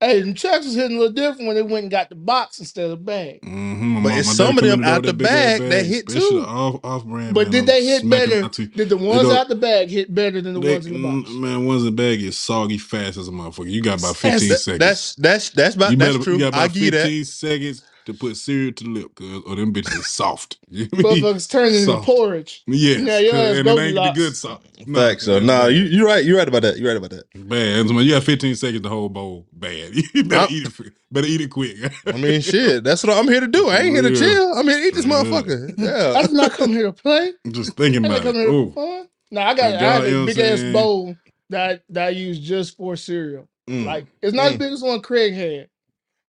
Hey, 0.00 0.20
them 0.20 0.34
checks 0.34 0.64
was 0.64 0.76
hitting 0.76 0.96
a 0.96 1.00
little 1.00 1.12
different 1.12 1.48
when 1.48 1.56
they 1.56 1.62
went 1.62 1.82
and 1.82 1.90
got 1.90 2.08
the 2.08 2.14
box 2.14 2.60
instead 2.60 2.88
of 2.88 3.04
bag. 3.04 3.40
Mm-hmm. 3.42 4.04
But 4.04 4.12
it's 4.16 4.30
some 4.32 4.56
of 4.56 4.62
them 4.62 4.84
out 4.84 5.02
the 5.02 5.12
bag 5.12 5.60
that 5.70 5.84
hit 5.86 6.06
too. 6.08 6.44
Off, 6.46 6.78
off 6.84 7.04
brand. 7.04 7.34
But 7.34 7.50
did 7.50 7.66
they 7.66 7.84
hit 7.84 8.08
better? 8.08 8.48
Did 8.48 8.90
the 8.90 8.96
ones 8.96 9.22
go- 9.22 9.34
out 9.36 9.48
the 9.48 9.56
bag 9.56 9.88
hit 9.90 10.14
better 10.14 10.40
than 10.40 10.54
the 10.54 10.60
They, 10.60 10.72
ones 10.74 10.86
in 10.86 10.92
the 10.92 11.02
box? 11.02 11.28
mm, 11.30 11.40
man, 11.40 11.66
ones 11.66 11.82
in 11.82 11.86
the 11.86 12.00
bag 12.00 12.22
is 12.22 12.38
soggy 12.38 12.78
fast 12.78 13.16
as 13.16 13.26
a 13.26 13.32
motherfucker. 13.32 13.68
You 13.70 13.82
got 13.82 13.98
about 13.98 14.16
That's- 14.18 14.40
15 14.42 14.48
That- 14.50 14.58
seconds. 14.58 14.78
that's 14.78 15.14
that's 15.16 15.50
that's 15.50 15.74
about 15.74 15.90
you 15.90 15.96
that's 15.96 16.12
better- 16.12 16.24
true. 16.24 16.32
You 16.34 16.38
got 16.40 16.54
I 16.54 16.64
about 16.66 16.74
give 16.74 16.82
you 16.84 16.90
that. 16.92 17.02
15 17.02 17.24
seconds 17.24 17.82
to 18.08 18.14
put 18.14 18.36
cereal 18.36 18.72
to 18.72 18.84
the 18.84 18.90
lip, 18.90 19.14
cuz, 19.14 19.42
or 19.46 19.54
them 19.56 19.72
bitches 19.72 19.96
is 19.98 20.06
soft. 20.08 20.58
You 20.70 20.84
know 20.84 20.88
what 21.00 21.06
I 21.06 21.14
mean? 21.14 21.24
Motherfuckers 21.24 21.48
turning 21.50 21.74
into 21.74 21.86
Soft. 21.86 22.04
porridge. 22.06 22.62
Yes, 22.66 23.00
Yeah, 23.00 23.18
your 23.20 23.34
ass 23.34 23.40
and 23.50 23.58
it 23.60 23.64
Goldilocks. 23.64 24.06
ain't 24.08 24.14
the 24.16 24.20
good 24.20 24.36
soft. 24.36 24.86
No, 24.86 25.00
Facts. 25.00 25.24
So 25.24 25.38
nah, 25.38 25.66
you 25.66 25.82
you 25.84 26.04
right. 26.06 26.24
You're 26.24 26.38
right 26.38 26.48
about 26.48 26.62
that. 26.62 26.76
You're 26.78 26.88
right 26.88 26.96
about 26.96 27.10
that. 27.10 27.24
bad. 27.48 27.78
And 27.80 27.88
so, 27.88 27.98
You 28.00 28.10
got 28.12 28.24
15 28.24 28.54
seconds 28.56 28.82
to 28.82 28.88
whole 28.88 29.08
bowl. 29.08 29.46
Bad. 29.52 29.94
You 30.14 30.24
better 30.24 30.40
I'm- 30.42 30.48
eat 30.50 30.66
it. 30.66 30.72
f- 30.80 30.92
Better 31.10 31.26
eat 31.26 31.40
it 31.40 31.48
quick. 31.50 31.76
I 32.06 32.12
mean, 32.12 32.40
shit. 32.42 32.84
That's 32.84 33.02
what 33.02 33.16
I'm 33.16 33.26
here 33.28 33.40
to 33.40 33.46
do. 33.48 33.68
I 33.70 33.78
ain't 33.78 33.94
here 33.94 34.02
to 34.02 34.12
Yeah. 34.12 34.18
chill. 34.20 34.52
I'm 34.54 34.66
here 34.68 34.78
to 34.78 34.84
eat 34.86 34.94
this 34.94 35.06
Yeah. 35.06 35.12
motherfucker. 35.12 35.74
Yeah. 35.78 36.12
I 36.18 36.22
did 36.22 36.32
not 36.32 36.52
come 36.52 36.70
here 36.70 36.84
to 36.86 36.92
play. 36.92 37.32
I'm 37.46 37.52
just 37.52 37.76
thinking 37.76 38.04
I 38.04 38.08
about 38.08 38.22
didn't 38.24 38.40
it. 38.40 38.44
come 38.44 38.52
here 38.52 38.60
Ooh. 38.60 38.70
for 38.72 38.98
fun. 38.98 39.08
No, 39.30 39.40
I 39.40 39.54
got 39.54 39.64
I 39.64 39.70
had 39.70 39.80
y'all, 40.02 40.08
you 40.08 40.16
know 40.16 40.22
a 40.24 40.26
big 40.26 40.38
ass 40.38 40.58
saying? 40.60 40.72
bowl 40.72 41.16
that 41.50 41.82
that 41.90 42.06
I 42.08 42.10
use 42.10 42.38
just 42.38 42.76
for 42.76 42.94
cereal. 42.96 43.48
Mm. 43.68 43.84
Like 43.86 44.06
it's 44.22 44.34
not 44.34 44.46
as 44.46 44.52
Mm. 44.54 44.58
big 44.58 44.72
as 44.72 44.82
one 44.82 45.00
Craig 45.00 45.32
had, 45.34 45.68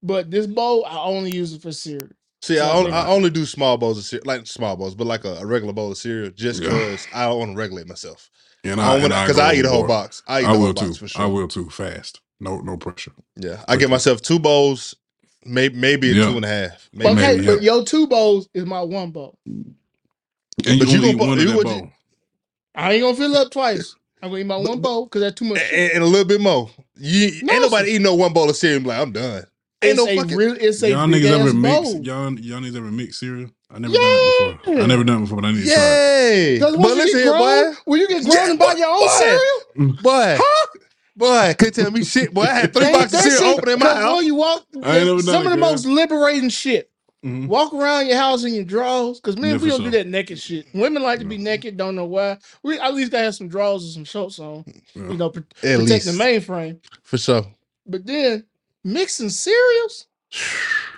but 0.03 0.29
this 0.31 0.47
bowl 0.47 0.85
I 0.85 0.97
only 0.99 1.35
use 1.35 1.53
it 1.53 1.61
for 1.61 1.71
cereal. 1.71 2.09
See, 2.41 2.59
I, 2.59 2.71
only. 2.71 2.91
I 2.91 3.07
only 3.07 3.29
do 3.31 3.45
small 3.45 3.77
bowls 3.77 3.97
of 3.97 4.03
cereal, 4.05 4.23
like 4.25 4.45
small 4.47 4.75
bowls, 4.77 4.93
but 4.95 5.07
like 5.07 5.25
a, 5.25 5.33
a 5.35 5.45
regular 5.45 5.73
bowl 5.73 5.91
of 5.91 5.97
cereal, 5.97 6.29
just 6.31 6.61
Yeah. 6.61 6.69
because 6.69 7.07
I 7.13 7.25
don't 7.25 7.39
want 7.39 7.51
to 7.53 7.57
regulate 7.57 7.87
myself. 7.87 8.29
And 8.63 8.79
I 8.79 8.93
don't 8.93 9.03
and 9.05 9.11
want 9.13 9.27
because 9.27 9.39
I, 9.39 9.53
eat 9.53 9.65
a 9.65 9.69
whole 9.69 9.79
overboard. 9.79 9.87
box. 10.03 10.23
I 10.27 10.41
eat 10.41 10.45
I 10.45 10.51
the 10.51 10.57
whole 10.57 10.67
will 10.67 10.73
box 10.73 10.87
too. 10.87 10.93
for 10.93 11.07
sure. 11.07 11.21
I 11.21 11.25
will 11.25 11.47
too. 11.47 11.69
Fast. 11.69 12.21
No, 12.39 12.59
no 12.59 12.77
pressure. 12.77 13.11
Yeah, 13.35 13.63
I 13.67 13.75
give 13.77 13.89
myself 13.89 14.21
two 14.21 14.37
bowls, 14.39 14.95
maybe 15.45 15.75
maybe 15.75 16.11
a 16.11 16.13
Yeah. 16.13 16.29
two 16.29 16.35
and 16.37 16.45
a 16.45 16.47
half. 16.47 16.89
Maybe. 16.93 17.09
Okay, 17.11 17.35
maybe, 17.37 17.45
but 17.47 17.63
your 17.63 17.83
two 17.83 18.05
bowls 18.07 18.47
is 18.53 18.65
my 18.65 18.81
one 18.81 19.09
bowl. 19.11 19.37
And 19.45 19.75
But 20.63 20.67
you 20.69 20.85
you 20.87 20.95
only 20.97 21.09
eat 21.09 21.17
gonna- 21.17 21.29
one 21.29 21.37
of 21.39 21.43
you 21.43 21.49
that 21.49 21.57
would- 21.57 21.65
bowl. 21.65 21.89
I 22.75 22.93
ain't 22.93 23.01
gonna 23.01 23.17
fill 23.17 23.35
up 23.35 23.51
twice. 23.51 23.95
I'm 24.21 24.29
gonna 24.29 24.41
eat 24.41 24.45
my 24.45 24.57
But- 24.61 24.69
one 24.69 24.81
bowl 24.81 25.05
because 25.05 25.21
that's 25.21 25.35
too 25.39 25.45
much. 25.45 25.59
and, 25.73 25.91
and 25.93 26.03
a 26.03 26.05
little 26.07 26.25
bit 26.27 26.41
more. 26.41 26.69
You 26.95 27.43
No, 27.43 27.53
ain't 27.53 27.61
nobody 27.63 27.75
it's- 27.83 27.87
eating 27.89 28.03
no 28.03 28.15
one 28.15 28.33
bowl 28.33 28.49
of 28.49 28.55
cereal. 28.55 28.77
and 28.77 28.83
be 28.85 28.89
like 28.89 28.99
I'm 28.99 29.11
done. 29.11 29.45
Ain't 29.83 29.91
It's 29.91 29.97
no 30.05 30.07
a 30.11 30.15
fucking. 30.17 30.37
real, 30.37 30.55
it's 30.59 30.81
a 30.81 30.89
Y'all 30.89 31.07
niggas 31.07 31.25
ever 31.31 31.49
ass 31.49 31.53
mix? 31.53 31.93
Y'all 32.07 32.39
y'all 32.39 32.59
niggas 32.61 32.75
ever 32.77 32.91
mix 32.91 33.19
cereal? 33.19 33.49
I 33.69 33.77
never 33.79 33.93
done 33.93 34.03
it 34.03 34.57
before. 34.63 34.81
I 34.81 34.85
never 34.87 35.03
done 35.03 35.17
it 35.17 35.21
before, 35.21 35.41
but 35.41 35.47
I 35.47 35.51
need 35.51 35.63
to 35.65 35.73
try. 35.73 35.75
it. 35.75 36.53
Yay! 36.53 36.59
But 36.59 36.71
you 36.71 36.77
listen 36.79 37.19
here, 37.19 37.33
boy. 37.33 37.71
when 37.85 37.99
you 37.99 38.07
get 38.07 38.23
grown 38.23 38.35
Yeah, 38.35 38.49
and 38.49 38.59
buy 38.59 38.73
your 38.73 38.89
own 38.89 38.99
boy. 39.01 39.07
cereal, 39.19 39.93
Boy, 40.01 40.37
boy, 41.15 41.55
couldn't 41.59 41.73
tell 41.75 41.91
me 41.91 42.03
shit. 42.03 42.33
Boy, 42.33 42.41
I 42.43 42.53
had 42.53 42.73
three 42.73 42.91
boxes 42.91 43.13
of 43.13 43.19
cereal 43.31 43.39
shit- 43.39 43.57
open 43.59 43.69
in 43.73 43.79
my 43.79 43.85
house. 43.93 44.15
when 44.17 44.25
you 44.25 44.35
walk, 44.35 44.65
I 44.81 44.97
ain't 44.97 45.07
never 45.07 45.21
some 45.21 45.33
done 45.33 45.45
of 45.45 45.51
the 45.51 45.57
girl. 45.57 45.69
most 45.71 45.85
liberating 45.85 46.49
shit. 46.49 46.89
Mhm. 47.23 47.47
Walk 47.47 47.73
around 47.73 48.07
your 48.07 48.17
house 48.17 48.43
in 48.45 48.53
your 48.55 48.63
drawers, 48.63 49.19
because 49.19 49.37
men 49.37 49.51
Yeah, 49.51 49.57
we 49.57 49.69
don't 49.69 49.83
do 49.83 49.89
that 49.91 50.07
naked 50.07 50.39
shit. 50.39 50.65
Women 50.73 51.03
like 51.03 51.19
to 51.19 51.25
be 51.25 51.35
Yeah. 51.35 51.43
naked, 51.43 51.77
don't 51.77 51.95
know 51.95 52.05
why. 52.05 52.37
We 52.63 52.79
at 52.79 52.93
least 52.95 53.11
gotta 53.11 53.25
have 53.25 53.35
some 53.35 53.47
drawers 53.47 53.83
and 53.83 53.93
some 53.93 54.05
shorts 54.05 54.39
on, 54.39 54.63
Yeah. 54.95 55.09
you 55.11 55.17
know, 55.17 55.29
pr- 55.29 55.39
At 55.63 55.79
protect 55.79 56.05
the 56.05 56.11
least 56.13 56.19
mainframe. 56.19 56.77
for 57.03 57.17
sure. 57.17 57.45
But 57.85 58.05
then 58.05 58.43
mixing 58.87 59.29
cereals, 59.29 60.07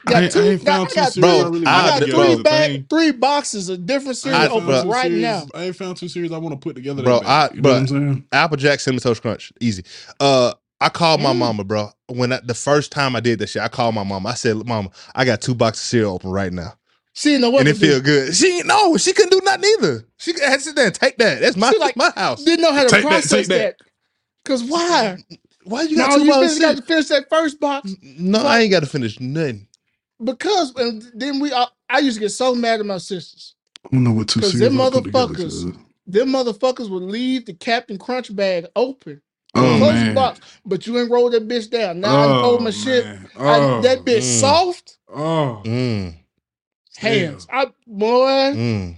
I 0.08 0.12
got 0.12 0.24
ain't, 0.24 0.32
two, 0.32 0.40
I 0.40 0.44
ain't 0.44 0.64
got, 0.66 0.74
found 0.74 0.88
I 0.88 0.90
two 0.90 0.96
got 0.96 1.14
cereals 1.14 1.42
three, 1.42 1.46
I 1.46 1.50
really 1.50 1.66
I 1.68 1.82
I 1.82 2.00
got 2.00 2.10
three 2.10 2.32
as 2.34 2.40
bag, 2.42 2.90
three 2.90 3.12
boxes 3.12 3.70
of 3.70 3.86
different 3.86 4.10
I 4.10 4.14
cereal 4.14 4.58
open 4.58 4.68
found 4.70 4.90
right 4.90 5.04
series- 5.08 5.22
now. 5.22 5.44
I 5.54 5.64
ain't 5.66 5.76
found 5.76 5.98
two 5.98 6.08
cereals 6.08 6.32
I 6.34 6.38
want 6.38 6.54
to 6.54 6.60
put 6.60 6.76
together. 6.76 7.04
Bro, 7.04 7.20
that 7.20 7.26
bad. 7.26 7.30
I- 7.52 7.56
you 7.56 7.62
know 7.62 7.70
what 7.70 7.78
I'm 7.78 7.86
bro, 7.86 8.00
saying? 8.00 8.26
Applejack 8.32 8.80
cinnamon 8.80 9.02
toast 9.02 9.22
crunch, 9.22 9.52
easy. 9.60 9.84
Uh, 10.20 10.54
I 10.82 10.88
called 10.90 11.22
my 11.22 11.34
Mm. 11.34 11.38
mama, 11.40 11.64
bro. 11.66 11.90
When 12.08 12.32
I, 12.32 12.40
the 12.44 12.54
first 12.54 12.92
time 12.94 13.16
I 13.16 13.20
did 13.20 13.40
that 13.40 13.50
shit, 13.50 13.62
I 13.62 13.68
called 13.68 13.96
my 13.96 14.04
mama. 14.04 14.30
I 14.30 14.34
said, 14.36 14.56
"Mama, 14.66 14.90
I 15.14 15.26
got 15.26 15.42
two 15.42 15.54
boxes 15.54 15.84
of 15.84 15.88
cereal 15.90 16.14
open 16.16 16.30
right 16.32 16.54
now, 16.54 16.74
She 17.14 17.30
didn't 17.32 17.42
know 17.42 17.50
what 17.50 17.68
and 17.68 17.68
to 17.68 17.72
it 17.76 17.80
do. 17.80 17.92
feel 17.94 18.02
good." 18.02 18.34
She 18.34 18.60
ain't 18.60 18.66
no, 18.68 18.96
she 18.96 19.12
couldn't 19.12 19.32
do 19.32 19.42
nothing 19.44 19.70
either. 19.78 20.06
She 20.18 20.32
had 20.40 20.56
to 20.56 20.62
sit 20.62 20.76
there 20.78 20.86
and 20.86 20.96
take 20.96 21.18
that. 21.18 21.42
That's 21.42 21.58
my 21.58 21.70
She 21.72 21.78
like- 21.80 21.98
my 21.98 22.12
house. 22.16 22.44
Didn't 22.46 22.62
know 22.62 22.72
how 22.74 22.84
to 22.84 22.90
Take 22.90 23.02
process 23.04 23.48
that. 23.50 23.78
that. 23.78 23.80
Cause 24.46 24.64
why? 24.64 25.18
Why 25.64 25.84
you 25.84 25.98
No, 25.98 26.06
got 26.06 26.14
two 26.16 26.26
you 26.26 26.32
boxes? 26.32 26.58
still 26.58 26.70
got 26.70 26.78
to 26.78 26.84
finish 26.84 27.08
that 27.10 27.30
first 27.30 27.60
box. 27.60 27.96
cereal? 28.02 28.16
No, 28.20 28.46
I 28.46 28.60
ain't 28.62 28.72
got 28.72 28.82
to 28.82 28.88
finish 28.88 29.20
nothing. 29.20 29.68
Because 30.24 30.76
and 30.76 31.04
then 31.16 31.40
we, 31.40 31.54
I, 31.54 31.68
I 31.90 32.00
used 32.00 32.18
to 32.18 32.22
get 32.22 32.30
so 32.32 32.56
mad 32.56 32.80
at 32.80 32.86
my 32.86 32.98
sisters. 33.00 33.56
I 33.86 33.90
don't 33.92 34.04
know 34.06 34.12
what 34.14 34.28
two 34.30 34.42
'Cause 34.42 34.52
series 34.52 34.70
them 34.70 34.76
I 34.76 34.86
put 34.86 35.06
together. 35.06 35.12
motherfuckers- 35.12 35.36
'cause- 35.36 35.66
Them 36.08 36.30
motherfuckers 36.30 36.90
would 36.90 37.04
leave 37.04 37.46
the 37.46 37.54
Captain 37.54 37.98
Crunch 37.98 38.36
bag 38.36 38.68
open, 38.76 39.22
Oh 39.56 39.78
close 39.78 40.00
the 40.00 40.06
man. 40.06 40.16
box, 40.16 40.40
but 40.66 40.88
you 40.88 41.00
ain't 41.00 41.12
roll 41.12 41.30
that 41.32 41.48
bitch 41.48 41.70
down. 41.70 42.02
Now 42.02 42.16
I 42.16 42.28
oh, 42.28 42.42
hold 42.42 42.64
my 42.64 42.72
shit. 42.72 43.06
man. 43.06 43.30
I- 43.46 43.60
Oh, 43.60 43.82
that 43.82 44.06
bitch 44.06 44.24
mm. 44.24 44.40
soft 44.40 44.98
Oh, 45.14 45.62
Mm, 45.66 46.16
hands. 46.98 47.48
I 47.52 47.68
boy, 47.88 48.56
mm. 48.56 48.96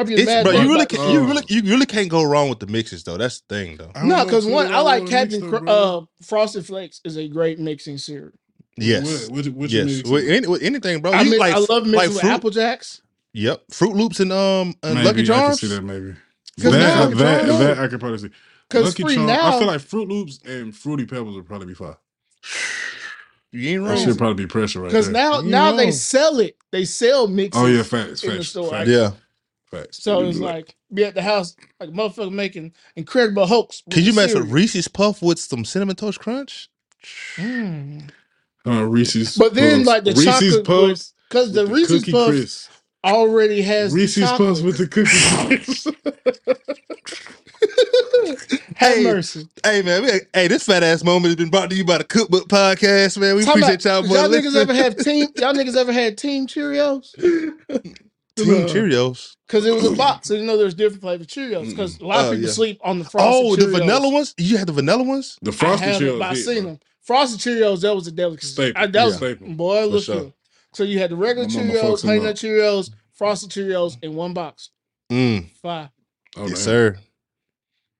I 0.00 0.04
be 0.04 0.24
mad. 0.24 0.44
bro, 0.44 0.52
you 0.52 0.60
really, 0.68 0.78
that. 0.80 0.88
can, 0.88 1.10
you 1.12 1.20
Oh. 1.20 1.24
really, 1.24 1.42
you 1.48 1.62
really 1.62 1.86
can't 1.86 2.08
go 2.08 2.22
wrong 2.22 2.48
with 2.48 2.58
the 2.60 2.66
mixes 2.66 3.04
though. 3.04 3.16
That's 3.16 3.40
the 3.40 3.54
thing 3.54 3.76
though. 3.76 3.90
No, 4.02 4.24
because 4.24 4.46
one 4.46 4.66
cereal 4.66 4.80
I 4.80 4.98
like 4.98 5.06
Captain 5.08 5.40
though, 5.50 5.58
Cr- 5.60 5.68
uh 5.68 6.00
Frosted 6.22 6.66
Flakes 6.66 7.00
is 7.04 7.16
a 7.16 7.28
great 7.28 7.58
mixing 7.58 7.98
cereal. 7.98 8.32
Yes, 8.76 9.28
What, 9.28 9.46
what, 9.46 9.54
what 9.54 9.70
yes. 9.70 10.02
With, 10.04 10.28
any, 10.28 10.46
with 10.46 10.62
anything, 10.62 11.02
bro. 11.02 11.12
I, 11.12 11.22
You 11.22 11.30
mix, 11.30 11.40
like, 11.40 11.54
I 11.54 11.58
love 11.58 11.68
mixing 11.86 11.92
like 11.92 12.08
with 12.08 12.20
fruit. 12.20 12.30
Apple 12.30 12.50
Jacks. 12.50 13.02
Yep, 13.34 13.62
Froot 13.70 13.94
Loops 13.94 14.20
and 14.20 14.32
um 14.32 14.74
and 14.82 14.94
Maybe, 14.94 15.04
Lucky 15.06 15.20
I 15.20 15.24
can 15.24 15.24
Charms. 15.26 15.60
see 15.60 15.66
that 15.68 15.82
maybe. 15.82 16.14
'Cause 16.60 16.72
now- 16.72 17.06
That, 17.06 17.16
that, 17.18 17.46
no. 17.46 17.58
that 17.58 17.78
I 17.78 17.88
could 17.88 18.00
probably 18.00 18.18
see. 18.18 18.30
Because 18.68 18.86
Lucky 18.86 19.02
free 19.02 19.14
Charm, 19.16 19.26
now, 19.26 19.54
I 19.54 19.58
feel 19.58 19.66
like 19.66 19.80
Froot 19.80 20.08
Loops 20.08 20.40
and 20.46 20.74
Fruity 20.76 21.04
Pebbles 21.06 21.34
would 21.36 21.46
probably 21.46 21.66
be 21.68 21.74
fine. 21.74 21.94
You 23.52 23.68
ain't 23.70 23.84
That 23.84 23.90
wrong. 23.94 24.04
should 24.04 24.16
probably 24.18 24.44
be 24.44 24.48
pressure 24.48 24.80
right 24.80 24.88
because 24.90 25.06
there. 25.10 25.14
now 25.14 25.40
You 25.40 25.50
now 25.50 25.72
they 25.72 25.90
sell 25.90 26.38
it. 26.38 26.56
They 26.70 26.84
sell 26.84 27.26
mixes. 27.26 27.60
oh 27.60 27.66
yeah, 27.66 27.82
facts, 27.82 28.22
in 28.22 28.30
facts, 28.36 28.52
facts, 28.52 28.88
Yeah. 28.88 29.10
Facts. 29.70 30.02
So 30.02 30.20
it's 30.22 30.38
like 30.38 30.74
be 30.92 31.04
at 31.04 31.14
the 31.14 31.22
house 31.22 31.54
like 31.78 31.90
motherfucker 31.90 32.32
making 32.32 32.72
incredible 32.96 33.46
hoax. 33.46 33.82
with 33.86 33.94
Can 33.94 34.04
you 34.04 34.12
the 34.12 34.16
mess 34.20 34.30
a 34.30 34.34
cereal. 34.34 34.50
Reese's 34.52 34.88
Puff 34.88 35.22
with 35.22 35.38
some 35.38 35.64
cinnamon 35.64 35.96
toast 35.96 36.20
crunch? 36.20 36.68
Mm. 37.36 38.10
uh, 38.66 38.84
Reese's. 38.84 39.36
But 39.36 39.54
then, 39.54 39.78
Puffs. 39.84 39.86
like, 39.86 40.04
the 40.04 40.10
Reese's 40.12 40.24
chocolate 40.56 40.64
Puffs, 40.66 41.14
Because 41.28 41.52
the 41.52 41.62
with 41.62 41.72
Reese's 41.72 42.00
Cookie 42.04 42.12
Puffs 42.12 42.30
Crisp. 42.30 42.70
already 43.04 43.62
has 43.62 43.94
Reese's 43.94 44.16
the 44.16 44.20
chocolate. 44.22 44.48
Puffs 44.48 44.60
with 44.62 44.78
the 44.78 44.86
Cookie 44.88 45.56
Crisp. 45.56 45.88
Have 48.76 48.96
Hey, 48.96 49.04
mercy. 49.04 49.46
Hey 49.64 49.82
man, 49.82 50.02
we, 50.02 50.10
hey, 50.32 50.48
this 50.48 50.64
fat 50.64 50.82
ass 50.82 51.04
moment 51.04 51.26
has 51.26 51.36
been 51.36 51.50
brought 51.50 51.68
to 51.70 51.76
you 51.76 51.84
by 51.84 51.98
the 51.98 52.04
Cookbook 52.04 52.48
Podcast, 52.48 53.18
man. 53.18 53.36
We 53.36 53.44
Talking 53.44 53.62
appreciate 53.64 53.84
y'all, 53.84 53.98
about- 53.98 54.08
boy. 54.08 54.14
y'all 54.14 54.28
niggas 54.28 54.54
listening. 54.54 54.62
ever 54.62 54.74
have 54.74 54.96
team? 54.96 55.26
Y'all 55.36 55.52
niggas 55.52 55.76
ever 55.76 55.92
had 55.92 56.16
Team 56.16 56.46
Cheerios? 56.48 57.14
Team 58.44 58.66
Cheerios? 58.66 59.36
Because 59.46 59.66
it 59.66 59.74
was 59.74 59.84
a 59.86 59.96
box, 59.96 60.28
so 60.28 60.34
you 60.34 60.44
know 60.44 60.56
there's 60.56 60.74
different 60.74 61.02
flavor 61.02 61.24
Cheerios. 61.24 61.70
Because 61.70 61.98
a 62.00 62.06
lot 62.06 62.20
of 62.20 62.26
Oh, 62.26 62.30
people 62.32 62.46
yeah. 62.46 62.52
sleep 62.52 62.80
on 62.84 62.98
the 62.98 63.04
frosted 63.04 63.32
Oh, 63.34 63.56
the 63.56 63.62
Cheerios. 63.66 63.78
vanilla 63.78 64.08
ones? 64.10 64.34
You 64.38 64.56
had 64.58 64.66
the 64.68 64.72
vanilla 64.72 65.02
ones? 65.02 65.38
The 65.42 65.50
I 65.50 65.54
Frosted 65.54 65.88
haven't, 65.88 66.08
Cheerios 66.08 66.18
but 66.18 66.24
I 66.24 66.34
hit, 66.34 66.44
seen 66.44 66.62
bro. 66.62 66.70
them. 66.72 66.80
Frosted 67.02 67.40
Cheerios, 67.40 67.80
that 67.82 67.94
was 67.94 68.06
a 68.06 68.12
delicacy. 68.12 68.52
Staple. 68.52 68.82
I, 68.82 68.86
that 68.86 69.04
was, 69.04 69.16
Staple. 69.16 69.48
boy, 69.54 69.86
look 69.86 70.04
sure. 70.04 70.16
good. 70.16 70.32
So 70.74 70.84
you 70.84 70.98
had 71.00 71.10
the 71.10 71.16
regular 71.16 71.48
My 71.48 71.54
mama 71.54 71.72
Cheerios, 71.72 71.80
fucks 71.82 72.04
'em 72.04 72.08
honey 72.08 72.18
up. 72.20 72.24
nut 72.26 72.36
Cheerios, 72.36 72.90
frosted 73.14 73.50
Cheerios 73.50 73.96
in 74.02 74.14
one 74.14 74.32
box. 74.34 74.70
Mm, 75.10 75.50
Five. 75.60 75.88
Oh, 76.36 76.42
yes, 76.42 76.50
damn. 76.50 76.56
sir. 76.56 76.98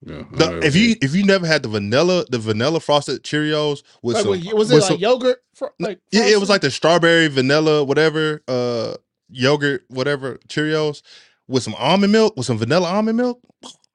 Yeah, 0.07 0.23
The- 0.33 0.45
I 0.47 0.55
if 0.59 0.73
that. 0.73 0.75
you 0.77 0.97
if 1.03 1.15
you 1.15 1.25
never 1.27 1.47
had 1.47 1.63
the 1.63 1.69
vanilla 1.69 2.25
the 2.31 2.39
vanilla 2.39 2.81
frosted 2.81 3.23
Cheerios 3.23 3.83
with 4.03 4.15
Like, 4.17 4.23
some 4.23 4.31
was, 4.31 4.41
was 4.55 4.71
it 4.71 4.75
with 4.77 4.83
like 4.85 4.89
some- 4.93 4.99
yogurt? 4.99 5.43
Fro- 5.55 5.69
like 5.79 5.99
yeah, 6.11 6.23
it 6.23 6.25
was 6.27 6.33
frosted? 6.35 6.49
like 6.49 6.61
the 6.63 6.71
strawberry 6.71 7.29
vanilla 7.29 7.85
whatever 7.85 8.43
uh 8.49 8.95
yogurt 9.31 9.85
whatever 9.89 10.37
Cheerios 10.49 11.03
with 11.49 11.63
some 11.63 11.75
almond 11.77 12.13
milk 12.13 12.37
with 12.37 12.47
some 12.47 12.59
vanilla 12.59 12.89
almond 12.89 13.17
milk. 13.17 13.41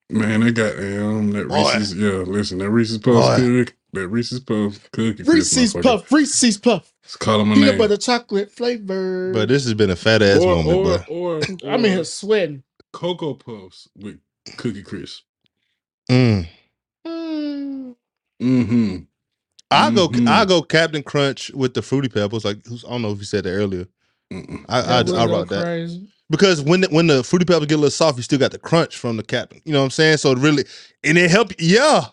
Man, 0.09 0.41
they 0.41 0.51
got 0.51 0.77
um 0.77 1.31
that 1.31 1.47
Boy. 1.47 1.55
Reese's. 1.73 1.95
Yeah, 1.95 2.09
listen, 2.11 2.59
that 2.59 2.69
Reese's 2.69 2.99
Puff 2.99 3.13
Boy. 3.13 3.37
cook, 3.37 3.75
that 3.93 4.07
Reese's 4.07 4.39
Puff 4.39 4.91
cookie. 4.91 5.23
Reese's. 5.23 5.73
Puff, 5.73 6.11
Reese's 6.11 6.57
Puff, 6.59 6.93
Let's 7.03 7.15
call 7.17 7.39
them 7.39 7.51
a 7.51 7.55
peanut 7.55 7.69
name. 7.71 7.77
butter 7.79 7.97
chocolate 7.97 8.51
flavor. 8.51 9.31
But 9.33 9.49
this 9.49 9.63
has 9.63 9.73
been 9.73 9.89
a 9.89 9.95
fat 9.95 10.21
ass 10.21 10.41
or, 10.41 10.55
moment, 10.63 10.77
or, 10.77 10.83
boy. 10.83 11.03
or, 11.09 11.35
or 11.37 11.41
I'm 11.73 11.83
in 11.85 11.91
here 11.93 12.03
sweating. 12.03 12.63
Cocoa 12.93 13.33
Puffs 13.33 13.89
with 13.97 14.19
Cookie 14.57 14.83
Crisp. 14.83 15.23
Mm. 16.09 16.47
Mm. 17.07 17.95
Mm-hmm. 18.41 18.97
I 19.71 19.89
go 19.91 20.07
Mhm. 20.07 20.27
I 20.29 20.45
go 20.45 20.61
Captain 20.61 21.01
Crunch 21.03 21.49
with 21.51 21.73
the 21.73 21.81
fruity 21.81 22.09
pebbles. 22.09 22.45
Like 22.45 22.63
who's, 22.67 22.85
I 22.85 22.89
don't 22.89 23.01
know 23.01 23.11
if 23.11 23.17
you 23.17 23.23
said 23.25 23.43
that 23.45 23.51
earlier. 23.51 23.87
Mm-mm. 24.33 24.65
I 24.69 24.99
I, 24.99 25.03
That 25.03 25.15
I 25.15 25.27
go 25.27 25.33
wrote 25.33 25.49
that 25.49 25.63
crazy. 25.63 26.07
because 26.29 26.61
when 26.61 26.81
the, 26.81 26.87
when 26.89 27.07
the 27.07 27.23
fruity 27.23 27.45
pebbles 27.45 27.67
get 27.67 27.75
a 27.75 27.77
little 27.77 27.91
soft, 27.91 28.17
you 28.17 28.23
still 28.23 28.39
got 28.39 28.51
the 28.51 28.59
crunch 28.59 28.97
from 28.97 29.17
the 29.17 29.23
Captain. 29.23 29.61
You 29.65 29.73
know 29.73 29.79
what 29.79 29.85
I'm 29.85 29.91
saying? 29.91 30.17
So 30.17 30.31
it 30.31 30.39
really 30.39 30.65
and 31.03 31.17
it 31.17 31.29
help. 31.31 31.51
Yeah, 31.59 32.05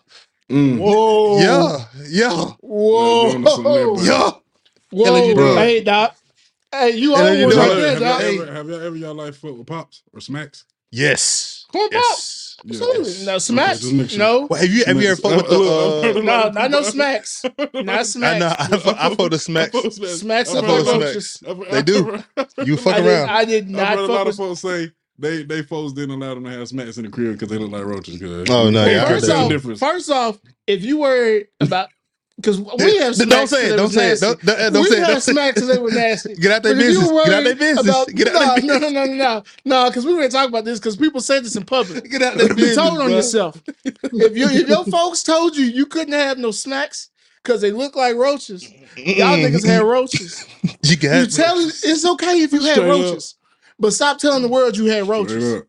Mm. 0.51 0.77
Whoa. 0.79 1.39
yeah, 1.39 1.85
yeah, 2.09 2.45
Whoa. 2.59 3.25
Yeah, 3.27 3.31
doing 3.33 3.47
some 3.47 3.65
of 3.65 3.73
that, 3.73 4.05
yeah. 4.05 4.31
Whoa. 4.91 5.55
Hey, 5.55 5.83
Doc. 5.83 6.15
Hey, 6.71 6.91
you 6.97 7.15
Energy 7.15 7.43
on 7.43 7.49
one 7.49 7.55
drug. 7.55 7.79
have, 7.79 7.99
y'all 7.99 7.99
Doc. 7.99 8.21
Hey. 8.21 8.39
ever, 8.39 8.53
have 8.53 8.69
y'all 8.69 8.81
ever 8.81 8.95
y'all 8.95 9.15
life 9.15 9.37
fucked 9.37 9.57
with 9.57 9.67
pops 9.67 10.03
or 10.13 10.19
smacks? 10.21 10.65
Yes, 10.91 11.65
Corn 11.71 11.89
pop. 11.89 11.93
yes. 11.93 12.42
Absolutely. 12.67 13.25
No, 13.25 13.37
smacks. 13.37 13.79
just 13.81 13.93
make 13.93 14.09
sure. 14.09 14.19
No. 14.19 14.47
Well, 14.49 14.59
have 14.61 14.69
you 14.69 14.85
have 14.85 15.01
you 15.01 15.09
ever 15.09 15.21
fucked 15.21 15.35
with 15.35 15.49
the? 15.49 16.17
Uh, 16.17 16.21
No, 16.21 16.49
not 16.49 16.71
no 16.71 16.81
smacks. 16.81 17.43
Not 17.73 17.89
I 17.89 18.03
smacks. 18.03 18.39
know 18.39 18.55
I, 18.57 18.67
fuck- 18.79 18.97
I 18.97 19.15
fuck 19.15 19.31
the 19.31 19.39
smacks. 19.39 19.77
Smacks 20.19 20.53
I 20.55 20.59
are 20.59 20.61
fuck 20.61 21.03
with 21.03 21.23
smacks. 21.23 21.69
They 21.71 21.81
do. 21.81 22.23
You 22.65 22.77
fuck 22.77 22.95
I 22.95 23.01
did, 23.01 23.07
around. 23.07 23.29
I 23.29 23.45
did 23.45 23.63
I've 23.65 23.69
not 23.71 23.87
heard 23.89 23.99
a 24.09 24.13
lot 24.13 24.19
fuck 24.19 24.27
of 24.27 24.35
folks 24.35 24.61
say 24.61 24.91
they 25.19 25.43
they 25.43 25.61
folks 25.61 25.93
didn't 25.93 26.21
allow 26.21 26.33
them 26.35 26.43
to 26.45 26.51
have 26.51 26.67
smacks 26.67 26.97
in 26.97 27.05
the 27.05 27.11
crib 27.11 27.33
because 27.33 27.49
they 27.49 27.57
look 27.57 27.71
like 27.71 27.83
roaches. 27.85 28.21
Oh, 28.49 28.69
no, 28.69 28.85
yeah, 28.85 29.07
first 29.07 29.29
off, 29.29 29.79
first 29.79 30.09
off, 30.09 30.39
if 30.65 30.83
you 30.83 30.99
worried 30.99 31.47
about 31.59 31.89
because 32.37 32.59
we 32.59 32.97
have 32.97 33.15
Don't 33.29 33.47
smacks 33.47 33.51
say 33.51 33.69
it. 33.71 33.75
Don't 33.77 33.83
was 33.83 33.93
say 33.93 34.11
it. 34.13 34.21
nasty. 34.21 34.25
Don't, 34.25 34.41
don't, 34.45 34.73
don't 34.73 34.83
we 34.83 34.89
say 34.89 34.97
it. 35.03 35.07
Don't 35.07 35.21
say 35.21 35.31
smacks 35.33 35.67
they 35.67 35.77
were 35.77 35.91
nasty. 35.91 36.35
Get 36.39 36.51
out 36.51 36.63
their 36.63 36.75
But 36.75 36.81
if 36.87 36.87
business. 36.87 37.11
Get 37.23 37.33
out 37.33 37.43
their 37.43 37.55
worried 37.55 37.59
business. 37.59 37.85
About, 37.89 38.07
Get 38.09 38.27
out 38.29 38.33
no, 38.33 38.39
their 38.39 38.47
no, 38.47 38.79
business. 38.79 38.91
no, 38.93 39.05
no, 39.05 39.05
no, 39.05 39.43
no, 39.65 39.89
because 39.89 40.05
we 40.05 40.13
were 40.13 40.29
talking 40.29 40.49
about 40.49 40.65
this 40.65 40.79
because 40.79 40.97
people 40.97 41.21
said 41.21 41.43
this 41.45 41.55
in 41.55 41.65
public. 41.65 42.09
Get 42.11 42.21
out 42.21 42.37
their 42.37 42.49
You 42.49 42.55
business. 42.55 42.75
told 42.75 42.99
on 42.99 43.07
bro. 43.07 43.15
yourself. 43.17 43.61
If 43.85 44.37
you 44.37 44.47
if 44.49 44.67
your 44.67 44.85
folks 44.85 45.23
told 45.23 45.55
you 45.57 45.65
you 45.65 45.85
couldn't 45.85 46.13
have 46.13 46.37
no 46.37 46.51
snacks 46.51 47.09
because 47.43 47.61
they 47.61 47.71
look 47.71 47.95
like 47.95 48.15
roaches, 48.15 48.63
y'all 48.97 49.37
niggas 49.37 49.65
had 49.65 49.83
roaches. 49.83 50.45
You 50.83 50.97
You 51.01 51.09
have 51.09 51.29
tell 51.31 51.55
it's 51.59 52.05
okay 52.05 52.41
if 52.41 52.53
you 52.53 52.61
had 52.61 52.73
Straight 52.75 52.89
up. 52.91 53.01
roaches, 53.01 53.35
but 53.79 53.93
stop 53.93 54.19
telling 54.19 54.41
the 54.43 54.49
world 54.49 54.77
you 54.77 54.85
had 54.85 55.07
roaches. 55.07 55.43
Straight 55.43 55.57
up. 55.59 55.67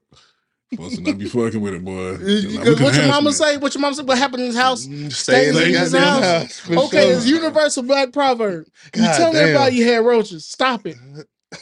Supposed 0.77 0.97
to 0.97 1.03
not 1.03 1.19
be 1.19 1.29
fucking 1.29 1.61
with 1.61 1.75
it, 1.75 1.85
boy. 1.85 2.17
Because 2.19 2.81
what 2.81 2.95
your 2.95 3.07
mama 3.09 3.33
say? 3.33 3.57
What 3.57 3.75
your 3.75 3.81
mama 3.81 3.95
say? 3.97 4.03
What 4.03 4.19
happened 4.19 4.41
in 4.43 4.47
his 4.49 4.57
house? 4.57 4.87
Mm, 4.87 5.13
Stay 5.13 5.51
Stay 5.51 5.67
in 5.69 5.75
in 5.75 5.81
his 5.81 5.93
house. 5.95 6.23
house. 6.25 6.71
Okay, 6.71 7.03
sure. 7.09 7.17
it's 7.17 7.27
universal 7.27 7.83
black 7.83 8.13
proverb. 8.13 8.67
You 8.95 9.03
tell 9.03 9.17
telling 9.17 9.33
damn. 9.35 9.43
everybody 9.45 9.77
you 9.77 9.91
had 9.93 10.05
roaches. 10.05 10.45
Stop 10.47 10.87
it. 10.87 10.97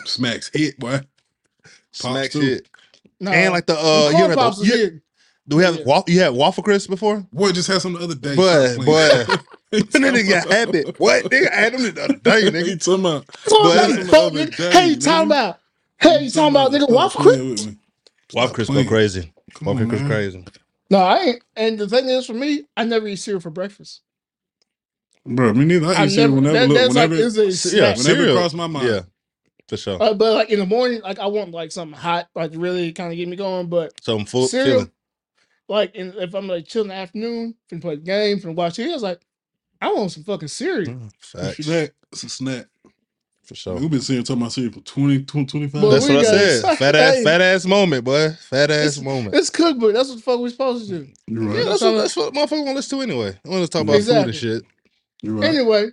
Smacks 0.05 0.51
hit, 0.53 0.79
boy. 0.79 1.01
Smack 1.93 2.31
too. 2.31 2.41
shit. 2.43 2.69
No. 3.21 3.31
And 3.31 3.53
like 3.53 3.67
the 3.67 3.75
Them 3.75 3.85
uh, 3.85 4.09
you 4.11 4.17
corn 4.17 4.31
know, 4.31 4.37
pops 4.37 4.57
the, 4.57 4.61
was 4.63 4.69
you, 4.69 4.77
good. 4.77 5.03
do 5.49 5.57
we 5.59 5.65
have 5.65 5.77
Yeah. 5.77 5.85
waffle? 5.85 6.13
You 6.15 6.21
had 6.21 6.33
waffle 6.33 6.63
crisp 6.65 6.91
before? 6.91 7.27
Boy, 7.33 7.53
just 7.53 7.69
had 7.69 7.81
some 7.83 7.93
the 7.93 8.01
other 8.01 8.15
day. 8.15 8.35
Boy, 8.35 8.67
Stop 8.69 8.87
boy. 8.87 9.25
playing. 9.25 9.39
That 9.73 9.89
nigga 10.03 10.51
had 10.53 10.75
it. 10.75 11.01
What? 11.01 11.25
Nigga 11.31 11.51
I 11.51 11.55
had 11.55 11.73
them 11.73 11.95
the 11.95 12.05
other 12.05 12.15
day, 12.17 12.41
He 12.43 12.51
nigga. 12.51 12.85
talking 12.85 13.01
about. 13.01 13.27
But- 13.27 13.89
nigga. 13.89 13.97
Some 13.97 14.09
Fuck, 14.09 14.61
other 14.61 14.71
Hey, 14.79 14.89
you 14.89 14.97
talking 14.97 15.29
about? 15.29 15.59
Hey, 15.99 16.25
you 16.25 16.31
talking 16.31 16.51
about 16.51 16.73
nigga 16.73 16.91
waffle 16.91 17.23
playing 17.23 17.57
crisp? 17.57 17.71
With 18.33 18.41
me. 18.41 18.43
Waffle 18.43 18.49
Stop 18.49 18.57
crisp 18.57 18.73
go 18.73 18.75
playing. 18.75 18.89
crazy. 18.89 19.33
Come 19.55 19.69
Waffle 19.69 19.87
on, 19.87 19.89
crisp 19.89 20.05
man. 20.05 20.11
crazy. 20.11 20.45
No, 20.91 20.99
I 20.99 21.19
ain't. 21.21 21.45
And 21.57 21.79
the 21.79 21.89
thing 21.89 22.09
is, 22.09 22.27
for 22.27 22.35
me, 22.35 22.65
I 22.77 22.85
never 22.85 23.09
eat 23.09 23.17
cereal 23.17 23.41
for 23.41 23.51
breakfast. 23.51 24.03
Bro, 25.27 25.55
me 25.55 25.65
neither. 25.65 25.87
I 25.87 25.95
I 25.95 26.07
eat 26.07 26.11
cereal 26.11 26.35
never. 26.35 26.37
whenever, 26.37 26.59
That, 26.59 26.69
look, 26.69 26.77
that's 26.77 26.97
like 26.97 27.11
whenever, 27.11 27.15
it's 27.15 27.37
a 27.39 27.53
Yeah, 27.77 27.95
snack. 27.95 27.99
whenever 27.99 28.23
it 28.23 28.27
cereal. 28.27 28.37
crossed 28.37 28.55
my 28.55 28.67
mind. 28.67 28.89
Yeah, 28.89 29.01
for 29.69 29.77
sure. 29.77 29.99
Uh, 30.01 30.15
but 30.15 30.35
like 30.35 30.51
in 30.51 30.59
the 30.59 30.67
morning, 30.67 31.01
like 31.03 31.19
I 31.19 31.27
want 31.27 31.53
like 31.53 31.73
something 31.73 31.99
hot, 31.99 32.29
like 32.35 32.53
really 32.55 32.93
kind 32.93 33.13
of 33.13 33.17
get 33.17 33.29
me 33.29 33.37
going. 33.37 33.69
But 33.69 33.95
So 34.03 34.17
I'm 34.17 34.27
full 34.27 34.49
cereal, 34.49 34.79
feeling. 34.81 34.93
like 35.69 35.95
in, 35.95 36.15
if 36.19 36.35
I'm 36.35 36.49
like 36.49 36.67
chilling 36.67 36.87
in 36.91 36.97
the 36.97 37.01
afternoon, 37.03 37.55
finna 37.71 37.81
play 37.83 37.97
the 37.97 38.03
game, 38.03 38.39
finna 38.39 38.55
watch 38.55 38.75
TV, 38.75 38.91
I 38.91 38.95
was 38.95 39.03
like, 39.03 39.21
I 39.81 39.93
want 39.93 40.13
some 40.13 40.25
fucking 40.25 40.49
cereal. 40.49 40.95
Mm, 40.95 41.11
See 41.13 41.39
Facts. 41.39 41.67
that? 41.69 41.93
It's 42.13 42.25
a 42.25 42.29
snack. 42.29 42.67
For 43.53 43.57
sure. 43.57 43.75
We've 43.77 43.91
been 43.91 44.01
seeing 44.01 44.23
talking 44.23 44.41
about 44.41 44.53
cereal 44.53 44.73
for 44.73 44.81
20, 44.81 45.25
20 45.25 45.47
25 45.47 45.83
Boy, 45.83 45.91
That's 45.91 46.09
what 46.09 46.19
I 46.19 46.23
said. 46.25 46.79
Fat 46.79 46.97
ass, 46.97 47.15
Hey. 47.17 47.25
fat 47.25 47.41
ass 47.43 47.67
moment, 47.67 48.03
boy. 48.05 48.31
Fat 48.49 48.71
ass 48.71 48.97
It's- 48.97 49.01
moment. 49.03 49.35
It's 49.35 49.51
cookbook. 49.51 49.93
That's 49.93 50.09
what 50.09 50.15
the 50.17 50.23
fuck 50.23 50.41
we 50.41 50.49
supposed 50.49 50.89
to 50.89 50.99
do. 51.05 51.13
You're 51.27 51.43
Yeah, 51.43 51.49
right. 51.49 51.57
that's 51.67 51.69
That's 51.69 51.83
what, 51.83 51.89
all 51.93 51.99
that's 51.99 52.17
what 52.17 52.33
motherfuckers 52.33 52.51
want 52.65 52.67
to 52.69 52.75
listen 52.75 52.99
to 52.99 53.03
anyway. 53.03 53.39
I 53.45 53.49
want 53.51 53.63
to 53.65 53.69
talk 53.69 53.83
about 53.83 54.01
food 54.01 54.09
and 54.09 54.35
shit. 54.35 54.63
You're 55.23 55.35
right. 55.35 55.49
Anyway, 55.51 55.89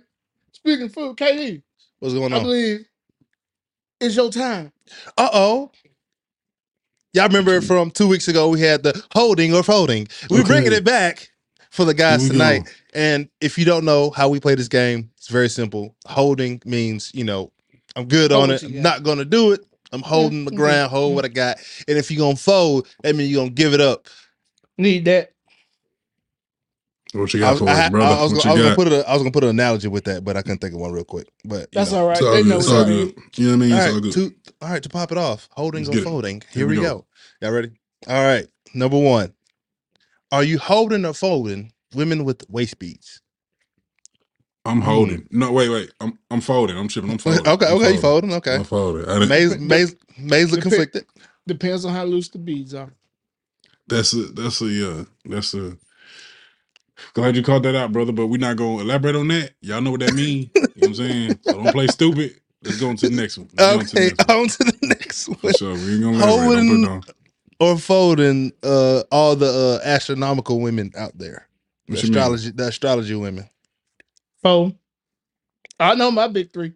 speaking 0.52 0.86
of 0.86 0.94
food, 0.94 1.16
KD, 1.18 1.62
What's 1.98 2.14
going 2.14 2.32
on? 2.32 2.40
I 2.40 2.42
believe 2.42 2.86
it's 4.00 4.16
your 4.16 4.30
time. 4.30 4.72
Uh 5.18 5.28
oh. 5.34 5.70
Y'all 7.12 7.26
remember 7.26 7.60
from 7.60 7.90
two 7.90 8.06
weeks 8.08 8.26
ago 8.28 8.48
we 8.48 8.60
had 8.60 8.82
the 8.84 9.04
holding 9.12 9.52
or 9.52 9.62
folding. 9.62 10.08
We're 10.30 10.40
Okay. 10.40 10.46
bringing 10.48 10.72
it 10.72 10.84
back 10.84 11.29
for 11.70 11.84
the 11.84 11.94
guys 11.94 12.28
tonight. 12.28 12.62
go. 12.64 12.70
And 12.94 13.28
if 13.40 13.58
you 13.58 13.64
don't 13.64 13.84
know 13.84 14.10
how 14.10 14.28
we 14.28 14.40
play 14.40 14.54
this 14.56 14.68
game, 14.68 15.10
it's 15.18 15.28
very 15.28 15.48
simple. 15.48 15.96
Holding 16.06 16.62
means, 16.66 17.12
you 17.14 17.24
know, 17.24 17.52
I'm 17.96 18.06
good 18.08 18.32
Hold 18.32 18.44
on 18.44 18.50
it. 18.52 18.62
I'm 18.64 18.82
not 18.82 19.02
gonna 19.04 19.24
do 19.24 19.52
it. 19.52 19.60
I'm 19.92 20.02
holding 20.02 20.44
the 20.44 20.52
mhm, 20.52 20.56
ground, 20.56 20.90
hold 20.90 21.16
what 21.16 21.24
I 21.24 21.28
got. 21.28 21.58
And 21.88 21.98
if 21.98 22.10
you're 22.10 22.20
gonna 22.20 22.36
fold, 22.36 22.88
that 23.02 23.16
means 23.16 23.30
you're 23.30 23.42
gonna 23.42 23.50
give 23.50 23.74
it 23.74 23.80
up. 23.80 24.08
Need 24.78 25.04
that. 25.06 25.32
What 27.14 27.34
you 27.34 27.40
got 27.40 27.52
was, 27.52 27.60
for 27.60 27.68
I, 27.68 27.72
us, 27.78 27.88
brother? 27.88 28.14
I 28.14 28.22
was, 28.22 28.32
what 28.32 28.44
gonna, 28.44 28.50
I 28.50 28.54
was 28.54 28.62
gonna 28.62 28.74
put 28.76 28.88
a 28.92 29.08
I 29.08 29.12
was 29.14 29.22
gonna 29.22 29.32
put 29.32 29.44
an 29.44 29.50
analogy 29.50 29.88
with 29.88 30.04
that, 30.04 30.24
but 30.24 30.36
I 30.36 30.42
couldn't 30.42 30.58
think 30.58 30.74
of 30.74 30.80
one 30.80 30.92
real 30.92 31.04
quick. 31.04 31.28
But 31.44 31.68
That's 31.72 31.92
know. 31.92 31.98
all 31.98 32.06
right. 32.08 32.18
It's 32.18 32.22
all 32.22 32.34
They 32.34 32.42
good. 32.42 32.50
know 32.50 32.56
It's 32.56 32.68
what's 32.68 32.72
all 32.72 32.82
up. 32.82 32.86
good. 32.86 33.14
You 33.36 33.46
know 33.46 33.50
what 33.52 33.64
I 33.64 33.66
mean? 33.66 33.72
All 33.72 33.78
It's 33.78 33.86
right, 33.86 33.94
all 33.94 34.00
good. 34.00 34.12
to, 34.14 34.34
all 34.62 34.70
right, 34.70 34.82
to 34.82 34.88
pop 34.88 35.12
it 35.12 35.18
off. 35.18 35.48
Holding 35.52 35.86
Let's 35.86 35.90
or 35.90 35.92
folding. 36.04 36.42
Here 36.52 36.60
Here, 36.60 36.66
we 36.66 36.74
we 36.74 36.76
go. 36.76 36.82
go. 36.82 37.06
Y'all 37.42 37.52
ready? 37.52 37.72
All 38.08 38.22
right. 38.22 38.46
Number 38.74 38.98
one. 38.98 39.34
Are 40.32 40.44
you 40.44 40.58
holding 40.58 41.04
or 41.04 41.14
folding 41.14 41.72
women 41.94 42.24
with 42.24 42.44
waist 42.50 42.78
beads? 42.78 43.20
I'm 44.64 44.78
hmm. 44.78 44.82
holding. 44.82 45.28
No, 45.30 45.52
wait, 45.52 45.68
wait. 45.70 45.92
I'm 46.00 46.18
I'm 46.30 46.40
folding. 46.40 46.76
I'm 46.76 46.88
tripping. 46.88 47.10
I'm 47.12 47.18
folding. 47.20 47.48
Okay, 47.48 47.66
I'm 47.66 47.76
okay, 47.78 47.94
you 47.94 48.00
folding. 48.00 48.32
Okay. 48.34 48.56
I'm 48.56 48.64
folding. 48.64 49.08
I 49.08 49.14
didn't- 49.20 49.28
Maze, 49.28 49.58
Maze, 49.58 49.96
Maze 50.18 50.50
look 50.52 50.60
Dep- 50.60 50.62
conflicted. 50.62 51.06
Depends 51.46 51.84
on 51.84 51.94
how 51.94 52.04
loose 52.04 52.28
the 52.28 52.38
beads 52.38 52.74
are. 52.74 52.92
That's 53.88 54.12
a 54.14 54.22
that's 54.24 54.60
a 54.62 54.66
yeah. 54.66 55.04
That's 55.24 55.54
a 55.54 55.76
glad 57.14 57.36
you 57.36 57.42
called 57.42 57.64
that 57.64 57.74
out, 57.76 57.92
brother. 57.92 58.12
But 58.12 58.28
we're 58.28 58.38
not 58.40 58.56
gonna 58.56 58.82
elaborate 58.82 59.16
on 59.16 59.28
that. 59.28 59.52
Y'all 59.62 59.80
know 59.80 59.92
what 59.92 60.00
that 60.00 60.14
means. 60.14 60.50
you 60.54 60.62
know 60.62 60.68
what 60.76 60.88
I'm 60.88 60.94
saying? 60.94 61.38
So 61.44 61.52
don't 61.54 61.72
play 61.72 61.86
stupid. 61.88 62.40
Let's 62.62 62.80
go 62.80 62.90
on 62.90 62.96
to 62.96 63.08
the 63.08 63.16
next 63.16 63.38
one. 63.38 63.48
Let's 63.56 63.72
go 63.72 63.78
on 63.80 63.86
to 63.86 63.94
the 63.96 64.00
Okay, 64.00 64.06
next 64.06 64.28
one. 64.28 64.38
on 64.38 64.48
to 64.48 64.58
the 64.64 64.78
next 64.82 65.24
For 65.40 65.48
one. 65.48 65.52
sure. 65.54 65.74
We 65.74 65.94
ain't 65.94 66.02
gonna 66.02 66.18
elaborate. 66.18 66.50
Don't 66.50 66.68
put 66.68 66.68
Holding- 66.68 66.84
it 66.84 66.88
on. 66.88 67.02
Or 67.60 67.78
folding 67.78 68.52
uh, 68.64 69.04
all 69.12 69.36
the 69.36 69.80
uh, 69.84 69.86
astronomical 69.88 70.60
women 70.60 70.92
out 70.96 71.18
there. 71.18 71.48
The 71.90 71.94
What 71.94 72.02
you 72.02 72.10
mean? 72.10 72.38
astrology, 72.38 72.50
the 72.52 72.68
astrology 72.68 73.14
women. 73.16 73.50
Fold. 74.42 74.76
I 75.80 75.94
know 75.96 76.10
my 76.10 76.28
big 76.28 76.52
three. 76.52 76.74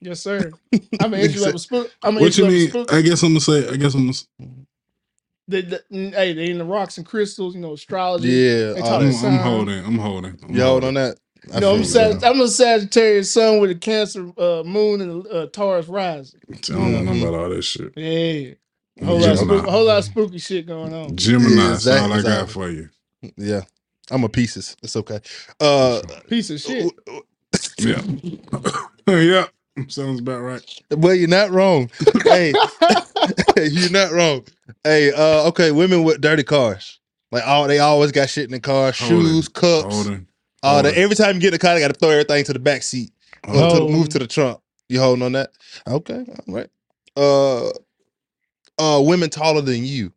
Yes, 0.00 0.20
sir. 0.20 0.58
I'm 0.98 1.14
an 1.14 1.20
entry 1.20 1.40
level 1.40 1.58
spook. 1.58 1.92
I'm 2.02 2.16
an 2.18 2.22
What 2.22 2.38
you 2.38 2.44
mean? 2.44 2.68
spook. 2.68 2.90
I 2.90 3.02
guess 3.02 3.22
I'm 3.22 3.30
gonna 3.30 3.40
say. 3.40 3.68
I 3.68 3.76
guess 3.76 3.94
I'm 3.94 4.02
gonna. 4.02 4.10
s- 4.10 4.28
They, 5.48 5.62
they, 5.62 5.78
mm, 5.92 6.14
hey, 6.14 6.32
they 6.34 6.50
in 6.50 6.58
the 6.58 6.64
rocks 6.64 6.98
and 6.98 7.06
crystals. 7.06 7.54
You 7.54 7.60
know, 7.62 7.74
astrology. 7.74 8.42
Yeah, 8.44 8.74
They 8.74 8.82
all 8.82 8.88
talk 8.88 9.02
I'm, 9.02 9.10
I'm 9.26 9.38
holding. 9.40 9.84
I'm 9.84 9.98
holding. 9.98 10.38
I'm 10.42 10.54
You 10.54 10.62
hold 10.62 10.84
on 10.84 10.94
that? 10.94 11.18
I 11.54 11.60
You 11.60 11.66
know, 11.66 11.74
I'm, 11.76 11.84
feel 11.84 11.84
Sag- 11.84 12.24
I'm 12.24 12.40
a 12.40 12.48
Sagittarius 12.48 13.32
sun 13.32 13.60
with 13.60 13.70
a 13.70 13.76
Cancer 13.76 14.30
uh, 14.38 14.62
moon 14.64 15.00
and 15.02 15.26
a 15.26 15.30
uh, 15.30 15.46
Taurus 15.48 15.88
rising. 15.88 16.40
I 16.70 16.74
don't 16.74 17.04
know 17.06 17.12
about 17.12 17.34
all 17.40 17.50
that 17.50 17.62
shit. 17.64 17.94
Yeah, 17.96 18.06
I'm 18.06 18.54
a 18.54 18.63
whole 19.02 19.18
lot, 19.18 19.30
of 19.30 19.38
spook, 19.38 19.66
whole 19.66 19.84
lot 19.84 19.98
of 19.98 20.04
spooky 20.04 20.38
shit 20.38 20.66
going 20.66 20.94
on. 20.94 21.16
Gemini. 21.16 21.54
Yeah, 21.54 21.68
That's 21.68 21.86
all 21.86 22.12
I 22.12 22.16
exactly. 22.16 22.30
got 22.30 22.50
for 22.50 22.70
you. 22.70 22.88
Yeah, 23.36 23.62
I'm 24.10 24.24
a 24.24 24.28
Pisces. 24.28 24.76
It's 24.82 24.96
okay. 24.96 25.20
Uh, 25.60 26.02
Piece 26.28 26.50
of 26.50 26.60
shit. 26.60 26.92
Yeah. 27.78 28.02
yeah. 29.08 29.46
Sounds 29.88 30.20
about 30.20 30.40
right. 30.40 30.82
well, 30.90 31.14
you're 31.14 31.28
not 31.28 31.50
wrong. 31.50 31.90
hey, 32.24 32.52
you're 33.56 33.90
not 33.90 34.12
wrong. 34.12 34.44
Hey, 34.84 35.12
uh, 35.12 35.48
okay, 35.48 35.72
women 35.72 36.04
with 36.04 36.20
dirty 36.20 36.44
cars. 36.44 37.00
Like 37.32 37.44
all 37.46 37.66
they 37.66 37.80
always 37.80 38.12
got 38.12 38.30
shit 38.30 38.44
in 38.44 38.52
the 38.52 38.60
car, 38.60 38.92
Holding. 38.92 39.20
shoes, 39.26 39.48
cups. 39.48 39.94
Holding. 39.94 40.26
All 40.62 40.76
that. 40.76 40.84
Holding. 40.84 41.02
Every 41.02 41.16
time 41.16 41.34
you 41.34 41.40
get 41.40 41.48
in 41.48 41.52
the 41.54 41.58
car, 41.58 41.74
they 41.74 41.80
got 41.80 41.88
to 41.88 41.98
throw 41.98 42.10
everything 42.10 42.44
to 42.44 42.52
the 42.52 42.60
back 42.60 42.84
seat. 42.84 43.10
Or 43.48 43.70
to 43.70 43.74
the, 43.80 43.88
move 43.88 44.08
to 44.10 44.18
the 44.18 44.26
trunk. 44.26 44.60
You 44.88 45.00
holding 45.00 45.24
on 45.24 45.32
that? 45.32 45.50
Okay, 45.88 46.24
all 46.46 46.54
right. 46.54 46.68
Uh, 47.16 47.70
uh, 48.78 49.00
women 49.04 49.30
taller 49.30 49.62
than 49.62 49.84
you, 49.84 50.12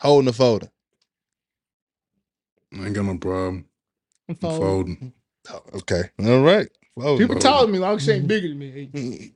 holding 0.00 0.28
a 0.28 0.32
folder. 0.32 0.68
I 2.74 2.86
ain't 2.86 2.94
got 2.94 3.04
no 3.04 3.18
problem. 3.18 3.66
I'm 4.28 4.36
I'm 4.42 4.50
folding. 4.50 4.96
folding. 4.96 5.12
Oh, 5.52 5.62
Okay, 5.78 6.04
all 6.20 6.40
right. 6.42 6.68
Folding. 6.96 7.28
People 7.28 7.36
Folding. 7.36 7.40
taller 7.42 7.66
than 7.66 7.72
me, 7.72 7.78
long 7.80 7.96
as 7.96 8.04
she 8.04 8.12
ain't 8.12 8.28
bigger 8.28 8.48
than 8.48 8.58
me. 8.58 8.90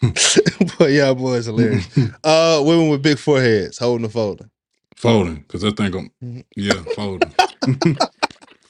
but 0.78 0.90
y'all 0.92 1.14
boys 1.14 1.46
hilarious. 1.46 1.88
Uh, 2.24 2.62
women 2.64 2.88
with 2.90 3.02
big 3.02 3.18
foreheads 3.18 3.78
holding 3.78 4.06
a 4.06 4.08
folder. 4.08 4.50
folding. 4.96 5.36
Because 5.36 5.64
I 5.64 5.70
think 5.72 5.94
I'm. 5.94 6.10
Mhm. 6.24 6.44
Yeah, 6.56 6.82
folding. 6.94 7.34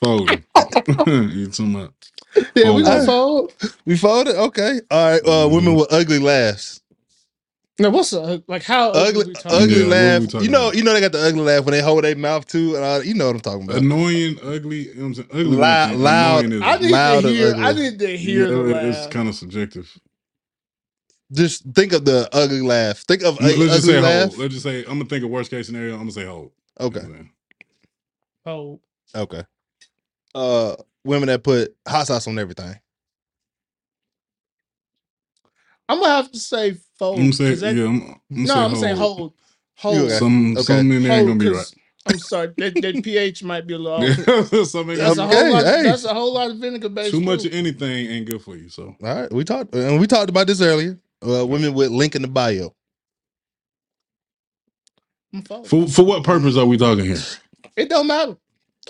folding. 0.02 0.44
you 0.86 1.48
talking 1.48 1.74
about? 1.76 1.94
Yeah, 2.56 2.72
we 2.72 2.82
gonna 2.84 3.06
fold. 3.06 3.52
We 3.86 3.96
folded. 3.96 4.36
Okay. 4.36 4.80
All 4.90 5.12
right. 5.12 5.22
Uh, 5.26 5.48
women 5.50 5.74
with 5.76 5.92
ugly 5.92 6.18
laughs. 6.20 6.81
Now, 7.82 7.90
what's 7.90 8.10
the 8.12 8.44
like? 8.48 8.64
How 8.64 8.90
ugly? 8.92 9.10
ugly, 9.10 9.26
we 9.26 9.36
talking 9.36 9.66
ugly 9.66 9.68
Yeah, 9.68 9.94
what 9.94 10.14
laugh. 10.14 10.22
we 10.22 10.28
talking 10.28 10.42
You 10.42 10.50
know, 10.50 10.72
about? 10.72 10.72
you 10.72 10.84
know 10.84 10.94
they 10.94 11.00
got 11.02 11.12
the 11.12 11.20
ugly 11.26 11.42
laugh 11.42 11.64
when 11.64 11.72
they 11.72 11.82
hold 11.82 12.04
their 12.04 12.16
mouth 12.16 12.46
too, 12.46 12.76
and 12.76 12.84
all, 12.84 13.04
you 13.04 13.14
know 13.14 13.26
what 13.28 13.36
I'm 13.36 13.40
talking 13.42 13.64
about. 13.64 13.78
Annoying, 13.78 14.38
ugly. 14.42 14.88
You 14.88 14.94
know 14.96 15.00
what 15.02 15.06
I'm 15.08 15.14
saying? 15.14 15.28
Ugly. 15.32 15.56
Loud- 15.58 15.96
loud- 15.96 16.52
is- 16.52 16.62
I 16.62 16.78
need 16.78 16.90
Loud 16.90 17.02
to 17.04 17.26
and 17.26 17.38
hear. 17.38 17.54
I 17.58 17.72
ugly. 17.72 17.74
need 17.74 17.98
to 18.00 18.16
hear 18.18 18.52
the 18.52 18.62
Yeah, 18.64 18.74
laugh. 18.74 18.84
It's 18.84 19.06
kind 19.06 19.28
of 19.28 19.34
subjective. 19.36 19.98
Just 21.32 21.64
think 21.74 21.92
of 21.92 22.04
the 22.06 22.28
ugly 22.32 22.62
laugh. 22.62 23.00
Think 23.00 23.22
of 23.24 23.38
a 23.42 23.54
Let's 23.56 23.72
just 23.72 23.86
say 23.86 24.00
laugh. 24.00 24.32
hold. 24.32 24.38
Let's 24.38 24.54
just 24.54 24.64
say 24.64 24.80
I'm 24.80 24.98
gonna 24.98 25.06
think 25.06 25.24
of 25.24 25.30
worst 25.30 25.50
case 25.50 25.66
scenario. 25.66 25.94
I'm 25.94 26.00
gonna 26.00 26.12
say 26.12 26.26
hold. 26.26 26.52
You 26.88 26.96
know 26.96 26.98
Okay, 26.98 27.06
what 27.08 27.12
oh, 28.46 28.80
okay. 29.14 29.44
Uh, 30.34 30.76
women 31.04 31.28
that 31.28 31.44
put 31.44 31.76
hot 31.88 32.08
sauce 32.08 32.28
on 32.28 32.38
everything. 32.38 32.76
I'm 35.88 36.00
gonna 36.00 36.14
have 36.16 36.32
to 36.32 36.40
say 36.40 36.76
fold. 37.02 37.18
I'm 37.18 37.24
gonna 37.24 37.32
say 37.32 37.48
'cause 37.50 37.60
that- 37.60 37.74
yeah. 37.76 37.84
I'm, 37.84 38.02
I'm 38.02 38.20
no, 38.30 38.46
say 38.46 38.60
I'm 38.60 38.76
saying 38.76 38.96
hold. 38.96 39.18
hold. 39.18 39.32
Hold. 39.78 39.98
Okay. 39.98 40.18
Some 40.18 40.52
Okay. 40.56 40.62
something 40.62 40.92
in 40.92 41.02
there 41.02 41.12
ain't 41.18 41.26
gonna 41.28 41.38
be 41.38 41.48
right. 41.48 41.56
'cause 41.56 41.74
I'm 42.06 42.18
sorry. 42.18 42.48
That, 42.58 42.74
that 42.82 43.00
pH 43.04 43.42
might 43.44 43.66
be 43.66 43.74
a 43.74 43.78
little 43.78 43.98
off. 43.98 44.02
Yeah, 44.52 44.64
something 44.64 44.96
That's 44.96 45.18
a 45.18 45.22
ain't 45.22 45.32
Okay, 45.32 45.42
whole 45.44 45.52
lot. 45.52 45.64
hey. 45.64 45.82
That's 45.82 46.04
a 46.04 46.14
whole 46.14 46.32
lot 46.34 46.50
of 46.50 46.56
vinegar 46.58 46.88
based. 46.88 47.10
too 47.10 47.20
much 47.20 47.44
of 47.44 47.52
anything 47.54 48.06
ain't 48.10 48.28
good 48.28 48.42
for 48.42 48.56
you. 48.56 48.68
So 48.68 48.94
All 49.02 49.14
right, 49.14 49.32
we 49.32 49.44
talked 49.44 49.74
and 49.74 50.00
we 50.00 50.06
talked 50.06 50.30
about 50.30 50.46
this 50.46 50.60
earlier. 50.60 50.98
Uh, 51.26 51.46
women 51.46 51.74
with 51.74 51.90
link 51.90 52.14
in 52.16 52.22
the 52.22 52.28
bio. 52.28 52.74
I'm 55.34 55.42
folding. 55.42 55.68
for 55.68 55.88
for 55.88 56.04
what 56.04 56.24
purpose 56.24 56.56
are 56.56 56.66
we 56.66 56.76
talking 56.76 57.04
here? 57.04 57.18
It 57.76 57.88
don't 57.88 58.06
matter. 58.06 58.36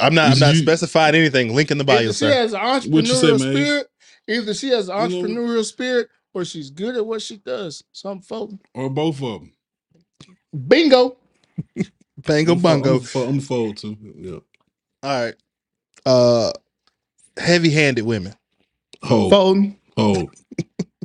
I'm 0.01 0.15
not. 0.15 0.33
I'm 0.33 0.39
not 0.39 0.55
You- 0.55 0.63
specifying 0.63 1.15
anything. 1.15 1.55
Link 1.55 1.71
in 1.71 1.79
the 1.79 1.85
bio, 1.85 1.99
Either 2.01 2.09
she 2.13 2.19
sir. 2.21 2.33
has 2.33 2.53
an 2.55 2.61
What 2.61 2.83
say, 2.83 2.89
entrepreneurial 2.89 3.41
man? 3.41 3.55
spirit. 3.55 3.87
Either 4.29 4.55
she 4.55 4.69
has 4.71 4.89
an 4.89 5.11
You 5.11 5.23
know- 5.23 5.29
entrepreneurial 5.29 5.65
spirit, 5.65 6.09
or 6.35 6.45
she's 6.45 6.71
good 6.71 6.97
at 6.97 7.07
what 7.07 7.23
she 7.23 7.39
does. 7.39 7.85
So 7.93 8.11
I'm 8.11 8.21
folding. 8.21 8.61
Or 8.75 8.91
both 8.91 9.23
of 9.23 9.41
them? 9.43 9.53
Bingo. 10.69 11.17
Bango 12.19 12.55
bungo. 12.57 12.97
I'm, 12.97 13.01
fo- 13.01 13.29
I'm 13.29 13.41
fold 13.41 13.77
too. 13.79 13.97
Yeah. 14.17 14.39
All 15.03 15.25
right. 15.25 15.35
Uh, 16.07 16.53
heavy-handed 17.39 18.05
women. 18.05 18.35
Hold. 19.03 19.31
Folding. 19.33 19.79
Hold. 19.97 20.31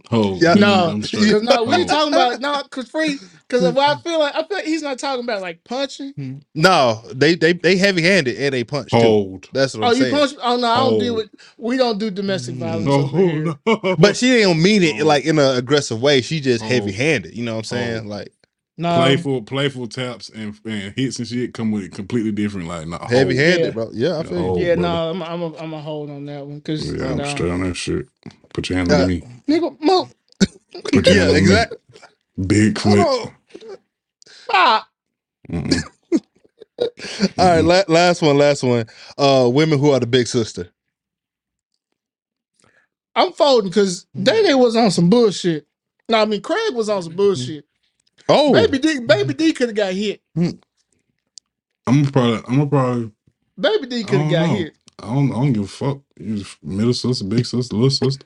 Hold. 0.10 0.41
Yeah. 0.41 0.49
I'm- 0.51 0.60
No, 0.60 0.74
I'm 0.89 1.03
straight. 1.03 1.24
because 1.26 1.43
no, 1.43 1.64
we 1.64 1.76
Hold. 1.76 1.88
talking 1.88 2.14
about 2.14 2.39
no, 2.41 2.64
cause 2.70 2.89
free. 2.89 3.20
Because 3.47 3.64
what 3.74 3.97
I 3.97 4.01
feel 4.01 4.20
like, 4.20 4.36
I 4.36 4.43
feel 4.43 4.58
like 4.58 4.66
he's 4.66 4.82
not 4.84 4.99
talking 4.99 5.24
about 5.24 5.41
like 5.41 5.64
punching. 5.66 6.14
Hmm. 6.14 6.38
No, 6.55 7.01
they 7.14 7.36
they 7.36 7.53
they 7.53 7.78
heavy-handed 7.78 8.38
and 8.38 8.53
they 8.53 8.64
punch 8.64 8.91
too. 8.91 8.97
Hold. 8.97 9.47
That's 9.53 9.76
what 9.76 9.84
Oh, 9.84 9.88
I'm 9.91 9.95
you 9.97 10.01
saying. 10.03 10.16
punch? 10.16 10.34
Oh 10.41 10.58
no, 10.58 10.68
I 10.68 10.78
don't 10.78 10.99
deal 10.99 11.14
Oh. 11.14 11.18
with. 11.18 11.30
We 11.58 11.78
don't 11.78 11.99
do 11.99 12.12
domestic 12.12 12.55
hmm. 12.55 12.62
violence 12.62 12.86
No, 12.86 12.93
over 12.93 13.18
here. 13.18 13.55
no. 13.66 13.95
But 13.99 14.18
she 14.18 14.41
don't 14.41 14.62
mean 14.62 14.84
it 14.84 15.01
Oh. 15.01 15.05
like 15.05 15.26
in 15.26 15.39
an 15.39 15.58
aggressive 15.58 16.01
way. 16.01 16.22
She 16.22 16.39
just 16.41 16.64
Oh. 16.64 16.68
heavy-handed. 16.68 17.36
You 17.36 17.45
know 17.45 17.55
what 17.58 17.72
I'm 17.72 17.78
oh. 17.78 17.82
saying? 17.82 18.05
Oh. 18.05 18.10
Like 18.10 18.34
No, 18.78 18.95
playful, 18.97 19.41
playful 19.43 19.88
taps 19.88 20.30
and, 20.30 20.60
and 20.66 20.93
hits 20.95 21.20
and 21.20 21.28
shit 21.28 21.53
come 21.53 21.72
with 21.72 21.93
completely 21.93 22.32
different. 22.32 22.68
Like 22.68 22.88
not 22.88 23.10
heavy-handed, 23.10 23.66
Yeah. 23.68 23.72
bro. 23.72 23.89
Yeah, 23.93 24.20
I 24.20 24.24
feel 24.24 24.38
Oh, 24.39 24.58
you. 24.58 24.66
yeah, 24.68 24.76
brother. 24.76 24.82
no, 24.82 25.10
I'm, 25.12 25.24
I'm, 25.24 25.41
a, 25.43 25.58
I'm 25.58 25.74
a 25.74 25.82
hold 25.82 26.10
on 26.12 26.26
that 26.28 26.45
one 26.45 26.58
because 26.60 26.91
Yeah, 26.93 27.12
I'm 27.12 27.18
no. 27.18 27.26
straight 27.26 27.51
on 27.51 27.64
that 27.64 27.76
shit. 27.76 28.08
Put 28.58 28.70
your 28.70 28.80
hand 28.80 28.91
Uh, 28.91 28.93
on 28.93 29.08
me. 29.08 29.26
nigga, 29.49 29.78
move. 29.82 30.14
Put 30.93 31.10
your 31.10 31.18
Yeah, 31.18 31.30
hand 31.30 31.34
on 31.34 31.45
me. 31.45 31.60
exactly. 31.60 31.78
Bigfoot. 32.39 33.08
Oh. 33.08 33.34
Ah, 34.53 34.88
Mm-mm. 35.51 35.86
All 37.38 37.47
right, 37.47 37.62
la- 37.66 37.84
last 37.93 38.22
one, 38.22 38.38
last 38.38 38.64
one. 38.64 38.88
Uh, 39.18 39.49
women 39.53 39.80
who 39.80 39.91
are 39.91 39.99
the 40.01 40.08
big 40.08 40.28
sister. 40.28 40.70
I'm 43.16 43.34
folding 43.34 43.70
because 43.70 44.05
Day 44.22 44.43
Day 44.43 44.55
was 44.55 44.76
on 44.76 44.91
some 44.91 45.10
bullshit. 45.10 45.68
No, 46.10 46.20
I 46.20 46.26
mean 46.26 46.41
Craig 46.41 46.76
was 46.76 46.89
on 46.89 47.03
some 47.03 47.16
bullshit. 47.16 47.66
Oh, 48.30 48.53
Baby 48.53 48.80
D, 48.80 48.99
Baby 49.01 49.34
D 49.36 49.53
could 49.53 49.70
have 49.70 49.76
got 49.78 49.93
hit. 49.93 50.22
I'm 51.88 52.05
probably. 52.08 52.41
I'm 52.47 52.70
probably. 52.70 53.12
Baby 53.60 53.88
D 53.88 54.03
I 54.03 54.05
could 54.05 54.22
don't 54.22 54.22
have 54.22 54.30
got 54.30 54.47
know. 54.47 54.49
hit. 54.49 54.78
I 55.00 55.14
don't. 55.14 55.32
I 55.32 55.36
don't 55.36 55.54
give 55.54 55.64
a 55.64 55.68
fuck. 55.68 56.00
You 56.20 56.43
middle 56.64 56.93
sister, 56.93 57.24
big 57.26 57.45
sister, 57.45 57.76
little 57.76 57.89
sister. 57.91 58.26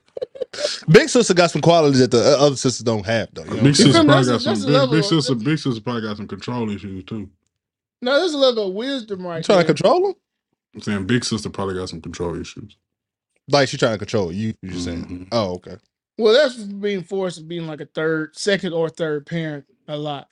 big 0.89 1.09
sister 1.09 1.33
got 1.33 1.51
some 1.51 1.61
qualities 1.61 1.99
that 1.99 2.11
the 2.11 2.19
uh, 2.37 2.45
other 2.45 2.55
sisters 2.55 2.83
don't 2.83 3.05
have, 3.05 3.29
though. 3.33 3.43
You 3.43 3.47
know 3.49 3.53
what 3.55 3.59
I'm 3.59 3.65
Big 3.65 3.75
sister 3.75 3.91
feel 3.93 4.05
probably 4.05 4.25
That's 4.25 4.27
got 4.27 4.35
a- 4.35 4.39
some. 4.39 4.53
that's 4.53 4.63
a 4.63 4.67
Big, 4.67 4.73
level 4.73 4.87
big 4.95 4.99
of- 4.99 5.05
sister, 5.05 5.35
big 5.35 5.59
sister 5.59 5.81
probably 5.81 6.01
got 6.03 6.17
some 6.17 6.27
control 6.27 6.69
issues 6.69 7.03
too. 7.03 7.29
No, 8.01 8.19
there's 8.19 8.33
a 8.33 8.37
level 8.37 8.67
of 8.69 8.73
wisdom 8.73 9.25
right 9.27 9.37
You 9.37 9.43
trying 9.43 9.57
to 9.59 9.63
there. 9.67 9.75
control 9.75 10.01
them? 10.07 10.13
I'm 10.75 10.81
saying 10.81 11.05
big 11.07 11.25
sister 11.25 11.49
probably 11.49 11.75
got 11.75 11.89
some 11.89 12.01
control 12.01 12.39
issues. 12.39 12.77
Like 13.49 13.67
she 13.67 13.77
trying 13.77 13.93
to 13.93 13.97
control 13.97 14.31
you. 14.31 14.53
You 14.61 14.69
just 14.71 14.85
saying? 14.85 15.05
Mhm. 15.05 15.27
Oh, 15.33 15.55
okay. 15.55 15.75
Well, 16.17 16.33
that's 16.33 16.55
being 16.55 17.03
forced 17.03 17.37
to 17.37 17.43
being 17.43 17.67
like 17.67 17.81
a 17.81 17.85
third, 17.85 18.35
second 18.37 18.71
or 18.73 18.87
third 18.89 19.25
parent 19.25 19.65
a 19.89 19.97
lot. 19.97 20.29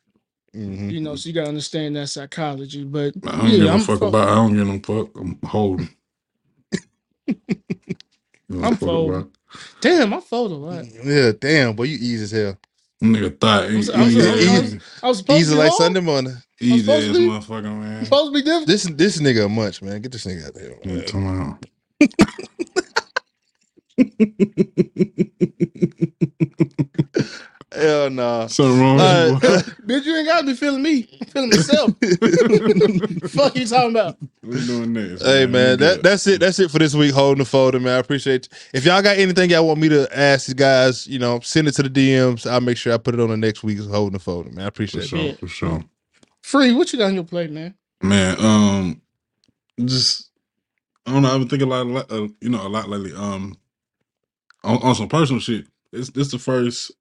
hmm 0.53 0.89
You 0.89 1.01
know, 1.01 1.15
so 1.15 1.27
you 1.27 1.33
gotta 1.35 1.49
understand 1.49 1.95
that 1.97 2.07
psychology. 2.07 2.83
But 2.85 3.13
I 3.27 3.31
don't 3.37 3.49
yeah, 3.49 3.57
give 3.57 3.65
a 3.67 3.71
I'm 3.71 3.79
fuck 3.81 3.99
fo- 3.99 4.07
about. 4.07 4.29
I 4.29 4.35
don't 4.35 4.55
give 4.55 4.67
no 4.67 4.79
fuck. 4.79 5.15
I'm 5.19 5.37
holding. 5.45 5.89
Give 7.29 8.63
a 8.63 8.65
I'm 8.65 8.75
fuck 8.75 8.79
folding. 8.79 9.31
Damn, 9.81 10.13
I 10.13 10.19
fold 10.19 10.51
a 10.51 10.55
lot. 10.55 10.85
Yeah, 11.03 11.31
damn, 11.39 11.75
boy, 11.75 11.83
you 11.83 11.95
easy 11.99 12.23
as 12.23 12.31
hell. 12.31 12.57
Nigga 13.03 13.39
thought 13.39 13.63
I'm 13.65 13.77
easy, 13.77 13.93
I'm 13.93 14.11
so- 14.11 14.19
I'm 14.19 14.65
easy, 14.65 14.79
I 15.01 15.07
was 15.07 15.17
supposed 15.19 15.39
Easy 15.41 15.49
to 15.51 15.55
be 15.55 15.59
like 15.59 15.69
hard? 15.69 15.81
Sunday 15.81 15.99
morning. 16.01 16.35
easy 16.59 16.79
supposed 16.81 17.07
ass 17.07 17.13
to 17.15 17.19
be- 17.19 17.27
motherfucker, 17.27 17.79
man. 17.79 18.03
Supposed 18.05 18.25
to 18.25 18.31
be 18.33 18.41
different. 18.41 18.67
This 18.67 18.83
this 18.83 19.21
nigga 19.21 19.45
a 19.45 19.49
munch, 19.49 19.81
man. 19.81 20.01
Get 20.01 20.11
this 20.11 20.25
nigga 20.25 20.47
out 20.47 20.53
there. 20.53 20.75
Yeah, 20.83 20.95
man. 20.95 21.05
come 21.07 21.27
on. 21.27 21.59
Hell 27.71 28.09
nah. 28.09 28.47
Something 28.47 28.79
wrong 28.81 28.99
Uh. 28.99 29.39
Bitch, 29.85 30.03
you 30.05 30.15
ain't 30.15 30.27
gotta 30.27 30.45
be 30.45 30.53
feeling 30.55 30.81
me. 30.81 31.07
I'm 31.21 31.27
feeling 31.27 31.49
myself. 31.49 31.91
Fuck 33.31 33.55
you 33.55 33.65
talking 33.67 33.91
about? 33.91 34.17
We're 34.43 34.65
doing 34.65 34.93
this. 34.93 35.21
Hey 35.21 35.45
man, 35.45 35.71
We 35.79 35.85
that 35.85 36.01
that's 36.03 36.25
it. 36.27 36.39
That's 36.39 36.57
it 36.59 36.71
for 36.71 36.79
this 36.79 36.95
week. 36.95 37.13
Holding 37.13 37.39
the 37.43 37.45
folder, 37.45 37.79
man. 37.79 37.95
I 37.95 37.99
appreciate. 37.99 38.47
You. 38.51 38.57
If 38.73 38.85
y'all 38.85 39.01
got 39.03 39.17
anything 39.17 39.51
y'all 39.51 39.67
want 39.67 39.79
me 39.79 39.89
to 39.89 40.07
ask 40.17 40.47
you 40.47 40.55
guys, 40.55 41.05
you 41.07 41.19
know, 41.19 41.39
send 41.41 41.67
it 41.67 41.73
to 41.73 41.83
the 41.83 41.89
DMs. 41.89 42.49
I'll 42.49 42.61
make 42.61 42.77
sure 42.77 42.91
I 42.93 42.97
put 42.97 43.13
it 43.13 43.19
on 43.19 43.29
the 43.29 43.37
next 43.37 43.63
week's 43.63 43.85
holding 43.85 44.13
the 44.13 44.19
folder, 44.19 44.49
man. 44.51 44.65
I 44.65 44.67
appreciate 44.69 45.03
it. 45.03 45.07
sure, 45.07 45.19
Yeah. 45.19 45.33
for 45.33 45.47
sure. 45.47 45.83
Free, 46.41 46.73
what 46.73 46.91
you 46.91 46.97
got 46.99 47.05
on 47.07 47.15
your 47.15 47.23
plate, 47.23 47.51
man? 47.51 47.75
Man, 48.01 48.35
um, 48.39 49.01
just 49.85 50.31
I 51.05 51.11
don't 51.13 51.21
know. 51.21 51.31
I've 51.33 51.39
been 51.41 51.49
thinking 51.49 51.71
a 51.71 51.75
lot, 51.75 52.11
uh, 52.11 52.27
you 52.41 52.49
know, 52.49 52.65
a 52.65 52.69
lot 52.69 52.89
lately. 52.89 53.13
Um, 53.13 53.57
on, 54.63 54.77
on 54.81 54.95
some 54.95 55.07
personal 55.09 55.39
shit. 55.39 55.67
It's 55.91 56.09
this 56.09 56.31
the 56.31 56.39
first 56.39 56.91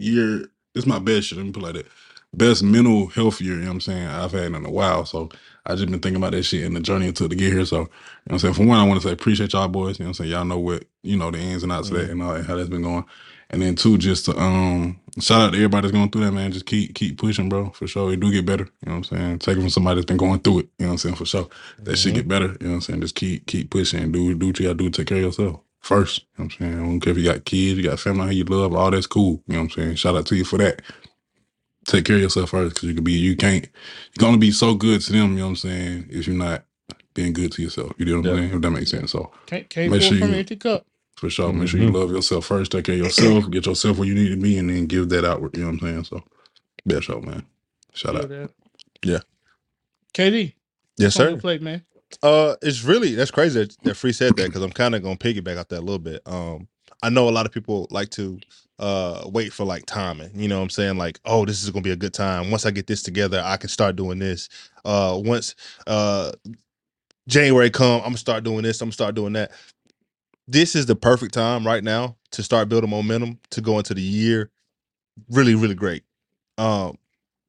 year. 0.00 0.46
It's 0.74 0.86
my 0.86 0.98
best 1.00 1.28
shit. 1.28 1.38
Let 1.38 1.46
me 1.46 1.52
put 1.52 1.62
it 1.62 1.66
like 1.66 1.74
that. 1.76 1.86
Best 2.34 2.62
mental 2.62 3.08
health 3.08 3.40
year. 3.40 3.54
You 3.54 3.60
know 3.62 3.66
what 3.68 3.74
I'm 3.74 3.80
saying? 3.82 4.06
I've 4.06 4.32
had 4.32 4.44
in 4.54 4.66
a 4.66 4.70
while. 4.70 5.06
So 5.06 5.30
I 5.66 5.74
just 5.76 5.90
been 5.90 6.00
thinking 6.00 6.16
about 6.22 6.32
that 6.32 6.44
shit 6.44 6.64
and 6.64 6.76
the 6.76 6.80
journey 6.80 7.08
it 7.08 7.16
took 7.16 7.30
to 7.30 7.36
get 7.36 7.52
here. 7.52 7.64
So 7.66 7.76
you 7.76 7.82
know 7.82 7.88
what 8.26 8.32
I'm 8.34 8.38
saying. 8.40 8.54
For 8.54 8.66
one, 8.66 8.78
I 8.80 8.86
want 8.86 9.02
to 9.02 9.08
say 9.08 9.12
appreciate 9.12 9.52
y'all 9.54 9.68
boys. 9.68 9.98
You 9.98 10.04
know 10.04 10.10
what 10.10 10.20
I'm 10.20 10.26
saying. 10.26 10.30
Y'all 10.32 10.44
know 10.46 10.58
what 10.58 10.84
you 11.02 11.16
know 11.16 11.30
the 11.30 11.38
ins 11.38 11.62
and 11.64 11.72
outs 11.72 11.90
of 11.90 11.96
that 11.98 12.10
and 12.10 12.22
all 12.22 12.34
that, 12.34 12.46
how 12.46 12.56
that's 12.56 12.68
been 12.70 12.82
going. 12.82 13.04
And 13.50 13.62
then 13.62 13.76
two, 13.76 13.98
just 13.98 14.26
to 14.26 14.38
um 14.38 15.00
shout 15.20 15.40
out 15.42 15.50
to 15.52 15.58
everybody 15.58 15.88
that's 15.88 15.92
going 15.98 16.10
through 16.10 16.24
that, 16.26 16.32
man. 16.32 16.52
Just 16.52 16.66
keep 16.66 16.94
keep 16.94 17.18
pushing, 17.18 17.48
bro. 17.48 17.70
For 17.70 17.86
sure. 17.88 18.12
It 18.12 18.20
do 18.20 18.32
get 18.32 18.46
better. 18.46 18.64
You 18.64 18.92
know 18.92 18.98
what 18.98 19.12
I'm 19.12 19.18
saying? 19.18 19.38
Take 19.40 19.58
it 19.58 19.60
from 19.62 19.70
somebody 19.70 19.96
that's 19.96 20.06
been 20.06 20.16
going 20.18 20.40
through 20.40 20.60
it. 20.60 20.68
You 20.78 20.86
know 20.86 20.88
what 20.88 20.92
I'm 20.92 20.98
saying? 20.98 21.16
For 21.16 21.26
sure. 21.26 21.48
That 21.84 21.96
shit 21.98 22.12
Mhm. 22.12 22.16
get 22.16 22.28
better. 22.28 22.46
You 22.46 22.58
know 22.62 22.68
what 22.70 22.74
I'm 22.76 22.80
saying? 22.82 23.00
Just 23.02 23.16
keep 23.16 23.46
keep 23.46 23.70
pushing 23.70 24.12
do 24.12 24.34
do 24.34 24.46
what 24.48 24.60
you 24.60 24.66
gotta 24.66 24.76
do 24.78 24.90
to 24.90 24.98
take 25.02 25.08
care 25.08 25.18
of 25.18 25.24
yourself 25.24 25.60
first. 25.80 26.20
You 26.38 26.44
know 26.44 26.44
what 26.44 26.54
I'm 26.54 26.58
saying? 26.60 26.74
I 26.74 26.86
don't 26.86 27.00
care 27.00 27.12
if 27.12 27.18
you 27.18 27.24
got 27.24 27.44
kids, 27.44 27.78
you 27.78 27.84
got 27.88 28.00
family 28.00 28.36
you 28.36 28.44
love, 28.44 28.74
all 28.74 28.90
that's 28.90 29.06
cool. 29.06 29.42
You 29.46 29.54
know 29.54 29.60
what 29.60 29.64
I'm 29.64 29.70
saying? 29.70 29.94
Shout 29.96 30.16
out 30.16 30.26
to 30.26 30.36
you 30.36 30.44
for 30.44 30.58
that. 30.58 30.82
Take 31.86 32.04
care 32.04 32.16
of 32.16 32.22
yourself 32.22 32.50
first 32.50 32.74
because 32.74 32.88
you 32.88 32.94
can 32.94 33.04
be 33.04 33.12
you 33.12 33.36
can't 33.36 33.64
you're 33.64 34.20
gonna 34.28 34.38
be 34.38 34.50
so 34.52 34.74
good 34.74 35.00
to 35.02 35.12
them, 35.12 35.32
you 35.32 35.38
know 35.38 35.44
what 35.44 35.50
I'm 35.50 35.56
saying, 35.56 36.06
if 36.10 36.26
you're 36.26 36.36
not 36.36 36.64
being 37.14 37.32
good 37.32 37.52
to 37.52 37.62
yourself. 37.62 37.92
You 37.98 38.04
know 38.06 38.18
what 38.20 38.26
I'm 38.28 38.36
Yeah. 38.36 38.40
saying? 38.42 38.54
If 38.56 38.60
that 38.62 38.70
makes 38.70 38.90
sense. 38.90 39.12
So 39.12 39.32
Can't, 39.46 39.68
can't 39.68 39.90
Make 39.90 40.00
pour 40.02 40.08
sure 40.10 40.18
from 40.18 40.28
you- 40.28 40.34
an 40.34 40.38
empty 40.40 40.56
cup. 40.56 40.86
for 41.16 41.30
sure. 41.30 41.52
Make 41.52 41.68
sure 41.68 41.80
you 41.80 41.86
mm-hmm. 41.88 41.96
love 41.96 42.10
yourself 42.12 42.46
first. 42.46 42.72
Take 42.72 42.84
care 42.84 42.94
of 42.94 43.00
yourself. 43.00 43.50
Get 43.50 43.66
yourself 43.66 43.98
where 43.98 44.06
you 44.08 44.14
need 44.14 44.28
to 44.30 44.36
be, 44.36 44.58
and 44.58 44.70
then 44.70 44.86
give 44.86 45.08
that 45.08 45.24
outward. 45.24 45.56
You 45.56 45.64
know 45.64 45.70
what 45.72 45.82
I'm 45.82 45.88
saying? 45.88 46.04
So, 46.04 46.22
best 46.86 47.04
show, 47.04 47.20
man. 47.20 47.44
Shout 47.94 48.12
Feel 48.14 48.22
out. 48.22 48.28
that. 48.28 48.50
Yeah. 49.02 49.18
KD, 50.14 50.54
Yes, 50.96 51.16
on 51.18 51.26
sir. 51.26 51.30
your 51.30 51.38
plate, 51.40 51.62
man. 51.62 51.82
Uh, 52.22 52.56
it's 52.62 52.84
really 52.84 53.14
that's 53.14 53.32
crazy 53.32 53.60
that, 53.60 53.76
that 53.84 53.96
Free 53.96 54.12
said 54.12 54.36
that 54.36 54.46
because 54.46 54.62
I'm 54.62 54.72
kind 54.72 54.94
of 54.94 55.02
gonna 55.02 55.16
piggyback 55.16 55.58
off 55.58 55.68
that 55.68 55.80
a 55.80 55.82
little 55.82 55.98
bit. 56.00 56.22
Um, 56.26 56.68
I 57.02 57.10
know 57.10 57.28
a 57.28 57.32
lot 57.32 57.46
of 57.46 57.52
people 57.52 57.88
like 57.90 58.10
to 58.10 58.40
uh 58.78 59.24
wait 59.26 59.52
for 59.52 59.64
like 59.64 59.86
timing. 59.86 60.30
You 60.34 60.48
know 60.48 60.58
what 60.58 60.64
I'm 60.64 60.70
saying? 60.70 60.98
Like, 60.98 61.20
oh, 61.24 61.46
this 61.46 61.62
is 61.62 61.70
gonna 61.70 61.82
be 61.82 61.92
a 61.92 61.96
good 61.96 62.14
time. 62.14 62.50
Once 62.50 62.66
I 62.66 62.72
get 62.72 62.88
this 62.88 63.02
together, 63.02 63.42
I 63.44 63.56
can 63.56 63.70
start 63.70 63.96
doing 63.96 64.18
this. 64.20 64.50
Uh, 64.84 65.20
once 65.24 65.54
uh 65.86 66.32
January 67.28 67.70
come, 67.70 67.98
I'm 67.98 68.08
gonna 68.08 68.18
start 68.18 68.44
doing 68.44 68.62
this. 68.62 68.80
I'm 68.82 68.86
gonna 68.86 68.92
start 68.94 69.14
doing 69.14 69.34
that. 69.34 69.52
This 70.48 70.76
is 70.76 70.86
the 70.86 70.96
perfect 70.96 71.34
time 71.34 71.66
right 71.66 71.84
now 71.84 72.16
to 72.32 72.42
start 72.42 72.68
building 72.68 72.90
momentum 72.90 73.38
to 73.50 73.60
go 73.60 73.78
into 73.78 73.94
the 73.94 74.02
year. 74.02 74.50
Really, 75.30 75.54
really 75.54 75.74
great. 75.76 76.04
Um, 76.58 76.98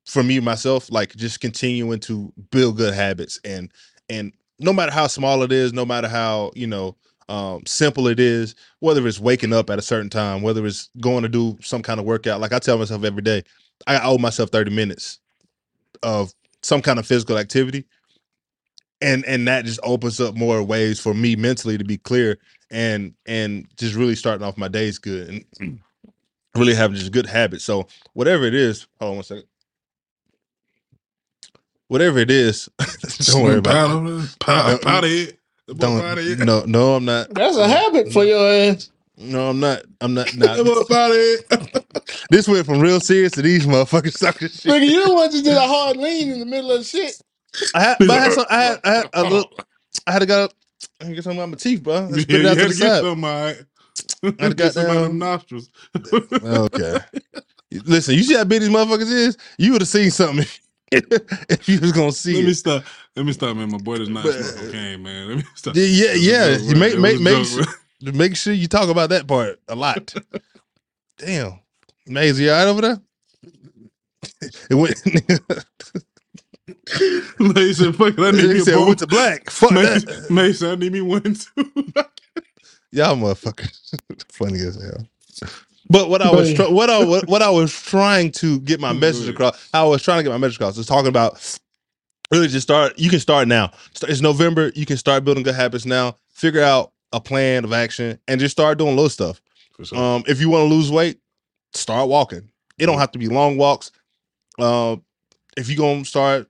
for 0.06 0.24
me 0.24 0.40
myself, 0.40 0.92
like 0.92 1.16
just 1.16 1.40
continuing 1.42 2.00
to 2.02 2.34
build 2.52 2.78
good 2.78 2.94
habits 2.94 3.40
and 3.46 3.72
and 4.10 4.34
no 4.62 4.74
matter 4.74 4.92
how 4.92 5.08
small 5.08 5.44
it 5.44 5.52
is, 5.52 5.74
no 5.74 5.86
matter 5.86 6.08
how 6.08 6.52
you 6.56 6.68
know 6.68 6.96
um, 7.30 7.64
simple 7.66 8.08
it 8.08 8.20
is, 8.20 8.56
whether 8.80 9.06
it's 9.08 9.20
waking 9.20 9.54
up 9.54 9.70
at 9.70 9.80
a 9.80 9.82
certain 9.82 10.10
time, 10.10 10.42
whether 10.42 10.66
it's 10.66 10.90
going 11.00 11.24
to 11.24 11.30
do 11.30 11.58
some 11.62 11.82
kind 11.82 12.00
of 12.00 12.06
workout. 12.06 12.42
Like 12.42 12.54
I 12.54 12.60
tell 12.60 12.78
myself 12.78 13.04
every 13.04 13.22
day, 13.22 13.44
I 13.88 14.00
owe 14.04 14.18
myself 14.18 14.50
30 14.50 14.72
minutes 14.72 15.20
of 16.04 16.34
some 16.62 16.82
kind 16.82 17.00
of 17.00 17.08
physical 17.08 17.38
activity. 17.38 17.86
And 19.02 19.26
and 19.26 19.48
that 19.48 19.66
just 19.66 19.80
opens 19.82 20.20
up 20.20 20.36
more 20.36 20.62
ways 20.62 21.00
for 21.00 21.14
me 21.14 21.36
mentally 21.36 21.78
to 21.78 21.84
be 21.84 21.98
clear 21.98 22.38
and 22.70 23.14
and 23.26 23.68
just 23.78 23.96
really 23.96 24.16
starting 24.16 24.46
off 24.46 24.58
my 24.58 24.68
days 24.68 25.00
good 25.00 25.46
and 25.60 25.80
really 26.56 26.76
having 26.76 26.98
just 26.98 27.12
good 27.12 27.26
habits. 27.26 27.64
So 27.64 27.88
whatever 28.14 28.44
it 28.46 28.54
is, 28.54 28.88
hold 29.00 29.12
on 29.12 29.16
one 29.18 29.24
second. 29.24 29.46
Whatever 31.92 32.20
it 32.20 32.32
is, 32.32 32.70
don't 33.26 33.44
worry 33.44 33.58
about 33.58 33.90
it. 35.04 35.38
Don't 35.68 36.46
no 36.46 36.64
no 36.66 36.96
I'm 36.96 37.04
not. 37.04 37.34
That's 37.34 37.58
a 37.58 37.68
habit 37.68 38.14
for 38.14 38.24
your 38.24 38.48
ass. 38.48 38.90
No, 39.18 39.50
I'm 39.50 39.60
not. 39.60 39.82
I'm 40.00 40.14
not. 40.14 40.28
That 40.38 40.64
boy 40.64 40.74
Nah. 40.74 40.84
powder 40.86 41.16
head. 41.76 41.86
this 42.30 42.48
went 42.48 42.66
from 42.66 42.80
real 42.80 43.02
serious 43.02 43.34
to 43.34 43.42
these 43.42 43.66
motherfuckers 43.68 44.14
sucking 44.14 44.48
shit. 44.48 44.72
Nigga, 44.72 44.88
you 44.88 45.06
the 45.06 45.14
one 45.14 45.30
just 45.32 45.44
did 45.44 45.58
a 45.58 45.68
hard 45.68 45.98
lean 45.98 46.32
in 46.32 46.40
the 46.40 46.46
middle 46.46 46.72
of 46.72 46.78
the 46.80 46.84
shit. 46.86 47.22
I 47.76 47.82
had, 47.82 47.98
but 48.00 48.10
I 48.10 48.20
had, 48.20 48.32
some, 48.32 48.46
I 48.50 48.64
had, 48.64 48.80
I 48.86 48.92
had 48.94 49.10
a 49.14 49.24
little, 49.24 49.52
I 50.08 50.12
had 50.14 50.20
to 50.20 50.26
go. 50.28 50.50
I 51.02 51.04
had 51.04 51.10
to 51.10 51.16
get 51.16 51.24
something 51.26 51.42
out 51.42 51.50
my 51.50 51.58
teeth, 51.58 51.84
bro. 51.84 51.96
I 51.96 52.10
Yeah, 52.10 52.22
spit 52.22 52.30
you 52.30 52.40
it 52.40 52.46
out 52.46 52.58
had 52.58 52.64
to 52.64 52.68
the 52.70 52.74
to 52.74 52.80
get 52.80 52.92
side. 52.94 53.02
some, 53.02 53.26
all 53.26 53.44
right. 53.44 53.58
I'd 54.40 54.58
Get 54.58 54.74
some 54.74 54.86
out 54.86 55.04
of 55.04 55.14
nostrils. 55.14 55.70
Okay. 56.42 57.00
Listen, 57.86 58.16
you 58.16 58.24
see 58.24 58.36
how 58.36 58.46
big 58.46 58.62
these 58.62 58.70
motherfuckers 58.70 59.12
is? 59.12 59.38
You 59.58 59.74
would 59.74 59.82
have 59.82 59.90
seen 59.90 60.10
something 60.12 60.46
if 61.50 61.70
you 61.70 61.80
was 61.80 61.92
gonna 61.94 62.12
see 62.12 62.36
Let 62.36 62.46
me 62.46 62.54
stop. 62.54 62.84
Let 63.16 63.26
me 63.26 63.34
stop, 63.34 63.56
man. 63.56 63.72
My 63.72 63.78
boy 63.78 63.98
does 64.00 64.10
not 64.10 64.24
But- 64.26 64.34
smoke 64.34 64.66
cocaine, 64.68 65.04
man. 65.04 65.28
Let 65.30 65.38
me 65.38 65.44
stop. 65.56 65.76
Yeah, 65.76 65.84
yeah, 65.86 66.14
It 66.14 66.20
was 66.20 66.28
a 66.28 66.32
yeah. 66.32 66.58
joke, 66.58 66.62
You 66.70 66.76
make 66.76 67.00
make 67.00 67.20
make 67.22 67.46
sure, 67.48 67.66
make 68.14 68.36
sure 68.36 68.54
you 68.54 68.68
talk 68.68 68.90
about 68.90 69.10
that 69.12 69.28
part 69.28 69.60
a 69.68 69.76
lot. 69.76 70.14
Damn, 71.18 71.60
Maisie, 72.08 72.46
you 72.46 72.52
all 72.52 72.58
right 72.58 72.68
over 72.68 72.82
there? 72.82 73.02
It 74.70 74.76
went. 74.76 74.98
Said, 77.76 77.96
"Fuck 77.96 78.14
it, 78.18 78.20
I 78.20 78.32
need 78.32 78.42
he 78.48 78.54
me 78.56 78.60
said 78.60 78.76
bone." 78.76 78.88
went 78.88 79.00
to 79.00 79.08
black. 79.08 79.50
Fuck 79.50 79.72
Mason, 79.72 80.06
that. 80.08 80.32
Mason, 80.32 80.70
I 80.72 80.76
need 80.76 80.94
me 80.94 81.02
one 81.02 81.24
too. 81.36 81.72
Y'all 82.92 83.16
motherfuckers 83.16 83.94
funny 84.32 84.60
as 84.62 84.82
hell. 84.82 85.08
But 85.92 86.10
what 86.10 86.22
I 86.22 86.32
was 86.32 86.54
try- 86.54 86.70
what 86.70 86.90
I 86.90 87.04
what, 87.04 87.28
what 87.28 87.42
I 87.42 87.50
was 87.50 87.74
trying 87.84 88.32
to 88.34 88.60
get 88.62 88.80
my 88.80 88.94
message 88.94 89.28
across, 89.30 89.70
how 89.74 89.88
I 89.88 89.90
was 89.90 90.04
trying 90.04 90.20
to 90.20 90.24
get 90.24 90.30
my 90.32 90.38
message 90.38 90.56
across, 90.56 90.78
is 90.78 90.86
talking 90.86 91.10
about 91.10 91.60
really 92.32 92.48
just 92.48 92.64
start. 92.66 92.98
You 92.98 93.10
can 93.10 93.20
start 93.20 93.48
now. 93.48 93.72
It's 94.04 94.22
November. 94.22 94.72
You 94.76 94.86
can 94.86 94.98
start 94.98 95.26
building 95.26 95.44
good 95.44 95.56
habits 95.56 95.86
now. 95.86 96.18
Figure 96.30 96.64
out 96.64 96.94
a 97.14 97.20
plan 97.20 97.66
of 97.66 97.74
action 97.74 98.20
and 98.28 98.40
just 98.40 98.54
start 98.54 98.78
doing 98.78 98.96
little 98.96 99.10
stuff. 99.10 99.42
Sure. 99.84 99.98
Um, 100.00 100.24
if 100.28 100.40
you 100.40 100.50
want 100.50 100.70
to 100.70 100.74
lose 100.74 100.92
weight, 100.92 101.20
start 101.74 102.08
walking. 102.08 102.50
It 102.78 102.86
don't 102.86 103.00
have 103.00 103.12
to 103.12 103.20
be 103.20 103.28
long 103.28 103.58
walks. 103.58 103.92
Um, 104.60 105.04
if 105.58 105.70
you're 105.70 105.78
gonna 105.78 106.06
start 106.06 106.48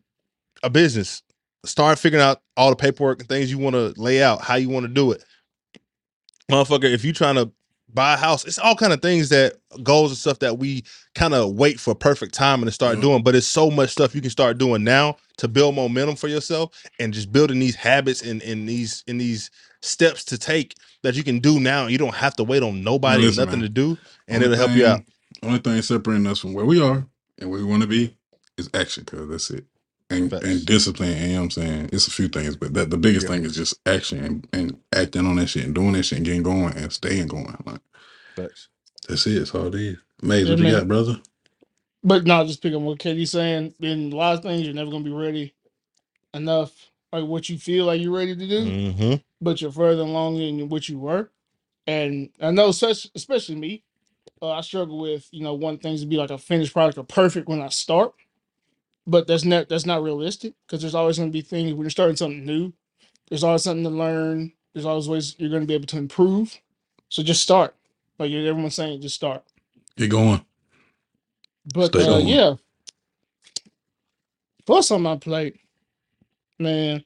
a 0.64 0.70
business, 0.70 1.24
start 1.66 2.00
figuring 2.00 2.24
out 2.24 2.42
all 2.58 2.70
the 2.70 2.76
paperwork 2.76 3.20
and 3.20 3.30
things 3.30 3.50
you 3.50 3.58
want 3.58 3.76
to 3.76 3.94
lay 4.00 4.22
out, 4.22 4.42
how 4.42 4.56
you 4.56 4.70
want 4.70 4.86
to 4.86 4.94
do 4.94 5.12
it. 5.12 5.24
Motherfucker, 6.52 6.92
if 6.94 7.04
you 7.06 7.14
trying 7.14 7.36
to 7.36 7.52
buy 7.94 8.14
a 8.14 8.18
house, 8.18 8.46
it's 8.46 8.60
all 8.60 8.76
kind 8.76 8.94
of 8.94 9.02
things 9.02 9.30
that 9.30 9.56
goals 9.84 10.12
and 10.12 10.18
stuff 10.18 10.40
that 10.40 10.58
we 10.58 10.84
kind 11.16 11.34
of 11.34 11.54
wait 11.54 11.80
for 11.80 11.94
perfect 11.96 12.34
timing 12.34 12.66
to 12.66 12.72
start 12.72 12.98
Mhm. 12.98 13.02
doing. 13.02 13.24
But 13.24 13.36
it's 13.36 13.48
so 13.48 13.70
much 13.72 13.90
stuff 13.92 14.16
you 14.16 14.22
can 14.22 14.30
start 14.30 14.58
doing 14.58 14.84
now 14.84 15.18
to 15.38 15.48
build 15.48 15.76
momentum 15.76 16.16
for 16.16 16.28
yourself 16.28 16.72
and 17.00 17.14
just 17.14 17.32
building 17.32 17.60
these 17.60 17.76
habits 17.76 18.22
and 18.22 18.42
in 18.42 18.66
these 18.66 19.04
in 19.08 19.18
these 19.18 19.50
steps 19.82 20.24
to 20.26 20.38
take 20.38 20.76
that 21.04 21.16
you 21.16 21.24
can 21.24 21.40
do 21.40 21.60
now. 21.60 21.88
You 21.88 21.98
don't 21.98 22.16
have 22.16 22.36
to 22.38 22.44
wait 22.44 22.64
on 22.64 22.84
nobody 22.84 23.24
or 23.24 23.28
Listen, 23.28 23.46
nothing 23.46 23.60
man. 23.62 23.68
to 23.68 23.74
do, 23.74 23.98
and 24.28 24.44
Only 24.44 24.46
it'll 24.54 24.58
help 24.68 24.78
you 24.78 24.84
thing- 24.84 24.92
out. 24.92 25.04
Only 25.44 25.60
thing 25.60 25.82
separating 25.82 26.28
us 26.28 26.40
from 26.40 26.54
where 26.54 26.66
we 26.66 26.80
are 26.82 27.08
and 27.40 27.50
where 27.50 27.60
we 27.60 27.66
want 27.66 27.82
to 27.82 27.88
be 27.88 28.16
is 28.58 28.70
action, 28.74 29.06
cause 29.06 29.28
that's 29.30 29.50
it. 29.50 29.66
And, 30.12 30.30
Facts. 30.32 30.46
and 30.46 30.66
discipline, 30.66 31.12
and 31.14 31.22
you 31.22 31.28
know 31.34 31.36
what 31.40 31.44
I'm 31.46 31.52
saying? 31.52 31.90
It's 31.94 32.08
a 32.08 32.12
few 32.12 32.28
things, 32.28 32.56
but 32.56 32.74
that 32.74 32.90
the 32.90 32.98
biggest 32.98 33.28
Yeah. 33.28 33.36
thing 33.36 33.46
is 33.46 33.56
just 33.56 33.76
action 33.88 34.24
and, 34.24 34.48
and 34.54 34.78
acting 34.94 35.26
on 35.26 35.38
that 35.38 35.48
shit 35.48 35.66
and 35.66 35.76
doing 35.76 35.94
that 35.94 36.04
shit 36.04 36.18
and 36.20 36.26
getting 36.26 36.44
going 36.44 36.76
and 36.78 36.92
staying 36.94 37.28
going. 37.28 37.56
Like 37.66 37.82
Facts. 38.36 38.68
that's 39.08 39.26
it. 39.28 39.40
That's 39.40 39.56
all 39.56 39.68
it 39.68 39.76
is. 39.76 39.98
Maze, 40.22 40.46
Yeah, 40.46 40.52
what 40.52 40.58
you 40.60 40.64
man. 40.66 40.74
got, 40.74 40.88
brother? 40.88 41.22
But 42.04 42.26
no, 42.26 42.46
just 42.46 42.62
pick 42.64 42.74
up 42.74 42.82
what 42.82 43.00
KD's 43.00 43.32
saying. 43.32 43.76
In 43.80 44.12
a 44.12 44.16
lot 44.16 44.36
of 44.36 44.44
things, 44.44 44.64
you're 44.64 44.74
never 44.74 44.92
gonna 44.92 45.04
be 45.04 45.12
ready 45.12 45.54
enough, 46.34 46.72
like 47.12 47.26
what 47.26 47.50
you 47.50 47.58
feel 47.58 47.86
like 47.86 48.02
you're 48.02 48.16
ready 48.16 48.36
to 48.36 48.48
do. 48.48 48.66
Mm-hmm. 48.66 49.14
but 49.42 49.62
you're 49.62 49.72
further 49.72 50.02
along 50.04 50.38
than 50.38 50.70
what 50.70 50.88
you 50.90 51.00
were. 51.00 51.30
And 51.88 52.30
I 52.42 52.52
know, 52.52 52.72
such 52.72 53.08
especially 53.16 53.56
me, 53.56 53.84
uh, 54.42 54.52
I 54.52 54.62
struggle 54.62 55.00
with 55.00 55.28
you 55.32 55.44
know 55.44 55.54
wanting 55.56 55.80
things 55.80 56.02
to 56.02 56.08
be 56.08 56.18
like 56.18 56.32
a 56.32 56.38
finished 56.38 56.74
product 56.74 56.98
or 56.98 57.04
perfect 57.04 57.48
when 57.48 57.62
I 57.62 57.70
start, 57.70 58.14
but 59.08 59.28
that's 59.28 59.44
not 59.44 59.70
that's 59.70 59.86
not 59.86 60.04
realistic 60.04 60.54
because 60.66 60.82
there's 60.82 60.96
always 60.96 61.18
going 61.18 61.30
to 61.30 61.34
be 61.34 61.42
things 61.42 61.74
when 61.74 61.82
you're 61.82 61.90
starting 61.90 62.16
something 62.16 62.46
new. 62.46 62.74
There's 63.30 63.44
always 63.44 63.64
something 63.64 63.84
to 63.84 63.90
learn. 63.90 64.52
There's 64.74 64.86
always 64.86 65.08
ways 65.08 65.36
you're 65.38 65.50
going 65.50 65.64
to 65.64 65.68
be 65.68 65.74
able 65.74 65.88
to 65.88 65.98
improve. 65.98 66.60
So 67.10 67.24
just 67.24 67.42
start. 67.42 67.76
Like 68.20 68.32
everyone's 68.32 68.76
saying, 68.76 69.02
just 69.02 69.16
start. 69.16 69.44
Get 69.98 70.12
going. 70.12 70.46
But 71.74 71.88
Stay 71.88 72.04
uh, 72.04 72.06
going. 72.06 72.28
yeah, 72.28 72.56
plus 74.66 74.92
on 74.92 75.02
my 75.02 75.16
plate, 75.16 75.60
man, 76.60 77.04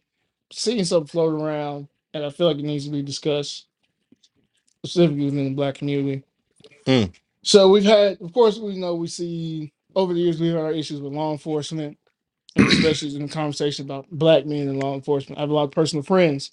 seeing 0.52 0.84
something 0.84 1.08
floating 1.08 1.42
around, 1.42 1.88
and 2.14 2.24
I 2.26 2.30
feel 2.30 2.48
like 2.48 2.58
it 2.58 2.64
needs 2.64 2.86
to 2.86 2.92
be 2.92 3.02
discussed, 3.02 3.66
specifically 4.86 5.26
within 5.26 5.46
the 5.46 5.56
black 5.56 5.76
community. 5.76 6.24
Hmm. 6.86 7.06
So 7.42 7.70
we've 7.70 7.84
had, 7.84 8.22
of 8.22 8.34
course, 8.34 8.58
we 8.58 8.78
know 8.78 8.96
we 8.96 9.08
see 9.08 9.74
over 9.96 10.14
the 10.14 10.20
years 10.22 10.40
we've 10.40 10.54
had 10.54 10.62
our 10.62 10.72
issues 10.72 11.02
with 11.02 11.14
law 11.14 11.32
enforcement, 11.32 11.98
especially 12.58 13.16
in 13.16 13.24
the 13.24 13.34
conversation 13.34 13.86
about 13.86 14.08
black 14.12 14.46
men 14.46 14.68
in 14.70 14.80
law 14.80 14.96
enforcement. 14.96 15.40
I 15.40 15.44
have 15.44 15.52
a 15.52 15.54
lot 15.56 15.66
of 15.66 15.72
personal 15.72 16.04
friends 16.04 16.52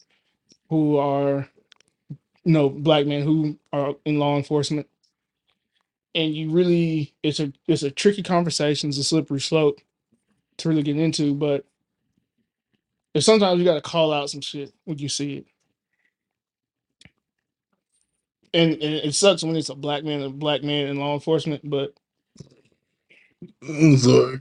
who 0.71 0.99
are, 0.99 1.49
you 2.45 2.53
know, 2.53 2.71
black 2.71 3.07
men 3.07 3.23
who 3.23 3.59
are 3.73 3.95
in 4.07 4.19
law 4.19 4.37
enforcement 4.37 4.87
and 6.15 6.35
you 6.35 6.51
really 6.51 7.15
it's 7.25 7.41
a 7.41 7.53
it's 7.69 7.85
a 7.85 7.93
tricky 7.93 8.25
conversation 8.25 8.91
it's 8.91 8.99
a 8.99 9.05
slippery 9.05 9.41
slope 9.41 9.81
to 10.59 10.69
really 10.69 10.85
get 10.85 10.99
into 10.99 11.35
but 11.35 11.67
there's 13.15 13.27
sometimes 13.27 13.59
you 13.59 13.65
got 13.65 13.75
to 13.75 13.83
call 13.83 14.13
out 14.13 14.31
some 14.31 14.41
shit 14.41 14.73
when 14.85 14.99
you 14.99 15.09
see 15.09 15.39
it 15.39 15.47
and, 18.55 18.73
and 18.75 18.95
it 18.97 19.15
sucks 19.15 19.43
when 19.45 19.57
it's 19.57 19.71
a 19.71 19.75
black 19.75 20.05
man 20.05 20.23
a 20.23 20.31
black 20.31 20.63
man 20.63 20.89
in 20.89 20.99
law 20.99 21.15
enforcement 21.15 21.63
but 21.69 21.95
I'm 23.69 23.97
sorry. 23.99 24.39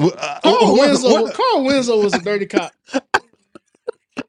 uh, 0.00 0.40
Carl 0.42 0.72
Winslow, 0.78 1.28
Carl 1.30 1.64
Winslow 1.64 2.02
was 2.02 2.14
a 2.14 2.20
dirty 2.20 2.46
cop. 2.46 2.72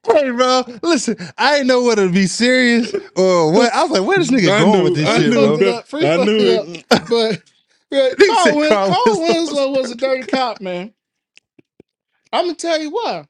Hey, 0.06 0.32
bro, 0.32 0.64
listen, 0.82 1.16
I 1.38 1.54
didn't 1.56 1.68
know 1.68 1.84
whether 1.84 2.08
to 2.08 2.14
be 2.14 2.28
serious 2.28 2.94
or 3.16 3.52
what. 3.52 3.74
I 3.74 3.84
was 3.84 3.92
like, 3.92 4.08
where 4.08 4.18
this 4.18 4.32
nigga 4.32 4.52
I 4.52 4.60
going 4.62 4.78
knew- 4.80 4.84
with 4.84 4.96
this 4.96 5.08
I 5.10 5.18
shit, 5.20 5.30
knew 5.30 5.36
bro? 5.36 5.50
Fucked 5.58 5.62
it 5.62 5.68
up, 5.70 5.88
free 5.88 6.08
I 6.08 6.16
fucked 6.18 6.26
knew 6.28 6.38
it 6.38 6.44
it. 6.44 6.86
up. 6.92 7.08
But 7.10 7.42
yeah, 7.92 8.10
He 8.18 8.28
Carl, 8.28 8.44
said 8.46 8.56
Win- 8.56 8.70
Carl 8.70 8.90
Carl 8.92 9.04
Winslow. 9.20 9.34
Winslow 9.34 9.72
was 9.82 9.92
a 9.92 9.96
dirty 9.96 10.24
cop, 10.28 10.62
man. 10.62 10.94
I'm 12.32 12.46
gonna 12.46 12.56
tell 12.56 12.80
you 12.82 12.90
why. 12.92 13.26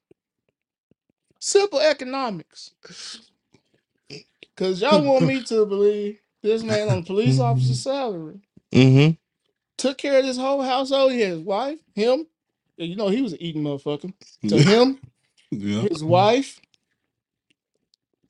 Simple 1.39 1.79
economics. 1.79 2.71
Cause 4.55 4.81
y'all 4.81 5.03
want 5.03 5.25
me 5.25 5.43
to 5.43 5.65
believe 5.65 6.19
this 6.41 6.63
man 6.63 6.87
on 6.89 6.99
a 6.99 7.03
police 7.03 7.39
officer 7.39 7.73
salary 7.73 8.39
Mm-hmm. 8.73 9.22
Took 9.77 9.97
care 9.97 10.19
of 10.19 10.25
this 10.25 10.37
whole 10.37 10.61
household. 10.61 11.11
He 11.11 11.21
had 11.21 11.31
his 11.31 11.39
wife, 11.41 11.79
him. 11.95 12.25
and 12.77 12.89
You 12.89 12.95
know 12.95 13.09
he 13.09 13.21
was 13.21 13.33
an 13.33 13.41
eating 13.41 13.63
motherfucker. 13.63 14.13
To 14.47 14.57
him, 14.57 14.99
yeah. 15.51 15.81
his 15.81 16.03
wife, 16.03 16.59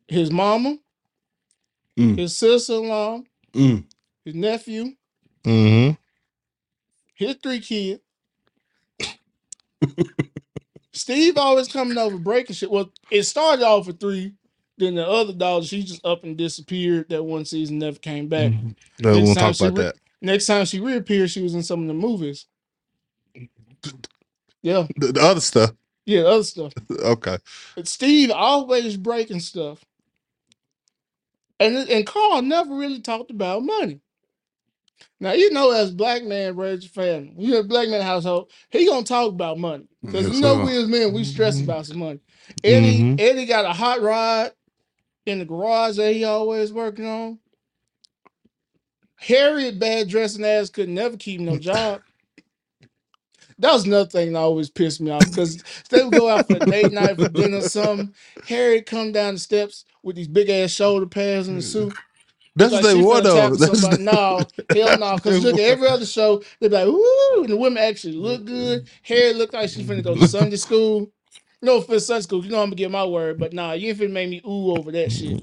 his 0.07 0.31
mama, 0.31 0.77
Mm. 1.97 2.17
his 2.17 2.35
sister-in-law, 2.35 3.21
Mm. 3.53 3.85
his 4.25 4.33
nephew, 4.35 4.95
Mm-hmm. 5.43 5.91
his 7.13 7.35
three 7.43 7.59
kids. 7.59 8.01
Steve 10.93 11.37
always 11.37 11.67
coming 11.67 11.97
over 11.97 12.17
breaking 12.17 12.55
shit. 12.55 12.71
Well, 12.71 12.91
it 13.11 13.23
started 13.23 13.63
off 13.65 13.87
with 13.87 13.99
three. 13.99 14.33
Then 14.77 14.95
the 14.95 15.07
other 15.07 15.33
dog, 15.33 15.65
she 15.65 15.83
just 15.83 16.03
up 16.05 16.23
and 16.23 16.35
disappeared 16.35 17.09
that 17.09 17.23
one 17.23 17.45
season, 17.45 17.77
never 17.79 17.99
came 17.99 18.27
back. 18.27 18.51
No, 18.99 19.13
we 19.13 19.21
won't 19.23 19.37
time 19.37 19.53
talk 19.53 19.55
she 19.55 19.65
about 19.65 19.77
re- 19.77 19.83
that. 19.85 19.95
Next 20.23 20.47
time 20.47 20.65
she 20.65 20.81
reappeared, 20.81 21.31
she 21.31 21.43
was 21.43 21.55
in 21.55 21.63
some 21.63 21.83
of 21.83 21.87
the 21.89 21.95
movies. 21.95 22.47
Yeah, 24.63 24.87
The, 24.97 25.13
the 25.13 25.21
other 25.21 25.41
stuff. 25.41 25.71
yeah, 26.05 26.21
other 26.21 26.43
stuff. 26.43 26.73
Okay. 26.91 27.37
But 27.75 27.87
Steve 27.87 28.31
always 28.31 28.97
breaking 28.97 29.41
stuff. 29.41 29.83
And 31.59 31.77
and 31.77 32.05
Carl 32.07 32.41
never 32.43 32.75
really 32.75 33.01
talked 33.01 33.31
about 33.31 33.63
money. 33.63 34.01
Now 35.19 35.33
you 35.33 35.51
know, 35.51 35.71
as 35.71 35.91
black 35.91 36.23
man 36.23 36.55
raised 36.57 36.85
a 36.87 36.89
family, 36.89 37.33
you 37.37 37.57
a 37.57 37.63
black 37.63 37.89
man 37.89 38.01
household, 38.01 38.51
he 38.71 38.85
gonna 38.87 39.05
talk 39.05 39.29
about 39.29 39.59
money 39.59 39.85
because 40.05 40.27
Yes, 40.27 40.35
you 40.35 40.41
know 40.41 40.57
sir. 40.57 40.65
we 40.65 40.77
as 40.77 40.87
men 40.87 41.13
we 41.13 41.23
stress 41.25 41.61
about 41.61 41.85
some 41.87 41.99
money. 41.99 42.19
Eddie 42.63 42.99
Mhm. 43.03 43.19
Eddie 43.19 43.45
got 43.47 43.65
a 43.65 43.73
hot 43.73 44.01
rod 44.01 44.51
in 45.25 45.39
the 45.39 45.45
garage 45.45 45.97
that 45.97 46.13
he 46.13 46.23
always 46.25 46.73
working 46.73 47.05
on. 47.07 47.39
Harriet 49.23 49.79
bad 49.79 50.09
dressing 50.09 50.45
ass 50.45 50.69
could 50.71 50.89
never 50.89 51.17
keep 51.17 51.41
no 51.41 51.59
job. 51.59 52.03
That 53.59 53.73
was 53.73 53.85
another 53.85 54.09
thing 54.09 54.33
that 54.33 54.39
always 54.39 54.69
pissed 54.69 55.01
me 55.01 55.11
off 55.11 55.31
because 55.31 55.61
they 55.89 56.03
would 56.03 56.15
go 56.15 56.29
out 56.29 56.47
for 56.47 56.57
a 56.57 56.61
date 56.61 56.91
night 56.91 57.19
for 57.19 57.29
dinner 57.29 57.57
or 57.59 57.63
something. 57.63 58.13
Harry 58.45 58.81
come 58.81 59.11
down 59.13 59.35
the 59.35 59.39
steps 59.39 59.85
with 60.03 60.15
these 60.17 60.27
big 60.27 60.49
ass 60.49 60.71
shoulder 60.71 61.07
pads 61.07 61.47
and 61.47 61.59
a 61.59 61.61
suit. 61.61 61.97
That's 62.55 62.73
Like 62.73 62.81
what 62.81 62.87
they 62.87 62.95
she 62.95 63.03
wore 63.03 63.21
finna 63.21 63.21
though. 63.21 63.29
tap 63.29 63.57
That's 63.57 63.61
somebody. 63.61 64.03
No, 64.03 64.49
hell 64.73 64.95
no. 64.97 65.17
Because 65.17 65.39
They 65.41 65.41
look 65.41 65.57
at 65.57 65.65
every 65.65 65.87
other 65.87 66.05
show, 66.05 66.43
they 66.59 66.69
be 66.69 66.75
like, 66.75 66.87
ooh, 66.87 67.41
and 67.43 67.49
the 67.49 67.57
women 67.57 67.83
actually 67.83 68.15
look 68.15 68.45
good. 68.45 68.83
Harry 69.03 69.33
look 69.33 69.53
like 69.53 69.69
she 69.69 69.83
finna 69.83 70.03
go 70.03 70.15
to 70.15 70.23
Sunday 70.23 70.57
school. 70.57 71.11
No 71.61 71.77
offense, 71.77 72.07
Sunday 72.07 72.23
school. 72.23 72.43
You 72.45 72.51
know 72.51 72.59
I'm 72.61 72.67
gonna 72.67 72.77
get 72.77 72.91
my 72.91 73.05
word, 73.05 73.39
but 73.39 73.53
nah, 73.53 73.73
you 73.73 73.89
ain't 73.89 73.99
finna 73.99 74.11
make 74.11 74.29
me 74.29 74.41
ooh 74.47 74.71
over 74.71 74.91
that 74.93 75.11
shit. 75.11 75.41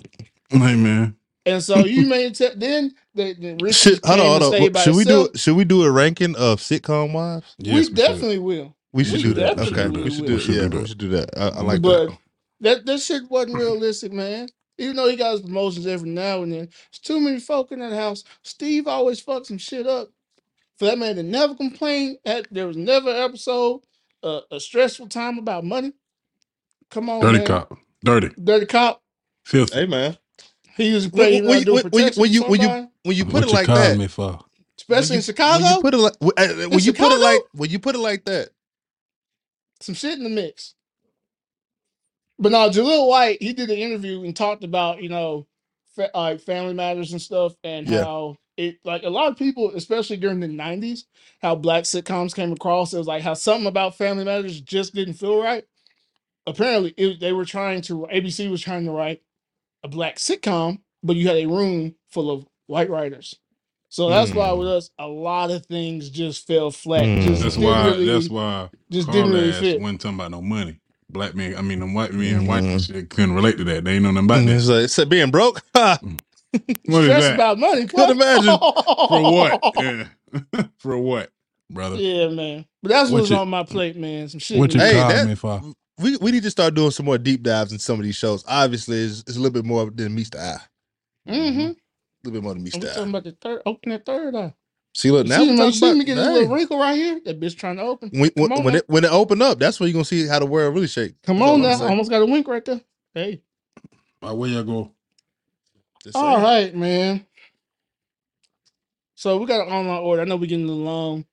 Hey 0.50 0.76
man, 0.76 1.16
And 1.46 1.62
so 1.62 1.84
you 1.86 2.06
made 2.08 2.34
tell 2.34 2.52
then 2.56 2.94
the, 3.14 3.34
the 3.34 3.56
rich 3.62 3.76
Shit, 3.76 4.00
hold 4.04 4.20
on, 4.20 4.40
hold 4.42 4.54
on. 4.54 4.60
Should 4.76 4.96
we 4.96 5.04
do 5.04 5.26
itself. 5.26 5.36
should 5.36 5.56
we 5.56 5.64
do 5.64 5.82
a 5.84 5.90
ranking 5.90 6.36
of 6.36 6.60
sitcom 6.60 7.12
wives? 7.12 7.58
yes, 7.58 7.74
we 7.74 7.84
should. 7.84 7.94
definitely 7.96 8.38
will. 8.38 8.76
We 8.92 9.04
should 9.04 9.18
We 9.18 9.22
do 9.22 9.34
that. 9.34 9.56
definitely 9.56 9.72
Okay, 9.72 9.88
will. 9.88 10.04
we 10.04 10.10
should 10.10 10.26
We 10.26 10.26
do. 10.26 10.38
should 10.38 10.56
yeah, 10.56 10.68
do 10.68 10.78
we 10.78 10.78
that. 10.80 10.88
should 10.88 10.98
do 10.98 11.08
that. 11.10 11.30
I, 11.36 11.48
I 11.48 11.62
like 11.62 11.82
but 11.82 12.08
that. 12.08 12.18
that 12.60 12.86
that 12.86 13.00
shit 13.00 13.24
wasn't 13.30 13.56
realistic, 13.58 14.12
man. 14.12 14.48
Even 14.78 14.96
though 14.96 15.08
he 15.08 15.16
got 15.16 15.32
his 15.32 15.42
promotions 15.42 15.86
every 15.86 16.10
now 16.10 16.42
and 16.42 16.52
then, 16.52 16.60
there's 16.68 17.00
too 17.02 17.20
many 17.20 17.40
folk 17.40 17.72
in 17.72 17.80
that 17.80 17.92
house. 17.94 18.24
Steve 18.44 18.86
always 18.88 19.22
fucks 19.24 19.46
some 19.46 19.58
shit 19.58 19.86
up. 19.86 20.08
For 20.78 20.86
that 20.86 20.98
man 20.98 21.16
to 21.16 21.22
never 21.22 21.54
complain, 21.54 22.18
that 22.24 22.48
there 22.50 22.66
was 22.66 22.76
never 22.76 23.10
an 23.10 23.16
episode, 23.16 23.82
uh, 24.22 24.40
a 24.50 24.60
stressful 24.60 25.08
time 25.08 25.38
about 25.38 25.64
money. 25.64 25.92
Come 26.90 27.10
on, 27.10 27.20
Dirty 27.20 27.38
man. 27.38 27.46
cop, 27.46 27.78
dirty, 28.04 28.30
Dirty 28.42 28.66
cop. 28.66 29.02
filthy. 29.44 29.74
Hey 29.74 29.86
man, 29.86 30.16
He 30.80 30.90
used 30.90 31.12
to 31.12 31.16
when, 31.16 31.44
when, 31.46 31.46
When, 31.48 31.60
you- 31.66 31.74
when, 31.74 31.84
when, 31.90 32.04
you- 32.06 32.12
when 32.16 32.32
you 32.32 32.42
when 32.44 32.60
you 32.62 32.68
when 33.04 33.16
you 33.16 33.24
put 33.26 33.34
what 33.34 33.44
it 33.44 33.50
you 33.52 33.54
like 33.54 33.66
call 33.66 33.76
that, 33.76 33.98
me 33.98 34.08
for? 34.08 34.40
especially 34.78 35.14
when 35.14 35.16
in 35.16 35.18
you- 35.18 35.22
Chicago, 35.22 35.64
when 35.64 35.66
you 35.66 35.76
put 35.76 35.94
it 35.94 35.98
like 35.98 36.14
when, 36.20 36.32
uh, 36.38 36.68
when 36.70 36.84
you 36.84 36.92
put 36.94 37.12
it 37.12 37.18
Chicago? 37.18 37.22
like 37.22 37.42
when 37.52 37.70
you 37.70 37.78
put 37.80 37.94
it 37.96 37.98
like 38.00 38.24
that, 38.26 38.50
some 39.80 39.94
shit 39.94 40.18
in 40.18 40.24
the 40.24 40.30
mix. 40.30 40.74
But 42.38 42.52
no, 42.52 42.70
Jaleel 42.70 43.08
White, 43.08 43.42
he 43.42 43.52
did 43.54 43.70
an 43.70 43.78
interview 43.78 44.24
and 44.24 44.36
talked 44.36 44.64
about, 44.64 45.02
you 45.02 45.08
know, 45.08 45.46
fa- 45.96 46.10
like 46.14 46.40
family 46.42 46.74
matters 46.74 47.12
and 47.12 47.22
stuff, 47.22 47.54
and 47.64 47.88
Yeah. 47.88 48.04
how 48.04 48.36
it 48.56 48.78
like 48.84 49.04
a 49.04 49.10
lot 49.10 49.30
of 49.30 49.38
people, 49.38 49.72
especially 49.74 50.18
during 50.18 50.40
the 50.40 50.48
'90s, 50.48 51.04
how 51.42 51.54
black 51.56 51.84
sitcoms 51.84 52.34
came 52.34 52.52
across. 52.52 52.94
It 52.94 52.98
was 52.98 53.06
like 53.08 53.22
how 53.22 53.34
something 53.34 53.66
about 53.68 53.96
family 53.96 54.24
matters 54.24 54.60
just 54.60 54.94
didn't 54.94 55.14
feel 55.14 55.42
right. 55.42 55.64
Apparently, 56.46 56.94
it, 56.96 57.20
they 57.20 57.32
were 57.32 57.44
trying 57.46 57.82
to 57.82 58.06
ABC 58.12 58.50
was 58.50 58.62
trying 58.62 58.86
to 58.86 58.92
write 58.92 59.22
a 59.82 59.88
black 59.88 60.16
sitcom, 60.16 60.78
but 61.02 61.16
you 61.16 61.26
had 61.28 61.36
a 61.36 61.46
room 61.46 61.94
full 62.10 62.30
of 62.30 62.46
white 62.66 62.90
writers. 62.90 63.34
So 63.88 64.08
that's 64.08 64.32
why 64.32 64.48
Mm. 64.48 64.58
with 64.58 64.68
us, 64.68 64.90
a 64.98 65.06
lot 65.08 65.50
of 65.50 65.66
things 65.66 66.10
just 66.10 66.46
fell 66.46 66.70
flat. 66.70 67.02
Mm. 67.04 67.22
Just 67.22 67.42
That's 67.42 67.56
why. 67.56 67.86
really, 67.86 68.06
that's 68.06 68.28
why. 68.28 68.68
just 68.90 69.08
Carl 69.08 69.16
didn't 69.18 69.32
really 69.32 69.50
ass 69.52 69.58
fit. 69.58 69.80
wasn't 69.80 70.00
talking 70.00 70.14
about 70.16 70.30
no 70.30 70.40
money. 70.42 70.78
Black 71.08 71.34
men, 71.34 71.56
I 71.56 71.62
mean, 71.62 71.80
them 71.80 71.92
white 71.92 72.12
men 72.12 72.36
and 72.36 72.46
white 72.48 72.62
Mhm. 72.62 72.86
shit 72.86 73.10
couldn't 73.10 73.32
relate 73.32 73.56
to 73.58 73.64
that. 73.64 73.82
They 73.84 73.94
ain't 73.94 74.04
know 74.04 74.12
nothing 74.12 74.26
about 74.26 74.38
Mm, 74.42 74.46
that. 74.46 74.56
it's 74.56 74.68
like, 74.68 74.84
it's 74.84 74.98
like 74.98 75.08
being 75.08 75.30
broke. 75.32 75.60
Ha! 75.74 75.98
What 76.86 77.02
is 77.02 77.04
Stress 77.06 77.22
that? 77.24 77.34
about 77.34 77.58
money. 77.58 77.86
Could 77.86 78.10
imagine. 78.10 78.58
For 79.08 79.22
what? 79.22 79.60
Yeah. 79.78 80.04
For 80.78 80.98
what, 80.98 81.30
brother? 81.70 81.96
Yeah, 81.96 82.28
man. 82.28 82.64
But 82.82 82.88
that's 82.90 83.10
What 83.10 83.20
what's 83.22 83.30
you- 83.30 83.36
on 83.36 83.48
my 83.50 83.62
plate, 83.64 83.96
man. 83.96 84.28
Some 84.28 84.40
shit. 84.40 84.58
What 84.58 84.72
you 84.72 84.78
man. 84.78 84.94
Hey, 84.94 85.16
call 85.16 85.26
me 85.26 85.34
for? 85.34 85.62
We 86.02 86.16
we 86.18 86.30
need 86.32 86.42
to 86.44 86.50
start 86.50 86.74
doing 86.74 86.90
some 86.90 87.06
more 87.06 87.18
deep 87.18 87.42
dives 87.42 87.72
in 87.72 87.78
some 87.78 87.98
of 87.98 88.04
these 88.04 88.16
shows. 88.16 88.44
Obviously, 88.46 88.98
it's, 88.98 89.20
it's 89.20 89.36
a 89.36 89.40
little 89.40 89.52
bit 89.52 89.64
more 89.64 89.90
than 89.90 90.14
meets 90.14 90.30
the 90.30 90.40
eye. 90.40 90.58
A 91.26 91.32
Mm-hmm. 91.32 91.58
little 92.24 92.32
bit 92.32 92.42
more 92.42 92.54
than 92.54 92.62
meets 92.64 92.74
I'm 92.76 92.80
the 92.80 92.86
talking 92.88 93.02
eye. 93.04 93.08
about 93.08 93.24
the 93.24 93.36
third, 93.40 93.62
open 93.66 93.90
that 93.90 94.06
third 94.06 94.34
eye. 94.34 94.54
See, 94.94 95.10
look 95.10 95.26
You 95.26 95.30
now 95.30 95.38
see, 95.38 95.44
we 95.44 95.50
me, 95.52 95.56
talking 95.56 95.66
you 95.66 95.72
see 95.72 95.86
me 95.86 95.90
about- 95.92 96.06
get 96.06 96.14
this 96.16 96.26
little 96.28 96.54
wrinkle 96.54 96.78
right 96.78 96.96
here? 96.96 97.20
That 97.24 97.38
bitch 97.40 97.56
trying 97.56 97.76
to 97.76 97.82
open. 97.82 98.10
when 98.12 98.30
when, 98.34 98.52
on 98.52 98.64
when 98.64 98.74
it 98.76 98.84
when 98.88 99.04
it 99.04 99.12
open 99.12 99.40
up, 99.42 99.58
that's 99.58 99.78
when 99.78 99.88
you're 99.88 99.92
gonna 99.94 100.04
see 100.04 100.26
how 100.26 100.38
the 100.40 100.46
world 100.46 100.74
really 100.74 100.88
shake. 100.88 101.14
Come 101.22 101.38
That's 101.38 101.48
all 101.48 101.54
on 101.54 101.62
now. 101.62 101.76
saying. 101.76 101.90
Almost 101.90 102.10
got 102.10 102.22
a 102.22 102.26
wink 102.26 102.48
right 102.48 102.64
there. 102.64 102.80
Hey. 103.14 103.42
Uh, 104.22 104.34
where 104.34 104.50
you 104.50 104.62
go? 104.64 104.90
Just 106.02 106.16
All 106.16 106.34
saying. 106.34 106.42
right, 106.44 106.74
man. 106.74 107.26
So 109.14 109.36
we 109.36 109.46
got 109.46 109.66
an 109.66 109.72
online 109.72 109.98
order. 110.02 110.22
I 110.22 110.24
know 110.24 110.36
we're 110.36 110.46
getting 110.46 110.64
a 110.64 110.68
little 110.68 110.82
long. 110.84 111.24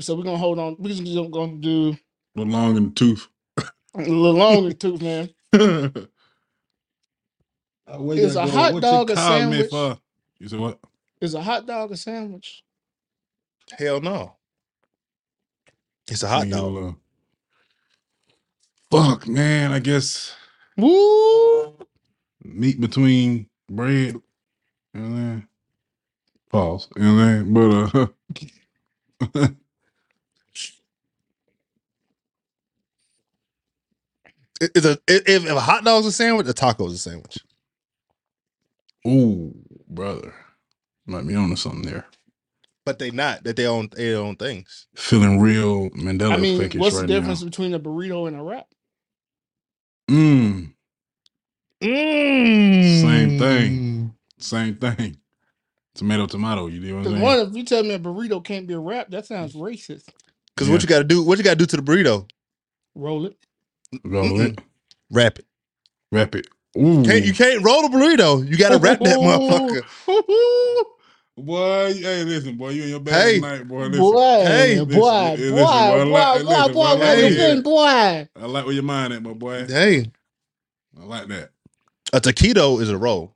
So 0.00 0.14
we're 0.14 0.24
gonna 0.24 0.38
hold 0.38 0.58
on. 0.58 0.76
We're 0.78 0.90
just 0.90 1.02
gonna 1.32 1.56
do 1.56 1.96
The 2.34 2.42
long 2.44 2.76
in 2.76 2.84
the 2.86 2.90
tooth. 2.90 3.28
A 3.98 4.02
little 4.10 4.32
longer 4.34 4.72
too, 4.74 4.98
man. 4.98 5.30
Uh, 5.52 5.88
where 7.98 8.18
Is 8.18 8.34
you 8.34 8.40
a 8.40 8.44
go? 8.46 8.50
hot 8.52 8.72
What 8.74 8.82
dog 8.82 9.10
a 9.10 9.14
call 9.14 9.30
me 9.50 9.50
sandwich? 9.58 9.70
for? 9.70 9.98
You 10.38 10.48
said 10.48 10.60
what? 10.60 10.78
Is 11.20 11.34
a 11.34 11.42
hot 11.42 11.66
dog 11.66 11.90
a 11.92 11.96
sandwich? 11.96 12.62
Hell 13.78 14.00
no. 14.00 14.36
It's 16.10 16.22
a 16.22 16.28
hot 16.28 16.46
Nigga, 16.46 16.50
dog. 16.52 16.72
little- 16.72 16.96
Fuck, 18.90 19.26
man. 19.28 19.72
I 19.72 19.78
guess 19.80 20.34
Woo! 20.76 21.74
meat 22.44 22.80
between 22.80 23.48
bread. 23.70 24.16
and 24.94 24.94
know 24.94 25.02
what 25.02 25.06
I'm 25.06 25.16
saying? 25.16 25.46
Pause. 26.50 26.88
and 26.96 27.18
then, 27.18 27.52
what 27.52 27.52
But 27.52 27.94
uh 29.40 29.48
It- 34.60 34.72
It's 34.74 34.86
a 34.86 34.98
if, 35.08 35.28
if 35.28 35.46
a 35.46 35.60
hot 35.60 35.84
dog's 35.84 36.06
a 36.06 36.12
sandwich, 36.12 36.48
a 36.48 36.52
taco's 36.54 36.94
a 36.94 36.98
sandwich. 36.98 37.38
Ooh, 39.06 39.54
brother. 39.88 40.34
Might 41.06 41.26
be 41.26 41.34
on 41.34 41.50
to 41.50 41.56
something 41.56 41.82
there. 41.82 42.06
But 42.84 42.98
they 42.98 43.10
not 43.10 43.44
that 43.44 43.56
they 43.56 43.66
own 43.66 43.88
they 43.94 44.14
own 44.14 44.36
things. 44.36 44.86
Feeling 44.96 45.40
real 45.40 45.90
Mandela 45.90 46.32
I 46.34 46.36
mean, 46.38 46.58
effect 46.60 46.74
what's 46.76 46.96
right 46.96 47.02
the 47.02 47.06
difference 47.06 47.40
now. 47.42 47.46
between 47.46 47.74
a 47.74 47.80
burrito 47.80 48.26
and 48.28 48.36
a 48.36 48.42
wrap? 48.42 48.66
Mmm, 50.10 50.72
Mm. 51.82 53.00
Same 53.02 53.38
thing. 53.38 54.14
same 54.38 54.76
thing. 54.76 55.18
Tomato, 55.94 56.26
tomato. 56.26 56.66
You 56.66 56.80
know 56.80 56.88
what 56.96 56.98
I'm 56.98 57.02
Because 57.04 57.12
saying? 57.12 57.22
one, 57.22 57.38
if 57.50 57.54
you 57.56 57.64
tell 57.64 57.82
me 57.82 57.90
a 57.94 57.98
burrito 57.98 58.42
can't 58.42 58.66
be 58.66 58.74
a 58.74 58.78
wrap, 58.80 59.10
that 59.10 59.26
sounds 59.26 59.54
racist. 59.54 60.08
Because 60.54 60.68
Yeah. 60.68 60.72
what 60.74 60.82
you 60.82 60.88
got 60.88 60.98
to 60.98 61.04
do? 61.04 61.22
What 61.22 61.38
you 61.38 61.44
got 61.44 61.50
to 61.50 61.56
do 61.56 61.66
to 61.66 61.76
the 61.76 61.82
burrito? 61.82 62.28
Roll 62.94 63.26
it. 63.26 63.36
Roll 64.04 64.24
Mm-mm. 64.24 64.52
it, 64.52 64.60
Wrap 65.10 65.38
it. 65.38 65.46
wrap 66.12 66.34
it. 66.34 66.46
Ooh, 66.76 67.02
Can't 67.02 67.24
you 67.24 67.32
can't 67.32 67.64
roll 67.64 67.82
the 67.88 67.88
burrito? 67.96 68.46
You 68.48 68.56
got 68.58 68.70
to 68.70 68.78
wrap 68.78 69.00
that 69.00 69.18
motherfucker. 69.18 69.82
Boy, 71.38 71.94
hey, 71.94 72.24
listen, 72.24 72.56
boy, 72.56 72.70
you 72.70 72.82
in 72.82 72.88
your 72.88 72.98
bed 73.00 73.14
Hey. 73.14 73.34
tonight, 73.36 73.68
boy. 73.68 73.86
Listen, 73.86 74.00
boy, 74.00 74.44
Hey, 74.44 74.76
boy, 74.78 74.82
listen, 74.84 74.98
boy, 75.00 75.34
listen, 75.38 75.54
boy, 75.54 75.60
boy, 75.60 75.64
I 75.66 76.04
boy, 76.04 76.04
like- 76.10 76.44
boy, 76.44 76.50
listen, 76.50 76.72
boy, 76.74 76.82
I 76.82 76.94
boy, 76.96 76.98
like 76.98 77.18
listen, 77.18 77.62
boy. 77.62 77.80
I 77.86 78.46
like 78.46 78.64
where 78.64 78.74
your 78.74 78.82
mind 78.82 79.12
at, 79.12 79.22
my 79.22 79.32
boy. 79.34 79.66
Hey, 79.66 80.10
I 81.00 81.04
like 81.04 81.28
that. 81.28 81.50
a 82.12 82.20
taquito 82.20 82.82
is 82.82 82.90
a 82.90 82.98
roll. 82.98 83.34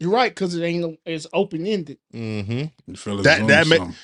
You're 0.00 0.10
right, 0.10 0.34
because 0.34 0.54
it 0.56 0.62
ain't 0.64 0.98
it's 1.06 1.26
open 1.32 1.66
ended. 1.66 1.98
Mm-hmm. 2.12 2.64
You 2.90 2.96
fellas 2.96 3.24
That- 3.24 3.36
is 3.38 3.42
on 3.42 3.46
that 3.48 3.62
to 3.64 3.68
ma- 3.70 3.76
something. 3.76 3.96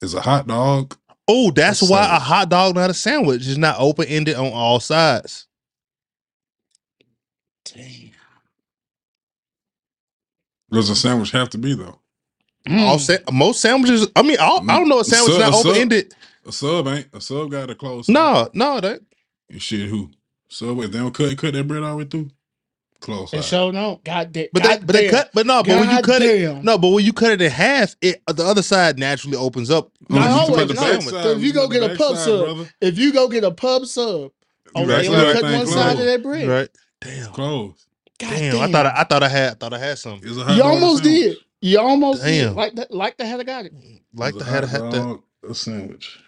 It's 0.00 0.14
a 0.14 0.20
hot 0.22 0.46
dog. 0.46 0.96
Oh, 1.28 1.50
that's 1.52 1.82
A 1.82 1.86
why 1.86 2.04
a 2.16 2.20
hot 2.20 2.50
dog 2.50 2.76
not 2.76 2.90
a 2.90 2.94
sandwich. 2.94 3.46
is 3.46 3.58
not 3.58 3.76
open 3.78 4.06
ended 4.08 4.36
on 4.36 4.52
all 4.52 4.80
sides. 4.80 5.46
Damn. 7.64 8.12
Does 10.72 10.90
a 10.90 10.96
sandwich 10.96 11.30
have 11.32 11.50
to 11.50 11.58
be 11.58 11.74
though? 11.74 12.00
All 12.78 12.98
Mm. 12.98 13.00
sa- 13.00 13.18
most 13.32 13.60
sandwiches. 13.62 14.08
I 14.16 14.22
mean, 14.22 14.38
all, 14.40 14.64
I 14.70 14.78
don't 14.78 14.88
know 14.88 15.00
a 15.00 15.04
sandwich 15.04 15.34
Sub- 15.34 15.40
not 15.40 15.54
open 15.54 15.76
ended. 15.76 16.14
A 16.46 16.52
sub 16.52 16.88
ain't. 16.88 17.08
A 17.14 17.20
sub 17.20 17.50
got 17.50 17.70
a 17.70 17.74
close. 17.76 18.08
No, 18.08 18.50
no, 18.54 18.80
that 18.80 19.00
And 19.50 19.62
shit, 19.62 19.88
who? 19.88 20.10
Sub, 20.48 20.78
if 20.80 20.92
they 20.92 20.98
don't 20.98 21.14
cut, 21.14 21.36
cut 21.38 21.54
that 21.54 21.68
bread 21.68 21.82
all 21.82 21.92
the 21.92 21.96
way 21.98 22.04
through. 22.04 22.30
Close. 23.00 23.32
It 23.32 23.38
eye. 23.38 23.40
sure 23.42 23.72
don't. 23.72 24.02
God 24.02 24.32
damn. 24.32 24.46
But 24.52 24.62
they, 24.62 24.68
God 24.70 24.86
but 24.86 24.92
they 24.92 25.08
cut. 25.08 25.30
But 25.32 25.46
no, 25.46 25.62
but 25.62 25.80
when 25.80 25.90
you 25.90 26.02
cut 26.02 26.22
it, 26.22 26.64
no, 26.64 26.78
but 26.78 26.88
when 26.88 27.04
you 27.04 27.12
cut 27.12 27.30
it 27.32 27.40
in 27.40 27.50
half, 27.50 27.94
it 28.02 28.22
the 28.26 28.44
other 28.44 28.62
side 28.62 28.98
naturally 28.98 29.36
opens 29.36 29.70
up. 29.70 29.90
Not 30.08 30.16
you 30.16 30.54
talking 30.54 30.54
always, 30.54 30.74
no. 30.74 30.92
back 30.92 31.02
side, 31.02 31.36
if 31.36 31.42
you 31.42 31.52
go 31.52 31.68
get 31.68 31.82
a 31.82 31.94
pub 31.96 32.14
back 32.14 32.24
sub, 32.24 32.44
brother. 32.44 32.70
If 32.80 32.98
you 32.98 33.12
go 33.12 33.28
get 33.28 33.44
a 33.44 33.50
pub 33.52 33.86
sub, 33.86 34.32
oh, 34.74 34.80
You 34.80 34.86
they 34.86 34.92
right 34.94 35.08
only 35.08 35.32
cut 35.32 35.42
one 35.42 35.52
closed. 35.52 35.72
side 35.72 35.98
of 36.00 36.04
that 36.06 36.22
bread. 36.22 36.48
Right? 36.48 36.68
Damn. 37.00 37.32
Close. 37.32 37.86
God 38.18 38.30
Damn. 38.30 38.52
damn. 38.54 38.62
I 38.68 38.72
thought 38.72 38.86
I, 38.86 39.00
I 39.00 39.04
thought 39.04 39.22
I 39.22 39.28
had 39.28 39.52
I 39.52 39.54
thought 39.54 39.72
I 39.74 39.78
had 39.78 39.98
some. 39.98 40.20
It's 40.22 40.36
a 40.36 40.44
hot 40.44 40.56
you 40.56 40.62
almost 40.64 41.04
sandwich. 41.04 41.22
did. 41.22 41.36
You 41.60 41.78
almost 41.80 42.24
did. 42.24 42.44
Damn. 42.46 42.54
Like 42.56 42.74
that. 42.74 42.90
Like 42.90 43.16
the 43.16 43.26
hell 43.26 43.40
I 43.40 43.44
got 43.44 43.64
it. 43.66 43.72
Like 44.12 44.34
the 44.34 44.40
a 44.40 44.44
had 44.44 44.64
hot 44.64 44.82
had 44.82 44.90
that. 44.92 45.20
a 45.48 45.54
sandwich. 45.54 46.18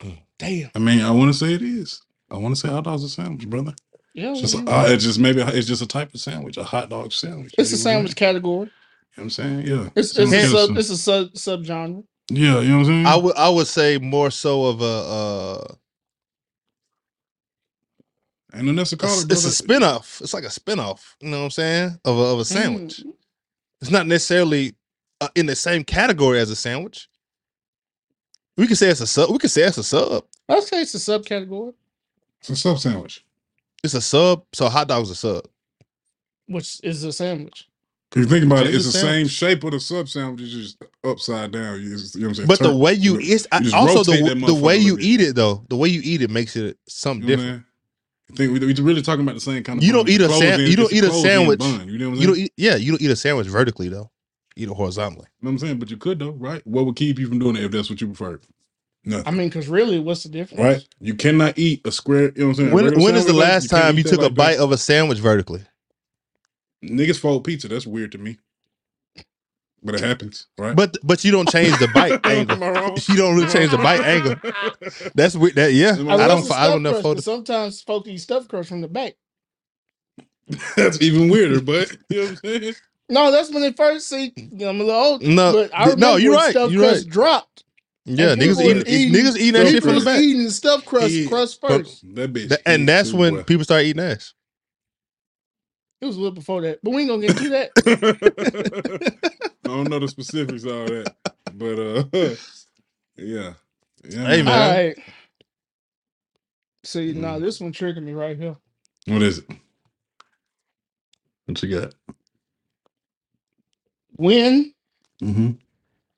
Mm, 0.00 0.18
damn. 0.38 0.70
I 0.74 0.78
mean, 0.80 1.00
I 1.00 1.10
want 1.12 1.32
to 1.32 1.38
say 1.38 1.54
it 1.54 1.62
is. 1.62 2.02
I 2.30 2.38
want 2.38 2.54
to 2.56 2.60
say 2.60 2.68
hot 2.68 2.84
dog's 2.84 3.04
a 3.04 3.08
sandwich, 3.08 3.48
brother. 3.48 3.74
Yeah. 4.14 4.30
It's 4.30 4.40
just, 4.40 4.54
yeah. 4.54 4.62
uh, 4.64 4.86
it's 4.88 5.04
just 5.04 5.18
maybe 5.18 5.42
it's 5.42 5.66
just 5.66 5.82
a 5.82 5.86
type 5.86 6.14
of 6.14 6.20
sandwich, 6.20 6.56
a 6.56 6.64
hot 6.64 6.88
dog 6.88 7.12
sandwich. 7.12 7.52
it's 7.58 7.70
a 7.70 7.72
You 7.72 7.78
know 7.78 7.82
sandwich 7.82 8.16
category. 8.16 8.66
You 8.66 8.66
know 8.66 8.70
what 9.16 9.22
I'm 9.24 9.30
saying? 9.30 9.66
Yeah. 9.66 9.88
It's 9.96 10.16
it's 10.18 10.32
a 10.32 10.46
sub 10.48 10.66
some- 10.68 10.78
it's 10.78 10.90
a 10.90 10.96
sub 10.96 11.32
subgenre. 11.32 12.04
yeah, 12.30 12.60
you 12.60 12.68
know 12.68 12.78
what 12.78 12.80
I'm 12.80 12.84
saying? 12.86 13.06
I 13.06 13.16
would 13.16 13.36
I 13.36 13.48
would 13.48 13.66
say 13.66 13.98
more 13.98 14.30
so 14.30 14.66
of 14.66 14.80
a 14.80 14.84
uh 14.84 15.74
and 18.52 18.68
then 18.68 18.76
that's 18.76 18.92
a 18.92 18.94
it's, 18.94 19.04
call. 19.04 19.20
it's 19.32 19.44
a 19.44 19.50
spin-off. 19.50 20.20
It's 20.22 20.32
like 20.32 20.44
a 20.44 20.50
spin-off, 20.50 21.16
you 21.20 21.28
know 21.28 21.38
what 21.38 21.44
I'm 21.46 21.50
saying? 21.50 21.98
Of 22.04 22.16
a 22.16 22.22
of 22.22 22.38
a 22.38 22.44
sandwich. 22.44 23.02
Mm. 23.04 23.12
It's 23.80 23.90
not 23.90 24.06
necessarily 24.06 24.74
uh, 25.20 25.28
in 25.34 25.46
the 25.46 25.56
same 25.56 25.82
category 25.82 26.38
as 26.38 26.50
a 26.50 26.56
sandwich. 26.56 27.08
We 28.56 28.68
can 28.68 28.76
say 28.76 28.88
it's 28.90 29.00
a 29.00 29.06
sub. 29.08 29.30
We 29.30 29.38
can 29.38 29.48
say 29.50 29.62
it's 29.62 29.78
a 29.78 29.82
sub. 29.82 30.24
I'd 30.48 30.62
say 30.62 30.82
it's 30.82 30.94
a 30.94 30.98
subcategory, 30.98 31.74
It's 32.40 32.50
a 32.50 32.56
sub 32.56 32.78
sandwich. 32.78 33.24
It's 33.84 33.94
a 33.94 34.00
sub. 34.00 34.44
So 34.52 34.66
a 34.66 34.70
hot 34.70 34.88
dog's 34.88 35.10
a 35.10 35.14
sub. 35.14 35.44
which 36.46 36.80
is 36.82 37.04
a 37.04 37.12
sandwich. 37.12 37.68
If 38.12 38.18
you 38.20 38.26
think 38.26 38.44
about 38.44 38.60
it, 38.60 38.64
Change 38.66 38.74
it's 38.76 38.84
the 38.86 38.92
the 38.92 38.98
same 38.98 39.10
sandwich. 39.10 39.32
shape 39.32 39.64
of 39.64 39.70
the 39.72 39.80
sub 39.80 40.08
sandwich, 40.08 40.42
it's 40.42 40.52
just 40.52 40.82
upside 41.02 41.50
down. 41.52 41.82
You, 41.82 41.90
just- 41.96 42.14
you 42.14 42.20
know 42.22 42.26
what 42.28 42.30
I'm 42.30 42.34
saying? 42.36 42.48
But 42.48 42.58
the 42.60 42.68
Turn- 42.68 42.78
way 42.78 42.92
you 42.94 43.18
you 43.18 43.34
it's 43.34 43.46
I- 43.52 43.60
just 43.60 43.74
also 43.74 43.96
rotate 44.12 44.24
the 44.24 44.34
that 44.34 44.46
the 44.46 44.54
way 44.54 44.78
motherfucker 44.78 44.80
a 44.80 44.84
you 44.84 44.96
bit. 44.96 45.04
eat 45.04 45.20
it 45.20 45.34
though. 45.36 45.64
The 45.68 45.76
way 45.76 45.88
you 45.88 46.00
eat 46.04 46.22
it 46.22 46.30
makes 46.30 46.54
it 46.56 46.78
something 46.88 47.28
You 47.28 47.36
know 47.36 47.42
what 47.42 47.48
I'm 47.48 47.56
different. 47.56 47.66
saying? 47.66 47.70
I 48.32 48.36
think 48.36 48.60
we, 48.76 48.82
we're 48.82 48.88
really 48.88 49.02
talking 49.02 49.22
about 49.22 49.34
the 49.34 49.40
same 49.40 49.62
kind 49.64 49.78
of. 49.80 49.84
You 49.84 49.92
don't 49.92 50.06
bun. 50.06 50.12
eat 50.14 50.20
a 50.22 50.26
Closed 50.28 50.40
san- 50.42 50.60
in- 50.60 50.70
you 50.70 50.76
don't 50.76 50.84
it's 50.86 50.94
eat 50.94 51.04
a 51.04 51.08
closed 51.08 51.26
in 51.26 51.30
sandwich. 51.30 51.58
Bun, 51.58 51.88
you 51.88 51.98
know 51.98 52.08
what 52.10 52.12
I'm 52.12 52.16
saying? 52.16 52.20
You 52.20 52.26
don't 52.28 52.38
eat. 52.38 52.52
Yeah, 52.56 52.76
you 52.76 52.92
don't 52.92 53.02
eat 53.02 53.10
a 53.10 53.16
sandwich 53.16 53.46
vertically 53.48 53.88
though. 53.88 54.10
Eat 54.56 54.68
it 54.68 54.74
horizontally. 54.74 55.26
You 55.40 55.46
know 55.46 55.48
what 55.48 55.50
I'm 55.50 55.58
saying? 55.58 55.78
But 55.80 55.90
you 55.90 55.96
could 55.96 56.20
though, 56.20 56.30
right? 56.30 56.64
What 56.66 56.86
would 56.86 56.94
keep 56.96 57.18
you 57.18 57.26
from 57.28 57.40
doing 57.40 57.56
it 57.56 57.64
if 57.64 57.72
that's 57.72 57.90
what 57.90 58.00
you 58.00 58.06
prefer? 58.06 58.40
Nothing. 59.04 59.26
I 59.26 59.32
mean, 59.32 59.48
because 59.48 59.68
really, 59.68 59.98
what's 60.00 60.24
the 60.24 60.30
difference? 60.30 60.60
right? 60.64 60.86
You 61.00 61.14
cannot 61.14 61.58
eat 61.58 61.86
a 61.86 61.92
square. 61.92 62.32
You 62.36 62.42
know 62.42 62.46
what 62.46 62.50
I'm 62.50 62.54
saying? 62.56 62.72
A 62.72 62.74
When 62.74 62.84
regular 62.84 63.00
when 63.02 63.16
is 63.16 63.26
the 63.26 63.32
sandwich, 63.32 63.34
last 63.34 63.68
can't 63.68 63.70
time 63.70 63.96
eat 63.96 63.98
you 63.98 64.04
that 64.04 64.16
took 64.16 64.22
a 64.22 64.30
like 64.30 64.30
bite 64.30 64.58
that. 64.58 64.58
of 64.58 64.72
a 64.72 64.78
sandwich 64.78 65.20
vertically? 65.20 65.62
Niggas 66.84 67.20
fold 67.20 67.44
pizza. 67.44 67.68
That's 67.68 67.86
weird 67.86 68.12
to 68.12 68.18
me. 68.18 68.38
But 69.82 69.96
it 69.96 70.02
happens, 70.02 70.48
right? 70.58 70.76
But 70.76 70.98
but 71.04 71.24
you 71.24 71.32
don't 71.32 71.48
change 71.48 71.78
the 71.78 71.88
bite 71.88 72.20
Am 72.24 72.46
angle. 72.48 72.64
I 72.64 72.70
wrong? 72.70 72.98
You 73.08 73.16
don't 73.16 73.36
really 73.36 73.48
change 73.48 73.70
the 73.72 73.78
bite 73.78 74.02
angle. 74.02 74.36
That's 75.14 75.36
weird. 75.36 75.56
That 75.56 75.74
yeah. 75.74 75.96
Am 75.98 76.08
I, 76.08 76.16
I 76.16 76.26
I 76.26 76.28
don't. 76.28 76.44
the 76.44 76.54
I 76.54 76.68
don't 76.68 76.82
stuffed 76.82 76.84
know. 76.84 76.94
crust, 76.94 77.02
Photo. 77.02 77.14
but 77.14 77.24
sometimes 77.24 77.82
folks 77.82 78.08
eat 78.08 78.18
stuffed 78.18 78.48
crust 78.48 78.68
from 78.70 78.82
the 78.82 78.88
back. 78.88 79.14
That's 80.76 81.02
even 81.02 81.30
weirder, 81.30 81.60
but 81.62 81.92
you 82.10 82.18
know 82.18 82.22
what 82.22 82.30
I'm 82.30 82.36
saying? 82.62 82.74
No, 83.08 83.32
that's 83.32 83.50
when 83.50 83.62
they 83.62 83.72
first 83.72 84.08
see. 84.08 84.34
I'm 84.38 84.80
a 84.80 84.84
little 84.84 84.90
old, 84.92 85.22
No, 85.22 85.52
but 85.52 85.70
I 85.74 85.88
no, 85.96 86.16
remember 86.16 86.16
you're 86.16 86.32
when 86.32 86.40
right, 86.40 86.50
Stuffed 86.50 86.70
you're 86.70 86.80
crust 86.80 87.08
right. 87.08 87.08
dropped. 87.08 87.63
Yeah, 88.06 88.32
And 88.32 88.40
niggas 88.42 88.58
people 88.58 88.62
eating, 88.62 88.76
was 88.76 88.88
eating- 88.88 89.14
niggas 89.14 89.36
eating 89.38 89.52
that 89.54 89.66
shit 89.66 89.74
People 89.74 89.80
from 89.80 89.88
the 89.90 89.94
was 89.94 90.04
back. 90.04 90.20
eating 90.20 90.44
the 90.44 90.50
stuffed 90.50 90.84
crust 90.86 91.10
Yeah. 91.14 91.28
crust 91.28 91.60
But- 91.60 91.68
first. 91.70 92.14
That 92.14 92.32
bitch. 92.32 92.48
Th- 92.50 92.60
and 92.66 92.82
eat 92.82 92.86
that's 92.86 93.10
too, 93.10 93.16
when 93.16 93.34
boy. 93.36 93.42
people 93.44 93.64
start 93.64 93.84
eating 93.84 94.02
ass. 94.02 94.34
It 96.02 96.06
was 96.06 96.16
a 96.16 96.18
little 96.20 96.34
before 96.34 96.60
that, 96.62 96.80
but 96.82 96.90
we 96.90 97.00
ain't 97.02 97.08
gonna 97.08 97.26
get 97.26 97.30
into 97.30 97.48
that. 97.50 97.70
I 99.64 99.68
don't 99.68 99.88
know 99.88 99.98
the 99.98 100.08
specifics 100.08 100.64
of 100.64 100.72
all 100.72 100.84
that, 100.86 101.14
but 101.54 101.78
uh, 101.78 102.04
yeah, 103.16 103.54
yeah. 104.04 104.26
Hey, 104.26 104.42
man. 104.42 104.44
man. 104.44 104.48
All 104.48 104.76
right. 104.76 104.98
See, 106.84 107.14
Mm. 107.14 107.16
now 107.16 107.38
this 107.38 107.58
one 107.60 107.72
tricking 107.72 108.04
me 108.04 108.12
right 108.12 108.36
here. 108.36 108.56
What 109.06 109.22
is 109.22 109.38
it? 109.38 109.46
What 111.46 111.62
you 111.62 111.80
got? 111.80 111.94
When 114.16 114.74
Mm-hmm. 115.22 115.52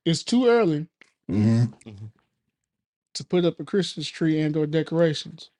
it's 0.04 0.24
too 0.24 0.46
early 0.48 0.86
Mm-hmm. 1.30 1.66
to 3.14 3.24
put 3.24 3.44
up 3.44 3.60
a 3.60 3.64
Christmas 3.64 4.08
tree 4.08 4.40
and 4.40 4.56
or 4.56 4.66
decorations. 4.66 5.50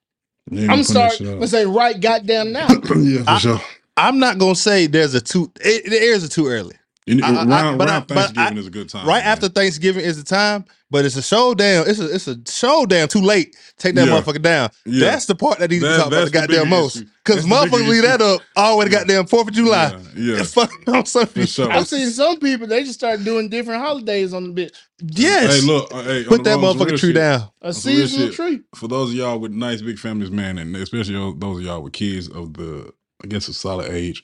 Yeah, 0.49 0.71
I'm 0.71 0.83
sorry. 0.83 1.17
Let's 1.19 1.51
say 1.51 1.65
right 1.65 1.99
goddamn 1.99 2.51
now. 2.53 2.67
yeah, 2.95 3.23
for 3.23 3.29
I- 3.29 3.37
sure. 3.39 3.61
I'm 3.97 4.19
not 4.19 4.37
gonna 4.37 4.55
say 4.55 4.87
there's 4.87 5.15
a 5.15 5.21
too. 5.21 5.51
It, 5.59 5.89
the 5.89 5.99
airs 6.01 6.23
are 6.23 6.27
too 6.29 6.47
early. 6.47 6.75
You, 7.07 7.23
I- 7.23 7.27
I- 7.29 7.45
around 7.45 7.77
but 7.77 7.87
I- 7.87 7.91
around 7.93 8.07
but 8.07 8.17
I- 8.17 8.21
Thanksgiving 8.27 8.57
is 8.57 8.67
a 8.67 8.69
good 8.69 8.89
time. 8.89 9.07
right 9.07 9.23
man. 9.23 9.31
after 9.31 9.47
Thanksgiving 9.47 10.03
is 10.03 10.17
the 10.17 10.23
time, 10.23 10.65
but 10.91 11.05
it's 11.05 11.15
a 11.15 11.21
showdown. 11.21 11.85
It's 11.87 11.99
a 11.99 12.13
it's 12.13 12.27
a 12.27 12.37
showdown. 12.49 13.07
Too 13.07 13.21
late. 13.21 13.55
Take 13.77 13.95
that 13.95 14.07
Yeah. 14.07 14.13
motherfucker 14.19 14.41
down. 14.41 14.69
Yeah. 14.85 15.11
That's 15.11 15.25
the 15.25 15.33
part 15.35 15.59
that 15.59 15.69
needs 15.71 15.83
to 15.83 15.87
That- 15.87 15.95
be 15.95 16.01
talked 16.01 16.07
about 16.13 16.25
the 16.25 16.31
that's 16.31 16.47
the 16.47 16.53
goddamn 16.55 16.69
most. 16.69 16.93
Because 17.23 17.45
That's 17.45 17.47
the 17.47 17.77
motherfuckers 17.77 17.87
leave 17.87 18.01
that 18.03 18.21
up 18.21 18.41
all 18.57 18.71
the 18.73 18.77
way 18.79 18.85
to 18.85 18.91
goddamn 18.91 19.25
Fourth 19.27 19.47
of 19.47 19.53
July. 19.53 19.91
Yeah, 20.15 20.33
yeah. 20.33 20.39
It's 20.41 20.53
fucking 20.53 20.93
on 20.93 21.05
something. 21.05 21.43
For 21.43 21.47
sure. 21.47 21.71
I've 21.71 21.87
seen 21.87 22.09
some 22.09 22.39
people 22.39 22.67
they 22.67 22.83
just 22.83 22.95
start 22.99 23.23
doing 23.23 23.47
different 23.49 23.81
holidays 23.81 24.33
on 24.33 24.53
the 24.53 24.61
bitch. 24.65 24.71
Yes. 25.01 25.61
Hey, 25.61 25.65
look. 25.67 25.93
uh, 25.93 26.03
Hey, 26.03 26.23
Put 26.25 26.43
that 26.43 26.55
wrong- 26.59 26.75
motherfucking 26.75 26.89
tree 26.99 27.09
shit. 27.09 27.15
down. 27.15 27.49
A 27.61 27.73
seasonal 27.73 28.31
tree. 28.33 28.61
For 28.75 28.87
those 28.89 29.09
of 29.11 29.15
y'all 29.15 29.39
with 29.39 29.51
nice 29.53 29.81
big 29.81 29.97
families, 29.99 30.31
man, 30.31 30.57
and 30.57 30.75
especially 30.75 31.13
those 31.37 31.59
of 31.59 31.63
y'all 31.63 31.81
with 31.81 31.93
kids 31.93 32.27
of 32.29 32.53
the, 32.55 32.91
I 33.23 33.27
guess, 33.27 33.47
a 33.47 33.53
solid 33.53 33.91
age, 33.91 34.23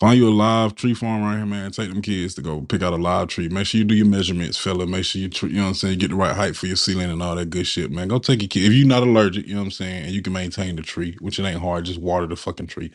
find 0.00 0.18
you 0.18 0.28
a 0.28 0.30
live 0.30 0.76
tree 0.76 0.94
farm 0.94 1.22
right 1.22 1.36
here, 1.38 1.46
man. 1.46 1.72
Take 1.72 1.90
them 1.90 2.02
kids 2.02 2.34
to 2.36 2.42
go 2.42 2.62
pick 2.62 2.82
out 2.82 2.94
a 2.94 2.96
live 2.96 3.28
tree. 3.28 3.48
Make 3.48 3.66
sure 3.66 3.80
you 3.80 3.84
do 3.84 3.94
your 3.96 4.06
measurements, 4.06 4.58
fella. 4.58 4.86
Make 4.86 5.04
sure 5.06 5.22
you, 5.22 5.30
tr- 5.30 5.48
you 5.48 5.56
know 5.58 5.62
what 5.64 5.68
I'm 5.70 5.74
saying, 5.76 5.94
you 5.94 6.00
get 6.00 6.10
the 6.10 6.16
right 6.16 6.36
height 6.36 6.56
for 6.56 6.66
your 6.66 6.76
ceiling 6.76 7.10
and 7.10 7.22
all 7.22 7.36
that 7.36 7.50
good 7.50 7.66
shit, 7.66 7.92
man. 7.92 8.08
Go 8.08 8.18
take 8.18 8.42
your 8.42 8.48
kid. 8.48 8.64
If 8.66 8.72
you're 8.74 8.88
not 8.88 9.04
allergic, 9.04 9.46
you 9.46 9.54
know 9.54 9.60
what 9.62 9.66
I'm 9.66 9.72
saying, 9.72 10.06
and 10.06 10.12
you 10.14 10.22
can 10.22 10.34
maintain 10.34 10.76
the 10.76 10.82
tree, 10.82 11.16
which 11.20 11.38
it 11.40 11.44
ain't 11.44 11.60
hard, 11.60 11.86
just 11.86 12.00
water 12.00 12.26
the 12.26 12.36
fucking 12.36 12.68
tree. 12.68 12.92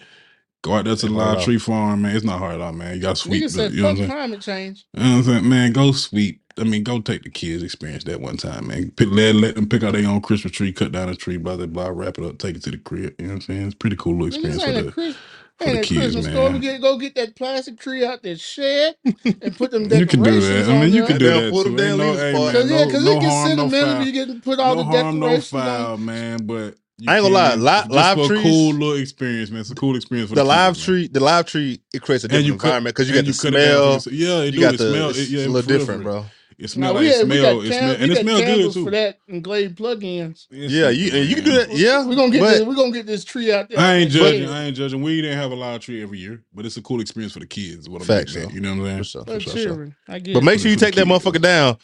Go 0.63 0.73
out 0.76 0.85
there 0.85 0.95
to 0.95 1.07
the 1.07 1.11
Ain't 1.11 1.15
hard 1.15 1.30
at 1.30 1.35
live 1.35 1.39
all. 1.39 1.45
tree 1.45 1.59
farm, 1.59 2.03
man. 2.03 2.15
It's 2.15 2.26
not 2.26 2.39
hard 2.39 2.55
at 2.55 2.61
all, 2.61 2.73
man. 2.73 2.95
You 2.95 3.01
got 3.01 3.15
to 3.17 3.21
sweep. 3.21 3.43
Nigga 3.43 3.49
The, 3.49 3.63
said 3.63 3.71
you 3.71 3.84
know 3.84 3.85
what 3.85 3.91
I'm 3.91 3.97
fuck 3.97 3.97
saying? 3.97 4.07
climate 4.07 4.41
change. 4.41 4.85
You 4.93 5.03
know 5.03 5.09
what 5.11 5.17
I'm 5.17 5.23
saying? 5.23 5.49
Man, 5.49 5.73
go 5.73 5.91
sweep. 5.93 6.41
I 6.59 6.65
mean, 6.65 6.84
go 6.84 7.01
take 7.01 7.23
the 7.23 7.31
kids 7.31 7.63
experience 7.63 8.03
that 8.05 8.21
one 8.21 8.38
time, 8.38 8.67
man. 8.67 8.91
Pick, 8.91 9.09
let, 9.11 9.35
let 9.35 9.55
them 9.55 9.69
pick 9.69 9.84
out 9.84 9.93
their 9.93 10.07
own 10.07 10.21
Christmas 10.21 10.53
tree, 10.53 10.73
cut 10.73 10.91
down 10.91 11.09
a 11.09 11.15
tree, 11.15 11.38
blah, 11.38 11.57
blah, 11.57 11.65
blah, 11.67 11.89
wrap 11.89 12.19
it 12.19 12.26
up, 12.26 12.38
take 12.39 12.57
it 12.57 12.63
to 12.63 12.71
the 12.71 12.77
crib. 12.77 13.15
You 13.19 13.27
know 13.27 13.34
what 13.34 13.35
I'm 13.38 13.41
saying? 13.41 13.65
It's 13.67 13.76
a 13.76 13.77
pretty 13.77 13.95
cool 13.95 14.13
little 14.13 14.27
Nigga, 14.27 14.27
experience 14.27 14.63
for 14.63 14.71
ain't 14.71 14.77
a, 14.77 14.84
the, 14.85 14.93
Chris, 14.93 15.17
for 15.64 15.72
ain't 15.72 15.81
the 15.81 15.88
kids, 15.88 16.15
Christmas 16.15 16.27
store. 16.27 16.52
We 16.52 16.60
get 16.60 16.81
go 16.81 16.98
get 16.98 17.15
that 17.15 17.36
plastic 17.36 17.80
tree 17.80 18.06
out 18.06 18.23
there 18.23 18.38
shed 18.38 18.95
and 19.41 19.57
put 19.57 19.72
them 19.72 19.88
decorations. 19.90 19.99
You 19.99 20.07
can 20.07 20.23
do 20.23 20.41
that. 20.41 20.69
I 20.69 20.73
mean, 20.81 20.94
you 20.94 21.03
can 21.03 21.18
do 21.19 21.34
that 21.34 21.45
pull 21.49 21.64
too. 21.64 21.69
them 21.69 21.76
Ain't 21.77 21.77
damn 21.77 21.98
no, 21.98 22.14
leaves 22.14 22.18
hey, 22.18 22.40
man, 22.40 22.53
Cause 22.53 22.72
yeah, 22.72 22.86
no, 22.86 22.88
cause 22.88 23.06
no 23.06 23.11
it 23.15 23.19
gets 23.22 23.38
harm, 23.38 23.56
no 23.56 23.69
sentimental. 23.69 23.95
foul. 23.95 24.06
you 24.06 24.11
get 24.14 24.44
put 24.44 24.60
all 24.60 24.76
No 24.76 24.77
the 24.77 24.84
harm, 24.84 25.19
no 25.19 25.40
decorations 25.40 25.52
foul, 25.52 25.98
on. 25.98 25.99
man. 25.99 26.45
But 26.48 26.76
you 26.99 27.10
I 27.10 27.18
ain't 27.18 27.23
gonna 27.26 27.36
lie, 27.36 27.56
live, 27.56 27.56
li- 27.56 27.88
just 27.90 28.11
live 28.11 28.11
for 28.11 28.27
a 28.27 28.31
cool 28.31 28.73
little 28.73 28.95
experience, 29.02 29.52
man. 29.52 29.61
It's 29.61 29.72
a 29.72 29.76
cool 29.76 29.95
experience 29.95 30.30
for 30.31 30.36
The 30.36 30.44
the, 30.44 30.45
live 30.45 30.76
kids, 30.76 30.80
man. 30.80 30.86
tree, 30.86 31.07
the 31.10 31.22
live 31.22 31.48
tree, 31.48 31.81
it 31.94 32.02
creates 32.03 32.23
a 32.26 32.30
different 32.30 32.56
environment 32.56 32.95
because 32.95 33.10
you 33.10 33.15
and 33.15 33.15
got 33.15 33.26
the 33.26 33.34
cut 33.38 33.53
it 33.53 33.60
down 33.60 33.81
smell. 33.81 33.81
for. 33.81 34.03
Yeah, 34.11 34.41
it 34.41 34.52
You 34.52 34.60
do. 34.60 34.61
got 34.61 34.77
the. 34.77 34.84
smell. 34.84 35.10
It's 35.10 35.19
It, 35.19 35.30
yeah, 35.30 35.45
a 35.45 35.49
little 35.49 35.68
different, 35.68 36.03
bro. 36.03 36.31
It 36.60 36.76
Now 36.76 36.90
smell 36.90 36.94
we 36.95 37.07
like 37.07 37.15
had, 37.15 37.26
smell. 37.26 37.61
It 37.61 37.69
can, 37.69 37.80
smell, 37.80 37.91
and 37.91 38.03
it 38.03 38.15
got 38.15 38.22
smell 38.22 38.41
good 38.45 38.73
too. 38.73 38.84
for 38.84 38.91
that 38.91 39.19
and 39.30 39.44
glade 39.44 39.77
plug-ins. 39.77 40.48
Yeah, 40.52 40.90
you 40.90 41.11
and 41.18 41.30
you 41.30 41.36
can 41.36 41.45
do 41.45 41.52
that. 41.53 41.72
Yeah, 41.76 42.06
We're 42.06 42.15
gonna 42.18 42.31
get 42.31 42.41
but 42.41 42.49
this, 42.52 42.61
we're 42.64 42.76
gonna 42.76 42.91
get 42.91 43.06
this 43.06 43.23
tree 43.23 43.52
out 43.53 43.69
there. 43.69 43.80
I 43.80 43.95
ain't 43.95 44.11
Yeah. 44.11 44.22
judging. 44.23 44.49
I 44.49 44.64
ain't 44.65 44.76
judging. 44.76 45.02
We 45.02 45.22
didn't 45.22 45.38
have 45.38 45.52
a 45.52 45.56
live 45.56 45.81
tree 45.81 46.03
every 46.03 46.19
year, 46.19 46.44
but 46.53 46.65
it's 46.65 46.76
a 46.77 46.81
cool 46.81 46.99
experience 47.02 47.31
for 47.34 47.40
the 47.40 47.48
kids. 47.48 47.88
What 47.90 48.02
I'm 48.02 48.07
Facts, 48.07 48.34
getting 48.34 48.44
at, 48.44 48.49
though. 48.49 48.56
You 48.56 48.61
know 48.61 48.69
what 48.84 48.91
I'm 48.91 48.98
For 48.99 49.03
saying? 49.03 49.03
sure, 49.06 49.23
For 49.26 49.34
for 49.36 49.40
sure, 49.40 49.52
for 49.53 49.57
sure. 49.57 49.68
children. 49.68 49.95
I 50.10 50.19
get 50.19 50.34
But 50.34 50.44
it. 50.44 50.45
make 50.45 50.60
sure 50.60 50.69
you 50.69 50.77
take 50.77 50.95
that 50.95 51.07
motherfucker 51.07 51.41
down. 51.41 51.77